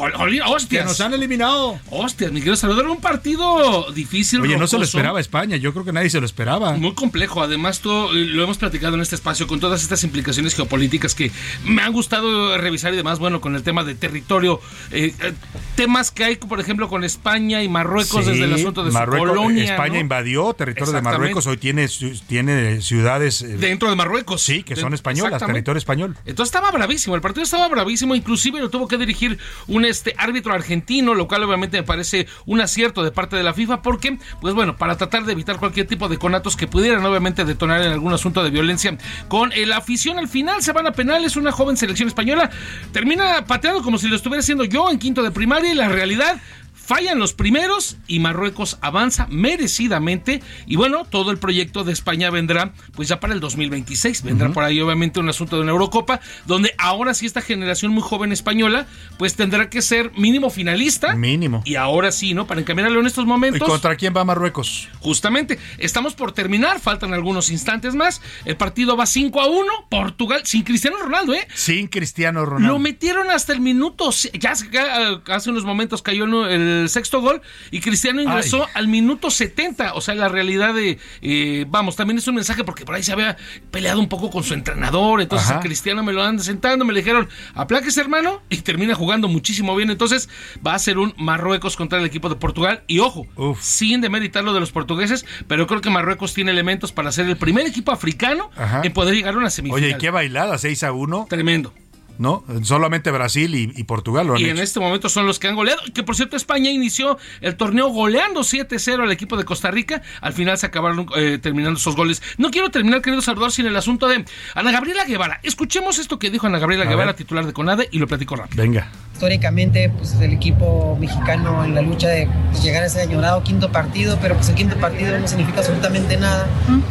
hostias. 0.46 0.84
Que 0.84 0.88
nos 0.88 1.02
han 1.02 1.14
eliminado. 1.14 1.80
Hostias, 1.92 2.32
mi 2.32 2.40
querido 2.40 2.56
Salvador, 2.56 2.88
un 2.88 3.00
partido 3.00 3.92
difícil. 3.92 4.42
Oye, 4.42 4.58
no 4.58 4.66
se 4.66 4.78
lo 4.78 4.86
esperaba 4.86 5.20
España. 5.20 5.56
Yo 5.58 5.72
creo 5.72 5.86
que 5.86 5.94
nadie 5.94 6.10
se 6.10 6.20
lo 6.20 6.26
esperaba. 6.26 6.74
Muy 6.78 6.94
complejo. 6.94 7.44
Además, 7.44 7.82
todo, 7.82 8.12
eh, 8.12 8.26
lo 8.26 8.44
hemos 8.44 8.58
platicado 8.58 8.96
en 8.96 9.02
este 9.02 9.16
espacio 9.16 9.46
con 9.46 9.60
todas 9.60 9.84
estas 9.84 10.04
implicaciones 10.04 10.56
geopolíticas 10.56 11.14
que 11.14 11.32
me 11.64 11.84
han 11.84 11.94
gustado 11.94 12.58
revisar 12.58 12.92
y 12.94 12.98
demás. 12.98 13.20
Bueno, 13.20 13.40
con 13.40 13.56
el 13.56 13.62
tema 13.62 13.84
de 13.84 13.94
territorio. 13.94 14.60
Eh, 14.92 15.14
eh, 15.22 15.34
temas 15.76 16.10
que 16.10 16.24
hay, 16.24 16.36
por 16.38 16.60
ejemplo, 16.60 16.90
con 16.90 17.04
España 17.04 17.62
y 17.62 17.70
Marruecos 17.70 18.26
desde 18.26 18.46
el 18.46 18.54
asunto 18.54 18.84
de 18.84 18.90
Marruecos, 18.90 19.30
su 19.30 19.36
colonia. 19.36 19.64
España 19.66 20.00
invadió 20.00 20.54
territorio 20.54 20.94
de 20.94 21.02
Marruecos. 21.04 21.46
Hoy 21.46 21.58
tiene, 21.58 21.88
tiene 22.28 22.82
ciudades. 22.82 23.46
Dentro 23.74 23.90
de 23.90 23.96
Marruecos. 23.96 24.42
Sí, 24.42 24.64
que 24.64 24.76
son 24.76 24.94
españolas, 24.94 25.44
territorio 25.44 25.78
español. 25.78 26.16
Entonces 26.26 26.54
estaba 26.54 26.70
bravísimo, 26.72 27.16
el 27.16 27.22
partido 27.22 27.44
estaba 27.44 27.68
bravísimo, 27.68 28.14
inclusive 28.14 28.60
lo 28.60 28.70
tuvo 28.70 28.88
que 28.88 28.98
dirigir 28.98 29.40
un 29.68 29.84
este 29.86 30.14
árbitro 30.18 30.54
argentino, 30.54 31.16
lo 31.16 31.28
cual 31.28 31.44
obviamente 31.44 31.78
me 31.78 31.84
parece 31.84 32.28
un 32.46 32.62
acierto 32.62 33.04
de 33.04 33.12
parte 33.12 33.36
de 33.36 33.44
la 33.44 33.54
FIFA, 33.54 33.82
porque, 33.82 34.20
pues 34.42 34.54
bueno, 34.54 34.78
para 34.78 34.96
tratar 34.98 35.26
de 35.26 35.32
evitar 35.32 35.58
cualquier 35.58 35.88
tipo 35.88 36.08
de 36.08 36.18
conatos 36.18 36.56
que 36.56 36.68
pudieran 36.68 37.04
obviamente 37.04 37.46
detonar 37.46 37.82
en 37.82 37.92
algún 37.92 38.14
asunto 38.14 38.44
de 38.44 38.50
violencia 38.50 38.96
con 39.28 39.52
la 39.56 39.78
afición 39.78 40.20
al 40.20 40.28
final 40.28 40.62
se 40.62 40.72
van 40.72 40.88
a 40.88 40.92
penales, 40.92 41.36
una 41.36 41.52
joven 41.52 41.78
selección 41.78 42.08
española 42.08 42.50
termina 42.92 43.46
pateando 43.46 43.82
como 43.82 43.98
si 43.98 44.08
lo 44.08 44.16
estuviera 44.16 44.42
haciendo 44.42 44.66
yo 44.66 44.90
en 44.90 45.00
quinto 45.00 45.24
de 45.24 45.32
primaria 45.32 45.72
y 45.72 45.76
la 45.76 45.90
realidad 45.90 46.42
fallan 46.84 47.18
los 47.18 47.34
primeros 47.34 47.98
y 48.08 48.20
Marruecos 48.20 48.78
avanza 48.82 49.28
merecidamente. 49.30 50.42
Y 50.66 50.76
bueno, 50.76 51.06
todo 51.06 51.32
el 51.32 51.38
proyecto 51.38 51.84
de 51.84 51.94
España 51.94 52.30
vendrá 52.30 52.74
pues 52.94 53.08
ya 53.08 53.20
para 53.20 53.34
el 53.34 53.40
2026. 53.40 54.24
Vendrá 54.24 54.50
por 54.50 54.64
ahí 54.64 54.82
obviamente 54.82 55.20
un 55.20 55.30
asunto 55.30 55.56
de 55.56 55.62
una 55.62 55.72
Eurocopa, 55.72 56.20
donde 56.46 56.74
ahora 56.78 57.14
sí 57.14 57.26
esta 57.26 57.42
generación 57.42 57.92
muy 57.92 58.04
joven 58.04 58.32
española 58.32 58.86
pues 59.18 59.36
tendrá 59.36 59.70
que 59.70 59.82
ser 59.82 60.12
mínimo 60.18 60.50
finalista. 60.50 61.16
Mínimo. 61.16 61.62
Y 61.66 61.76
ahora 61.76 62.12
sí, 62.12 62.34
¿no? 62.34 62.48
Para 62.48 62.60
encaminarlo 62.62 63.00
en 63.00 63.08
estos 63.08 63.26
momentos. 63.26 63.68
¿Y 63.68 63.72
contra 63.72 63.96
quién 63.96 64.14
va 64.16 64.26
Marruecos? 64.26 64.90
Justamente, 65.00 65.60
estamos 65.78 66.16
por 66.16 66.34
terminar, 66.34 66.80
faltan 66.80 67.14
algunos 67.14 67.50
instantes 67.50 67.96
más. 67.96 68.22
El 68.46 68.58
partido 68.58 68.98
va 68.98 69.06
5 69.06 69.40
a 69.40 69.48
1, 69.48 69.72
Portugal, 69.90 70.42
sin 70.44 70.64
Cristiano 70.64 70.98
Ronaldo, 70.98 71.34
¿eh? 71.34 71.48
Sin 71.54 71.88
Cristiano 71.88 72.46
Ronaldo. 72.46 72.74
Lo 72.74 72.80
metieron 72.80 73.32
hasta 73.32 73.54
el 73.54 73.62
minuto, 73.62 74.10
ya 74.34 74.52
hace 74.52 75.50
unos 75.50 75.64
momentos 75.64 76.02
cayó 76.02 76.26
el 76.26 76.73
sexto 76.88 77.22
gol 77.22 77.42
y 77.72 77.80
Cristiano 77.80 78.22
ingresó 78.22 78.68
al 78.74 78.88
minuto 78.88 79.30
70. 79.30 79.94
O 79.94 80.02
sea, 80.02 80.16
la 80.16 80.30
realidad 80.30 80.74
de, 80.74 81.00
eh, 81.22 81.66
vamos, 81.68 81.96
también 81.96 82.18
es 82.18 82.28
un 82.28 82.36
mensaje 82.36 82.64
porque 82.64 82.86
por 82.86 82.96
ahí 82.96 83.04
se 83.04 83.12
había 83.12 83.38
peleado 83.72 84.00
un 84.00 84.10
poco 84.10 84.30
con 84.30 84.44
su 84.44 84.54
entrenador. 84.54 85.22
Entonces, 85.22 85.52
a 85.52 85.60
Cristiano 85.60 86.04
me 86.04 86.14
lo 86.14 86.24
andan 86.24 86.44
sentando, 86.44 86.86
me 86.86 86.94
le 86.94 87.00
dijeron, 87.02 87.28
aplaques 87.54 87.98
hermano, 87.98 88.42
y 88.50 88.58
termina 88.58 88.96
jugando 88.96 89.28
muchísimo 89.28 89.76
bien. 89.76 89.90
Entonces, 89.90 90.30
va 90.66 90.74
a 90.74 90.80
ser 90.80 90.98
un 90.98 91.14
Marruecos 91.18 91.76
contra 91.76 92.00
el 92.00 92.06
equipo 92.06 92.30
de 92.30 92.36
Portugal. 92.36 92.84
Y 92.88 93.00
ojo, 93.00 93.28
sin 93.60 94.02
demeritar 94.02 94.44
lo 94.44 94.54
de 94.54 94.60
los 94.60 94.72
portugueses, 94.72 95.26
pero 95.48 95.68
creo 95.68 95.82
que 95.82 95.90
Marruecos 95.90 96.34
tiene 96.34 96.52
elementos 96.52 96.92
para 96.92 97.12
ser 97.12 97.28
el 97.28 97.38
primer 97.38 97.66
equipo 97.68 97.92
africano 97.92 98.50
en 98.84 98.94
poder 98.94 99.16
llegar 99.16 99.34
a 99.36 99.38
una 99.38 99.50
semifinal. 99.50 99.84
Oye, 99.84 99.98
¿qué 99.98 100.10
bailada? 100.10 100.58
6 100.58 100.84
a 100.84 100.92
1. 100.92 101.28
Tremendo. 101.30 101.74
¿No? 102.18 102.44
Solamente 102.64 103.12
Brasil 103.12 103.56
y, 103.56 103.84
Portugal 103.84 104.28
lo 104.28 104.36
han 104.36 104.42
Y 104.42 104.46
en 104.46 104.58
este 104.60 104.80
momento 104.80 105.10
son 105.10 105.26
los 105.26 105.40
que 105.40 105.48
han 105.48 105.56
goleado. 105.56 105.82
Que 105.94 106.04
por 106.04 106.16
cierto, 106.16 106.38
España 106.38 106.72
inició 106.72 107.18
el 107.42 107.56
torneo 107.56 107.90
goleando 107.90 108.42
7-0 108.42 109.04
al 109.04 109.12
equipo 109.12 109.38
de 109.38 109.46
Costa 109.46 109.72
Rica. 109.72 110.02
Al 110.22 110.34
final 110.34 110.58
se 110.58 110.66
acabaron 110.66 111.08
eh, 111.16 111.40
terminando 111.42 111.78
esos 111.80 111.96
goles. 111.96 112.22
No 112.38 112.52
quiero 112.52 112.72
terminar, 112.72 113.02
querido 113.02 113.22
Salvador, 113.22 113.52
sin 113.52 113.66
el 113.66 113.76
asunto 113.76 114.08
de 114.08 114.26
Ana 114.56 114.72
Gabriela 114.72 115.06
Guevara. 115.06 115.40
Escuchemos 115.44 116.00
esto 116.00 116.20
que 116.20 116.30
dijo 116.30 116.48
Ana 116.48 116.60
Gabriela 116.60 116.86
Guevara, 116.86 117.16
titular 117.16 117.46
de 117.46 117.54
CONADE, 117.54 117.90
y 117.92 118.00
lo 118.00 118.08
platico 118.08 118.36
rápido. 118.36 118.62
Venga. 118.62 118.90
Históricamente, 119.14 119.90
pues 119.90 120.16
el 120.20 120.34
equipo 120.34 120.98
mexicano 121.00 121.64
en 121.64 121.76
la 121.76 121.82
lucha 121.82 122.10
de 122.10 122.28
pues, 122.52 122.64
llegar 122.64 122.84
a 122.84 122.88
ese 122.88 123.02
añorado 123.02 123.44
quinto 123.44 123.72
partido, 123.72 124.18
pero 124.22 124.36
pues 124.36 124.50
el 124.50 124.56
quinto 124.56 124.76
partido 124.78 125.18
no 125.18 125.28
significa 125.28 125.60
absolutamente 125.60 126.18
nada. 126.18 126.48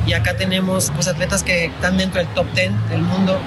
Y 0.06 0.14
acá 0.14 0.36
tenemos 0.36 0.90
pues 0.94 1.08
atletas 1.08 1.42
que 1.42 1.66
están 1.66 1.98
dentro 1.98 2.20
del 2.20 2.28
top 2.28 2.46
10 2.54 2.70
del 2.90 3.02
mundo. 3.02 3.38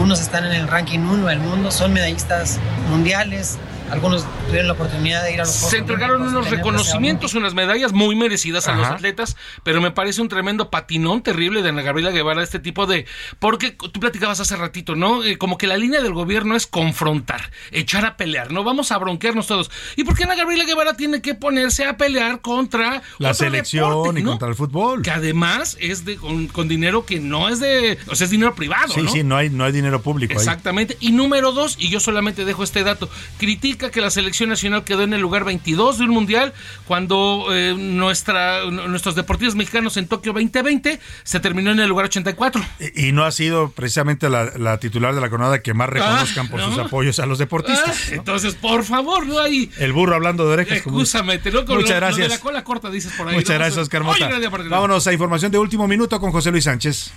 Unos 0.00 0.20
están 0.20 0.46
en 0.46 0.52
el 0.52 0.66
ranking 0.66 1.00
1 1.00 1.26
del 1.26 1.38
mundo, 1.38 1.70
son 1.70 1.92
medallistas 1.92 2.58
mundiales, 2.90 3.58
algunos 3.94 4.26
tuvieron 4.46 4.66
la 4.66 4.72
oportunidad 4.74 5.22
de 5.22 5.34
ir 5.34 5.40
a 5.40 5.44
los 5.44 5.54
Se 5.54 5.78
entregaron 5.78 6.22
unos 6.22 6.50
reconocimientos, 6.50 7.34
unas 7.34 7.54
medallas 7.54 7.92
muy 7.92 8.14
merecidas 8.16 8.68
a 8.68 8.74
los 8.74 8.86
atletas, 8.86 9.36
pero 9.62 9.80
me 9.80 9.90
parece 9.90 10.20
un 10.20 10.28
tremendo 10.28 10.70
patinón 10.70 11.22
terrible 11.22 11.62
de 11.62 11.68
Ana 11.68 11.82
Gabriela 11.82 12.10
Guevara, 12.10 12.42
este 12.42 12.58
tipo 12.58 12.86
de... 12.86 13.06
Porque 13.38 13.72
tú 13.72 14.00
platicabas 14.00 14.40
hace 14.40 14.56
ratito, 14.56 14.94
¿no? 14.96 15.24
Eh, 15.24 15.38
como 15.38 15.58
que 15.58 15.66
la 15.66 15.76
línea 15.76 16.02
del 16.02 16.12
gobierno 16.12 16.56
es 16.56 16.66
confrontar, 16.66 17.50
echar 17.70 18.04
a 18.04 18.16
pelear, 18.16 18.52
¿no? 18.52 18.64
Vamos 18.64 18.92
a 18.92 18.98
bronquearnos 18.98 19.46
todos. 19.46 19.70
¿Y 19.96 20.04
por 20.04 20.16
qué 20.16 20.24
Ana 20.24 20.34
Gabriela 20.34 20.64
Guevara 20.64 20.94
tiene 20.94 21.22
que 21.22 21.34
ponerse 21.34 21.86
a 21.86 21.96
pelear 21.96 22.40
contra... 22.40 23.02
La 23.18 23.32
selección 23.32 24.18
y 24.18 24.22
contra 24.22 24.48
el 24.48 24.54
fútbol. 24.54 25.02
Que 25.02 25.10
además 25.10 25.76
es 25.80 26.04
de 26.04 26.16
con, 26.16 26.68
dinero 26.68 27.06
que 27.06 27.20
no 27.20 27.48
es 27.48 27.60
de... 27.60 27.98
O 28.08 28.16
sea, 28.16 28.24
es 28.24 28.30
dinero 28.30 28.54
privado, 28.54 28.92
Sí, 28.92 29.02
¿no? 29.02 29.10
sí, 29.10 29.22
no 29.22 29.36
hay, 29.36 29.50
no 29.50 29.64
hay 29.64 29.72
dinero 29.72 30.02
público 30.02 30.32
Exactamente. 30.32 30.96
Y 31.00 31.12
número 31.12 31.52
dos, 31.52 31.76
y 31.78 31.88
yo 31.88 32.00
solamente 32.00 32.44
dejo 32.44 32.64
este 32.64 32.82
dato, 32.82 33.08
critica 33.38 33.83
que 33.90 34.00
la 34.00 34.10
selección 34.10 34.48
nacional 34.48 34.84
quedó 34.84 35.02
en 35.02 35.12
el 35.12 35.20
lugar 35.20 35.44
22 35.44 35.98
de 35.98 36.04
un 36.04 36.10
mundial 36.10 36.52
cuando 36.86 37.46
eh, 37.52 37.74
nuestra, 37.76 38.64
nuestros 38.70 39.14
deportistas 39.14 39.54
mexicanos 39.54 39.96
en 39.96 40.06
Tokio 40.06 40.32
2020 40.32 41.00
se 41.22 41.40
terminó 41.40 41.70
en 41.70 41.80
el 41.80 41.88
lugar 41.88 42.06
84. 42.06 42.62
Y, 42.94 43.12
no 43.12 43.24
ha 43.24 43.32
sido 43.32 43.70
precisamente 43.70 44.28
la, 44.28 44.78
titular 44.78 45.14
de 45.14 45.20
la 45.20 45.30
CONADA 45.30 45.62
que 45.62 45.74
más 45.74 45.88
reconozcan 45.88 46.48
por 46.48 46.60
sus 46.60 46.78
apoyos 46.78 47.18
a 47.18 47.26
los 47.26 47.38
deportistas. 47.38 48.08
Ah, 48.10 48.14
entonces, 48.14 48.54
por 48.54 48.84
favor, 48.84 49.26
no 49.26 49.40
hay... 49.40 49.70
El 49.78 49.92
burro 49.92 50.14
hablando 50.14 50.46
de 50.46 50.52
orejas. 50.52 50.78
Escúchame, 50.78 51.40
Muchas 51.68 51.96
gracias. 51.96 52.28
la 52.28 52.38
cola 52.38 52.64
corta 52.64 52.90
dices 52.90 53.12
por 53.16 53.28
ahí. 53.28 53.34
Muchas 53.34 53.56
gracias, 53.56 53.78
Oscar 53.78 54.02
Mota. 54.02 54.30
Vámonos 54.68 55.06
a 55.06 55.12
información 55.12 55.52
de 55.52 55.58
último 55.58 55.86
minuto 55.86 56.18
con 56.20 56.32
José 56.32 56.50
Luis 56.50 56.64
Sánchez. 56.64 57.12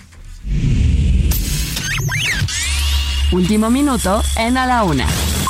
Último 3.32 3.70
minuto 3.70 4.24
en 4.38 4.58
A 4.58 4.66
la 4.66 4.84
Una 4.84 5.06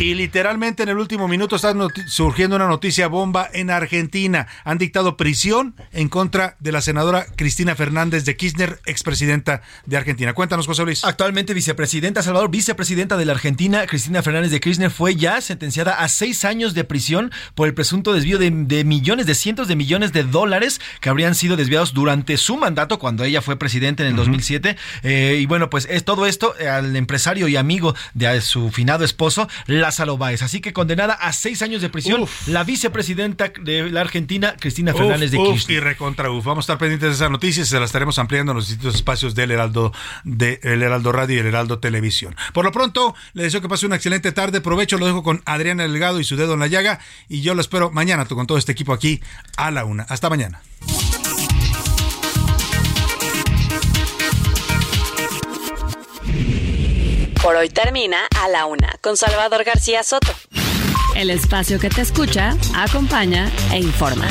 Y 0.00 0.14
literalmente 0.14 0.82
en 0.82 0.88
el 0.88 0.96
último 0.96 1.28
minuto 1.28 1.56
está 1.56 1.74
surgiendo 2.06 2.56
una 2.56 2.66
noticia 2.66 3.06
bomba 3.06 3.50
en 3.52 3.68
Argentina. 3.68 4.46
Han 4.64 4.78
dictado 4.78 5.18
prisión 5.18 5.74
en 5.92 6.08
contra 6.08 6.56
de 6.58 6.72
la 6.72 6.80
senadora 6.80 7.26
Cristina 7.36 7.76
Fernández 7.76 8.24
de 8.24 8.34
Kirchner, 8.34 8.80
expresidenta 8.86 9.60
de 9.84 9.98
Argentina. 9.98 10.32
Cuéntanos, 10.32 10.66
José 10.66 10.84
Luis. 10.84 11.04
Actualmente 11.04 11.52
vicepresidenta, 11.52 12.22
Salvador, 12.22 12.50
vicepresidenta 12.50 13.18
de 13.18 13.26
la 13.26 13.32
Argentina, 13.32 13.86
Cristina 13.86 14.22
Fernández 14.22 14.50
de 14.50 14.60
Kirchner, 14.60 14.90
fue 14.90 15.16
ya 15.16 15.38
sentenciada 15.42 15.92
a 15.92 16.08
seis 16.08 16.46
años 16.46 16.72
de 16.72 16.84
prisión 16.84 17.30
por 17.54 17.68
el 17.68 17.74
presunto 17.74 18.14
desvío 18.14 18.38
de, 18.38 18.50
millones, 18.84 19.26
de 19.26 19.34
cientos 19.34 19.68
de 19.68 19.76
millones 19.76 20.14
de 20.14 20.24
dólares 20.24 20.80
que 21.02 21.10
habrían 21.10 21.34
sido 21.34 21.58
desviados 21.58 21.92
durante 21.92 22.38
su 22.38 22.56
mandato 22.56 22.98
cuando 22.98 23.24
ella 23.24 23.42
fue 23.42 23.58
presidenta 23.58 24.02
en 24.02 24.08
el 24.08 24.16
2007. 24.16 24.78
Eh, 25.02 25.38
y 25.42 25.44
bueno, 25.44 25.68
pues 25.68 25.86
es 25.90 26.06
todo 26.06 26.24
esto 26.24 26.54
al 26.66 26.96
empresario 26.96 27.48
y 27.48 27.56
amigo 27.56 27.94
de 28.14 28.40
su 28.40 28.70
finado 28.70 29.04
esposo, 29.04 29.46
Lázaro 29.90 30.16
Báez. 30.16 30.42
Así 30.42 30.60
que 30.60 30.72
condenada 30.72 31.14
a 31.14 31.32
seis 31.32 31.62
años 31.62 31.82
de 31.82 31.90
prisión, 31.90 32.24
la 32.46 32.62
vicepresidenta 32.62 33.50
de 33.60 33.90
la 33.90 34.02
Argentina, 34.02 34.54
Cristina 34.58 34.94
Fernández 34.94 35.32
de 35.32 35.38
Kirchner. 35.38 35.78
Y 35.78 35.80
recontra 35.80 36.30
uf. 36.30 36.44
Vamos 36.44 36.62
a 36.62 36.66
estar 36.66 36.78
pendientes 36.78 37.08
de 37.08 37.14
esa 37.16 37.28
noticia 37.28 37.64
y 37.64 37.66
se 37.66 37.80
la 37.80 37.86
estaremos 37.86 38.20
ampliando 38.20 38.52
en 38.52 38.56
los 38.56 38.68
distintos 38.68 38.94
espacios 38.94 39.34
del 39.34 39.50
Heraldo, 39.50 39.92
de 40.22 40.60
el 40.62 40.82
Heraldo 40.82 41.10
Radio 41.10 41.36
y 41.36 41.38
el 41.40 41.46
Heraldo 41.46 41.80
Televisión. 41.80 42.36
Por 42.52 42.64
lo 42.64 42.70
pronto, 42.70 43.16
le 43.32 43.42
deseo 43.42 43.60
que 43.60 43.68
pase 43.68 43.84
una 43.84 43.96
excelente 43.96 44.30
tarde. 44.30 44.60
Provecho, 44.60 44.96
lo 44.96 45.06
dejo 45.06 45.24
con 45.24 45.42
Adriana 45.44 45.82
Delgado 45.82 46.20
y 46.20 46.24
su 46.24 46.36
dedo 46.36 46.54
en 46.54 46.60
la 46.60 46.68
llaga. 46.68 47.00
Y 47.28 47.40
yo 47.40 47.54
lo 47.54 47.60
espero 47.60 47.90
mañana 47.90 48.26
con 48.26 48.46
todo 48.46 48.58
este 48.58 48.70
equipo 48.70 48.92
aquí 48.92 49.20
a 49.56 49.72
la 49.72 49.84
una. 49.84 50.04
Hasta 50.04 50.30
mañana. 50.30 50.62
Por 57.50 57.56
hoy 57.56 57.68
termina 57.68 58.28
A 58.40 58.48
la 58.48 58.66
Una 58.66 58.94
con 59.00 59.16
Salvador 59.16 59.64
García 59.64 60.04
Soto. 60.04 60.32
El 61.16 61.30
espacio 61.30 61.80
que 61.80 61.90
te 61.90 62.00
escucha, 62.00 62.56
acompaña 62.76 63.50
e 63.72 63.80
informa. 63.80 64.28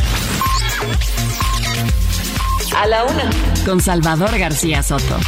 A 2.77 2.87
la 2.87 3.03
Una 3.03 3.29
con 3.65 3.81
Salvador 3.81 4.39
García 4.39 4.81
Soto. 4.81 5.19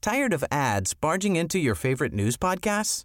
Tired 0.00 0.32
of 0.32 0.42
ads 0.50 0.94
barging 0.94 1.36
into 1.36 1.60
your 1.60 1.76
favorite 1.76 2.12
news 2.12 2.36
podcasts? 2.36 3.04